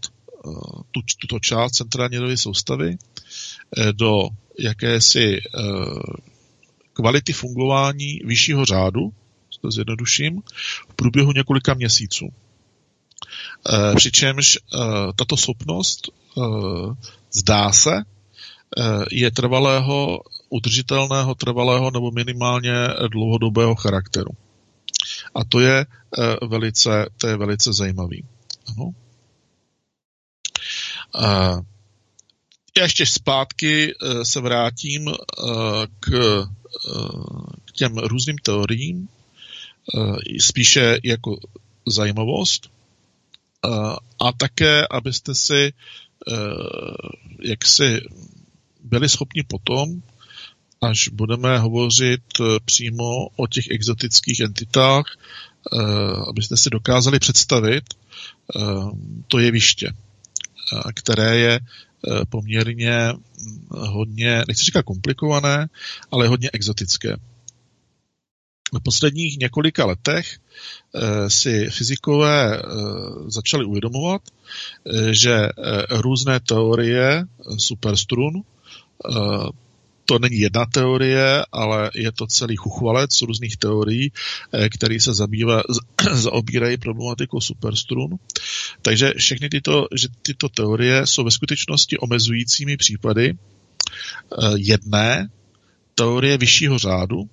tu, 0.91 1.01
tuto 1.19 1.39
část 1.39 1.71
centrální 1.71 2.15
nervové 2.15 2.37
soustavy 2.37 2.97
do 3.91 4.29
jakési 4.59 5.39
kvality 7.01 7.33
fungování 7.33 8.19
vyššího 8.25 8.65
řádu, 8.65 9.13
to 9.61 9.71
zjednoduším, 9.71 10.41
v 10.89 10.93
průběhu 10.95 11.31
několika 11.31 11.73
měsíců. 11.73 12.29
E, 13.69 13.95
přičemž 13.95 14.55
e, 14.55 14.59
tato 15.15 15.37
schopnost 15.37 16.07
e, 16.07 16.41
zdá 17.31 17.71
se, 17.71 17.91
je 19.11 19.31
trvalého, 19.31 20.19
udržitelného, 20.49 21.35
trvalého 21.35 21.91
nebo 21.91 22.11
minimálně 22.11 22.73
dlouhodobého 23.11 23.75
charakteru. 23.75 24.31
A 25.35 25.43
to 25.43 25.59
je 25.59 25.85
velice, 26.47 27.09
to 27.17 27.27
je 27.27 27.37
velice 27.37 27.73
zajímavý. 27.73 28.25
Ano. 28.67 28.91
Já 32.77 32.83
ještě 32.83 33.05
zpátky 33.05 33.93
se 34.23 34.41
vrátím 34.41 35.11
k, 35.99 36.09
k 37.65 37.71
těm 37.71 37.97
různým 37.97 38.37
teoriím, 38.37 39.09
Eh, 39.97 40.39
spíše 40.39 40.97
jako 41.03 41.37
zajímavost. 41.87 42.71
Eh, 43.65 43.69
a 44.19 44.31
také, 44.37 44.87
abyste 44.87 45.35
si 45.35 45.73
eh, 46.27 46.33
jak 47.41 47.65
si 47.65 48.01
byli 48.83 49.09
schopni 49.09 49.43
potom, 49.43 50.01
až 50.81 51.07
budeme 51.07 51.57
hovořit 51.57 52.21
přímo 52.65 53.27
o 53.35 53.47
těch 53.47 53.69
exotických 53.71 54.39
entitách, 54.39 55.05
abyste 56.29 56.57
si 56.57 56.69
dokázali 56.69 57.19
představit 57.19 57.83
to 59.27 59.39
jeviště, 59.39 59.93
které 60.95 61.37
je 61.37 61.59
poměrně 62.29 63.13
hm, 63.13 63.67
hodně, 63.69 64.43
nechci 64.47 64.63
říkat 64.65 64.85
komplikované, 64.85 65.67
ale 66.11 66.27
hodně 66.27 66.49
exotické. 66.53 67.17
V 68.73 68.79
posledních 68.83 69.37
několika 69.37 69.85
letech 69.85 70.37
eh, 70.95 71.29
si 71.29 71.69
fyzikové 71.69 72.57
eh, 72.57 72.61
začali 73.27 73.65
uvědomovat, 73.65 74.21
eh, 74.25 75.13
že 75.13 75.49
různé 75.89 76.39
teorie 76.39 77.25
superstrun, 77.57 78.43
to 80.05 80.19
není 80.19 80.39
jedna 80.39 80.65
teorie, 80.65 81.45
ale 81.51 81.91
je 81.95 82.11
to 82.11 82.27
celý 82.27 82.55
chuchvalec 82.55 83.21
různých 83.21 83.57
teorií, 83.57 84.11
který 84.75 84.99
se 84.99 85.13
zabývá, 85.13 85.63
zaobírají 86.13 86.77
problematikou 86.77 87.41
superstrun. 87.41 88.09
Takže 88.81 89.13
všechny 89.17 89.49
tyto, 89.49 89.87
že 89.95 90.07
tyto 90.21 90.49
teorie 90.49 91.07
jsou 91.07 91.23
ve 91.23 91.31
skutečnosti 91.31 91.97
omezujícími 91.97 92.77
případy 92.77 93.33
jedné 94.55 95.29
teorie 95.95 96.37
vyššího 96.37 96.79
řádu, 96.79 97.29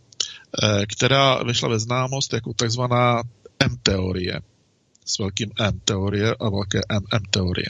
Eh, 0.63 0.87
která 0.87 1.43
vyšla 1.43 1.69
ve 1.69 1.79
známost 1.79 2.33
jako 2.33 2.53
takzvaná 2.53 3.23
M-teorie. 3.59 4.41
S 5.05 5.19
velkým 5.19 5.51
M 5.61 5.81
teorie 5.85 6.35
a 6.41 6.51
velké 6.51 6.81
MM 6.91 7.25
teorie. 7.31 7.67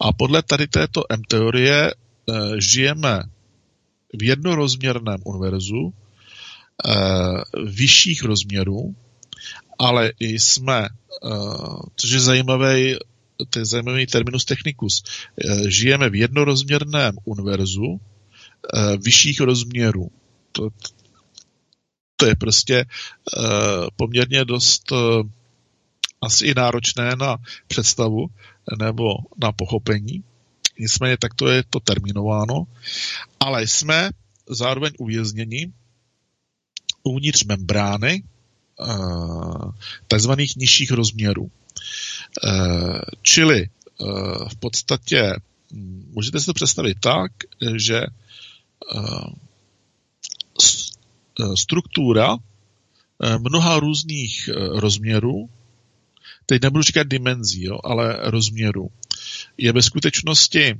A 0.00 0.12
podle 0.12 0.42
tady 0.42 0.66
této 0.66 1.02
M 1.08 1.22
teorie 1.28 1.90
eh, 1.90 2.34
žijeme 2.58 3.22
v 4.18 4.22
jednorozměrném 4.22 5.20
univerzu 5.24 5.92
eh, 5.92 6.92
vyšších 7.64 8.22
rozměrů, 8.22 8.94
ale 9.78 10.12
jsme, 10.20 10.88
což 11.96 12.10
je 12.10 12.20
zajímavý, 12.20 12.96
to 13.50 13.58
je 13.58 13.64
zajímavý 13.64 14.06
terminus 14.06 14.44
technicus, 14.44 15.02
žijeme 15.68 16.10
v 16.10 16.14
jednorozměrném 16.14 17.16
univerzu 17.24 18.00
vyšších 19.04 19.40
rozměrů. 19.40 20.10
To, 20.52 20.68
to 22.16 22.26
je 22.26 22.36
prostě 22.36 22.84
poměrně 23.96 24.44
dost 24.44 24.92
asi 26.20 26.46
i 26.46 26.54
náročné 26.54 27.16
na 27.16 27.36
představu 27.66 28.26
nebo 28.78 29.04
na 29.42 29.52
pochopení. 29.52 30.24
Nicméně 30.80 31.16
takto 31.16 31.48
je 31.48 31.62
to 31.70 31.80
terminováno. 31.80 32.64
Ale 33.40 33.66
jsme 33.66 34.10
zároveň 34.48 34.92
uvězněni 34.98 35.72
uvnitř 37.02 37.44
membrány 37.44 38.22
takzvaných 40.08 40.56
nižších 40.56 40.90
rozměrů. 40.90 41.50
Čili 43.22 43.68
v 44.48 44.56
podstatě 44.58 45.36
můžete 46.12 46.40
si 46.40 46.46
to 46.46 46.54
představit 46.54 46.96
tak, 47.00 47.32
že 47.76 48.00
struktura 51.54 52.36
mnoha 53.38 53.80
různých 53.80 54.48
rozměrů, 54.54 55.50
teď 56.46 56.62
nebudu 56.62 56.82
říkat 56.82 57.06
dimenzí, 57.06 57.64
jo, 57.64 57.78
ale 57.84 58.18
rozměrů, 58.22 58.90
je 59.58 59.72
ve 59.72 59.82
skutečnosti 59.82 60.74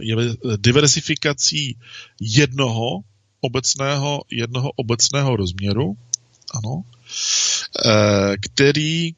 je 0.00 0.16
diversifikací 0.56 1.76
jednoho 2.20 3.00
obecného, 3.40 4.22
jednoho 4.30 4.70
obecného 4.76 5.36
rozměru, 5.36 5.96
ano, 6.54 6.82
který 8.40 9.12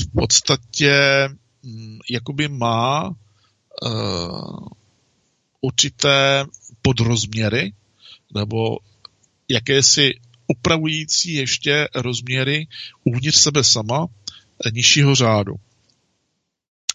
v 0.00 0.12
podstatě 0.14 1.28
mm, 1.62 1.98
jakoby 2.10 2.48
má 2.48 3.14
určité 5.60 6.44
podrozměry 6.82 7.72
nebo 8.34 8.78
jakési 9.48 10.14
upravující 10.46 11.32
ještě 11.34 11.88
rozměry 11.94 12.66
uvnitř 13.04 13.38
sebe 13.38 13.64
sama 13.64 14.06
eh, 14.06 14.25
nižšího 14.72 15.14
řádu. 15.14 15.54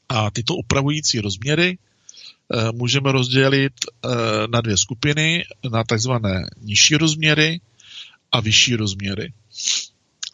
A 0.10 0.32
tyto 0.32 0.56
upravující 0.56 1.20
rozměry 1.20 1.78
uh, 1.78 2.72
můžeme 2.72 3.12
rozdělit 3.12 3.74
uh, 4.06 4.12
na 4.52 4.62
dvě 4.62 4.78
skupiny, 4.78 5.46
na 5.72 5.84
takzvané 5.84 6.50
nižší 6.62 6.96
rozměry 6.96 7.62
a 8.32 8.40
vyšší 8.40 8.76
rozměry. 8.76 9.34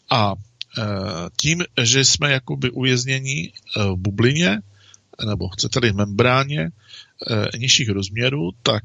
A 0.09 0.34
Eh, 0.78 1.30
tím, 1.38 1.63
že 1.84 2.05
jsme 2.05 2.32
jakoby 2.32 2.69
uvězněni 2.69 3.51
eh, 3.51 3.84
v 3.84 3.95
bublině, 3.95 4.61
nebo 5.25 5.49
chcete-li 5.49 5.91
v 5.91 5.95
membráně 5.95 6.69
eh, 7.32 7.57
nižších 7.57 7.89
rozměrů, 7.89 8.51
tak 8.63 8.84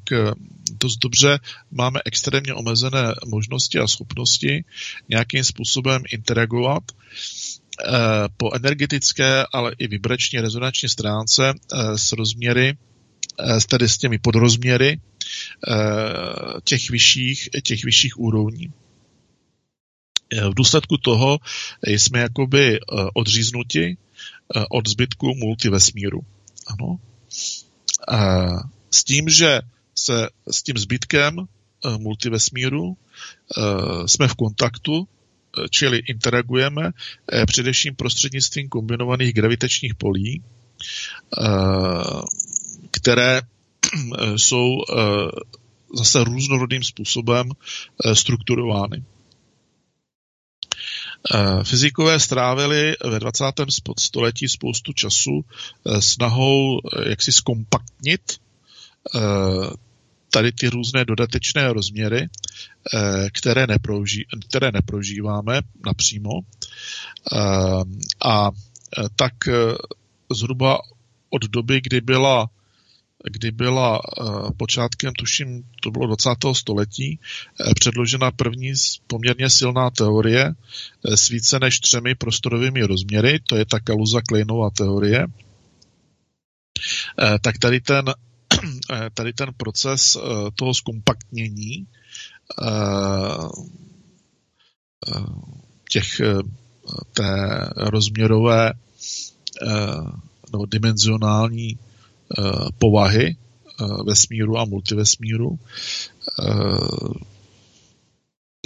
dost 0.81 0.97
dobře 0.97 1.39
máme 1.71 2.01
extrémně 2.05 2.55
omezené 2.55 3.15
možnosti 3.27 3.79
a 3.79 3.87
schopnosti 3.87 4.65
nějakým 5.09 5.45
způsobem 5.45 6.03
interagovat 6.13 6.83
po 8.37 8.55
energetické, 8.55 9.45
ale 9.53 9.73
i 9.79 9.87
vibrační 9.87 10.41
rezonanční 10.41 10.89
stránce 10.89 11.55
s 11.97 12.13
rozměry, 12.13 12.77
tedy 13.69 13.89
s 13.89 13.99
těmi 13.99 14.19
podrozměry 14.19 15.01
těch 16.65 16.91
vyšších, 16.91 17.49
těch 17.63 17.85
vyšších 17.85 18.19
úrovní. 18.19 18.73
Eh, 20.33 20.49
v 20.49 20.55
důsledku 20.55 20.97
toho 20.97 21.39
jsme 21.83 22.19
jakoby 22.19 22.77
eh, 22.77 22.81
odříznuti 23.15 23.97
eh, 24.57 24.65
od 24.71 24.89
zbytku 24.89 25.35
multivesmíru. 25.35 26.21
Ano. 26.67 26.99
S 28.91 29.05
tím, 29.05 29.29
že 29.29 29.61
se 29.95 30.29
s 30.51 30.63
tím 30.63 30.79
zbytkem 30.79 31.37
multivesmíru 31.99 32.97
jsme 34.07 34.29
v 34.29 34.35
kontaktu, 34.35 35.09
čili 35.71 35.99
interagujeme 35.99 36.91
především 37.47 37.97
prostřednictvím 37.97 38.69
kombinovaných 38.69 39.35
gravitačních 39.35 39.95
polí, 39.95 40.43
které 42.91 43.41
jsou 44.37 44.77
zase 45.95 46.25
různorodým 46.25 46.83
způsobem 46.83 47.51
strukturovány. 48.13 49.03
Eh, 51.31 51.65
fyzikové 51.65 52.21
strávili 52.21 52.97
ve 53.05 53.21
20. 53.21 53.45
století 53.99 54.49
spoustu 54.49 54.93
času 54.93 55.45
eh, 55.87 56.03
snahou 56.03 56.79
eh, 56.79 57.09
jak 57.11 57.23
si 57.23 57.33
zkompaktnit 57.33 58.41
tady 60.33 60.53
ty 60.53 60.69
různé 60.69 61.05
dodatečné 61.05 61.73
rozměry, 61.73 62.29
které, 63.33 63.67
neproží, 63.67 64.25
které 64.49 64.73
neprožíváme 64.73 65.61
napřímo. 65.87 66.31
A 68.25 68.51
tak 69.17 69.33
zhruba 70.33 70.79
od 71.31 71.43
doby, 71.45 71.81
kdy 71.81 72.01
byla 72.01 72.51
kdy 73.25 73.51
byla 73.51 74.01
eh, 74.01 74.25
počátkem, 74.57 75.13
tuším, 75.13 75.65
to 75.83 75.91
bylo 75.91 76.07
20. 76.07 76.29
století, 76.53 77.19
eh, 77.19 77.75
předložena 77.75 78.31
první 78.31 78.73
poměrně 79.07 79.51
silná 79.51 79.91
teorie 79.91 80.55
eh, 81.05 81.17
s 81.17 81.29
více 81.29 81.59
než 81.59 81.81
třemi 81.81 82.15
prostorovými 82.15 82.83
rozměry, 82.83 83.41
to 83.47 83.57
je 83.57 83.65
ta 83.65 83.79
Kaluza-Kleinová 83.79 84.71
teorie, 84.71 85.27
tak 87.41 87.59
tady 87.59 87.81
ten, 87.81 88.05
tady 89.15 89.33
ten 89.33 89.49
proces 89.57 90.17
toho 90.55 90.75
zkompaktnění 90.75 91.87
těch 95.91 96.21
té 97.13 97.69
rozměrové 97.77 98.73
nebo 100.53 100.67
dimenzionální 100.67 101.79
Eh, 102.39 102.69
povahy 102.79 103.37
eh, 103.37 103.85
vesmíru 104.07 104.59
a 104.59 104.65
multivesmíru, 104.65 105.59
eh, 106.41 107.19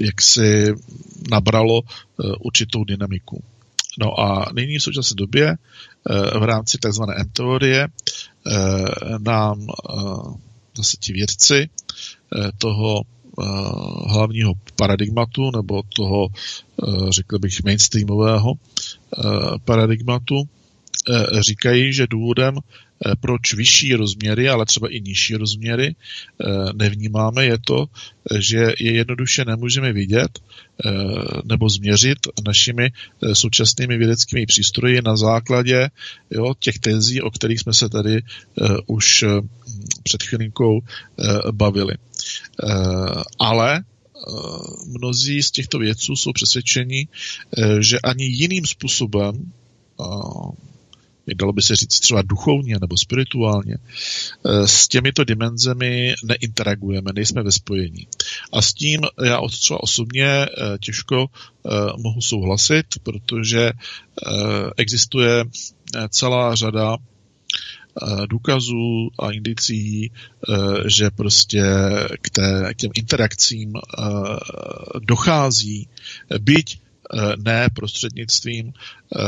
jak 0.01 0.22
si 0.22 0.74
nabralo 1.30 1.82
určitou 2.41 2.84
dynamiku. 2.84 3.43
No 3.99 4.20
a 4.20 4.47
nyní 4.55 4.78
v 4.78 4.82
současné 4.82 5.14
době 5.14 5.57
v 6.41 6.43
rámci 6.43 6.78
tzv. 6.78 7.03
M-teorie 7.16 7.89
nám 9.18 9.66
zase 10.76 10.97
ti 11.01 11.12
vědci 11.12 11.68
toho 12.59 13.03
hlavního 14.09 14.53
paradigmatu 14.76 15.51
nebo 15.57 15.82
toho, 15.97 16.28
řekl 17.09 17.38
bych, 17.38 17.64
mainstreamového 17.64 18.53
paradigmatu 19.64 20.49
říkají, 21.40 21.92
že 21.92 22.07
důvodem 22.07 22.59
Eh, 22.59 22.86
proč 23.20 23.55
vyšší 23.55 23.94
rozměry, 23.94 24.49
ale 24.49 24.66
třeba 24.66 24.88
i 24.88 25.01
nižší 25.01 25.34
rozměry 25.34 25.94
eh, 25.94 26.47
nevnímáme, 26.74 27.44
je 27.44 27.59
to, 27.64 27.86
že 28.38 28.72
je 28.78 28.93
jednoduše 28.93 29.44
nemůžeme 29.44 29.93
vidět 29.93 30.39
eh, 30.39 30.90
nebo 31.44 31.68
změřit 31.68 32.18
našimi 32.47 32.90
současnými 33.32 33.98
vědeckými 33.98 34.47
přístroji 34.47 35.02
na 35.02 35.16
základě 35.16 35.90
jo, 36.31 36.55
těch 36.59 36.78
tezí, 36.78 37.23
o 37.23 37.31
kterých 37.31 37.60
jsme 37.60 37.74
se 37.74 37.89
tady 37.89 38.23
už 38.86 39.24
před 40.02 40.23
chvilinkou 40.23 40.81
bavili. 41.52 41.94
Ale 43.39 43.85
mnozí 44.86 45.43
z 45.43 45.51
těchto 45.51 45.78
vědců 45.78 46.16
jsou 46.16 46.32
přesvědčeni, 46.32 47.09
že 47.81 48.01
ani 48.01 48.24
jiným 48.24 48.66
způsobem 48.66 49.52
dalo 51.35 51.53
by 51.53 51.62
se 51.62 51.77
říct 51.77 52.01
třeba 52.01 52.23
duchovně 52.23 52.77
nebo 52.81 52.97
spirituálně, 52.97 53.74
eh, 53.74 54.69
s 54.69 54.89
těmito 54.89 55.24
dimenzemi 55.24 56.15
neinteragujeme, 56.24 57.11
nejsme 57.15 57.43
ve 57.43 57.53
spojení. 57.53 58.09
A 58.53 58.62
s 58.62 58.73
tím 58.73 59.01
já 59.24 59.39
od 59.39 59.59
třeba 59.59 59.82
osobně 59.82 60.27
eh, 60.27 60.48
těžko 60.81 61.27
eh, 61.27 61.70
mohu 61.98 62.20
souhlasit, 62.20 62.86
protože 63.03 63.73
existuje 64.77 65.44
celá 66.09 66.55
řada 66.55 66.97
důkazů 68.28 69.11
a 69.19 69.31
indicí, 69.31 70.11
že 70.86 71.11
prostě 71.11 71.62
k, 72.20 72.31
té, 72.31 72.74
k 72.74 72.77
těm 72.77 72.90
interakcím 72.94 73.73
dochází, 75.01 75.89
byť 76.39 76.78
ne 77.37 77.69
prostřednictvím 77.74 78.73
eh, 78.73 79.19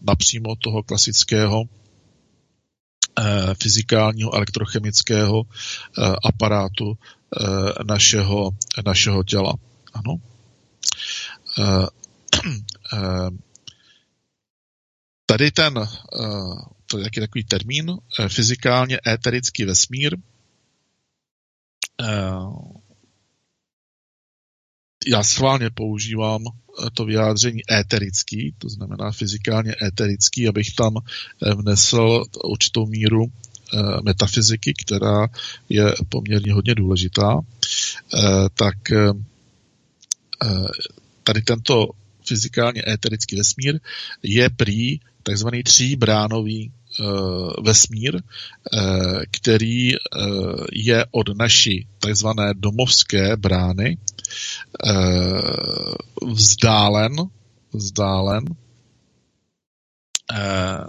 napřímo 0.00 0.56
toho 0.56 0.82
klasického 0.82 1.64
eh, 3.18 3.54
fyzikálního 3.62 4.34
elektrochemického 4.34 5.42
aparátu 6.24 6.98
našeho, 7.86 8.50
našeho 8.86 9.24
těla. 9.24 9.54
Ano. 9.92 10.16
Tady 15.26 15.50
ten, 15.50 15.74
to 16.86 16.98
je 16.98 17.20
takový 17.20 17.44
termín, 17.44 17.98
fyzikálně 18.28 18.98
éterický 19.06 19.64
vesmír, 19.64 20.16
já 25.06 25.22
schválně 25.22 25.70
používám 25.70 26.44
to 26.94 27.04
vyjádření 27.04 27.60
éterický, 27.72 28.54
to 28.58 28.68
znamená 28.68 29.10
fyzikálně 29.10 29.74
éterický, 29.82 30.48
abych 30.48 30.74
tam 30.74 30.94
vnesl 31.56 32.24
určitou 32.44 32.86
míru 32.86 33.26
metafyziky, 34.04 34.74
která 34.74 35.26
je 35.68 35.94
poměrně 36.08 36.52
hodně 36.52 36.74
důležitá, 36.74 37.40
tak 38.54 38.76
tady 41.24 41.42
tento 41.42 41.88
fyzikálně 42.26 42.82
éterický 42.88 43.36
vesmír 43.36 43.80
je 44.22 44.50
prý 44.50 45.00
takzvaný 45.22 45.62
tříbránový 45.62 46.72
vesmír, 47.64 48.20
který 49.30 49.90
je 50.72 51.06
od 51.10 51.38
naší 51.38 51.86
takzvané 51.98 52.54
domovské 52.54 53.36
brány 53.36 53.98
vzdálen, 56.22 57.12
vzdálen 57.72 58.44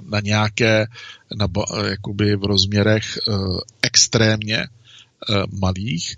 na 0.02 0.20
nějaké, 0.24 0.86
na, 1.38 1.48
jakoby 1.90 2.36
v 2.36 2.44
rozměrech 2.44 3.06
extrémně 3.82 4.68
malých, 5.62 6.16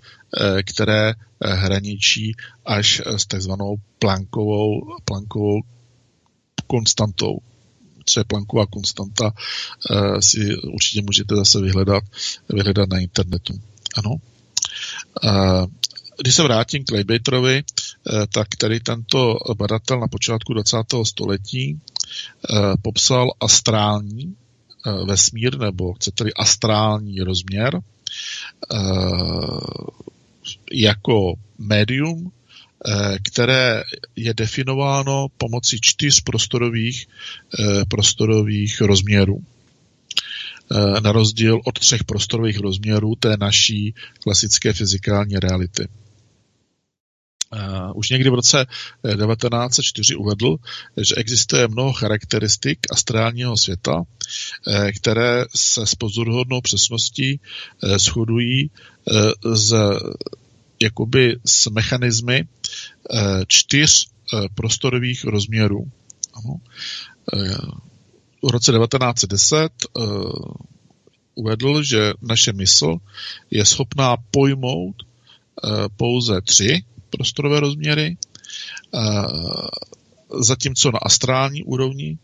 které 0.66 1.14
hraničí 1.44 2.34
až 2.64 3.02
s 3.06 3.26
takzvanou 3.26 3.76
plankovou, 3.98 4.80
plankovou 5.04 5.60
konstantou 6.66 7.38
co 8.06 8.20
je 8.20 8.24
planková 8.24 8.66
konstanta, 8.66 9.32
si 10.20 10.56
určitě 10.56 11.02
můžete 11.02 11.36
zase 11.36 11.60
vyhledat, 11.60 12.04
vyhledat 12.48 12.88
na 12.88 12.98
internetu. 12.98 13.54
Ano. 13.96 14.16
Když 16.22 16.34
se 16.34 16.42
vrátím 16.42 16.84
k 16.84 16.90
Leibnizovi, 16.90 17.64
tak 18.32 18.48
tady 18.58 18.80
tento 18.80 19.38
badatel 19.58 20.00
na 20.00 20.08
počátku 20.08 20.54
20. 20.54 20.76
století 21.02 21.80
popsal 22.82 23.30
astrální 23.40 24.36
vesmír, 25.06 25.58
nebo 25.58 25.92
chcete-li 25.92 26.34
astrální 26.34 27.20
rozměr, 27.20 27.80
jako 30.72 31.34
médium, 31.58 32.32
které 33.24 33.82
je 34.16 34.34
definováno 34.34 35.26
pomocí 35.38 35.78
čtyř 35.80 36.20
prostorových, 36.20 37.06
prostorových 37.88 38.80
rozměrů. 38.80 39.42
Na 41.02 41.12
rozdíl 41.12 41.60
od 41.64 41.78
třech 41.78 42.04
prostorových 42.04 42.58
rozměrů 42.58 43.14
té 43.14 43.36
naší 43.36 43.94
klasické 44.22 44.72
fyzikální 44.72 45.36
reality. 45.36 45.88
Už 47.94 48.10
někdy 48.10 48.30
v 48.30 48.34
roce 48.34 48.66
1904 49.04 50.14
uvedl, 50.14 50.56
že 50.96 51.14
existuje 51.14 51.68
mnoho 51.68 51.92
charakteristik 51.92 52.78
astrálního 52.90 53.56
světa, 53.56 54.02
které 54.96 55.44
se 55.54 55.86
s 55.86 55.94
pozoruhodnou 55.94 56.60
přesností 56.60 57.40
shodují 57.96 58.70
z, 59.54 59.74
jakoby 60.82 61.36
s 61.44 61.66
mechanismy 61.66 62.48
čtyř 63.46 64.08
prostorových 64.54 65.24
rozměrů. 65.24 65.90
Ano. 66.34 66.56
V 68.42 68.50
roce 68.50 68.72
1910 68.72 69.72
uvedl, 71.34 71.82
že 71.82 72.12
naše 72.22 72.52
mysl 72.52 72.96
je 73.50 73.64
schopná 73.64 74.16
pojmout 74.30 74.96
pouze 75.96 76.40
tři 76.40 76.84
prostorové 77.10 77.60
rozměry, 77.60 78.16
zatímco 80.40 80.90
na 80.90 80.98
astrální 80.98 81.64
úrovni 81.64 82.18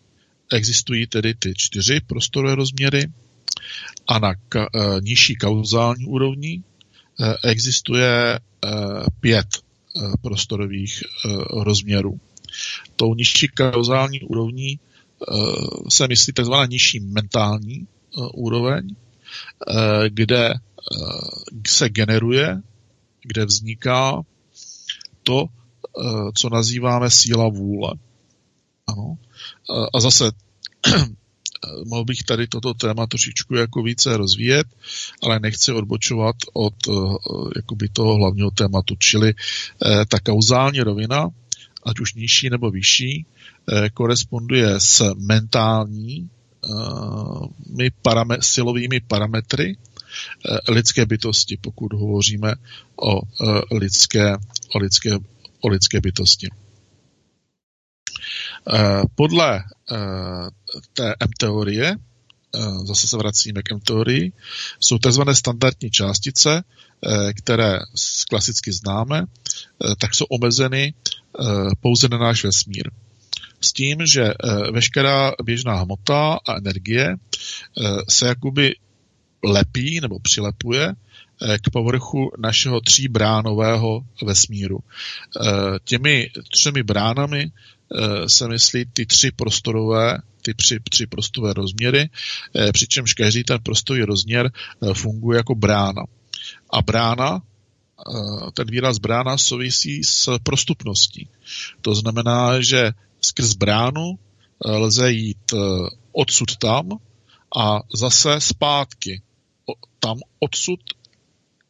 existují 0.53 1.07
tedy 1.07 1.35
ty 1.35 1.55
čtyři 1.57 2.01
prostorové 2.01 2.55
rozměry 2.55 3.13
a 4.09 4.19
na 4.19 4.35
ka- 4.35 5.01
nižší 5.03 5.37
kauzální 5.37 6.07
úrovni 6.07 6.63
existuje 7.45 8.41
pět 9.21 9.47
prostorových 10.23 11.03
rozměrů. 11.51 12.21
Tou 12.97 13.15
nižší 13.15 13.49
kauzální 13.49 14.21
úrovní 14.21 14.81
se 15.89 16.09
myslí 16.09 16.33
tzv. 16.33 16.53
nižší 16.69 17.01
mentální 17.01 17.87
úroveň, 18.35 18.95
kde 20.09 20.55
se 21.67 21.89
generuje, 21.89 22.61
kde 23.25 23.45
vzniká 23.45 24.23
to, 25.23 25.47
co 26.35 26.49
nazýváme 26.49 27.11
síla 27.11 27.49
vůle. 27.49 27.95
Ano. 28.87 29.19
A 29.95 30.01
zase 30.01 30.31
mohl 31.85 32.05
bych 32.05 32.23
tady 32.23 32.47
toto 32.47 32.75
téma 32.75 33.07
trošičku 33.07 33.55
jako 33.55 33.83
více 33.83 34.17
rozvíjet, 34.17 34.67
ale 35.23 35.41
nechci 35.41 35.73
odbočovat 35.73 36.37
od 36.53 36.75
jakoby 37.57 37.89
toho 37.89 38.15
hlavního 38.15 38.51
tématu, 38.51 38.95
čili 38.99 39.35
ta 40.09 40.19
kauzální 40.19 40.81
rovina, 40.81 41.29
ať 41.85 42.01
už 42.01 42.15
nižší 42.15 42.51
nebo 42.51 42.71
vyšší, 42.71 43.27
koresponduje 43.95 44.81
s 44.81 45.15
mentální 45.15 46.31
parame- 48.03 48.39
silovými 48.41 49.01
parametry 49.01 49.77
lidské 50.69 51.07
bytosti, 51.07 51.57
pokud 51.57 51.93
hovoříme 51.93 52.55
o 52.97 53.21
lidské, 53.73 54.37
o 54.75 54.79
lidské, 54.79 55.11
o 55.61 55.69
lidské 55.69 56.01
bytosti. 56.01 56.49
Podle 59.15 59.63
té 60.93 61.15
M-teorie, 61.21 61.97
zase 62.85 63.09
se 63.09 63.17
vracíme 63.17 63.63
k 63.63 63.73
M-teorii, 63.73 64.33
jsou 64.81 64.99
tzv. 64.99 65.23
standardní 65.33 65.91
částice, 65.91 66.65
které 67.37 67.79
klasicky 68.29 68.73
známe, 68.73 69.25
tak 69.99 70.15
jsou 70.15 70.25
omezeny 70.25 70.95
pouze 71.81 72.09
na 72.09 72.19
náš 72.19 72.45
vesmír. 72.45 72.91
S 73.61 73.73
tím, 73.73 74.07
že 74.07 74.35
veškerá 74.73 75.33
běžná 75.45 75.75
hmota 75.75 76.39
a 76.49 76.57
energie 76.57 77.17
se 78.09 78.27
jakoby 78.27 78.75
lepí 79.45 80.01
nebo 80.01 80.19
přilepuje 80.19 80.95
k 81.63 81.71
povrchu 81.71 82.31
našeho 82.39 82.81
tříbránového 82.81 84.01
vesmíru. 84.25 84.79
Těmi 85.85 86.31
třemi 86.53 86.83
bránami 86.83 87.51
se 88.27 88.49
myslí 88.49 88.85
ty 88.93 89.07
tři 89.07 89.31
prostorové, 89.33 90.19
ty 90.43 90.55
tři, 90.55 90.81
tři 90.91 91.07
prostorové 91.07 91.53
rozměry, 91.53 92.11
přičemž 92.73 93.15
každý 93.15 93.45
ten 93.45 93.59
prostorový 93.63 94.03
rozměr 94.05 94.53
funguje 94.93 95.37
jako 95.37 95.55
brána. 95.55 96.03
A 96.71 96.83
brána, 96.83 97.43
ten 98.55 98.67
výraz 98.71 98.99
brána 98.99 99.39
souvisí 99.39 100.05
s 100.05 100.39
prostupností. 100.43 101.29
To 101.81 101.95
znamená, 101.95 102.61
že 102.61 102.93
skrz 103.21 103.55
bránu 103.55 104.19
lze 104.65 105.13
jít 105.13 105.55
odsud 106.13 106.57
tam 106.57 106.89
a 107.57 107.81
zase 107.95 108.41
zpátky 108.41 109.23
tam 109.99 110.19
odsud 110.39 110.81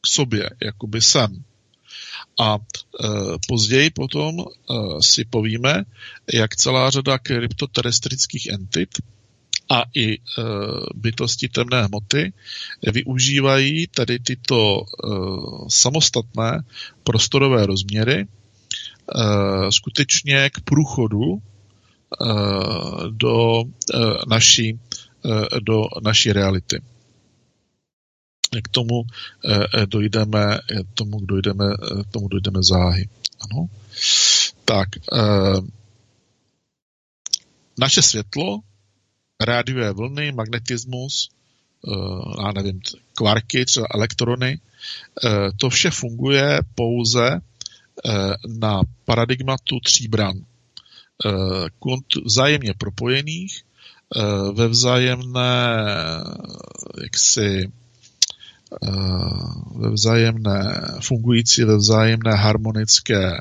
k 0.00 0.06
sobě, 0.06 0.50
jakoby 0.64 1.00
sem. 1.00 1.44
A 2.40 2.58
e, 2.58 3.08
později 3.48 3.90
potom 3.90 4.40
e, 4.40 4.44
si 5.00 5.24
povíme, 5.24 5.84
jak 6.32 6.56
celá 6.56 6.90
řada 6.90 7.18
kryptoterestrických 7.18 8.46
entit 8.46 8.88
a 9.70 9.84
i 9.94 10.14
e, 10.14 10.18
bytosti 10.94 11.48
temné 11.48 11.84
hmoty 11.84 12.32
využívají 12.92 13.86
tady 13.86 14.18
tyto 14.18 14.80
e, 14.80 14.84
samostatné 15.68 16.62
prostorové 17.04 17.66
rozměry 17.66 18.18
e, 18.18 18.26
skutečně 19.72 20.50
k 20.50 20.60
průchodu 20.60 21.22
e, 21.34 21.40
do, 23.10 23.62
e, 23.62 23.98
naší, 24.26 24.68
e, 25.24 25.60
do 25.60 25.82
naší 26.02 26.32
reality 26.32 26.91
k 28.60 28.68
tomu 28.68 29.02
eh, 29.48 29.86
dojdeme, 29.86 30.58
tomu 30.94 31.20
dojdeme, 31.20 31.64
eh, 31.64 32.02
tomu 32.10 32.28
dojdeme 32.28 32.62
záhy. 32.62 33.08
Ano. 33.40 33.66
Tak, 34.64 34.88
eh, 34.96 35.60
naše 37.78 38.02
světlo, 38.02 38.60
rádiové 39.40 39.92
vlny, 39.92 40.32
magnetismus, 40.32 41.30
já 42.42 42.52
nevím, 42.52 42.80
kvarky, 43.14 43.64
třeba 43.64 43.86
elektrony, 43.94 44.60
to 45.56 45.70
vše 45.70 45.90
funguje 45.90 46.60
pouze 46.74 47.40
na 48.58 48.80
paradigmatu 49.04 49.80
tří 49.80 50.08
bran. 50.08 50.34
Vzájemně 52.24 52.74
propojených, 52.78 53.62
ve 54.52 54.68
vzájemné 54.68 55.74
jaksi 57.02 57.72
ve 59.76 59.90
vzájemné, 59.90 60.80
fungující 61.00 61.64
ve 61.64 61.76
vzájemné 61.76 62.36
harmonické 62.36 63.32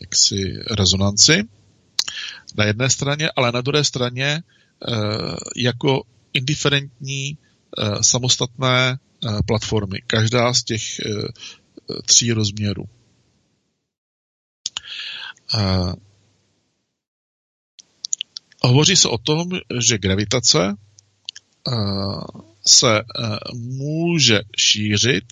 jaksi 0.00 0.58
rezonanci 0.70 1.42
na 2.56 2.64
jedné 2.64 2.90
straně, 2.90 3.30
ale 3.36 3.52
na 3.52 3.60
druhé 3.60 3.84
straně 3.84 4.42
jako 5.56 6.02
indiferentní 6.32 7.38
samostatné 8.00 8.98
platformy. 9.46 10.02
Každá 10.06 10.54
z 10.54 10.62
těch 10.64 10.82
tří 12.06 12.32
rozměrů. 12.32 12.84
Hovoří 18.62 18.96
se 18.96 19.08
o 19.08 19.18
tom, 19.18 19.48
že 19.80 19.98
gravitace 19.98 20.74
se 22.66 23.02
může 23.54 24.40
šířit 24.58 25.24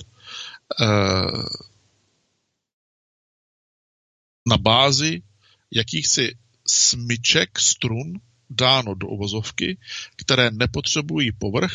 na 4.48 4.56
bázi 4.58 5.22
jakýchsi 5.70 6.36
smyček 6.66 7.58
strun 7.58 8.20
dáno 8.50 8.94
do 8.94 9.08
uvozovky, 9.08 9.78
které 10.16 10.50
nepotřebují 10.50 11.32
povrch, 11.32 11.72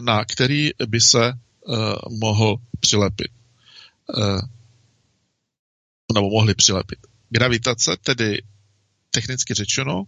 na 0.00 0.24
který 0.24 0.70
by 0.86 1.00
se 1.00 1.32
mohl 2.10 2.56
přilepit. 2.80 3.30
Nebo 6.14 6.30
mohli 6.30 6.54
přilepit. 6.54 6.98
Gravitace, 7.30 7.96
tedy 7.96 8.42
technicky 9.10 9.54
řečeno, 9.54 10.04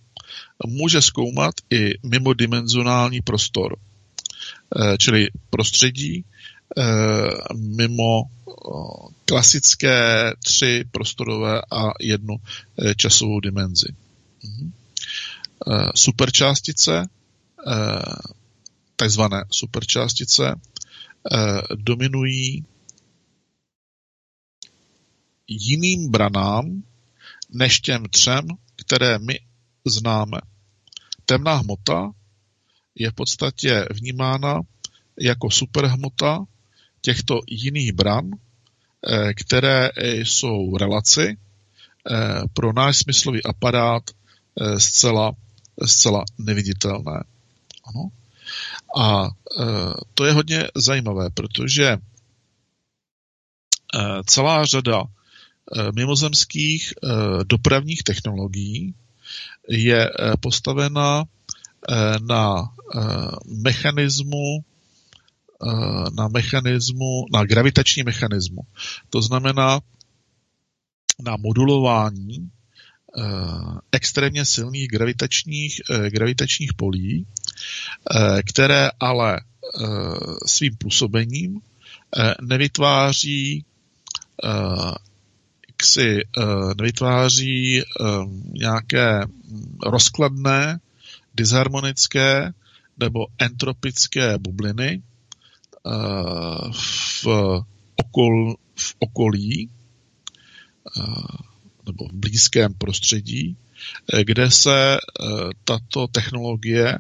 může 0.67 1.03
zkoumat 1.03 1.55
i 1.71 2.09
mimodimenzionální 2.09 3.21
prostor, 3.21 3.77
eh, 3.77 3.90
čili 4.99 5.29
prostředí 5.51 6.25
eh, 6.25 6.83
mimo 7.57 8.23
eh, 8.23 8.53
klasické 9.25 10.33
tři 10.45 10.85
prostorové 10.91 11.61
a 11.71 11.93
jednu 12.01 12.37
časovou 12.97 13.41
dimenzi. 13.41 13.95
Mhm. 14.45 14.73
Superčástice, 15.95 17.09
takzvané 18.97 19.45
superčástice, 19.51 20.61
dominují 21.75 22.65
jiným 25.49 26.11
branám 26.11 26.83
než 27.51 27.81
těm 27.81 28.05
třem, 28.05 28.49
které 28.77 29.19
my 29.19 29.41
známe. 29.87 30.41
Temná 31.25 31.55
hmota 31.55 32.11
je 33.01 33.11
v 33.11 33.15
podstatě 33.15 33.87
vnímána 33.91 34.61
jako 35.21 35.51
superhmota 35.51 36.45
těchto 37.01 37.41
jiných 37.49 37.93
bran, 37.93 38.31
eh, 38.31 39.35
které 39.35 39.91
jsou 39.97 40.77
relaci 40.77 41.37
eh, 41.37 42.43
pro 42.53 42.73
náš 42.73 42.97
smyslový 42.99 43.45
aparát 43.45 44.03
eh, 44.11 44.81
zcela, 44.81 45.33
zcela 45.87 46.25
neviditelné. 46.39 47.25
Ano. 47.85 48.09
A 48.97 49.29
to 50.15 50.25
je 50.25 50.33
hodně 50.33 50.69
zajímavé, 50.77 51.31
protože 51.31 51.97
celá 54.27 54.65
řada 54.65 55.03
mimozemských 55.95 56.95
dopravních 57.45 58.03
technologií 58.03 58.95
je 59.69 60.11
postavena 60.41 61.25
na 62.29 62.69
mechanismu 63.65 64.65
na 66.17 66.29
mechanismu, 66.29 67.27
na 67.33 67.45
gravitační 67.45 68.03
mechanismu. 68.03 68.63
To 69.11 69.23
znamená 69.23 69.81
na 71.23 71.37
modulování 71.37 72.51
extrémně 73.93 74.45
silných 74.45 74.89
gravitačních, 74.89 75.81
gravitačních 76.09 76.75
polí, 76.75 77.27
které 78.47 78.91
ale 79.01 79.41
svým 80.47 80.77
působením 80.77 81.61
nevytváří 82.41 83.65
si 85.83 86.19
nevytváří 86.77 87.83
nějaké 88.53 89.27
rozkladné, 89.87 90.81
disharmonické 91.35 92.53
nebo 92.99 93.27
entropické 93.39 94.39
bubliny 94.39 95.03
uh, 95.83 96.73
v, 96.73 97.27
okol, 97.97 98.55
v 98.75 98.95
okolí 98.99 99.71
uh, 100.97 101.25
nebo 101.87 102.09
v 102.09 102.13
blízkém 102.13 102.75
prostředí, 102.75 103.57
kde 104.25 104.51
se 104.51 104.99
tato 105.65 106.07
technologie 106.07 106.99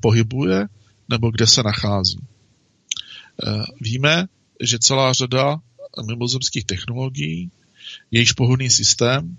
pohybuje 0.00 0.68
nebo 1.08 1.30
kde 1.30 1.46
se 1.46 1.62
nachází. 1.62 2.18
Víme, 3.80 4.28
že 4.60 4.78
celá 4.78 5.12
řada 5.12 5.60
mimozemských 6.06 6.64
technologií 6.64 7.50
Jejíž 8.10 8.32
pohodný 8.32 8.70
systém 8.70 9.36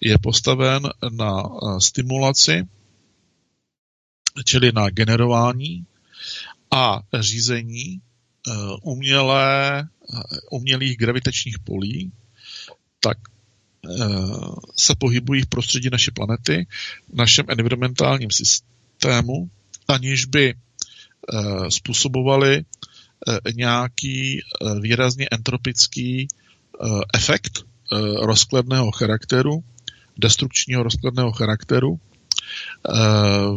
je 0.00 0.18
postaven 0.18 0.82
na 1.10 1.42
stimulaci, 1.78 2.68
čili 4.44 4.72
na 4.72 4.90
generování 4.90 5.86
a 6.70 7.00
řízení 7.20 7.84
e, 7.84 8.00
umělé, 8.82 9.80
e, 9.80 9.86
umělých 10.50 10.96
gravitačních 10.96 11.58
polí, 11.58 12.12
tak 13.00 13.18
e, 13.18 13.28
se 14.76 14.94
pohybují 14.94 15.42
v 15.42 15.46
prostředí 15.46 15.88
naší 15.92 16.10
planety, 16.10 16.66
v 17.12 17.14
našem 17.14 17.46
environmentálním 17.48 18.30
systému, 18.30 19.50
aniž 19.88 20.24
by 20.24 20.54
způsobovali 21.68 22.64
nějaký 23.54 24.40
výrazně 24.80 25.28
entropický 25.30 26.28
efekt 27.14 27.64
Eh, 27.92 28.26
rozkladného 28.26 28.92
charakteru, 28.92 29.64
destrukčního 30.18 30.82
rozkladného 30.82 31.32
charakteru 31.32 32.00
eh, 32.00 32.11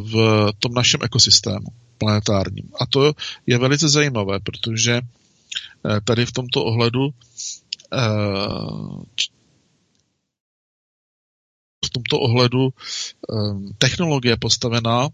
v 0.01 0.13
tom 0.59 0.73
našem 0.73 0.99
ekosystému 1.03 1.67
planetárním. 1.97 2.69
A 2.79 2.85
to 2.85 3.13
je 3.47 3.57
velice 3.57 3.89
zajímavé, 3.89 4.39
protože 4.39 5.01
eh, 5.01 6.01
tady 6.03 6.25
v 6.25 6.31
tomto 6.31 6.63
ohledu 6.65 7.09
v 11.85 11.89
tomto 11.89 12.19
ohledu 12.19 12.69
technologie 13.77 14.37
postavená 14.37 15.07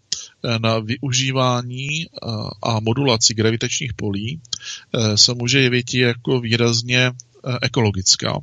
na 0.58 0.80
využívání 0.80 2.08
a 2.64 2.80
modulaci 2.80 3.34
gravitačních 3.34 3.94
polí 3.94 4.41
se 5.16 5.34
může 5.34 5.62
jevit 5.62 5.94
jako 5.94 6.40
výrazně 6.40 7.12
ekologická. 7.62 8.41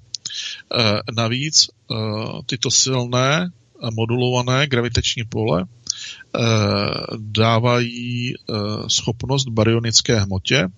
Eh, 0.74 1.01
navíc 1.12 1.70
eh, 1.90 1.94
tyto 2.47 2.70
silné 2.70 3.51
modulované 3.94 4.66
gravitační 4.66 5.24
pole 5.24 5.64
eh, 5.64 6.40
dávají 7.18 8.34
schopnost 8.88 9.48
baryonické 9.48 10.20
hmotě 10.20 10.68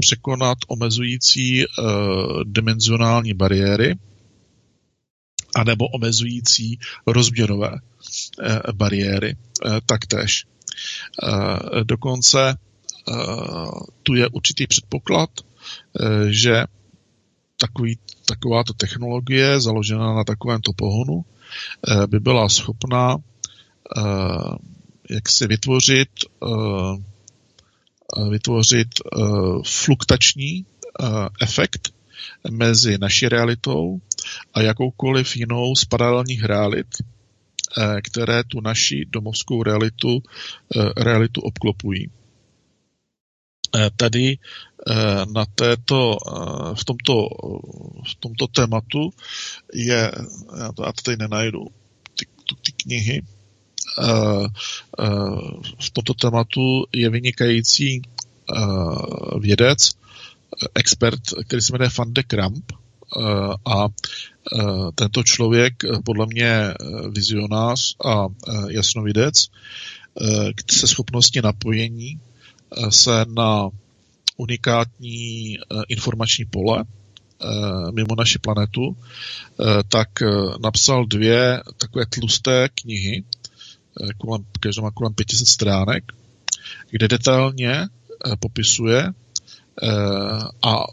překonat 0.00 0.58
omezující 0.68 1.64
dimenzionální 2.44 3.34
bariéry 3.34 3.98
anebo 5.56 5.84
omezující 5.88 6.78
rozměrové 7.06 7.70
bariéry 8.72 9.36
taktéž. 9.86 10.44
Dokonce 11.84 12.56
tu 14.02 14.14
je 14.14 14.28
určitý 14.28 14.66
předpoklad, 14.66 15.30
že 16.28 16.64
takový, 17.56 17.98
takováto 18.26 18.72
technologie 18.72 19.60
založená 19.60 20.14
na 20.14 20.24
takovémto 20.24 20.72
pohonu 20.72 21.24
eh, 21.24 21.35
by 22.06 22.20
byla 22.20 22.48
schopná 22.48 23.16
eh, 23.16 24.00
jak 25.10 25.28
si 25.28 25.46
vytvořit 25.46 26.08
eh, 26.42 26.46
vytvořit 28.30 28.88
fluktační 29.66 30.66
efekt 31.40 31.92
mezi 32.50 32.98
naší 32.98 33.28
realitou 33.28 34.00
a 34.54 34.62
jakoukoliv 34.62 35.36
jinou 35.36 35.74
z 35.74 35.84
paralelních 35.84 36.44
realit, 36.44 36.86
které 38.02 38.44
tu 38.44 38.60
naši 38.60 39.04
domovskou 39.08 39.62
realitu, 39.62 40.22
realitu 40.96 41.40
obklopují. 41.40 42.10
Eh, 43.76 43.90
tady 43.96 44.38
eh, 44.90 45.26
na 45.34 45.46
této, 45.54 46.16
eh, 46.16 46.74
v 46.74 46.84
tomto, 46.84 47.28
v 48.08 48.14
tomto 48.20 48.46
tématu 48.46 49.10
je, 49.74 50.12
já 50.58 50.72
to, 50.72 51.02
tady 51.02 51.16
nenajdu, 51.16 51.66
ty, 52.18 52.26
ty 52.62 52.72
knihy, 52.72 53.22
v 55.80 55.90
tomto 55.92 56.14
tématu 56.14 56.84
je 56.92 57.10
vynikající 57.10 58.02
vědec, 59.40 59.90
expert, 60.74 61.20
který 61.46 61.62
se 61.62 61.72
jmenuje 61.72 61.90
Van 61.98 62.14
de 62.14 62.22
Kramp, 62.22 62.72
a 63.66 63.88
tento 64.94 65.22
člověk, 65.22 65.74
podle 66.04 66.26
mě 66.26 66.74
vizionář 67.10 67.96
a 68.04 68.26
jasnovidec, 68.68 69.46
se 70.70 70.86
schopnosti 70.86 71.42
napojení 71.42 72.20
se 72.90 73.24
na 73.28 73.68
unikátní 74.36 75.58
informační 75.88 76.44
pole 76.44 76.84
mimo 77.92 78.14
naši 78.18 78.38
planetu, 78.38 78.96
tak 79.88 80.08
napsal 80.62 81.06
dvě 81.06 81.62
takové 81.76 82.06
tlusté 82.06 82.68
knihy, 82.74 83.24
kolem, 84.18 84.46
každá 84.60 84.82
má 84.82 84.90
kolem 84.90 85.14
500 85.14 85.48
stránek, 85.48 86.12
kde 86.90 87.08
detailně 87.08 87.88
popisuje 88.40 89.12
a 90.66 90.84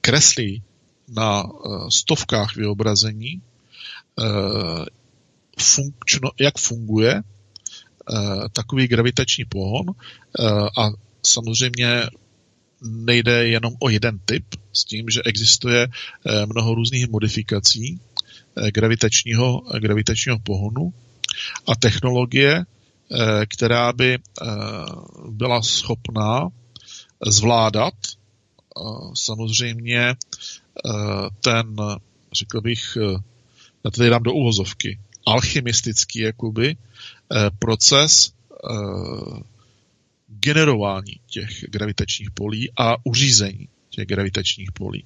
kreslí 0.00 0.62
na 1.08 1.44
stovkách 1.88 2.56
vyobrazení, 2.56 3.42
funkčno, 5.58 6.30
jak 6.40 6.58
funguje 6.58 7.22
takový 8.52 8.86
gravitační 8.86 9.44
pohon 9.44 9.84
a 10.78 10.90
samozřejmě 11.26 12.02
nejde 12.82 13.48
jenom 13.48 13.74
o 13.78 13.88
jeden 13.88 14.18
typ, 14.24 14.44
s 14.72 14.84
tím, 14.84 15.08
že 15.08 15.22
existuje 15.24 15.88
mnoho 16.46 16.74
různých 16.74 17.08
modifikací 17.08 18.00
gravitačního, 18.74 19.62
gravitačního 19.78 20.38
pohonu 20.38 20.92
a 21.68 21.76
technologie, 21.76 22.64
která 23.48 23.92
by 23.92 24.18
byla 25.28 25.62
schopná 25.62 26.48
zvládat 27.26 27.94
samozřejmě 29.14 30.16
ten, 31.40 31.76
řekl 32.32 32.60
bych, 32.60 32.98
já 33.84 33.90
tady 33.90 34.10
dám 34.10 34.22
do 34.22 34.32
uvozovky, 34.32 34.98
alchymistický 35.26 36.18
jakoby 36.20 36.76
proces 37.58 38.32
generování 40.28 41.20
těch 41.26 41.64
gravitačních 41.68 42.30
polí 42.30 42.70
a 42.76 42.96
uřízení 43.04 43.68
těch 43.90 44.06
gravitačních 44.06 44.72
polí. 44.72 45.04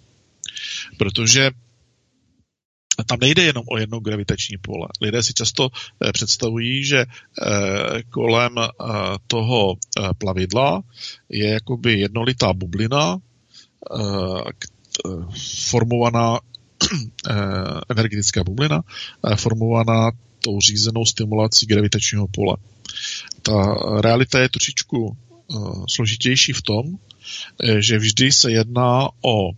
Protože 0.98 1.50
tam 3.06 3.18
nejde 3.20 3.42
jenom 3.42 3.64
o 3.68 3.78
jedno 3.78 4.00
gravitační 4.00 4.56
pole. 4.58 4.88
Lidé 5.00 5.22
si 5.22 5.34
často 5.34 5.68
představují, 6.12 6.84
že 6.84 7.04
kolem 8.10 8.54
toho 9.26 9.76
plavidla 10.18 10.82
je 11.28 11.48
jakoby 11.48 12.00
jednolitá 12.00 12.52
bublina, 12.52 13.18
formovaná 15.68 16.40
energetická 17.90 18.44
bublina, 18.44 18.82
formovaná 19.36 20.10
tou 20.38 20.60
řízenou 20.60 21.04
stimulací 21.04 21.66
gravitačního 21.66 22.26
pole. 22.28 22.56
Ta 23.42 23.74
realita 24.00 24.40
je 24.40 24.48
trošičku 24.48 25.16
složitější 25.88 26.52
v 26.52 26.62
tom, 26.62 26.84
že 27.78 27.98
vždy 27.98 28.32
se 28.32 28.50
jedná 28.50 29.08
o 29.22 29.50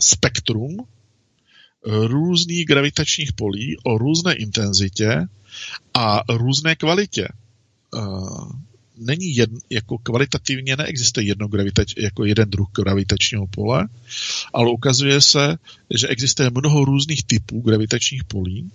spektrum 0.00 0.76
různých 1.86 2.66
gravitačních 2.66 3.32
polí, 3.32 3.76
o 3.84 3.98
různé 3.98 4.34
intenzitě 4.34 5.26
a 5.94 6.22
různé 6.28 6.76
kvalitě. 6.76 7.28
Není 8.96 9.36
jedn, 9.36 9.56
jako 9.70 9.98
kvalitativně 9.98 10.76
neexistuje 10.76 11.26
jedno 11.26 11.48
gravitač, 11.48 11.94
jako 11.96 12.24
jeden 12.24 12.50
druh 12.50 12.68
gravitačního 12.74 13.46
pole, 13.46 13.88
ale 14.52 14.70
ukazuje 14.70 15.20
se, 15.20 15.56
že 15.98 16.08
existuje 16.08 16.50
mnoho 16.50 16.84
různých 16.84 17.24
typů 17.24 17.60
gravitačních 17.60 18.24
polí 18.24 18.70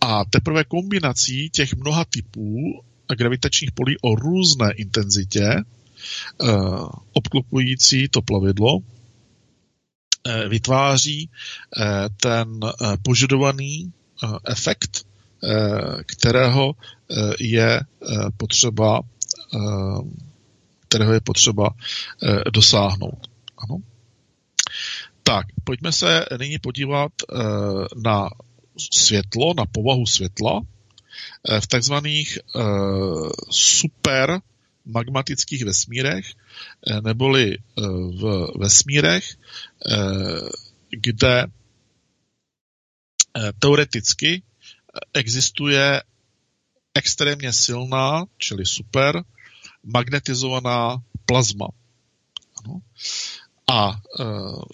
a 0.00 0.24
teprve 0.24 0.64
kombinací 0.64 1.50
těch 1.50 1.74
mnoha 1.74 2.04
typů 2.04 2.82
gravitačních 3.18 3.72
polí 3.72 3.96
o 4.00 4.14
různé 4.14 4.72
intenzitě 4.72 5.56
uh, 6.38 6.88
obklopující 7.12 8.08
to 8.08 8.22
plavidlo 8.22 8.78
vytváří 10.48 11.30
ten 12.20 12.60
požadovaný 13.02 13.92
efekt, 14.46 15.06
kterého 16.06 16.74
je 17.40 17.80
potřeba 18.36 19.00
kterého 20.88 21.12
je 21.12 21.20
potřeba 21.20 21.70
dosáhnout. 22.52 23.30
Ano. 23.58 23.78
Tak, 25.22 25.46
pojďme 25.64 25.92
se 25.92 26.24
nyní 26.38 26.58
podívat 26.58 27.12
na 28.04 28.28
světlo, 28.92 29.54
na 29.54 29.64
povahu 29.66 30.06
světla 30.06 30.60
v 31.60 31.66
takzvaných 31.66 32.38
super 33.50 34.40
magmatických 34.84 35.64
vesmírech, 35.64 36.26
neboli 37.02 37.58
v 38.20 38.52
vesmírech, 38.58 39.36
kde 40.90 41.46
teoreticky 43.58 44.42
existuje 45.14 46.02
extrémně 46.94 47.52
silná, 47.52 48.24
čili 48.38 48.66
super, 48.66 49.24
magnetizovaná 49.82 50.96
plazma. 51.26 51.68
Ano. 52.64 52.80
A 53.70 53.90
e, 53.90 54.24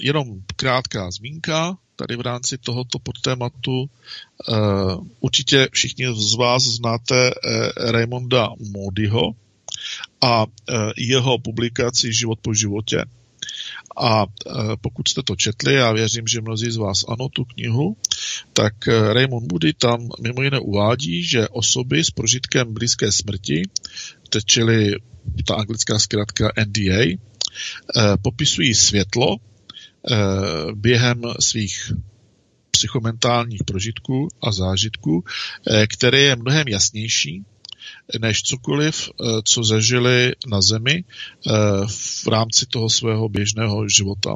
jenom 0.01 0.43
krátká 0.57 1.11
zmínka 1.11 1.79
tady 1.99 2.17
v 2.17 2.21
rámci 2.21 2.59
tohoto 2.59 2.99
podtématu. 2.99 3.85
E, 3.85 4.55
určitě 5.21 5.69
všichni 5.73 6.07
z 6.15 6.35
vás 6.35 6.63
znáte 6.63 7.31
e, 7.31 7.33
Raymonda 7.93 8.49
Modyho 8.71 9.35
a 10.21 10.47
e, 10.47 10.75
jeho 10.97 11.39
publikaci 11.39 12.13
Život 12.13 12.39
po 12.43 12.55
životě. 12.55 13.05
A 14.01 14.27
pokud 14.81 15.09
jste 15.09 15.23
to 15.23 15.37
četli, 15.37 15.75
já 15.75 15.93
věřím, 15.93 16.27
že 16.27 16.41
mnozí 16.41 16.71
z 16.71 16.77
vás 16.77 17.05
ano, 17.09 17.29
tu 17.29 17.45
knihu, 17.45 17.97
tak 18.53 18.75
Raymond 18.87 19.53
Moody 19.53 19.73
tam 19.73 20.09
mimo 20.23 20.43
jiné 20.43 20.59
uvádí, 20.61 21.23
že 21.23 21.49
osoby 21.49 22.05
s 22.05 22.11
prožitkem 22.11 22.75
blízké 22.75 23.13
smrti, 23.13 23.63
čili 24.47 24.95
ta 25.47 25.55
anglická 25.55 25.99
zkrátka 25.99 26.53
NDA, 26.67 27.19
popisují 28.23 28.75
světlo 28.75 29.37
během 30.75 31.23
svých 31.41 31.93
psychomentálních 32.71 33.65
prožitků 33.65 34.29
a 34.43 34.53
zážitků, 34.53 35.25
které 35.89 36.21
je 36.21 36.37
mnohem 36.37 36.69
jasnější 36.69 37.45
než 38.21 38.43
cokoliv, 38.43 39.09
eh, 39.11 39.25
co 39.45 39.65
zažili 39.65 40.35
na 40.47 40.63
Zemi 40.63 41.05
eh, 41.05 41.53
v 41.87 42.27
rámci 42.27 42.67
toho 42.67 42.91
svého 42.91 43.29
běžného 43.29 43.89
života. 43.89 44.35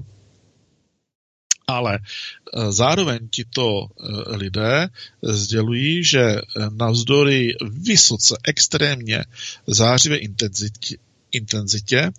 Ale 1.66 1.99
eh, 1.99 2.73
zároveň 2.73 3.28
tito 3.31 3.86
lidé 4.27 4.89
sdělují, 5.23 6.05
že 6.05 6.40
navzdory 6.77 7.55
vysoce 7.70 8.35
extrémně 8.44 9.24
zářivé 9.66 10.16
intenzitě, 10.16 10.97
intenzitě 11.32 12.11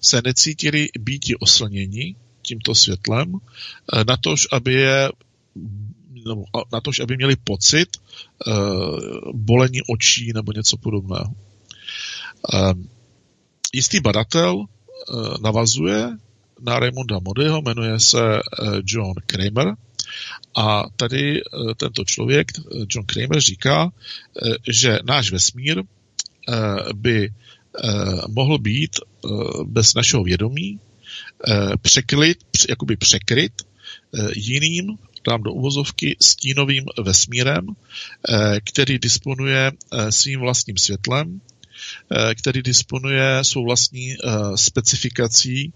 se 0.00 0.22
necítili 0.24 0.88
býti 0.98 1.36
oslněni 1.36 2.16
tímto 2.42 2.74
světlem, 2.74 3.32
na 4.08 4.16
tož, 4.16 4.48
aby 4.52 4.72
je 4.72 5.10
nebo 6.28 6.44
na 6.72 6.80
to, 6.80 6.90
aby 7.02 7.16
měli 7.16 7.36
pocit 7.36 7.96
uh, 7.96 9.32
bolení 9.32 9.82
očí 9.88 10.32
nebo 10.32 10.52
něco 10.52 10.76
podobného. 10.76 11.34
Uh, 12.54 12.72
jistý 13.72 14.00
badatel 14.00 14.56
uh, 14.56 14.66
navazuje 15.42 16.08
na 16.60 16.78
Raymonda 16.78 17.18
Modyho, 17.18 17.62
jmenuje 17.62 18.00
se 18.00 18.22
uh, 18.22 18.40
John 18.86 19.14
Kramer 19.26 19.74
a 20.56 20.82
tady 20.96 21.42
uh, 21.44 21.72
tento 21.74 22.04
člověk, 22.04 22.48
John 22.88 23.06
Kramer, 23.06 23.40
říká, 23.40 23.84
uh, 23.84 23.90
že 24.68 24.98
náš 25.04 25.32
vesmír 25.32 25.78
uh, 25.78 25.84
by 26.94 27.28
uh, 27.84 28.20
mohl 28.28 28.58
být 28.58 28.96
uh, 29.24 29.64
bez 29.64 29.94
našeho 29.94 30.22
vědomí 30.24 30.80
překryt, 31.82 32.38
jakoby 32.68 32.96
překryt 32.96 33.52
jiným 34.36 34.98
dám 35.24 35.42
do 35.42 35.52
uvozovky, 35.52 36.16
stínovým 36.20 36.84
vesmírem, 37.02 37.66
eh, 37.68 38.60
který 38.64 38.98
disponuje 38.98 39.72
eh, 39.72 40.12
svým 40.12 40.40
vlastním 40.40 40.76
světlem, 40.76 41.40
eh, 42.10 42.34
který 42.34 42.62
disponuje 42.62 43.44
svou 43.44 43.64
vlastní 43.64 44.16
specifikací 44.54 45.72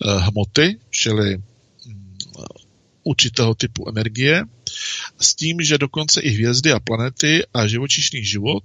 hmoty, 0.00 0.78
čili 0.90 1.36
mm, 1.36 2.16
určitého 3.02 3.54
typu 3.54 3.88
energie, 3.88 4.44
s 5.20 5.34
tím, 5.34 5.62
že 5.62 5.78
dokonce 5.78 6.20
i 6.20 6.30
hvězdy 6.30 6.72
a 6.72 6.80
planety 6.80 7.42
a 7.54 7.66
živočišný 7.66 8.24
život, 8.24 8.64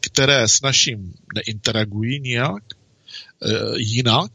které 0.00 0.48
s 0.48 0.62
naším 0.62 1.14
neinteragují 1.34 2.20
nijak 2.20 2.62
jinak, 3.76 4.32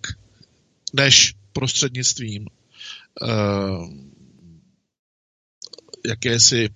než 0.93 1.35
prostřednictvím 1.53 2.47
jakési 6.05 6.69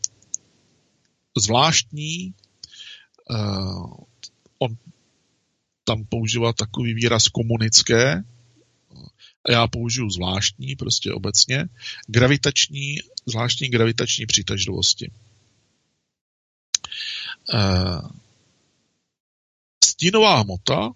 zvláštní, 1.37 2.33
on 4.59 4.77
tam 5.83 6.05
používá 6.05 6.53
takový 6.53 6.93
výraz 6.93 7.27
komunické, 7.27 8.23
a 9.47 9.51
já 9.51 9.67
použiju 9.67 10.09
zvláštní, 10.09 10.75
prostě 10.75 11.13
obecně, 11.13 11.65
gravitační, 12.07 12.99
zvláštní 13.25 13.69
gravitační 13.69 14.25
přitažlivosti. 14.25 15.11
Stínová 19.85 20.39
hmota 20.39 20.91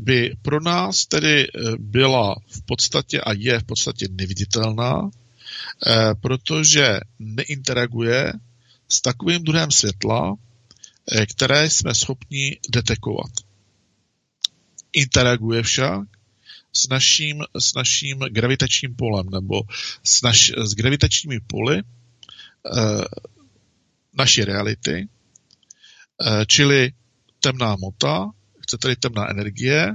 by 0.00 0.36
pro 0.42 0.60
nás 0.60 1.06
tedy 1.06 1.46
eh, 1.46 1.48
byla 1.78 2.34
v 2.48 2.62
podstatě 2.62 3.20
a 3.20 3.32
je 3.32 3.58
v 3.58 3.64
podstatě 3.64 4.08
neviditelná, 4.10 5.10
eh, 5.86 6.14
protože 6.20 7.00
neinteraguje 7.18 8.32
s 8.88 9.00
takovým 9.00 9.44
druhem 9.44 9.70
světla, 9.70 10.34
eh, 11.12 11.26
které 11.26 11.70
jsme 11.70 11.94
schopni 11.94 12.58
detekovat. 12.70 13.30
Interaguje 14.92 15.62
však 15.62 16.00
s 16.72 16.88
naším, 16.88 17.42
s 17.58 17.74
naším 17.74 18.18
gravitačním 18.18 18.96
polem 18.96 19.30
nebo 19.30 19.62
s, 20.04 20.22
naš, 20.22 20.52
s 20.56 20.74
gravitačními 20.74 21.40
poly 21.40 21.82
naší 24.12 24.44
reality, 24.44 25.08
čili 26.46 26.92
temná 27.40 27.72
hmota 27.72 28.30
chcete-li 28.62 28.96
temná 28.96 29.30
energie, 29.30 29.92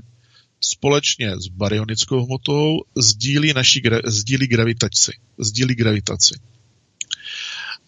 společně 0.62 1.36
s 1.40 1.48
baryonickou 1.48 2.26
hmotou 2.26 2.78
sdílí, 2.98 3.54
naší, 3.54 3.82
sdílí 4.06 4.48
gravitaci. 4.48 5.12
Sdílí 5.38 5.76
gravitaci. 5.76 6.36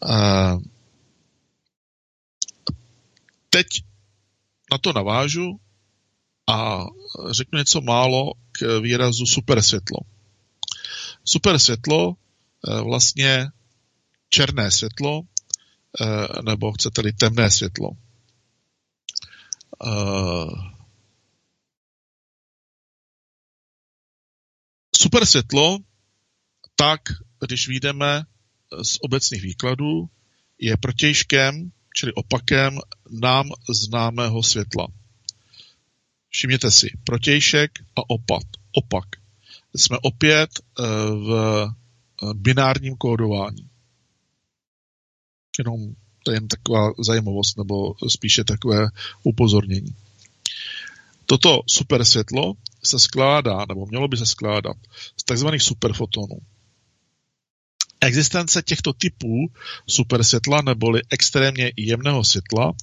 A 0.10 0.58
teď 3.50 3.68
na 4.72 4.78
to 4.78 4.94
navážu 4.94 5.60
a 6.50 6.86
řeknu 7.30 7.60
něco 7.60 7.82
málo 7.82 8.34
k 8.52 8.80
výrazu 8.80 9.26
supersvětlo. 9.26 9.98
Supersvětlo, 11.26 12.14
eh, 12.14 12.82
vlastně 12.82 13.48
černé 14.30 14.72
světlo, 14.72 15.22
eh, 16.02 16.42
nebo 16.42 16.72
chcete-li 16.72 17.14
temné 17.14 17.52
světlo. 17.52 17.90
Eh, 19.86 20.70
Super 24.96 25.26
světlo, 25.26 25.80
tak 26.76 27.02
když 27.48 27.68
vyjdeme 27.68 28.24
z 28.84 28.98
obecných 29.02 29.41
výkladů, 29.41 30.10
je 30.60 30.78
protějškem, 30.78 31.72
čili 31.96 32.14
opakem 32.14 32.80
nám 33.12 33.50
známého 33.70 34.44
světla. 34.44 34.88
Všimněte 36.30 36.72
si, 36.72 36.88
protějšek 37.04 37.72
a 37.96 38.10
opat, 38.10 38.44
opak. 38.72 39.06
Jsme 39.76 39.98
opět 40.02 40.50
eh, 40.60 40.84
v 41.12 41.32
eh, 41.66 42.34
binárním 42.34 42.98
kódování. 42.98 43.70
Jenom 45.60 45.96
to 46.30 46.34
je 46.34 46.36
jen 46.36 46.48
taková 46.48 46.94
zajímavost, 47.00 47.58
nebo 47.58 47.94
spíše 48.08 48.44
takové 48.44 48.88
upozornění. 49.24 49.96
Toto 51.26 51.62
super 51.68 52.06
světlo 52.06 52.54
se 52.84 53.00
skládá, 53.00 53.66
nebo 53.70 53.86
mělo 53.86 54.08
by 54.08 54.18
se 54.18 54.26
skládat, 54.26 54.78
z 55.18 55.24
takzvaných 55.24 55.62
superfotonů. 55.62 56.38
Existence 58.02 58.62
těchto 58.62 58.94
typů 58.94 59.52
supersvětla 59.88 60.62
neboli 60.62 61.02
extrémně 61.10 61.72
jemného 61.78 62.24
světla 62.24 62.74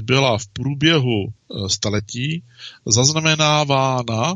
byla 0.00 0.38
v 0.38 0.46
průběhu 0.46 1.26
eh, 1.28 1.68
staletí 1.68 2.42
zaznamenávána 2.86 4.34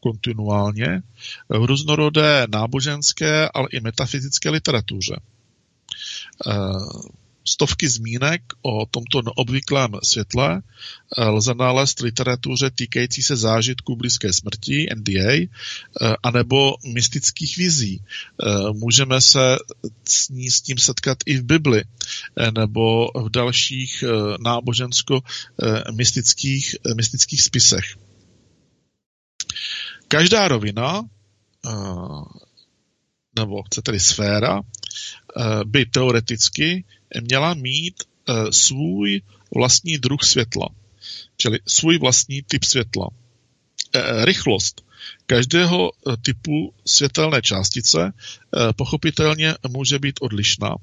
kontinuálně 0.00 1.02
v 1.48 1.64
různorodé 1.64 2.46
náboženské, 2.52 3.48
ale 3.54 3.68
i 3.72 3.80
metafyzické 3.80 4.50
literatuře. 4.50 5.16
Stovky 7.44 7.88
zmínek 7.88 8.42
o 8.62 8.86
tomto 8.86 9.22
neobvyklém 9.22 9.92
světle 10.02 10.62
eh, 11.18 11.24
lze 11.24 11.54
nalézt 11.54 12.00
v 12.00 12.04
literatuře 12.04 12.70
týkající 12.70 13.22
se 13.22 13.36
zážitků 13.36 13.96
blízké 13.96 14.32
smrti, 14.32 14.86
NDA, 14.94 15.32
eh, 15.32 15.48
anebo 16.22 16.74
mystických 16.86 17.56
vizí. 17.56 18.02
Eh, 18.02 18.04
můžeme 18.72 19.20
se 19.20 19.56
s, 20.04 20.28
ní, 20.28 20.50
s 20.50 20.60
tím 20.60 20.78
setkat 20.78 21.18
i 21.26 21.36
v 21.36 21.44
Bibli, 21.44 21.84
nebo 22.58 23.10
v 23.14 23.30
dalších 23.30 24.04
nábožensko-mystických 24.40 26.76
mystických 26.96 27.42
spisech. 27.42 27.96
Každá 30.08 30.48
rovina, 30.48 31.02
nebo 33.36 33.62
chcete-li 33.62 34.00
sféra, 34.00 34.60
by 35.64 35.86
teoreticky 35.86 36.84
měla 37.20 37.54
mít 37.54 38.04
uh, 38.28 38.50
svůj 38.50 39.22
vlastní 39.54 39.98
druh 39.98 40.22
světla, 40.22 40.68
čili 41.36 41.58
svůj 41.66 41.98
vlastní 41.98 42.42
typ 42.42 42.64
světla. 42.64 43.08
Uh, 43.08 44.24
rychlost 44.24 44.84
každého 45.26 45.92
typu 46.22 46.74
světelné 46.86 47.42
částice 47.42 48.12
pochopitelně 48.76 49.54
může 49.68 49.98
být 49.98 50.18
odlišná. 50.20 50.74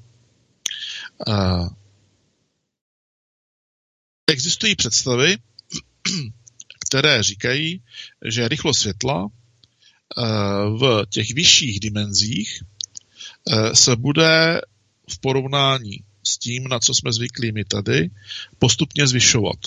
Existují 4.30 4.76
představy, 4.76 5.36
které 6.86 7.22
říkají, 7.22 7.82
že 8.24 8.48
rychlost 8.48 8.80
světla 8.80 9.28
v 10.78 11.06
těch 11.08 11.34
vyšších 11.34 11.80
dimenzích 11.80 12.62
se 13.74 13.96
bude 13.96 14.60
v 15.10 15.18
porovnání 15.20 16.04
s 16.28 16.38
tím, 16.38 16.68
na 16.68 16.78
co 16.78 16.94
jsme 16.94 17.12
zvyklí 17.12 17.52
my 17.52 17.64
tady, 17.64 18.10
postupně 18.58 19.06
zvyšovat. 19.06 19.58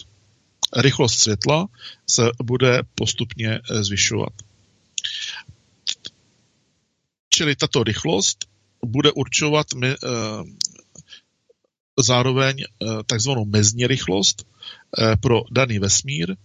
Rychlost 0.77 1.19
světla 1.19 1.67
se 2.09 2.23
bude 2.43 2.81
postupně 2.95 3.59
eh, 3.59 3.83
zvyšovat. 3.83 4.33
Čili 7.29 7.55
tato 7.55 7.83
rychlost 7.83 8.45
bude 8.85 9.11
určovat 9.11 9.73
my, 9.73 9.87
e, 9.87 9.97
zároveň 11.99 12.61
e, 12.61 12.65
takzvanou 13.05 13.45
mezní 13.45 13.87
rychlost 13.87 14.43
e, 14.43 15.17
pro 15.17 15.41
daný 15.51 15.79
vesmír 15.79 16.35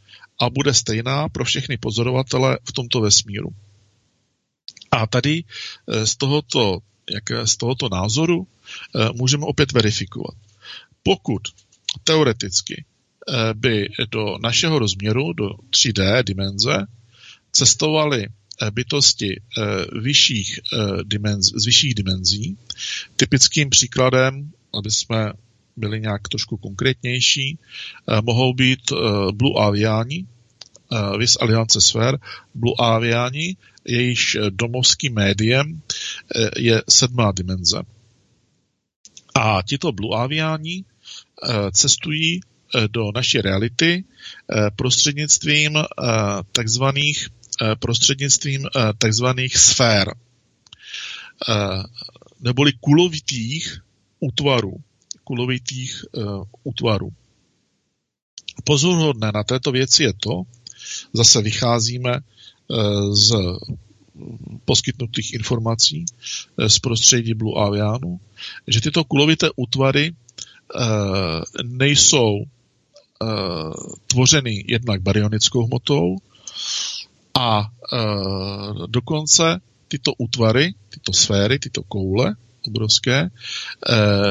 a 0.40 0.50
bude 0.50 0.74
stejná 0.74 1.28
pro 1.28 1.44
všechny 1.44 1.76
pozorovatele 1.76 2.58
v 2.64 2.72
tomto 2.72 3.00
vesmíru. 3.00 3.48
A 4.90 5.06
tady 5.06 5.44
z 6.04 6.16
tohoto, 6.16 6.78
jak 7.10 7.48
z 7.48 7.56
tohoto 7.56 7.88
názoru 7.88 8.46
můžeme 9.14 9.46
opět 9.46 9.72
verifikovat. 9.72 10.34
Pokud 11.02 11.42
teoreticky 12.04 12.84
eh, 12.84 13.54
by 13.54 13.88
do 14.10 14.38
našeho 14.42 14.78
rozměru, 14.78 15.32
do 15.32 15.48
3D 15.70 16.22
dimenze, 16.22 16.86
cestovaly 17.52 18.26
eh, 18.26 18.70
bytosti 18.70 19.40
vyšších 20.02 20.60
dimenz, 21.04 21.46
z 21.46 21.66
vyšších 21.66 21.94
dimenzí. 21.94 22.56
Typickým 23.16 23.70
příkladem, 23.70 24.52
aby 24.74 24.90
jsme 24.90 25.32
byli 25.76 26.00
nějak 26.00 26.28
trošku 26.28 26.56
konkrétnější, 26.56 27.58
mohou 28.22 28.54
být 28.54 28.92
Blue 29.32 29.64
Aviani, 29.64 30.26
Vis 31.18 31.36
Aliance 31.40 31.80
Sfér, 31.80 32.18
Blue 32.54 32.74
Aviani, 32.78 33.56
jejíž 33.84 34.36
domovským 34.50 35.14
médiem 35.14 35.82
je 36.56 36.82
sedmá 36.88 37.32
dimenze. 37.32 37.82
A 39.36 39.62
tito 39.62 39.92
blueaviáni 39.92 40.84
eh, 40.84 41.70
cestují 41.72 42.40
eh, 42.40 42.88
do 42.88 43.12
naší 43.14 43.40
reality 43.40 44.04
eh, 44.04 44.70
prostřednictvím 44.76 45.78
takzvaných 46.52 47.28
prostřednictvím 47.78 48.68
takzvaných 48.98 49.56
sfér 49.56 50.14
neboli 52.40 52.72
kulovitých 52.80 53.80
útvarů. 54.20 54.76
Kulovitých 55.24 56.04
útvarů. 56.64 57.12
Pozorhodné 58.64 59.32
na 59.34 59.44
této 59.44 59.72
věci 59.72 60.02
je 60.02 60.12
to, 60.12 60.42
zase 61.12 61.42
vycházíme 61.42 62.20
z 63.10 63.34
poskytnutých 64.64 65.34
informací 65.34 66.04
eh, 66.04 66.68
z 66.68 66.78
prostředí 66.78 67.34
Blue 67.34 67.62
Avianu, 67.62 68.20
že 68.66 68.80
tyto 68.80 69.04
kulovité 69.04 69.48
útvary 69.56 70.12
eh, 70.12 70.82
nejsou 71.62 72.32
eh, 72.42 73.26
tvořeny 74.06 74.64
jednak 74.68 75.02
baryonickou 75.02 75.66
hmotou 75.66 76.16
a 77.38 77.68
dokonce 78.86 79.60
tyto 79.88 80.12
útvary, 80.18 80.74
tyto 80.88 81.12
sféry, 81.12 81.58
tyto 81.58 81.82
koule 81.82 82.34
obrovské, 82.66 83.28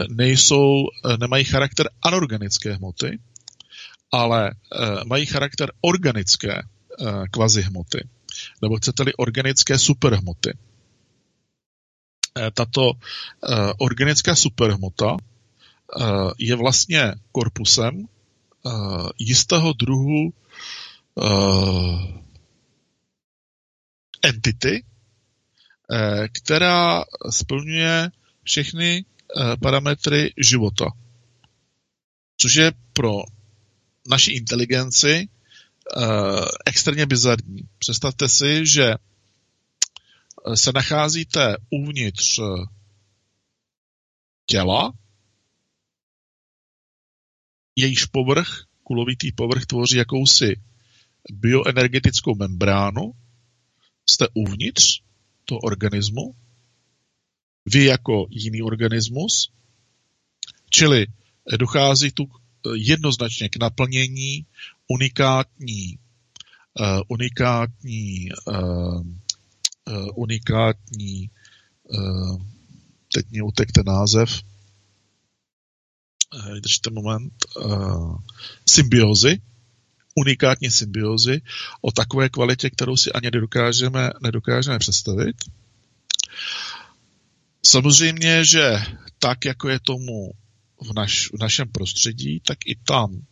nejsou, 0.10 0.84
nemají 1.20 1.44
charakter 1.44 1.90
anorganické 2.02 2.74
hmoty, 2.74 3.20
ale 4.12 4.52
mají 5.06 5.26
charakter 5.26 5.72
organické 5.82 6.62
kvazi 7.32 7.62
hmoty, 7.62 8.10
nebo 8.66 8.78
chcete-li 8.78 9.14
organické 9.14 9.80
superhmoty. 9.80 10.58
Tato 12.54 12.92
organická 13.78 14.36
superhmota 14.36 15.18
je 16.38 16.56
vlastně 16.56 17.14
korpusem 17.32 18.08
jistého 19.20 19.74
druhu 19.74 20.34
entity, 24.26 24.84
eh, 25.92 26.28
která 26.32 27.04
splňuje 27.30 28.12
všechny 28.44 29.06
eh, 29.06 29.58
parametry 29.62 30.34
života. 30.38 30.86
Což 32.38 32.56
je 32.56 32.72
pro 32.94 33.12
naši 34.10 34.32
inteligenci 34.32 35.28
eh, 35.98 36.46
extrémně 36.66 37.06
bizarní. 37.06 37.62
Představte 37.78 38.30
si, 38.30 38.68
že 38.68 38.94
se 40.56 40.72
nacházíte 40.76 41.58
uvnitř 41.70 42.40
těla, 44.46 44.94
jejíž 47.76 48.06
povrch, 48.06 48.66
kulovitý 48.84 49.32
povrch, 49.32 49.66
tvoří 49.66 49.98
jakousi 49.98 50.62
bioenergetickou 51.32 52.36
membránu, 52.36 53.12
jste 54.10 54.28
uvnitř 54.34 55.02
toho 55.46 55.60
organismu, 55.60 56.36
vy 57.66 57.86
jako 57.86 58.28
jiný 58.30 58.62
organismus, 58.62 59.52
čili 60.70 61.06
dochází 61.58 62.12
tu 62.12 62.24
jednoznačně 62.76 63.50
k 63.50 63.58
naplnění 63.58 64.46
unikátní, 64.88 66.00
uh, 66.80 67.02
unikátní, 67.08 68.30
uh, 68.48 69.02
uh, 69.88 70.08
unikátní, 70.16 71.30
uh, 71.84 72.42
teď 73.14 73.30
mě 73.30 73.44
utek 73.44 73.72
ten 73.72 73.86
název, 73.86 74.42
uh, 76.36 76.60
držte 76.60 76.90
moment, 76.90 77.34
uh, 77.56 78.18
symbiozy, 78.70 79.42
unikátní 80.16 80.72
symbiozy 80.72 81.42
o 81.82 81.92
takové 81.92 82.30
kvalitě, 82.30 82.70
kterou 82.70 82.98
si 82.98 83.12
ani 83.12 83.26
nedokážeme, 83.26 84.10
nedokážeme 84.22 84.80
představit. 84.80 85.36
Samozřejmě, 87.66 88.46
že 88.46 88.84
tak, 89.20 89.46
jako 89.46 89.70
je 89.70 89.80
tomu 89.80 90.32
v, 90.82 90.94
naš, 90.94 91.30
v 91.34 91.40
našem 91.40 91.68
prostředí, 91.68 92.40
tak 92.40 92.58
i 92.66 92.76
tam 92.76 93.26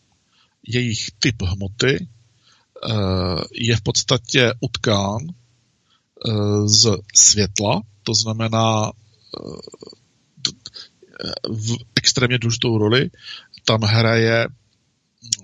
jejich 0.68 1.12
typ 1.20 1.42
hmoty 1.42 2.08
uh, 2.90 3.42
je 3.54 3.76
v 3.76 3.82
podstatě 3.82 4.54
utkán 4.60 5.22
uh, 6.26 6.68
z 6.68 6.98
světla, 7.16 7.82
to 8.04 8.14
znamená 8.14 8.92
uh, 8.92 9.60
v 11.50 11.78
extrémně 11.96 12.38
důležitou 12.38 12.78
roli 12.78 13.10
tam 13.66 13.82
hraje 13.82 14.48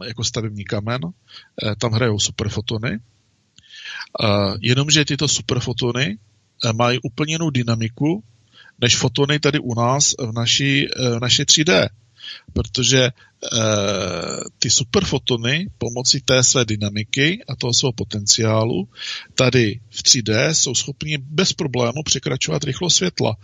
jako 0.08 0.24
stavební 0.24 0.64
kamen, 0.64 1.02
eh, 1.06 1.76
tam 1.76 1.92
hrajou 1.92 2.20
superfotony, 2.20 3.00
eh, 4.24 4.54
jenomže 4.62 5.06
tyto 5.06 5.28
superfotony 5.28 6.18
eh, 6.66 6.74
mají 6.74 7.00
úplně 7.04 7.34
jinou 7.34 7.50
dynamiku, 7.50 8.24
než 8.82 8.98
fotony 8.98 9.40
tady 9.40 9.60
u 9.60 9.74
nás 9.76 10.16
v 10.20 10.32
naší, 10.32 10.88
v 10.88 11.20
naší 11.22 11.44
3D. 11.44 11.90
Protože 12.54 13.00
e, 13.00 13.12
ty 14.60 14.70
superfotony 14.70 15.68
pomocí 15.78 16.22
té 16.22 16.44
své 16.44 16.66
dynamiky 16.66 17.44
a 17.48 17.56
toho 17.56 17.74
svého 17.74 17.94
potenciálu 17.94 18.88
tady 19.36 19.80
v 19.90 20.04
3D 20.04 20.50
jsou 20.50 20.76
schopni 20.76 21.18
bez 21.18 21.54
problému 21.54 22.04
překračovat 22.04 22.64
rychlost 22.64 22.96
světla. 22.96 23.38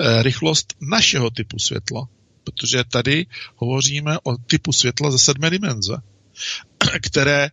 E, 0.00 0.22
rychlost 0.22 0.74
našeho 0.80 1.30
typu 1.30 1.58
světla 1.58 2.08
protože 2.44 2.84
tady 2.84 3.26
hovoříme 3.56 4.18
o 4.22 4.36
typu 4.36 4.72
světla 4.72 5.10
ze 5.10 5.18
sedmé 5.18 5.50
dimenze, 5.50 5.96
které 7.02 7.44
eh, 7.44 7.50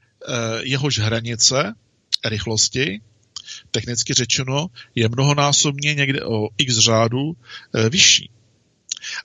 jehož 0.62 1.00
hranice 1.00 1.74
rychlosti, 2.26 3.02
technicky 3.72 4.14
řečeno, 4.14 4.68
je 4.96 5.10
mnohonásobně 5.10 5.94
někde 5.94 6.26
o 6.26 6.50
x 6.58 6.78
řádu 6.78 7.34
eh, 7.74 7.90
vyšší. 7.90 8.30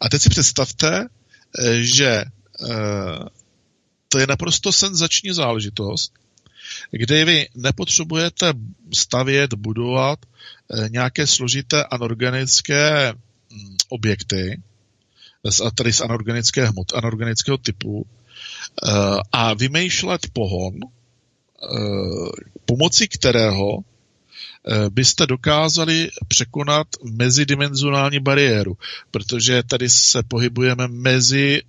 A 0.00 0.08
teď 0.08 0.22
si 0.22 0.30
představte, 0.30 1.00
eh, 1.00 1.08
že 1.81 2.24
to 4.09 4.18
je 4.18 4.26
naprosto 4.26 4.72
senzační 4.72 5.35
záležitost, 5.35 6.12
kde 6.90 7.24
vy 7.24 7.48
nepotřebujete 7.55 8.52
stavět, 8.94 9.55
budovat 9.55 10.18
nějaké 10.89 11.26
složité 11.26 11.85
anorganické 11.85 13.12
hm, 13.12 13.76
objekty, 13.89 14.62
tedy 15.74 15.93
z 15.93 16.01
anorganické 16.01 16.66
hmot, 16.66 16.94
anorganického 16.94 17.59
typu 17.59 18.06
eh, 18.06 18.90
a 19.32 19.55
vymýšlet 19.55 20.20
pohon, 20.32 20.74
eh, 20.74 20.86
pomocí 22.64 23.09
kterého 23.09 23.78
eh, 23.78 23.93
byste 24.88 25.26
dokázali 25.26 26.10
překonat 26.28 26.86
mezidimenzionální 27.12 28.20
bariéru, 28.20 28.78
protože 29.10 29.62
tady 29.62 29.88
se 29.88 30.22
pohybujeme 30.22 30.88
mezi 30.88 31.62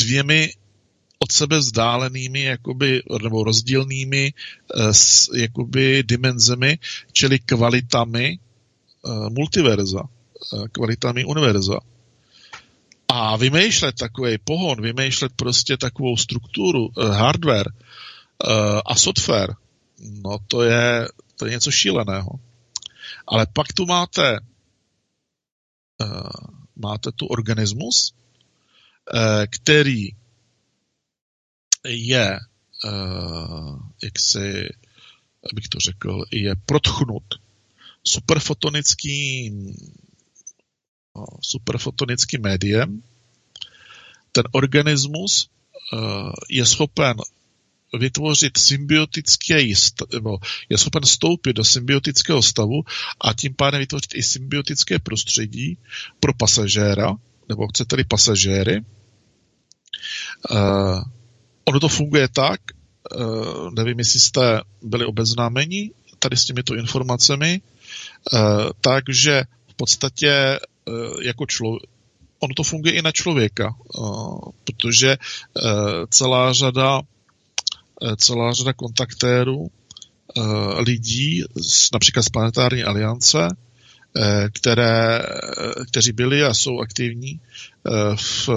dvěmi 0.00 0.52
od 1.18 1.32
sebe 1.32 1.58
vzdálenými 1.58 2.42
jakoby, 2.42 3.02
nebo 3.22 3.44
rozdílnými 3.44 4.32
jakoby 5.36 6.02
dimenzemi, 6.02 6.78
čili 7.12 7.38
kvalitami 7.38 8.38
multiverza, 9.28 10.02
kvalitami 10.72 11.24
univerza. 11.24 11.78
A 13.08 13.36
vymýšlet 13.36 13.94
takový 13.94 14.38
pohon, 14.38 14.82
vymýšlet 14.82 15.32
prostě 15.36 15.76
takovou 15.76 16.16
strukturu, 16.16 16.88
hardware 16.96 17.72
a 18.86 18.94
software, 18.94 19.54
no 19.98 20.38
to 20.48 20.62
je, 20.62 21.08
to 21.36 21.46
je 21.46 21.52
něco 21.52 21.70
šíleného. 21.70 22.40
Ale 23.26 23.46
pak 23.46 23.72
tu 23.72 23.86
máte 23.86 24.38
uh, 26.00 26.30
máte 26.76 27.12
tu 27.12 27.26
organismus, 27.26 28.14
uh, 29.14 29.44
který 29.50 30.08
je, 31.88 32.38
uh, 32.84 33.78
jak 34.02 34.18
si, 34.18 34.68
abych 35.52 35.68
to 35.68 35.78
řekl, 35.80 36.24
je 36.30 36.54
protchnut 36.66 37.24
superfotonickým 38.04 39.74
superfotonickým 41.40 42.42
médiem, 42.42 43.02
ten 44.32 44.44
organismus 44.52 45.48
je 46.50 46.66
schopen 46.66 47.16
vytvořit 47.98 48.58
symbiotický 48.58 49.74
nebo 50.12 50.38
je 50.68 50.78
schopen 50.78 51.02
stoupit 51.02 51.52
do 51.52 51.64
symbiotického 51.64 52.42
stavu 52.42 52.82
a 53.20 53.32
tím 53.32 53.54
pádem 53.54 53.80
vytvořit 53.80 54.14
i 54.14 54.22
symbiotické 54.22 54.98
prostředí 54.98 55.78
pro 56.20 56.34
pasažéra, 56.34 57.14
nebo 57.48 57.68
chcete-li 57.68 58.04
pasažéry. 58.04 58.84
Uh, 60.50 61.02
ono 61.64 61.80
to 61.80 61.88
funguje 61.88 62.28
tak, 62.28 62.60
uh, 63.16 63.70
nevím, 63.70 63.98
jestli 63.98 64.20
jste 64.20 64.60
byli 64.82 65.04
obeznámeni 65.04 65.90
tady 66.18 66.36
s 66.36 66.44
těmito 66.44 66.74
informacemi, 66.74 67.60
uh, 68.32 68.40
takže 68.80 69.44
v 69.70 69.74
podstatě 69.74 70.58
Eh, 70.88 71.26
jako 71.26 71.46
člověk, 71.46 71.82
ono 72.38 72.54
to 72.54 72.62
funguje 72.62 72.94
i 72.94 73.02
na 73.02 73.12
člověka, 73.12 73.74
eh, 73.74 74.00
protože 74.64 75.10
eh, 75.10 76.06
celá 76.10 76.52
řada 76.52 77.00
celá 78.16 78.52
řada 78.52 78.72
kontaktérů 78.72 79.70
lidí, 80.78 81.44
například 81.92 82.22
z 82.22 82.28
Planetární 82.28 82.84
aliance, 82.84 83.48
které, 84.52 85.22
kteří 85.90 86.12
byli 86.12 86.42
a 86.42 86.54
jsou 86.54 86.80
aktivní 86.80 87.40
v, 88.16 88.48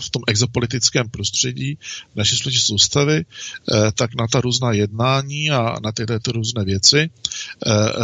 v 0.00 0.10
tom 0.10 0.22
exopolitickém 0.26 1.08
prostředí 1.08 1.78
naší 2.14 2.36
společné 2.36 2.60
soustavy, 2.60 3.24
tak 3.94 4.14
na 4.14 4.26
ta 4.32 4.40
různá 4.40 4.72
jednání 4.72 5.50
a 5.50 5.76
na 5.84 5.92
tyhle 5.92 6.20
ty 6.20 6.32
různé 6.32 6.64
věci 6.64 7.10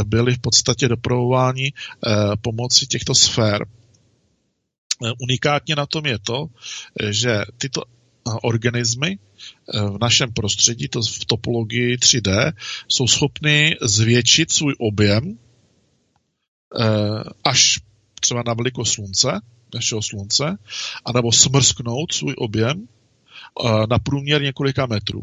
byly 0.05 0.35
v 0.35 0.39
podstatě 0.39 0.89
dopravováni 0.89 1.73
pomocí 2.41 2.87
těchto 2.87 3.15
sfér. 3.15 3.67
Unikátně 5.21 5.77
na 5.77 5.87
tom 5.87 6.07
je 6.07 6.19
to, 6.19 6.47
že 7.11 7.43
tyto 7.59 7.83
organismy 8.43 9.19
v 9.74 9.99
našem 10.01 10.32
prostředí, 10.32 10.89
to 10.89 11.03
v 11.03 11.24
topologii 11.24 11.97
3D, 11.97 12.53
jsou 12.89 13.07
schopny 13.07 13.77
zvětšit 13.82 14.53
svůj 14.53 14.74
objem 14.78 15.39
až 17.44 17.78
třeba 18.20 18.43
na 18.47 18.55
velikost 18.55 18.93
slunce, 18.93 19.40
našeho 19.74 20.03
slunce, 20.03 20.59
anebo 21.05 21.32
smrsknout 21.32 22.12
svůj 22.12 22.35
objem 22.39 22.89
na 23.90 23.99
průměr 23.99 24.43
několika 24.43 24.86
metrů. 24.86 25.23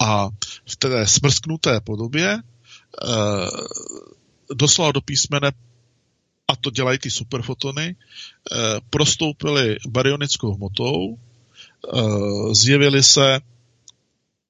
A 0.00 0.28
v 0.66 0.76
té 0.76 1.06
smrsknuté 1.06 1.80
podobě 1.80 2.38
doslova 4.54 4.92
do 4.92 5.00
písmene 5.00 5.52
a 6.48 6.56
to 6.56 6.70
dělají 6.70 6.98
ty 6.98 7.10
superfotony, 7.10 7.96
prostoupily 8.90 9.76
baryonickou 9.88 10.54
hmotou, 10.54 11.18
zjevily 12.52 13.02
se 13.02 13.40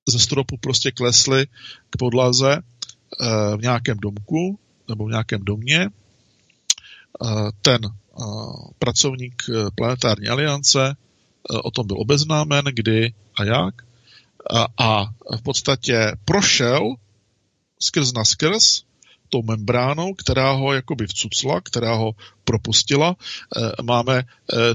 ze 0.09 0.19
stropu 0.19 0.57
prostě 0.57 0.91
klesly 0.91 1.47
k 1.91 1.97
podlaze 1.99 2.63
v 3.57 3.59
nějakém 3.61 3.99
domku 3.99 4.59
nebo 4.89 5.07
v 5.07 5.11
nějakém 5.11 5.45
domě. 5.45 5.89
Ten 7.63 7.81
pracovník 8.79 9.43
planetární 9.75 10.29
aliance 10.29 10.97
o 11.65 11.71
tom 11.71 11.87
byl 11.87 12.01
obeznámen, 12.01 12.65
kdy 12.65 13.15
a 13.35 13.45
jak. 13.45 13.75
A, 14.51 14.67
a 14.79 15.05
v 15.37 15.43
podstatě 15.43 16.13
prošel 16.25 16.95
skrz 17.79 18.13
na 18.13 18.25
skrz 18.25 18.83
tou 19.29 19.43
membránou, 19.43 20.15
která 20.15 20.53
ho 20.53 20.73
jakoby 20.73 21.07
vcucla, 21.07 21.61
která 21.61 21.95
ho 21.95 22.13
propustila. 22.45 23.17
Máme 23.83 24.23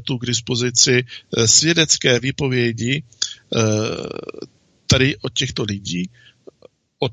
tu 0.03 0.17
k 0.17 0.25
dispozici 0.25 1.05
svědecké 1.45 2.19
výpovědi 2.19 3.03
tady 4.87 5.17
od 5.17 5.33
těchto 5.33 5.63
lidí, 5.63 6.09
od 6.99 7.11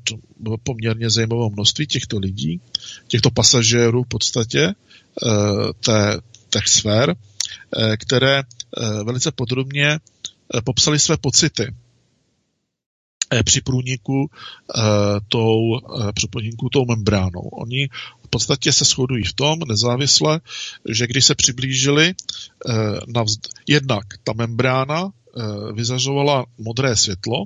poměrně 0.63 1.09
zajímavého 1.09 1.49
množství 1.49 1.87
těchto 1.87 2.19
lidí, 2.19 2.61
těchto 3.07 3.31
pasažérů 3.31 4.03
v 4.03 4.07
podstatě 4.07 4.73
té, 5.85 6.19
těch 6.49 6.67
sfér, 6.67 7.15
které 7.97 8.43
velice 9.03 9.31
podrobně 9.31 9.99
popsali 10.63 10.99
své 10.99 11.17
pocity 11.17 11.75
při 13.45 13.61
průniku 13.61 14.29
tou, 15.27 15.79
při 16.13 16.27
průniku 16.27 16.69
tou 16.69 16.85
membránou. 16.85 17.41
Oni 17.41 17.89
v 18.23 18.27
podstatě 18.29 18.71
se 18.73 18.85
shodují 18.85 19.23
v 19.23 19.33
tom 19.33 19.59
nezávisle, 19.67 20.39
že 20.89 21.07
když 21.07 21.25
se 21.25 21.35
přiblížili 21.35 22.13
na 23.07 23.23
vzd... 23.23 23.47
jednak 23.67 24.05
ta 24.23 24.33
membrána 24.33 25.09
vyzařovala 25.73 26.45
modré 26.57 26.95
světlo, 26.95 27.45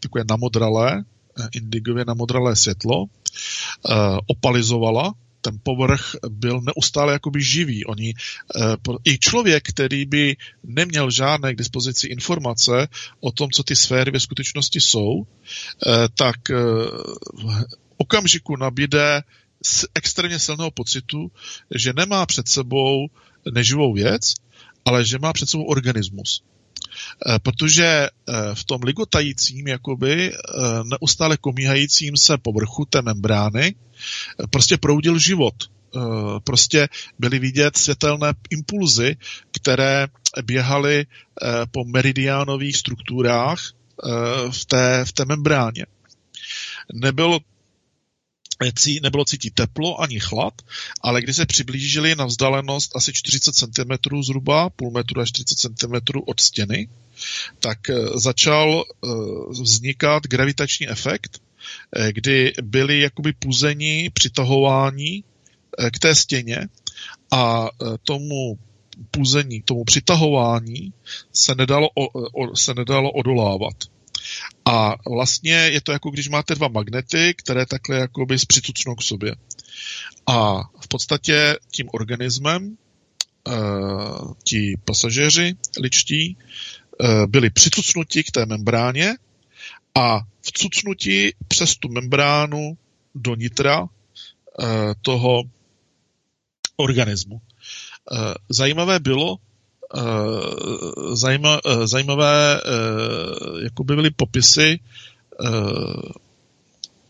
takové 0.00 0.24
namodralé, 0.30 1.04
indigově 1.52 2.04
namodralé 2.04 2.56
světlo, 2.56 3.04
opalizovala, 4.26 5.14
ten 5.40 5.58
povrch 5.62 6.16
byl 6.28 6.60
neustále 6.60 7.12
jakoby 7.12 7.42
živý. 7.42 7.84
Oni, 7.84 8.14
eh, 8.14 8.76
I 9.04 9.18
člověk, 9.18 9.68
který 9.68 10.06
by 10.06 10.36
neměl 10.64 11.10
žádné 11.10 11.54
k 11.54 11.58
dispozici 11.58 12.06
informace 12.06 12.88
o 13.20 13.32
tom, 13.32 13.50
co 13.50 13.62
ty 13.62 13.76
sféry 13.76 14.10
ve 14.10 14.20
skutečnosti 14.20 14.80
jsou, 14.80 15.26
tak 16.14 16.48
v 16.48 17.64
okamžiku 17.96 18.56
nabíde 18.56 19.22
z 19.64 19.84
extrémně 19.94 20.38
silného 20.38 20.70
pocitu, 20.70 21.32
že 21.74 21.92
nemá 21.92 22.26
před 22.26 22.48
sebou 22.48 23.08
neživou 23.52 23.92
věc, 23.92 24.34
ale 24.84 25.04
že 25.04 25.18
má 25.18 25.32
před 25.32 25.48
sebou 25.48 25.64
organismus. 25.64 26.42
Eh, 27.26 27.38
protože 27.38 27.84
eh, 27.84 28.08
v 28.54 28.64
tom 28.64 28.82
ligotajícím, 28.82 29.68
jakoby 29.68 30.32
eh, 30.32 30.38
neustále 30.84 31.36
komíhajícím 31.36 32.16
se 32.16 32.38
povrchu 32.38 32.84
té 32.84 33.02
membrány 33.02 33.74
prostě 34.50 34.76
proudil 34.76 35.18
život. 35.18 35.54
Prostě 36.44 36.88
byly 37.18 37.38
vidět 37.38 37.76
světelné 37.76 38.32
impulzy, 38.50 39.16
které 39.52 40.06
běhaly 40.44 41.06
po 41.70 41.84
meridiánových 41.84 42.76
strukturách 42.76 43.72
v 44.50 44.64
té, 44.66 45.04
v 45.04 45.12
té 45.12 45.24
membráně. 45.24 45.86
Nebyl 46.94 47.38
nebylo 49.02 49.24
cítit 49.24 49.54
teplo 49.54 50.00
ani 50.00 50.20
chlad, 50.20 50.54
ale 51.00 51.22
když 51.22 51.36
se 51.36 51.46
přiblížili 51.46 52.14
na 52.14 52.26
vzdálenost 52.26 52.96
asi 52.96 53.12
40 53.12 53.52
cm 53.52 54.22
zhruba, 54.22 54.70
půl 54.70 54.90
metru 54.90 55.20
až 55.20 55.28
40 55.28 55.54
cm 55.78 56.18
od 56.26 56.40
stěny, 56.40 56.88
tak 57.60 57.90
eh, 57.90 57.94
začal 58.14 58.84
eh, 58.84 59.08
vznikat 59.50 60.22
gravitační 60.22 60.88
efekt, 60.88 61.40
eh, 61.96 62.12
kdy 62.12 62.52
byli 62.62 63.00
jakoby 63.00 63.32
puzeni, 63.32 64.10
přitahování 64.14 65.24
k 65.92 65.98
té 65.98 66.14
stěně 66.14 66.68
a 67.30 67.68
tomu 68.02 68.58
puzení, 69.10 69.62
tomu 69.62 69.84
přitahování 69.84 70.92
se 71.32 71.54
nedalo, 71.54 71.88
se 72.54 72.74
nedalo 72.74 73.10
odolávat. 73.10 73.74
A 74.68 74.94
vlastně 75.10 75.52
je 75.52 75.80
to 75.80 75.92
jako 75.92 76.10
když 76.10 76.28
máte 76.28 76.54
dva 76.54 76.68
magnety, 76.68 77.34
které 77.34 77.66
takhle 77.66 77.98
jakoby 77.98 78.36
přicucnou 78.48 78.94
k 78.94 79.02
sobě. 79.02 79.34
A 80.26 80.62
v 80.80 80.88
podstatě 80.88 81.58
tím 81.72 81.88
organismem 81.92 82.76
uh, 83.46 84.32
ti 84.44 84.74
pasažéři 84.84 85.54
ličtí 85.80 86.36
uh, 87.00 87.26
byli 87.26 87.50
přicucnuti 87.50 88.24
k 88.24 88.30
té 88.30 88.46
membráně 88.46 89.14
a 89.94 90.20
vcucnuti 90.42 91.34
přes 91.48 91.76
tu 91.76 91.88
membránu 91.88 92.78
do 93.14 93.34
nitra 93.34 93.80
uh, 93.82 93.88
toho 95.02 95.42
organismu. 96.76 97.40
Zajímavé 98.48 99.00
bylo, 99.00 99.36
Eh, 99.96 101.16
zajíma, 101.16 101.60
eh, 101.64 101.86
zajímavé 101.86 102.60
eh, 102.60 103.64
jako 103.64 103.84
by 103.84 103.94
byly 103.94 104.10
popisy 104.10 104.80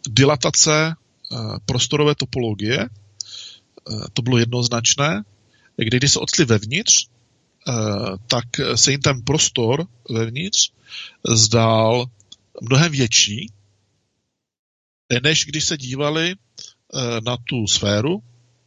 dilatace 0.09 0.95
prostorové 1.67 2.15
topologie. 2.15 2.89
To 4.13 4.23
bylo 4.23 4.39
jednoznačné. 4.39 5.23
Kdy, 5.77 5.97
když 5.97 6.13
se 6.13 6.19
odstli 6.19 6.45
vevnitř, 6.45 7.09
tak 8.27 8.45
se 8.75 8.91
jim 8.91 9.01
ten 9.01 9.23
prostor 9.23 9.87
vevnitř 10.11 10.73
zdál 11.35 12.07
mnohem 12.63 12.93
větší, 12.93 13.53
než 15.23 15.45
když 15.45 15.65
se 15.65 15.77
dívali 15.77 16.35
na 17.25 17.37
tu 17.45 17.67
sféru, 17.67 18.23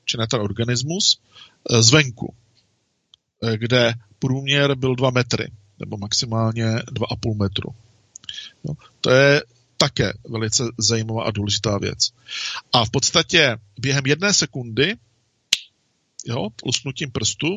či 0.06 0.18
na 0.18 0.28
ten 0.28 0.42
organismus, 0.42 1.22
zvenku. 1.80 2.36
Eh, 3.44 3.58
kde 3.58 3.94
průměr 4.20 4.76
byl 4.76 4.96
2 4.96 5.10
metry, 5.10 5.52
nebo 5.80 5.98
maximálně 5.98 6.66
2,5 6.66 7.36
metru. 7.36 7.70
No, 8.64 8.74
to 9.02 9.12
je 9.12 9.44
také 9.78 10.14
velice 10.30 10.64
zajímavá 10.78 11.24
a 11.24 11.32
důležitá 11.32 11.78
věc. 11.78 12.12
A 12.74 12.86
v 12.86 12.90
podstatě 12.90 13.58
během 13.80 14.06
jedné 14.06 14.34
sekundy, 14.34 14.96
jo, 16.26 16.48
lusknutím 16.66 17.12
prstu, 17.12 17.48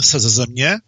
se 0.00 0.20
ze 0.20 0.30
země, 0.30 0.78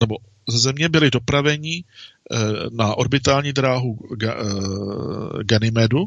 nebo 0.00 0.16
ze 0.48 0.58
země 0.58 0.88
byli 0.88 1.10
dopraveni 1.10 1.84
eh, 1.84 2.36
na 2.70 2.94
orbitální 2.94 3.52
dráhu 3.52 3.98
eh, 4.22 4.26
Ganymedu, 5.44 6.06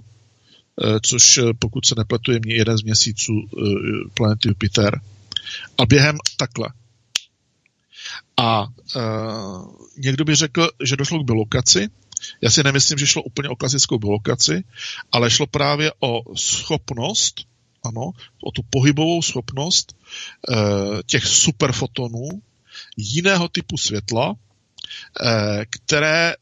což 1.01 1.39
pokud 1.59 1.85
se 1.85 1.95
nepletu 1.97 2.31
je 2.31 2.39
jeden 2.45 2.77
z 2.77 2.84
měsíců 2.84 3.34
planety 4.13 4.49
Jupiter. 4.49 5.01
A 5.77 5.85
během 5.85 6.17
takhle. 6.37 6.69
A 8.37 8.63
uh, 8.63 9.75
někdo 9.97 10.25
by 10.25 10.35
řekl, 10.35 10.69
že 10.83 10.95
došlo 10.95 11.19
k 11.19 11.25
bilokaci. 11.25 11.87
Já 12.41 12.49
si 12.49 12.63
nemyslím, 12.63 12.97
že 12.97 13.07
šlo 13.07 13.23
úplně 13.23 13.49
o 13.49 13.55
klasickou 13.55 13.97
bilokaci, 13.97 14.63
ale 15.11 15.31
šlo 15.31 15.47
právě 15.47 15.91
o 15.99 16.35
schopnost, 16.35 17.41
ano, 17.83 18.11
o 18.43 18.51
tu 18.51 18.61
pohybovou 18.69 19.21
schopnost 19.21 19.95
uh, 20.49 20.57
těch 21.05 21.25
superfotonů 21.25 22.29
jiného 22.97 23.49
typu 23.49 23.77
světla, 23.77 24.29
uh, 24.29 24.35
které 25.69 26.33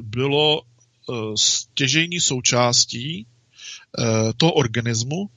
bylo 0.00 0.60
uh, 0.60 1.34
stěžejní 1.34 2.20
součástí 2.20 3.26
uh, 3.98 4.32
toho 4.36 4.52
organismu, 4.52 5.20
uh, 5.20 5.28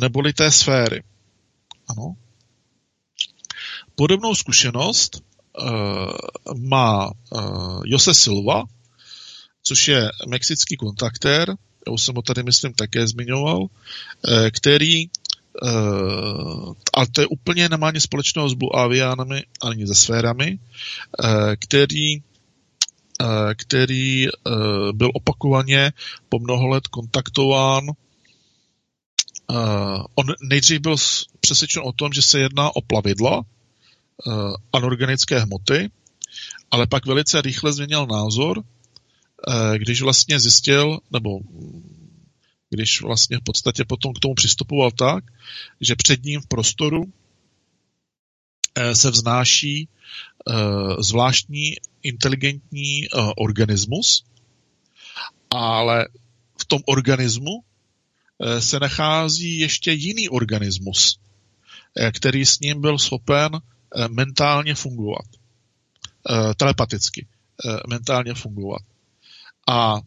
neboli 0.00 0.32
té 0.32 0.50
sféry. 0.50 1.02
Ano. 1.88 2.16
Podobnou 3.94 4.34
zkušenost 4.34 5.20
uh, 5.60 6.10
má 6.58 7.06
uh, 7.06 7.82
Jose 7.84 8.14
Silva, 8.14 8.64
což 9.62 9.88
je 9.88 10.10
mexický 10.28 10.76
kontaktér, 10.76 11.48
já 11.86 11.92
už 11.92 12.02
jsem 12.02 12.14
ho 12.14 12.22
tady, 12.22 12.42
myslím, 12.42 12.72
také 12.72 13.06
zmiňoval, 13.06 13.62
uh, 13.62 13.68
který 14.56 15.06
Uh, 15.62 16.72
ale 16.92 17.06
to 17.12 17.20
je 17.20 17.26
úplně 17.26 17.68
nemá 17.68 17.90
nic 17.90 18.02
společného 18.02 18.48
s 18.48 18.54
Blue 18.54 18.70
Avianami 18.74 19.42
ani 19.62 19.86
se 19.86 19.94
sférami, 19.94 20.58
uh, 21.24 21.54
který, 21.58 22.22
který 23.56 24.26
byl 24.92 25.10
opakovaně 25.14 25.92
po 26.28 26.38
mnoho 26.38 26.68
let 26.68 26.88
kontaktován 26.88 27.84
on 30.14 30.26
nejdřív 30.42 30.80
byl 30.80 30.96
přesvědčen 31.40 31.82
o 31.84 31.92
tom, 31.92 32.12
že 32.12 32.22
se 32.22 32.38
jedná 32.38 32.76
o 32.76 32.80
plavidla 32.80 33.42
anorganické 34.72 35.38
hmoty, 35.38 35.90
ale 36.70 36.86
pak 36.86 37.06
velice 37.06 37.42
rychle 37.42 37.72
změnil 37.72 38.06
názor, 38.06 38.58
uh, 38.58 38.64
když 39.76 40.02
vlastně 40.02 40.40
zjistil, 40.40 40.98
nebo 41.10 41.38
když 42.70 43.02
vlastně 43.02 43.38
v 43.38 43.42
podstatě 43.44 43.84
potom 43.84 44.14
k 44.14 44.18
tomu 44.18 44.34
přistupoval 44.34 44.90
tak, 44.90 45.24
že 45.80 45.96
před 45.96 46.24
ním 46.24 46.40
v 46.40 46.46
prostoru 46.46 47.02
uh, 47.02 47.12
se 48.92 49.10
vznáší 49.10 49.88
zvláštní 50.98 51.74
inteligentní 52.02 53.08
organismus, 53.36 54.24
ale 55.50 56.08
v 56.60 56.64
tom 56.64 56.80
organismu 56.86 57.64
Eh, 58.44 58.60
se 58.60 58.80
nachází 58.80 59.58
ještě 59.58 59.92
jiný 59.92 60.28
organismus, 60.28 61.18
eh, 61.96 62.12
který 62.12 62.46
s 62.46 62.60
ním 62.60 62.80
byl 62.80 62.98
schopen 62.98 63.50
eh, 63.54 63.60
mentálně 64.08 64.74
fungovat. 64.74 65.26
Telepaticky 66.56 67.26
mentálně 67.88 68.34
fungovat. 68.34 68.82
A 69.68 70.00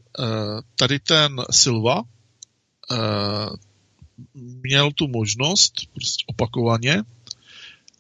tady 0.76 0.99
ten 0.99 1.41
Silva 1.52 2.02
měl 4.34 4.91
tu 4.91 5.07
možnost 5.07 5.74
prostě 5.94 6.24
opakovaně 6.28 7.03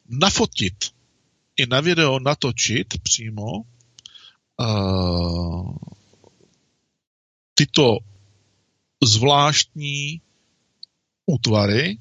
nafotit 0.09 0.75
i 1.57 1.65
na 1.65 1.81
video 1.81 2.19
natočit 2.19 2.87
přímo 3.03 3.61
tyto 7.55 7.97
zvláštní 9.03 10.21
útvary 11.25 11.97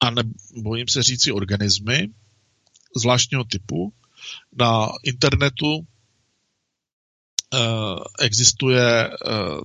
a 0.00 0.10
nebojím 0.10 0.88
se 0.88 1.02
říci 1.02 1.32
organismy 1.32 2.08
zvláštního 2.96 3.44
typu. 3.44 3.92
Na 4.52 4.88
internetu 5.04 5.76
uh, 5.76 5.84
existuje 8.20 9.08
uh, 9.08 9.60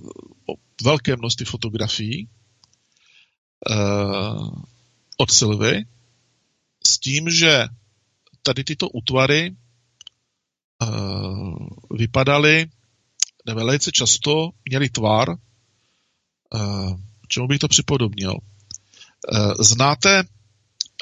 velké 0.82 1.16
množství 1.16 1.46
fotografií 1.46 2.28
uh, 3.70 4.62
od 5.16 5.30
Silvy 5.30 5.84
s 6.86 6.98
tím, 6.98 7.30
že 7.30 7.68
tady 8.42 8.64
tyto 8.64 8.88
útvary 8.88 9.56
vypadaly 11.90 12.66
velice 13.54 13.92
často 13.92 14.50
měli 14.68 14.88
tvar, 14.88 15.36
čemu 17.28 17.46
bych 17.46 17.58
to 17.58 17.68
připodobnil. 17.68 18.38
Uh, 19.32 19.52
znáte, 19.60 20.24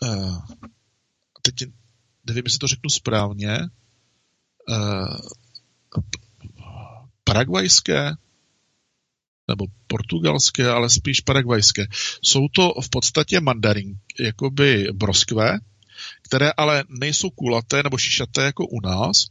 uh, 0.02 0.38
teď 1.42 1.54
nevím, 2.26 2.42
jestli 2.44 2.58
to 2.58 2.66
řeknu 2.66 2.90
správně, 2.90 3.58
uh, 4.68 5.16
paragvajské 7.24 8.12
nebo 9.48 9.66
portugalské, 9.86 10.70
ale 10.70 10.90
spíš 10.90 11.20
paragvajské. 11.20 11.86
Jsou 12.22 12.48
to 12.48 12.72
v 12.82 12.88
podstatě 12.90 13.40
mandarin, 13.40 13.98
jakoby 14.20 14.88
broskve, 14.92 15.58
které 16.22 16.50
ale 16.56 16.84
nejsou 16.88 17.30
kulaté 17.30 17.82
nebo 17.82 17.98
šišaté 17.98 18.42
jako 18.42 18.66
u 18.66 18.80
nás, 18.80 19.26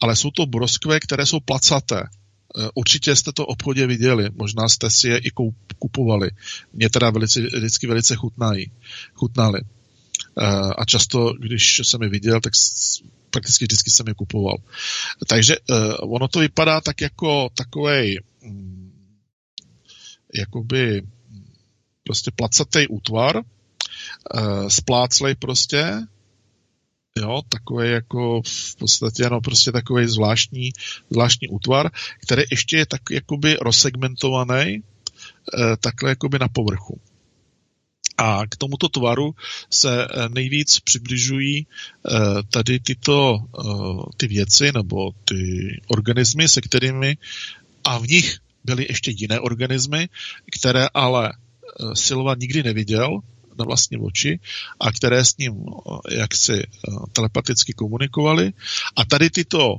ale 0.00 0.16
jsou 0.16 0.30
to 0.30 0.46
broskve, 0.46 1.00
které 1.00 1.26
jsou 1.26 1.40
placaté. 1.40 2.02
Eh, 2.58 2.68
určitě 2.74 3.16
jste 3.16 3.32
to 3.32 3.46
obchodě 3.46 3.86
viděli, 3.86 4.30
možná 4.34 4.68
jste 4.68 4.90
si 4.90 5.08
je 5.08 5.18
i 5.18 5.30
kupovali. 5.78 6.30
Mě 6.72 6.90
teda 6.90 7.10
velice, 7.10 7.40
vždycky 7.40 7.86
velice 7.86 8.16
chutnají, 8.16 8.72
chutnali. 9.14 9.60
Eh, 10.38 10.44
a 10.78 10.84
často, 10.84 11.32
když 11.32 11.80
jsem 11.84 12.02
je 12.02 12.08
viděl, 12.08 12.40
tak 12.40 12.52
prakticky 13.30 13.64
vždycky 13.64 13.90
jsem 13.90 14.08
je 14.08 14.14
kupoval. 14.14 14.56
Takže 15.26 15.56
eh, 15.56 15.94
ono 15.96 16.28
to 16.28 16.38
vypadá 16.38 16.80
tak 16.80 17.00
jako 17.00 17.48
takovej 17.54 18.20
mm, 18.42 18.92
jakoby 20.34 21.02
prostě 22.04 22.30
placatý 22.30 22.86
útvar, 22.88 23.42
spláclej 24.68 25.34
prostě, 25.34 26.06
Jo, 27.18 27.42
takový 27.48 27.90
jako 27.90 28.42
v 28.42 28.76
podstatě 28.76 29.30
no, 29.30 29.40
prostě 29.40 29.72
takový 29.72 30.08
zvláštní, 30.08 30.72
zvláštní 31.10 31.48
útvar, 31.48 31.90
který 32.22 32.42
ještě 32.50 32.76
je 32.76 32.86
tak 32.86 33.00
jakoby 33.10 33.56
rozsegmentovaný 33.60 34.82
eh, 34.82 35.76
takhle 35.80 36.10
jakoby 36.10 36.38
na 36.38 36.48
povrchu. 36.48 37.00
A 38.18 38.46
k 38.46 38.56
tomuto 38.56 38.88
tvaru 38.88 39.34
se 39.70 40.04
eh, 40.04 40.28
nejvíc 40.28 40.80
přibližují 40.80 41.66
eh, 41.66 42.10
tady 42.50 42.80
tyto 42.80 43.38
ty 44.16 44.26
věci 44.26 44.72
nebo 44.74 45.12
ty 45.24 45.80
organismy, 45.88 46.48
se 46.48 46.60
kterými 46.60 47.16
a 47.84 47.98
v 47.98 48.06
nich 48.06 48.38
byly 48.64 48.86
ještě 48.88 49.10
jiné 49.10 49.40
organismy, 49.40 50.08
které 50.58 50.86
ale 50.94 51.32
Silva 51.94 52.34
nikdy 52.34 52.62
neviděl, 52.62 53.20
na 53.60 53.64
vlastní 53.64 53.98
oči 53.98 54.40
a 54.80 54.92
které 54.92 55.24
s 55.24 55.36
ním 55.36 55.64
jaksi 56.10 56.66
telepaticky 57.12 57.72
komunikovali. 57.72 58.52
A 58.96 59.04
tady 59.04 59.30
tyto 59.30 59.76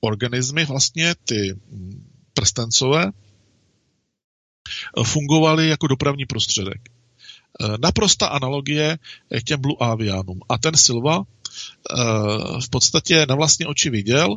organismy, 0.00 0.64
vlastně 0.64 1.14
ty 1.24 1.54
mm, 1.54 2.04
prstencové, 2.34 3.10
fungovaly 5.02 5.68
jako 5.68 5.86
dopravní 5.86 6.26
prostředek. 6.26 6.80
Naprosta 7.80 8.26
analogie 8.26 8.98
k 9.40 9.42
těm 9.42 9.60
Blue 9.60 9.76
Avianům. 9.80 10.40
A 10.48 10.58
ten 10.58 10.76
Silva 10.76 11.22
v 12.64 12.70
podstatě 12.70 13.26
na 13.28 13.34
vlastní 13.34 13.66
oči 13.66 13.90
viděl, 13.90 14.36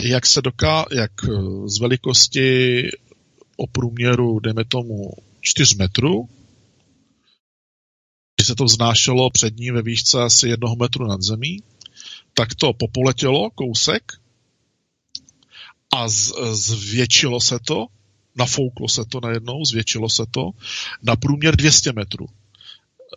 jak 0.00 0.26
se 0.26 0.42
doká, 0.42 0.84
jak 0.92 1.12
z 1.66 1.80
velikosti 1.80 2.88
o 3.56 3.66
průměru, 3.66 4.40
dejme 4.40 4.64
tomu, 4.64 5.10
4 5.40 5.76
metrů, 5.76 6.28
když 8.44 8.48
se 8.48 8.54
to 8.54 8.64
vznášelo 8.64 9.30
před 9.30 9.56
ní 9.56 9.70
ve 9.70 9.82
výšce 9.82 10.22
asi 10.22 10.48
jednoho 10.48 10.76
metru 10.76 11.06
nad 11.06 11.22
zemí, 11.22 11.62
tak 12.34 12.54
to 12.54 12.72
popoletělo 12.72 13.50
kousek 13.50 14.12
a 15.94 16.08
z, 16.08 16.32
zvětšilo 16.52 17.40
se 17.40 17.58
to, 17.66 17.86
nafouklo 18.36 18.88
se 18.88 19.04
to 19.04 19.20
najednou, 19.20 19.64
zvětšilo 19.64 20.08
se 20.08 20.22
to 20.30 20.50
na 21.02 21.16
průměr 21.16 21.56
200 21.56 21.92
metrů. 21.92 22.26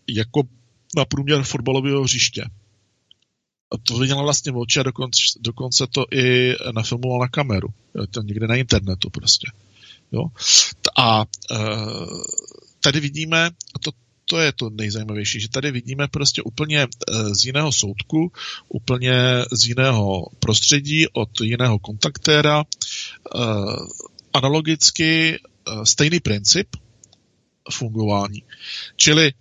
Jako 0.08 0.44
na 0.98 1.06
průměr 1.06 1.44
fotbalového 1.44 2.04
hřiště. 2.04 2.44
A 3.72 3.78
to 3.84 3.98
viděla 3.98 4.22
vlastně 4.22 4.52
oči 4.52 4.80
a 4.80 4.84
dokonce, 4.84 5.22
dokonce 5.40 5.88
to 5.88 6.06
i 6.14 6.56
nafilmoval 6.72 7.20
na 7.20 7.28
kameru. 7.28 7.68
To 8.12 8.22
někde 8.22 8.48
na 8.48 8.56
internetu 8.56 9.10
prostě. 9.10 9.52
Jo? 10.12 10.24
A 10.98 11.22
e, 11.52 11.58
tady 12.80 12.99
vidíme, 12.99 13.45
a 13.48 13.80
to, 13.80 13.91
to 14.30 14.40
je 14.40 14.52
to 14.52 14.70
nejzajímavější, 14.70 15.40
že 15.40 15.49
tady 15.49 15.72
vidíme 15.72 16.08
prostě 16.08 16.41
úplně 16.41 16.84
eh, 16.84 17.36
z 17.36 17.45
jiného 17.45 17.72
soudku, 17.72 18.32
úplně 18.68 19.14
z 19.52 19.68
jiného 19.68 20.26
prostředí, 20.40 21.08
od 21.08 21.41
jiného 21.41 21.80
kontaktéra, 21.80 22.64
eh, 22.64 23.40
analogicky 24.34 25.36
eh, 25.36 25.72
stejný 25.86 26.20
princip 26.20 26.68
fungování. 27.72 28.44
Čili 28.95 29.34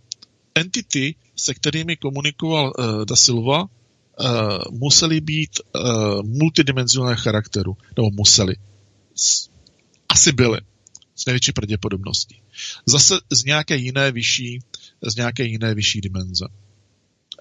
entity, 0.54 1.14
se 1.36 1.54
kterými 1.54 1.96
komunikoval 1.96 2.72
Da 3.04 3.16
Silva, 3.16 3.64
museli 4.70 5.20
být 5.20 5.60
multidimenzionálního 6.22 7.22
charakteru, 7.22 7.76
nebo 7.96 8.10
museli. 8.10 8.56
Asi 10.08 10.32
byly 10.32 10.58
s 11.16 11.26
největší 11.26 11.52
pravděpodobností. 11.52 12.42
Zase 12.86 13.18
z 13.32 13.44
nějaké 13.44 13.76
jiné 13.76 14.12
vyšší, 14.12 14.58
z 15.02 15.16
nějaké 15.16 15.44
jiné 15.44 15.74
vyšší 15.74 16.00
dimenze. 16.00 16.46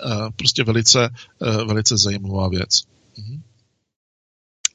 Eh, 0.01 0.31
prostě 0.35 0.63
velice, 0.63 1.09
eh, 1.41 1.65
velice 1.65 1.97
zajímavá 1.97 2.49
věc. 2.49 2.83
Mhm. 3.17 3.43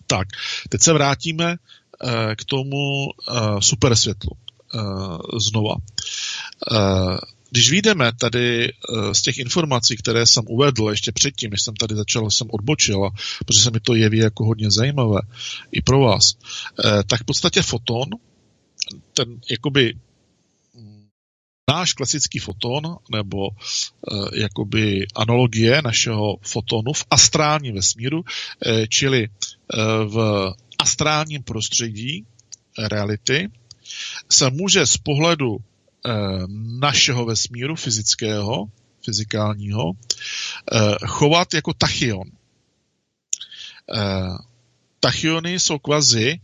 Tak, 0.07 0.29
teď 0.69 0.83
se 0.83 0.93
vrátíme 0.93 1.57
eh, 2.05 2.37
k 2.37 2.45
tomu 2.45 3.09
supersvětlu 3.61 4.31
znova. 5.39 5.75
Když 7.51 7.71
vyjdeme 7.71 8.13
tady 8.21 8.73
z 9.13 9.23
těch 9.23 9.39
informací, 9.39 9.97
které 9.97 10.27
jsem 10.27 10.45
uvedl 10.47 10.91
ještě 10.91 11.13
předtím, 11.13 11.51
než 11.51 11.63
jsem 11.63 11.75
tady 11.75 11.95
začal, 11.95 12.31
jsem 12.31 12.47
odbočil, 12.51 13.11
protože 13.47 13.63
se 13.63 13.71
mi 13.71 13.81
to 13.81 13.95
jeví 13.95 14.19
jako 14.19 14.45
hodně 14.45 14.71
zajímavé 14.71 15.21
i 15.73 15.83
pro 15.83 16.01
vás, 16.01 16.35
tak 17.07 17.21
v 17.21 17.25
podstatě 17.25 17.63
foton 17.63 18.09
ten 19.15 19.41
jakoby 19.51 19.95
náš 21.71 21.93
klasický 21.93 22.39
foton, 22.39 22.97
nebo 23.11 23.49
e, 23.49 23.53
jakoby 24.41 25.07
analogie 25.15 25.83
našeho 25.83 26.37
fotonu 26.43 26.93
v 26.93 27.05
astrálním 27.11 27.75
vesmíru, 27.75 28.25
e, 28.27 28.87
čili 28.87 29.23
e, 29.23 29.29
v 30.05 30.17
astrálním 30.79 31.43
prostředí 31.43 32.27
reality, 32.79 33.49
se 34.31 34.51
může 34.51 34.87
z 34.87 34.97
pohledu 34.97 35.59
našeho 36.81 37.25
vesmíru 37.25 37.77
fyzického, 37.77 38.65
fyzikálního, 39.05 39.93
chovat 41.07 41.55
jako 41.55 41.73
tachyon. 41.75 42.25
Tachyony 45.01 45.61
jsou 45.61 45.79
kvazi 45.79 46.41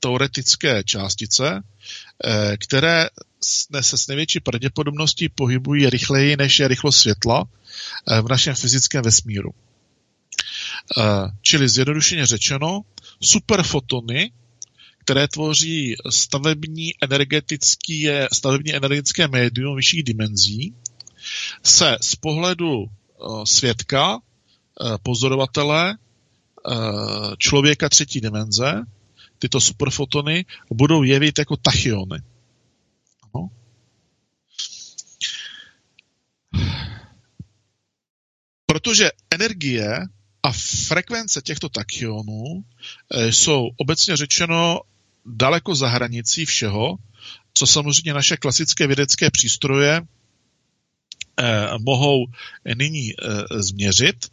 teoretické 0.00 0.84
částice, 0.84 1.62
které 2.58 3.08
se 3.80 3.98
s 3.98 4.06
největší 4.06 4.40
pravděpodobností 4.40 5.28
pohybují 5.28 5.90
rychleji 5.90 6.36
než 6.36 6.58
je 6.58 6.68
rychlost 6.68 6.96
světla 6.96 7.44
v 8.22 8.28
našem 8.28 8.54
fyzickém 8.54 9.04
vesmíru. 9.04 9.50
Čili 11.42 11.68
zjednodušeně 11.68 12.26
řečeno, 12.26 12.80
superfotony, 13.22 14.32
které 14.98 15.28
tvoří 15.28 15.94
stavební, 16.10 16.92
energetický, 17.02 18.08
stavební 18.32 18.74
energetické 18.74 19.28
médium 19.28 19.76
vyšších 19.76 20.02
dimenzí, 20.02 20.74
se 21.62 21.96
z 22.00 22.14
pohledu 22.16 22.84
eh, 22.84 23.24
svědka, 23.44 24.18
eh, 24.18 24.98
pozorovatele, 25.02 25.96
eh, 25.96 26.76
člověka 27.38 27.88
třetí 27.88 28.20
dimenze, 28.20 28.82
tyto 29.38 29.60
superfotony 29.60 30.44
budou 30.70 31.02
jevit 31.02 31.38
jako 31.38 31.56
tachyony. 31.56 32.18
Protože 38.66 39.10
energie 39.30 39.98
a 40.42 40.52
frekvence 40.86 41.42
těchto 41.42 41.68
tachionů 41.68 42.64
jsou 43.30 43.70
obecně 43.76 44.16
řečeno 44.16 44.80
daleko 45.26 45.74
za 45.74 45.88
hranicí 45.88 46.44
všeho, 46.44 46.96
co 47.54 47.66
samozřejmě 47.66 48.14
naše 48.14 48.36
klasické 48.36 48.86
vědecké 48.86 49.30
přístroje 49.30 50.02
eh, 51.40 51.68
mohou 51.78 52.26
nyní 52.74 53.12
eh, 53.12 53.62
změřit. 53.62 54.26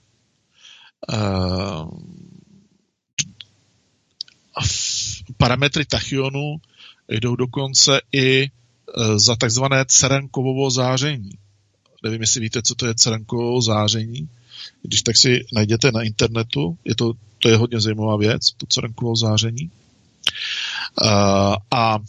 Eh, 1.13 1.15
parametry 5.37 5.85
tachyonu 5.85 6.55
jdou 7.09 7.35
dokonce 7.35 8.01
i 8.11 8.43
eh, 8.43 8.49
za 9.19 9.35
takzvané 9.35 9.85
cerenkovovo 9.87 10.71
záření. 10.71 11.29
Nevím, 12.05 12.21
jestli 12.21 12.41
víte, 12.41 12.61
co 12.61 12.75
to 12.75 12.85
je 12.85 12.95
cerenkovovo 12.95 13.61
záření. 13.61 14.29
Když 14.81 15.01
tak 15.01 15.17
si 15.17 15.45
najděte 15.53 15.91
na 15.91 16.01
internetu, 16.01 16.77
je 16.85 16.95
to, 16.95 17.13
to 17.39 17.49
je 17.49 17.57
hodně 17.57 17.79
zajímavá 17.79 18.17
věc, 18.17 18.51
to 18.57 18.65
cerenkovovo 18.65 19.15
záření. 19.15 19.71
A 21.71 21.99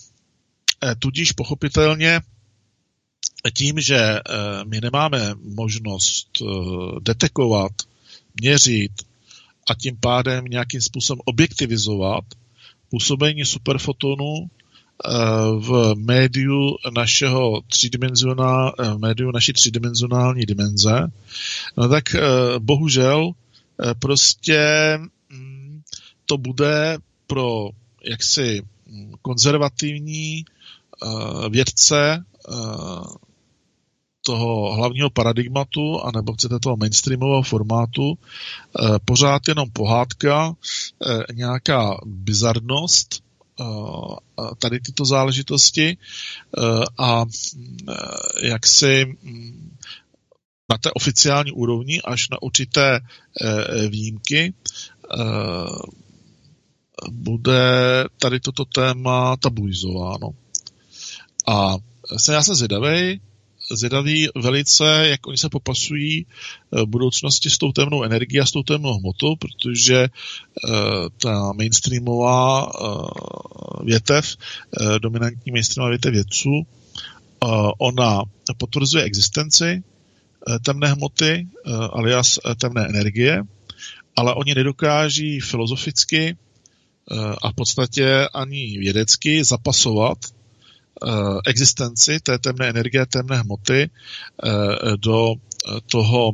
e, 0.85 0.95
tudíž 0.99 1.33
pochopitelně 1.33 2.21
tím, 3.55 3.81
že 3.81 3.97
e, 3.97 4.21
my 4.65 4.81
nemáme 4.81 5.35
možnost 5.35 6.29
e, 6.41 6.45
detekovat, 7.01 7.73
měřit 8.41 8.93
a 9.71 9.75
tím 9.75 9.97
pádem 9.97 10.45
nějakým 10.45 10.81
způsobem 10.81 11.21
objektivizovat 11.25 12.25
působení 12.91 13.45
superfotonu 13.45 14.51
v 15.59 15.95
médiu 15.97 16.77
našeho 16.95 17.61
třídimenzionál, 17.61 18.75
médiu 18.99 19.31
naší 19.31 19.53
třídimenzionální 19.53 20.43
dimenze, 20.47 21.11
no 21.77 21.89
tak 21.89 22.05
bohužel 22.59 23.31
prostě 23.99 24.61
mm, 25.31 25.83
to 26.27 26.39
bude 26.39 26.99
pro 27.27 27.69
jaksi 28.05 28.63
konzervativní 29.23 30.45
uh, 30.45 31.49
vědce 31.49 32.25
toho 34.27 34.75
hlavního 34.75 35.11
paradigmatu, 35.11 36.01
anebo 36.01 36.33
chcete 36.33 36.59
toho 36.59 36.77
mainstreamového 36.77 37.43
formátu, 37.43 38.19
pořád 39.05 39.43
jenom 39.49 39.71
pohádka, 39.71 40.53
nějaká 41.35 41.97
bizarnost, 42.05 43.23
tady 44.59 44.81
tyto 44.81 45.05
záležitosti 45.05 45.97
a 46.99 47.25
jak 48.43 48.67
si 48.67 49.05
mm, 49.05 49.77
na 50.71 50.79
té 50.79 50.91
oficiální 50.91 51.53
úrovni 51.53 52.03
až 52.03 52.29
na 52.29 52.43
určité 52.43 53.01
výjimky 53.89 54.55
bude 57.11 58.05
tady 58.19 58.41
toto 58.41 58.65
téma 58.65 59.37
tabuizováno. 59.37 60.31
A 61.47 61.77
jsem 62.17 62.35
já 62.35 62.43
jsem 62.43 62.55
zvědavý, 62.55 63.21
zvědavý 63.71 64.29
velice, 64.35 65.07
jak 65.09 65.27
oni 65.27 65.39
se 65.39 65.49
popasují 65.49 66.27
v 66.71 66.79
eh, 66.79 66.87
budoucnosti 66.87 67.51
s 67.51 67.59
tou 67.59 67.73
temnou 67.73 68.03
energií 68.03 68.41
a 68.41 68.47
s 68.47 68.53
tou 68.53 68.63
temnou 68.63 68.99
hmotou, 68.99 69.37
protože 69.37 69.97
eh, 69.97 70.09
ta 71.21 71.53
mainstreamová 71.53 72.67
eh, 72.67 73.85
větev, 73.85 74.37
dominantní 74.99 75.53
mainstreamová 75.53 75.91
větev 75.91 76.13
vědců, 76.13 76.67
ona 77.79 78.23
potvrzuje 78.59 79.05
existenci 79.05 79.83
temné 80.65 80.89
hmoty 80.89 81.49
alias 81.93 82.39
temné 82.61 82.87
energie, 82.89 83.43
ale 84.17 84.35
oni 84.35 84.55
nedokáží 84.55 85.41
filozoficky 85.41 86.37
a 87.43 87.51
v 87.51 87.55
podstatě 87.55 88.29
ani 88.35 88.79
vědecky 88.79 89.45
zapasovat 89.45 90.19
existenci 91.47 92.21
té 92.21 92.39
temné 92.39 92.69
energie, 92.69 93.07
temné 93.07 93.37
hmoty 93.37 93.91
eh, 93.91 94.97
do 94.97 95.35
toho 95.87 96.33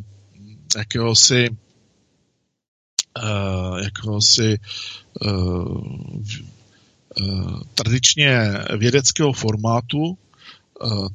jakéhosi 0.76 1.48
jakéhosi 3.82 4.58
tradičně 7.74 8.54
vědeckého 8.78 9.32
formátu 9.32 10.18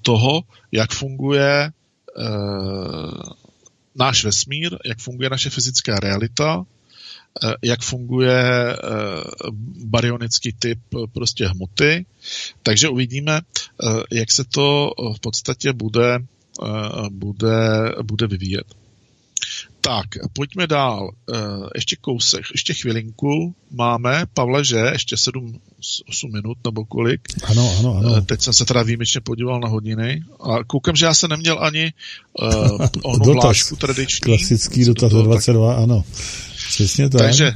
toho, 0.01 0.41
jak 0.71 0.91
funguje 0.91 1.71
náš 3.95 4.25
vesmír, 4.25 4.77
jak 4.85 4.99
funguje 4.99 5.29
naše 5.29 5.49
fyzická 5.49 5.95
realita, 5.99 6.65
Eh, 6.65 6.76
jak 7.61 7.81
funguje 7.81 8.73
eh, 8.73 8.77
baryonický 9.85 10.53
typ 10.53 10.79
eh, 10.95 11.07
prostě 11.13 11.47
hmoty. 11.47 12.05
Takže 12.63 12.89
uvidíme, 12.89 13.41
jak 14.11 14.31
se 14.31 14.43
to 14.43 14.91
v 15.15 15.19
podstatě 15.19 15.73
bude, 15.73 16.19
bude, 17.09 17.93
bude 18.03 18.27
vyvíjet. 18.27 18.65
Tak, 19.81 20.05
pojďme 20.33 20.67
dál. 20.67 21.11
Ještě 21.75 21.95
kousek, 21.95 22.41
ještě 22.51 22.73
chvilinku 22.73 23.55
máme. 23.71 24.25
Pavle, 24.33 24.65
že? 24.65 24.77
Ještě 24.77 25.17
7, 25.17 25.59
8 26.09 26.31
minut 26.31 26.57
nebo 26.65 26.85
kolik? 26.85 27.21
Ano, 27.43 27.75
ano, 27.79 27.97
ano. 27.97 28.21
Teď 28.21 28.41
jsem 28.41 28.53
se 28.53 28.65
teda 28.65 28.83
výjimečně 28.83 29.21
podíval 29.21 29.59
na 29.59 29.67
hodiny 29.67 30.23
a 30.39 30.63
koukám, 30.63 30.95
že 30.95 31.05
já 31.05 31.13
jsem 31.13 31.29
neměl 31.29 31.57
ani 31.63 31.93
uh, 32.41 32.87
onu 33.03 33.33
vlášku 33.33 33.75
tradiční. 33.75 34.19
Klasický 34.19 34.85
dotaz 34.85 35.11
22, 35.11 35.73
tak... 35.73 35.83
ano. 35.83 36.03
Přesně 36.67 37.09
tak. 37.09 37.21
Takže 37.21 37.53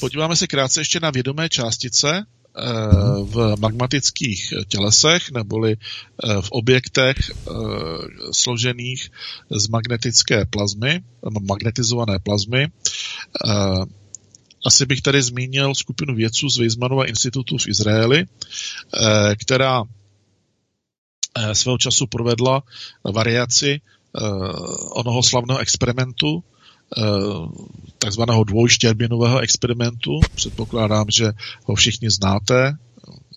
podíváme 0.00 0.36
se 0.36 0.46
krátce 0.46 0.80
ještě 0.80 1.00
na 1.00 1.10
vědomé 1.10 1.48
částice 1.48 2.08
eh, 2.16 2.62
v 3.22 3.54
magmatických 3.58 4.54
tělesech 4.68 5.30
neboli 5.30 5.76
eh, 5.76 6.42
v 6.42 6.50
objektech 6.50 7.16
eh, 7.30 7.52
složených 8.32 9.10
z 9.50 9.68
magnetické 9.68 10.44
plazmy, 10.44 11.00
magnetizované 11.40 12.18
plazmy. 12.18 12.68
Asi 14.66 14.86
bych 14.86 15.02
tady 15.02 15.22
zmínil 15.22 15.74
skupinu 15.74 16.14
vědců 16.14 16.48
z 16.48 16.58
Weizmannova 16.58 17.04
institutu 17.04 17.58
v 17.58 17.68
Izraeli, 17.68 18.24
která 19.40 19.82
svého 21.52 21.78
času 21.78 22.06
provedla 22.06 22.62
variaci 23.04 23.80
onoho 24.90 25.22
slavného 25.22 25.58
experimentu, 25.58 26.44
takzvaného 27.98 28.44
dvojštěrbinového 28.44 29.38
experimentu. 29.40 30.20
Předpokládám, 30.34 31.06
že 31.10 31.32
ho 31.64 31.74
všichni 31.74 32.10
znáte, 32.10 32.76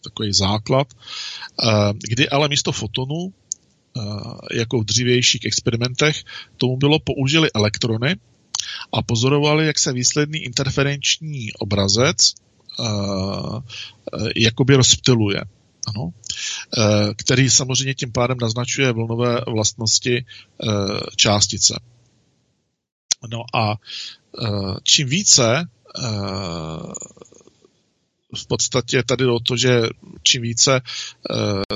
takový 0.04 0.34
základ, 0.34 0.88
eh, 0.94 1.94
kdy 2.10 2.30
ale 2.30 2.50
místo 2.50 2.72
fotonů, 2.72 3.34
eh, 3.34 4.02
jako 4.58 4.82
v 4.82 4.86
dřívějších 4.86 5.46
experimentech, 5.46 6.24
tomu 6.58 6.78
bylo 6.78 7.00
použili 7.00 7.52
elektrony 7.52 8.16
a 8.94 9.02
pozorovali, 9.02 9.68
jak 9.68 9.80
se 9.80 9.94
výsledný 9.94 10.40
interferenční 10.40 11.54
obrazec 11.54 12.34
jakoby 14.36 14.76
rozptiluje. 14.76 15.42
Ano, 15.88 16.10
který 17.16 17.50
samozřejmě 17.50 17.94
tím 17.94 18.12
pádem 18.12 18.38
naznačuje 18.42 18.92
vlnové 18.92 19.42
vlastnosti 19.48 20.26
částice. 21.16 21.80
No 23.26 23.44
a 23.54 23.76
eh, 24.44 24.76
čím 24.84 25.10
více 25.10 25.60
eh, 25.60 26.04
v 28.38 28.48
podstatě 28.48 29.04
tady 29.04 29.26
o 29.26 29.40
to, 29.40 29.58
že 29.58 29.82
čím 30.24 30.42
více 30.42 30.82
eh, 31.32 31.76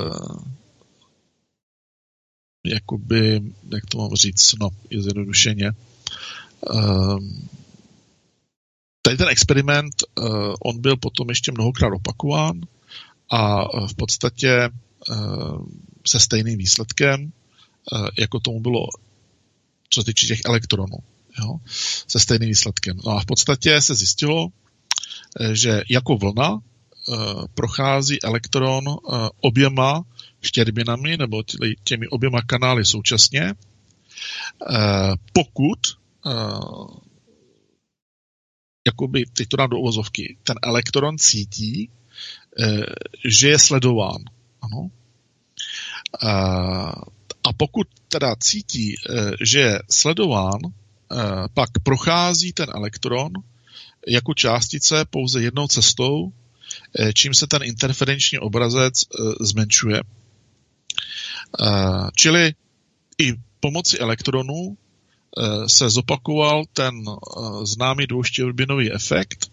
jakoby, 2.66 3.42
jak 3.74 3.86
to 3.86 3.98
mám 3.98 4.16
říct, 4.16 4.54
no, 4.60 4.70
je 4.90 5.02
zjednodušeně. 5.02 5.72
Tady 9.02 9.18
ten 9.18 9.30
experiment, 9.30 9.94
on 10.60 10.82
byl 10.82 10.98
potom 10.98 11.30
ještě 11.30 11.52
mnohokrát 11.52 11.94
opakován 11.94 12.62
a 13.30 13.64
v 13.88 13.96
podstatě 13.96 14.70
se 16.08 16.20
stejným 16.20 16.58
výsledkem, 16.58 17.32
jako 18.18 18.40
tomu 18.40 18.60
bylo 18.60 18.88
co 19.90 20.02
se 20.02 20.06
týče 20.06 20.28
těch 20.28 20.42
elektronů. 20.46 20.98
Jo, 21.40 21.58
se 22.08 22.20
stejným 22.20 22.50
výsledkem. 22.50 22.98
No 23.06 23.12
a 23.12 23.20
v 23.20 23.26
podstatě 23.26 23.82
se 23.82 23.96
zjistilo, 23.96 24.48
že 25.54 25.82
jako 25.90 26.18
vlna 26.18 26.60
prochází 27.54 28.24
elektron 28.24 28.84
oběma 29.42 30.04
štěrbinami 30.42 31.18
nebo 31.18 31.44
těmi 31.84 32.08
oběma 32.08 32.42
kanály 32.42 32.86
současně, 32.86 33.54
pokud 35.34 35.80
jakoby, 38.88 39.26
teď 39.34 39.48
to 39.48 39.58
dám 39.58 39.70
do 39.70 39.78
uvozovky, 39.78 40.38
ten 40.44 40.56
elektron 40.64 41.18
cítí, 41.18 41.90
eh, 42.60 42.86
že 43.26 43.50
je 43.50 43.60
sledován. 43.60 44.24
Ano. 44.62 44.92
A 47.44 47.54
pokud 47.58 47.88
teda 48.08 48.36
cítí, 48.36 48.96
eh, 48.96 49.32
že 49.42 49.60
je 49.60 49.80
sledován, 49.90 50.60
eh, 50.66 50.81
pak 51.54 51.70
prochází 51.84 52.54
ten 52.54 52.68
elektron 52.76 53.32
jako 54.08 54.34
částice 54.34 55.06
pouze 55.10 55.42
jednou 55.42 55.68
cestou, 55.68 56.32
čím 57.14 57.34
se 57.34 57.48
ten 57.48 57.64
interferenční 57.64 58.40
obrazec 58.40 58.94
zmenšuje. 59.42 60.02
Čili 62.16 62.54
i 63.18 63.34
pomocí 63.60 64.00
elektronů 64.00 64.78
Eh, 65.38 65.70
se 65.70 65.90
zopakoval 65.90 66.64
ten 66.74 66.96
eh, 67.08 67.66
známý 67.66 68.08
dvouštěrbinový 68.08 68.94
efekt 68.94 69.52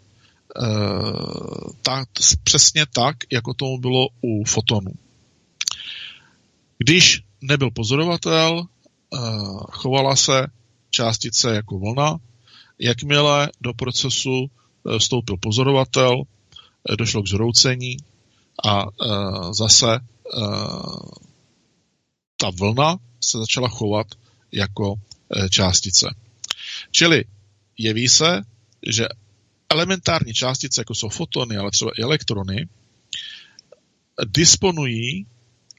eh, 0.63 0.65
tak, 1.83 2.09
přesně 2.45 2.87
tak, 2.95 3.17
jako 3.33 3.55
tomu 3.55 3.79
bylo 3.79 4.09
u 4.21 4.45
fotonů. 4.45 4.93
Když 6.79 7.23
nebyl 7.41 7.71
pozorovatel, 7.71 8.67
chovala 9.71 10.17
se 10.17 10.47
částice 10.91 11.55
jako 11.55 11.79
vlna, 11.79 12.17
jakmile 12.79 13.51
do 13.61 13.75
procesu 13.75 14.51
vstoupil 14.99 15.37
pozorovatel, 15.37 16.23
došlo 16.99 17.23
k 17.23 17.29
zhroucení 17.29 17.97
a 18.65 18.87
zase 19.53 20.01
ta 22.37 22.51
vlna 22.51 22.97
se 23.21 23.39
začala 23.39 23.69
chovat 23.69 24.07
jako 24.53 24.95
částice. 25.51 26.15
Čili 26.91 27.25
jeví 27.79 28.09
se, 28.09 28.43
že 28.87 29.07
elementární 29.69 30.35
částice, 30.35 30.81
jako 30.81 30.95
jsou 30.95 31.09
fotony, 31.09 31.57
ale 31.57 31.71
třeba 31.71 31.91
i 31.99 32.03
elektrony, 32.03 32.69
disponují, 34.27 35.27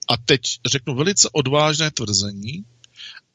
a 0.09 0.17
teď 0.17 0.41
řeknu 0.71 0.95
velice 0.95 1.29
odvážné 1.31 1.91
tvrzení, 1.91 2.65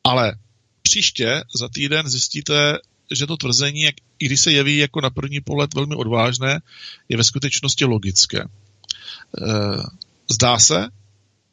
ale 0.04 0.38
příště 0.84 1.42
za 1.54 1.68
týden 1.68 2.08
zjistíte, 2.08 2.78
že 3.10 3.26
to 3.26 3.36
tvrzení, 3.36 3.80
jak, 3.80 3.94
i 4.18 4.26
když 4.26 4.40
se 4.40 4.52
jeví 4.52 4.76
jako 4.76 5.00
na 5.00 5.10
první 5.10 5.40
pohled 5.40 5.74
velmi 5.74 5.94
odvážné, 5.94 6.60
je 7.08 7.16
ve 7.16 7.24
skutečnosti 7.24 7.84
logické. 7.84 8.40
Eh, 8.40 9.82
zdá 10.30 10.58
se, 10.58 10.88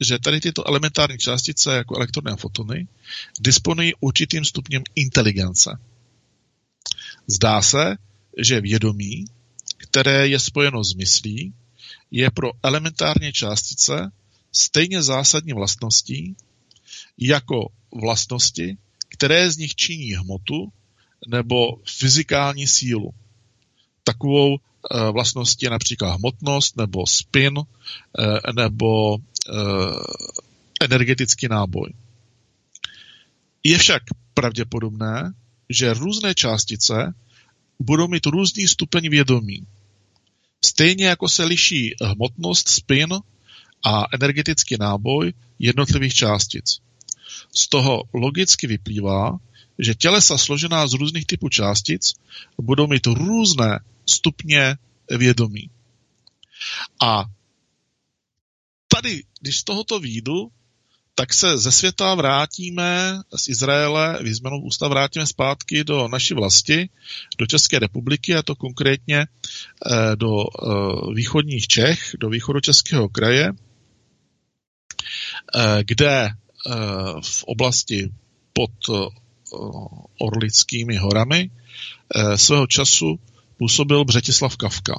že 0.02 0.20
tady 0.20 0.42
tyto 0.42 0.68
elementární 0.68 1.18
částice, 1.18 1.76
jako 1.76 1.96
elektrony 1.96 2.32
a 2.32 2.36
fotony, 2.36 2.88
disponují 3.40 3.94
určitým 4.00 4.46
stupněm 4.46 4.84
inteligence. 4.96 5.80
Zdá 7.28 7.62
se, 7.62 7.98
že 8.38 8.62
vědomí, 8.62 9.26
které 9.78 10.28
je 10.28 10.40
spojeno 10.40 10.84
s 10.84 10.94
myslí, 10.94 11.54
je 12.12 12.32
pro 12.32 12.52
elementární 12.64 13.34
částice 13.34 14.12
stejně 14.52 15.04
zásadní 15.04 15.54
vlastností 15.54 16.36
jako 17.18 17.70
vlastnosti, 17.92 18.78
které 19.14 19.52
z 19.52 19.58
nich 19.58 19.76
činí 19.76 20.14
hmotu 20.14 20.72
nebo 21.28 21.58
fyzikální 21.86 22.68
sílu. 22.68 23.14
Takovou 24.04 24.58
eh, 24.58 25.12
vlastností 25.12 25.66
je 25.66 25.70
například 25.70 26.16
hmotnost 26.16 26.78
nebo 26.78 27.08
spin 27.08 27.60
eh, 27.60 28.54
nebo 28.56 29.18
Eh, 29.50 30.04
energetický 30.82 31.48
náboj. 31.48 31.94
Je 33.64 33.78
však 33.78 34.04
pravděpodobné, 34.34 35.34
že 35.70 35.94
různé 35.94 36.36
částice 36.36 37.14
budou 37.80 38.08
mít 38.08 38.26
různý 38.26 38.68
stupeň 38.68 39.10
vědomí. 39.10 39.68
Stejně 40.66 41.06
jako 41.06 41.30
se 41.30 41.44
liší 41.44 41.96
hmotnost, 42.02 42.70
spin 42.70 43.14
a 43.86 44.06
energetický 44.14 44.78
náboj 44.80 45.34
jednotlivých 45.60 46.14
částic. 46.14 46.80
Z 47.56 47.68
toho 47.68 48.04
logicky 48.14 48.68
vyplývá, 48.68 49.38
že 49.80 49.96
tělesa 49.96 50.38
složená 50.38 50.88
z 50.88 50.94
různých 50.94 51.26
typů 51.26 51.50
částic 51.50 52.14
budou 52.62 52.88
mít 52.88 53.08
různé 53.08 53.80
stupně 54.06 54.76
vědomí. 55.18 55.70
A 57.02 57.26
tady, 58.88 59.24
když 59.42 59.58
z 59.58 59.64
tohoto 59.64 60.00
výjdu, 60.00 60.52
tak 61.16 61.34
se 61.34 61.58
ze 61.58 61.72
světa 61.72 62.16
vrátíme 62.16 63.22
z 63.36 63.48
Izraele, 63.48 64.20
výzmenou 64.24 64.62
ústav 64.62 64.90
vrátíme 64.90 65.28
zpátky 65.28 65.84
do 65.84 66.08
naší 66.08 66.34
vlasti, 66.34 66.90
do 67.38 67.46
České 67.46 67.80
republiky, 67.80 68.36
a 68.36 68.44
to 68.44 68.56
konkrétně 68.56 69.20
eh, 69.20 70.16
do 70.16 70.44
eh, 70.44 71.14
východních 71.14 71.68
Čech, 71.68 72.16
do 72.20 72.30
východočeského 72.30 73.10
kraje, 73.10 73.52
eh, 75.56 75.84
kde 75.84 76.30
v 77.22 77.44
oblasti 77.44 78.10
pod 78.54 78.72
Orlickými 80.20 80.98
horami 80.98 81.52
svého 82.36 82.68
času 82.68 83.20
působil 83.58 84.06
Břetislav 84.06 84.58
Kavka. 84.58 84.94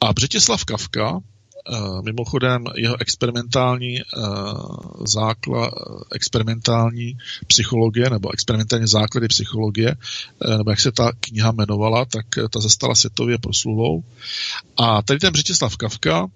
A 0.00 0.12
Břetislav 0.12 0.64
Kavka 0.64 1.20
Eh, 1.70 2.02
mimochodem 2.02 2.64
jeho 2.76 3.00
experimentální 3.00 4.00
základ, 5.04 5.72
experimentální 6.12 7.18
psychologie 7.46 8.10
nebo 8.10 8.32
experimentální 8.32 8.86
základy 8.86 9.28
psychologie, 9.28 9.96
nebo 10.56 10.70
jak 10.70 10.80
se 10.80 10.92
ta 10.92 11.12
kniha 11.20 11.52
jmenovala, 11.52 12.04
tak 12.04 12.26
ta 12.50 12.60
zastala 12.60 12.94
světově 12.94 13.38
proslulou. 13.38 14.04
A 14.76 15.02
tady 15.02 15.18
ten 15.18 15.32
Břetislav 15.32 15.76
Kavka 15.76 16.26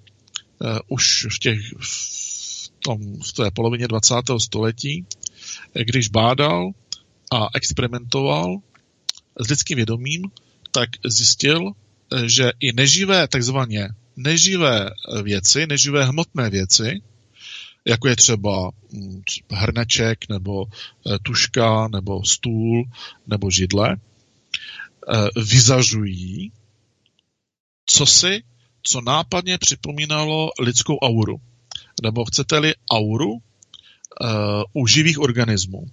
už 0.89 1.27
v 1.31 1.39
těch 1.39 1.59
v, 1.81 2.22
tom, 2.85 3.21
v 3.21 3.33
té 3.33 3.51
polovině 3.51 3.89
20. 3.89 4.15
století, 4.39 5.07
když 5.75 6.09
bádal 6.09 6.71
a 7.33 7.49
experimentoval 7.55 8.57
s 9.41 9.49
lidským 9.49 9.77
vědomím, 9.77 10.23
tak 10.71 10.89
zjistil, 11.05 11.73
že 12.27 12.51
i 12.61 12.73
neživé 12.73 13.29
takzvaně 13.29 13.89
neživé 14.17 14.91
věci, 15.23 15.67
neživé 15.67 16.05
hmotné 16.05 16.51
věci, 16.51 17.03
jako 17.85 18.09
je 18.09 18.17
třeba 18.17 18.71
mm, 18.93 19.23
hrneček, 19.53 20.29
nebo 20.29 20.65
eh, 20.67 21.19
tuška, 21.23 21.89
nebo 21.89 22.25
stůl, 22.25 22.85
nebo 23.27 23.51
židle, 23.51 23.97
eh, 23.97 25.41
vyzařují 25.41 26.53
si, 28.07 28.43
co 28.83 29.01
nápadně 29.01 29.59
připomínalo 29.59 30.51
lidskou 30.61 30.99
auru. 30.99 31.41
Nebo 32.03 32.25
chcete-li 32.25 32.75
auru 32.91 33.33
uh, 33.33 33.41
u 34.73 34.87
živých 34.87 35.21
organismů. 35.21 35.87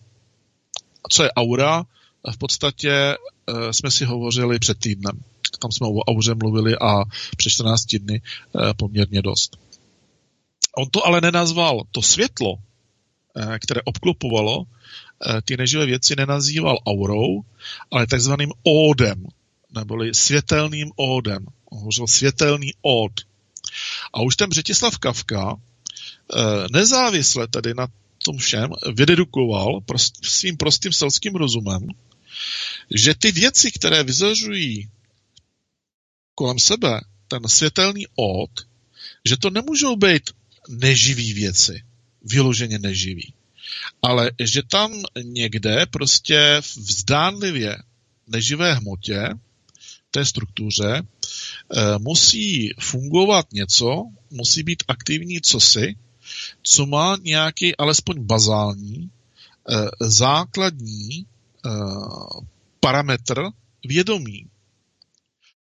A 1.03 1.09
co 1.09 1.23
je 1.23 1.31
aura? 1.31 1.83
V 2.31 2.37
podstatě 2.37 3.15
uh, 3.49 3.69
jsme 3.69 3.91
si 3.91 4.05
hovořili 4.05 4.59
před 4.59 4.79
týdnem 4.79 5.23
tam 5.59 5.71
jsme 5.71 5.87
o 5.87 5.99
auře 5.99 6.35
mluvili 6.35 6.75
a 6.75 7.03
před 7.37 7.49
14 7.49 7.85
dny 7.85 8.21
eh, 8.21 8.73
poměrně 8.73 9.21
dost. 9.21 9.57
On 10.77 10.89
to 10.89 11.05
ale 11.07 11.21
nenazval 11.21 11.81
to 11.91 12.01
světlo, 12.01 12.55
které 13.59 13.81
obklopovalo 13.85 14.63
ty 15.45 15.57
neživé 15.57 15.85
věci, 15.85 16.15
nenazýval 16.15 16.77
aurou, 16.87 17.41
ale 17.91 18.07
takzvaným 18.07 18.51
ódem, 18.63 19.25
neboli 19.75 20.13
světelným 20.13 20.91
ódem. 20.95 21.45
On 21.65 21.79
hovořil 21.79 22.07
světelný 22.07 22.71
ód. 22.81 23.11
A 24.13 24.21
už 24.21 24.35
ten 24.35 24.49
Břetislav 24.49 24.97
Kavka 24.97 25.55
nezávisle 26.71 27.47
tedy 27.47 27.73
na 27.73 27.87
tom 28.23 28.37
všem 28.37 28.69
vydedukoval 28.95 29.81
prost, 29.81 30.25
svým 30.25 30.57
prostým 30.57 30.93
selským 30.93 31.35
rozumem, 31.35 31.87
že 32.95 33.15
ty 33.15 33.31
věci, 33.31 33.71
které 33.71 34.03
vyzařují 34.03 34.89
kolem 36.35 36.59
sebe 36.59 37.01
ten 37.27 37.47
světelný 37.47 38.07
ód, 38.15 38.51
že 39.25 39.37
to 39.37 39.49
nemůžou 39.49 39.95
být 39.95 40.29
neživý 40.69 41.33
věci, 41.33 41.83
vyloženě 42.21 42.79
neživý. 42.79 43.33
ale 44.01 44.31
že 44.39 44.61
tam 44.63 45.03
někde 45.23 45.85
prostě 45.85 46.61
vzdánlivě 46.77 47.77
neživé 48.27 48.73
hmotě, 48.73 49.29
té 50.11 50.25
struktuře, 50.25 51.01
eh, 51.01 51.97
musí 51.97 52.73
fungovat 52.79 53.53
něco, 53.53 54.03
musí 54.31 54.63
být 54.63 54.83
aktivní 54.87 55.41
cosi, 55.41 55.95
co 56.63 56.85
má 56.85 57.17
nějaký 57.21 57.75
alespoň 57.75 58.23
bazální, 58.23 59.09
eh, 59.69 59.75
základní 59.99 61.25
eh, 61.65 61.69
parametr 62.79 63.43
vědomí. 63.85 64.45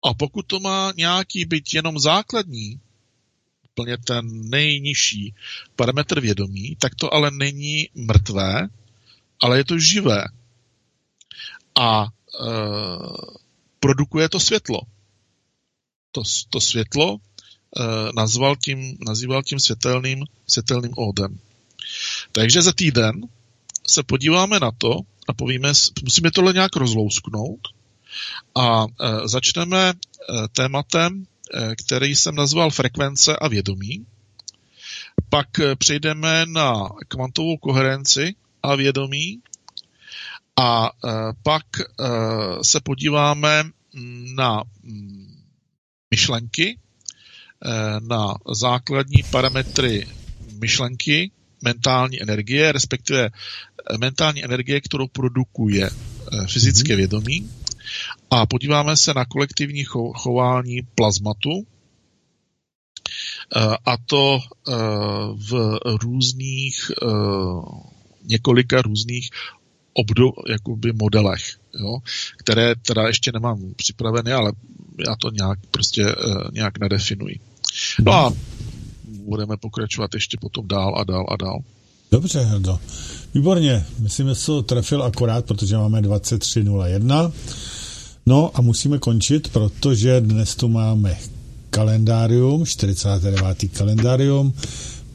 A 0.03 0.13
pokud 0.13 0.47
to 0.47 0.59
má 0.59 0.93
nějaký 0.97 1.45
být 1.45 1.73
jenom 1.73 1.99
základní, 1.99 2.79
úplně 3.73 3.97
ten 3.97 4.49
nejnižší 4.49 5.35
parametr 5.75 6.21
vědomí, 6.21 6.75
tak 6.79 6.95
to 6.95 7.13
ale 7.13 7.31
není 7.31 7.89
mrtvé, 7.93 8.67
ale 9.39 9.57
je 9.57 9.65
to 9.65 9.79
živé. 9.79 10.23
A 11.79 12.05
e, 12.05 12.09
produkuje 13.79 14.29
to 14.29 14.39
světlo. 14.39 14.81
To, 16.11 16.21
to 16.49 16.61
světlo 16.61 17.17
nazval 18.15 18.55
tím, 18.55 18.97
nazýval 19.07 19.43
tím 19.43 19.59
světelným, 19.59 20.25
světelným 20.47 20.91
ódem. 20.97 21.39
Takže 22.31 22.61
za 22.61 22.71
týden 22.71 23.21
se 23.87 24.03
podíváme 24.03 24.59
na 24.59 24.71
to 24.71 24.99
a 25.27 25.33
povíme, 25.33 25.71
musíme 26.03 26.31
tohle 26.31 26.53
nějak 26.53 26.75
rozlousknout 26.75 27.59
a 28.55 28.85
e, 28.85 29.27
začneme 29.27 29.89
e, 29.89 29.93
tématem, 30.51 31.25
který 31.85 32.15
jsem 32.15 32.35
nazval 32.35 32.71
frekvence 32.71 33.35
a 33.35 33.47
vědomí. 33.47 34.05
Pak 35.29 35.47
přejdeme 35.77 36.45
na 36.45 36.89
kvantovou 37.07 37.57
koherenci 37.57 38.35
a 38.63 38.75
vědomí 38.75 39.39
a 40.55 40.91
pak 41.43 41.65
se 42.61 42.79
podíváme 42.79 43.63
na 44.35 44.63
mm, 44.83 45.43
myšlenky, 46.11 46.79
na 48.09 48.35
základní 48.53 49.23
parametry 49.31 50.07
myšlenky, 50.59 51.31
mentální 51.61 52.21
energie, 52.21 52.71
respektive 52.71 53.29
mentální 53.97 54.43
energie, 54.43 54.81
kterou 54.81 55.07
produkuje 55.07 55.89
fyzické 56.47 56.93
mhm. 56.93 56.97
vědomí. 56.97 57.49
A 58.29 58.45
podíváme 58.45 58.97
se 58.97 59.13
na 59.13 59.25
kolektivní 59.25 59.83
chování 60.13 60.81
plazmatu, 60.95 61.65
a 63.85 63.97
to 64.05 64.39
v 65.49 65.79
různých, 65.85 66.91
několika 68.23 68.81
různých 68.81 69.29
obdo, 69.93 70.31
jakoby 70.49 70.93
modelech, 70.93 71.57
jo, 71.79 71.99
které 72.37 72.75
teda 72.75 73.07
ještě 73.07 73.31
nemám 73.31 73.73
připravené, 73.75 74.33
ale 74.33 74.51
já 75.07 75.15
to 75.15 75.29
nějak 75.29 75.59
prostě 75.71 76.15
nějak 76.53 76.79
nedefinuji. 76.79 77.39
No 78.05 78.13
a 78.13 78.33
budeme 79.25 79.57
pokračovat 79.57 80.13
ještě 80.13 80.37
potom 80.41 80.67
dál 80.67 80.95
a 80.97 81.03
dál 81.03 81.25
a 81.29 81.35
dál. 81.35 81.59
Dobře, 82.11 82.41
Herdo. 82.41 82.79
Výborně, 83.33 83.85
myslím, 83.99 84.29
že 84.29 84.45
to 84.45 84.63
trefil 84.63 85.03
akorát, 85.03 85.45
protože 85.45 85.77
máme 85.77 86.01
23.01. 86.01 87.31
No 88.25 88.51
a 88.53 88.61
musíme 88.61 88.99
končit, 88.99 89.47
protože 89.47 90.21
dnes 90.21 90.55
tu 90.55 90.67
máme 90.67 91.17
kalendárium, 91.69 92.65
49. 92.65 93.71
kalendárium, 93.73 94.53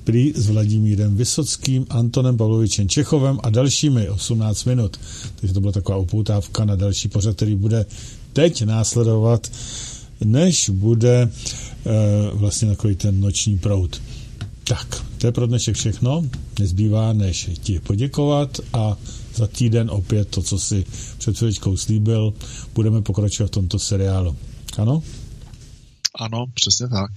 prý 0.05 0.33
s 0.37 0.49
Vladimírem 0.49 1.17
Vysockým, 1.17 1.87
Antonem 1.91 2.37
Pavlovičem 2.37 2.89
Čechovem 2.89 3.39
a 3.43 3.51
dalšími 3.51 4.09
18 4.09 4.65
minut. 4.65 5.01
Takže 5.41 5.55
to 5.55 5.61
byla 5.61 5.73
taková 5.73 5.99
upoutávka 5.99 6.65
na 6.65 6.77
další 6.77 7.09
pořad, 7.09 7.37
který 7.37 7.55
bude 7.55 7.87
teď 8.33 8.65
následovat, 8.65 9.51
než 10.25 10.71
bude 10.71 11.23
e, 11.23 11.29
vlastně 12.33 12.69
takový 12.69 12.97
ten 12.97 13.21
noční 13.21 13.59
prout. 13.59 14.03
Tak, 14.65 15.05
to 15.19 15.27
je 15.27 15.33
pro 15.33 15.47
dnešek 15.47 15.77
všechno. 15.77 16.25
Nezbývá, 16.59 17.13
než 17.13 17.51
ti 17.63 17.81
poděkovat 17.81 18.61
a 18.73 18.97
za 19.35 19.47
týden 19.47 19.91
opět 19.91 20.29
to, 20.29 20.43
co 20.43 20.59
si 20.59 20.85
před 21.19 21.39
chvíličkou 21.39 21.77
slíbil, 21.77 22.35
budeme 22.75 23.03
pokračovat 23.03 23.47
v 23.47 23.51
tomto 23.51 23.79
seriálu. 23.79 24.37
Ano? 24.79 25.03
Ano, 26.21 26.45
přesně 26.55 26.89
tak. 26.89 27.11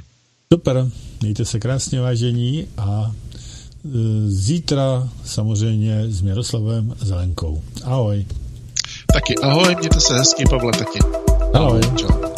Super, 0.53 0.91
mějte 1.21 1.45
se 1.45 1.59
krásně 1.59 1.99
vážení 1.99 2.67
a 2.77 3.11
e, 3.85 3.89
zítra 4.29 5.09
samozřejmě 5.25 6.03
s 6.07 6.21
Miroslavem 6.21 6.95
Zelenkou. 7.01 7.61
Ahoj. 7.83 8.25
Taky 9.13 9.35
ahoj, 9.35 9.75
mějte 9.79 9.99
se 9.99 10.13
hezky, 10.13 10.43
Pavle, 10.49 10.71
taky. 10.71 10.99
Ahoj. 11.53 11.81
Čau. 11.97 12.30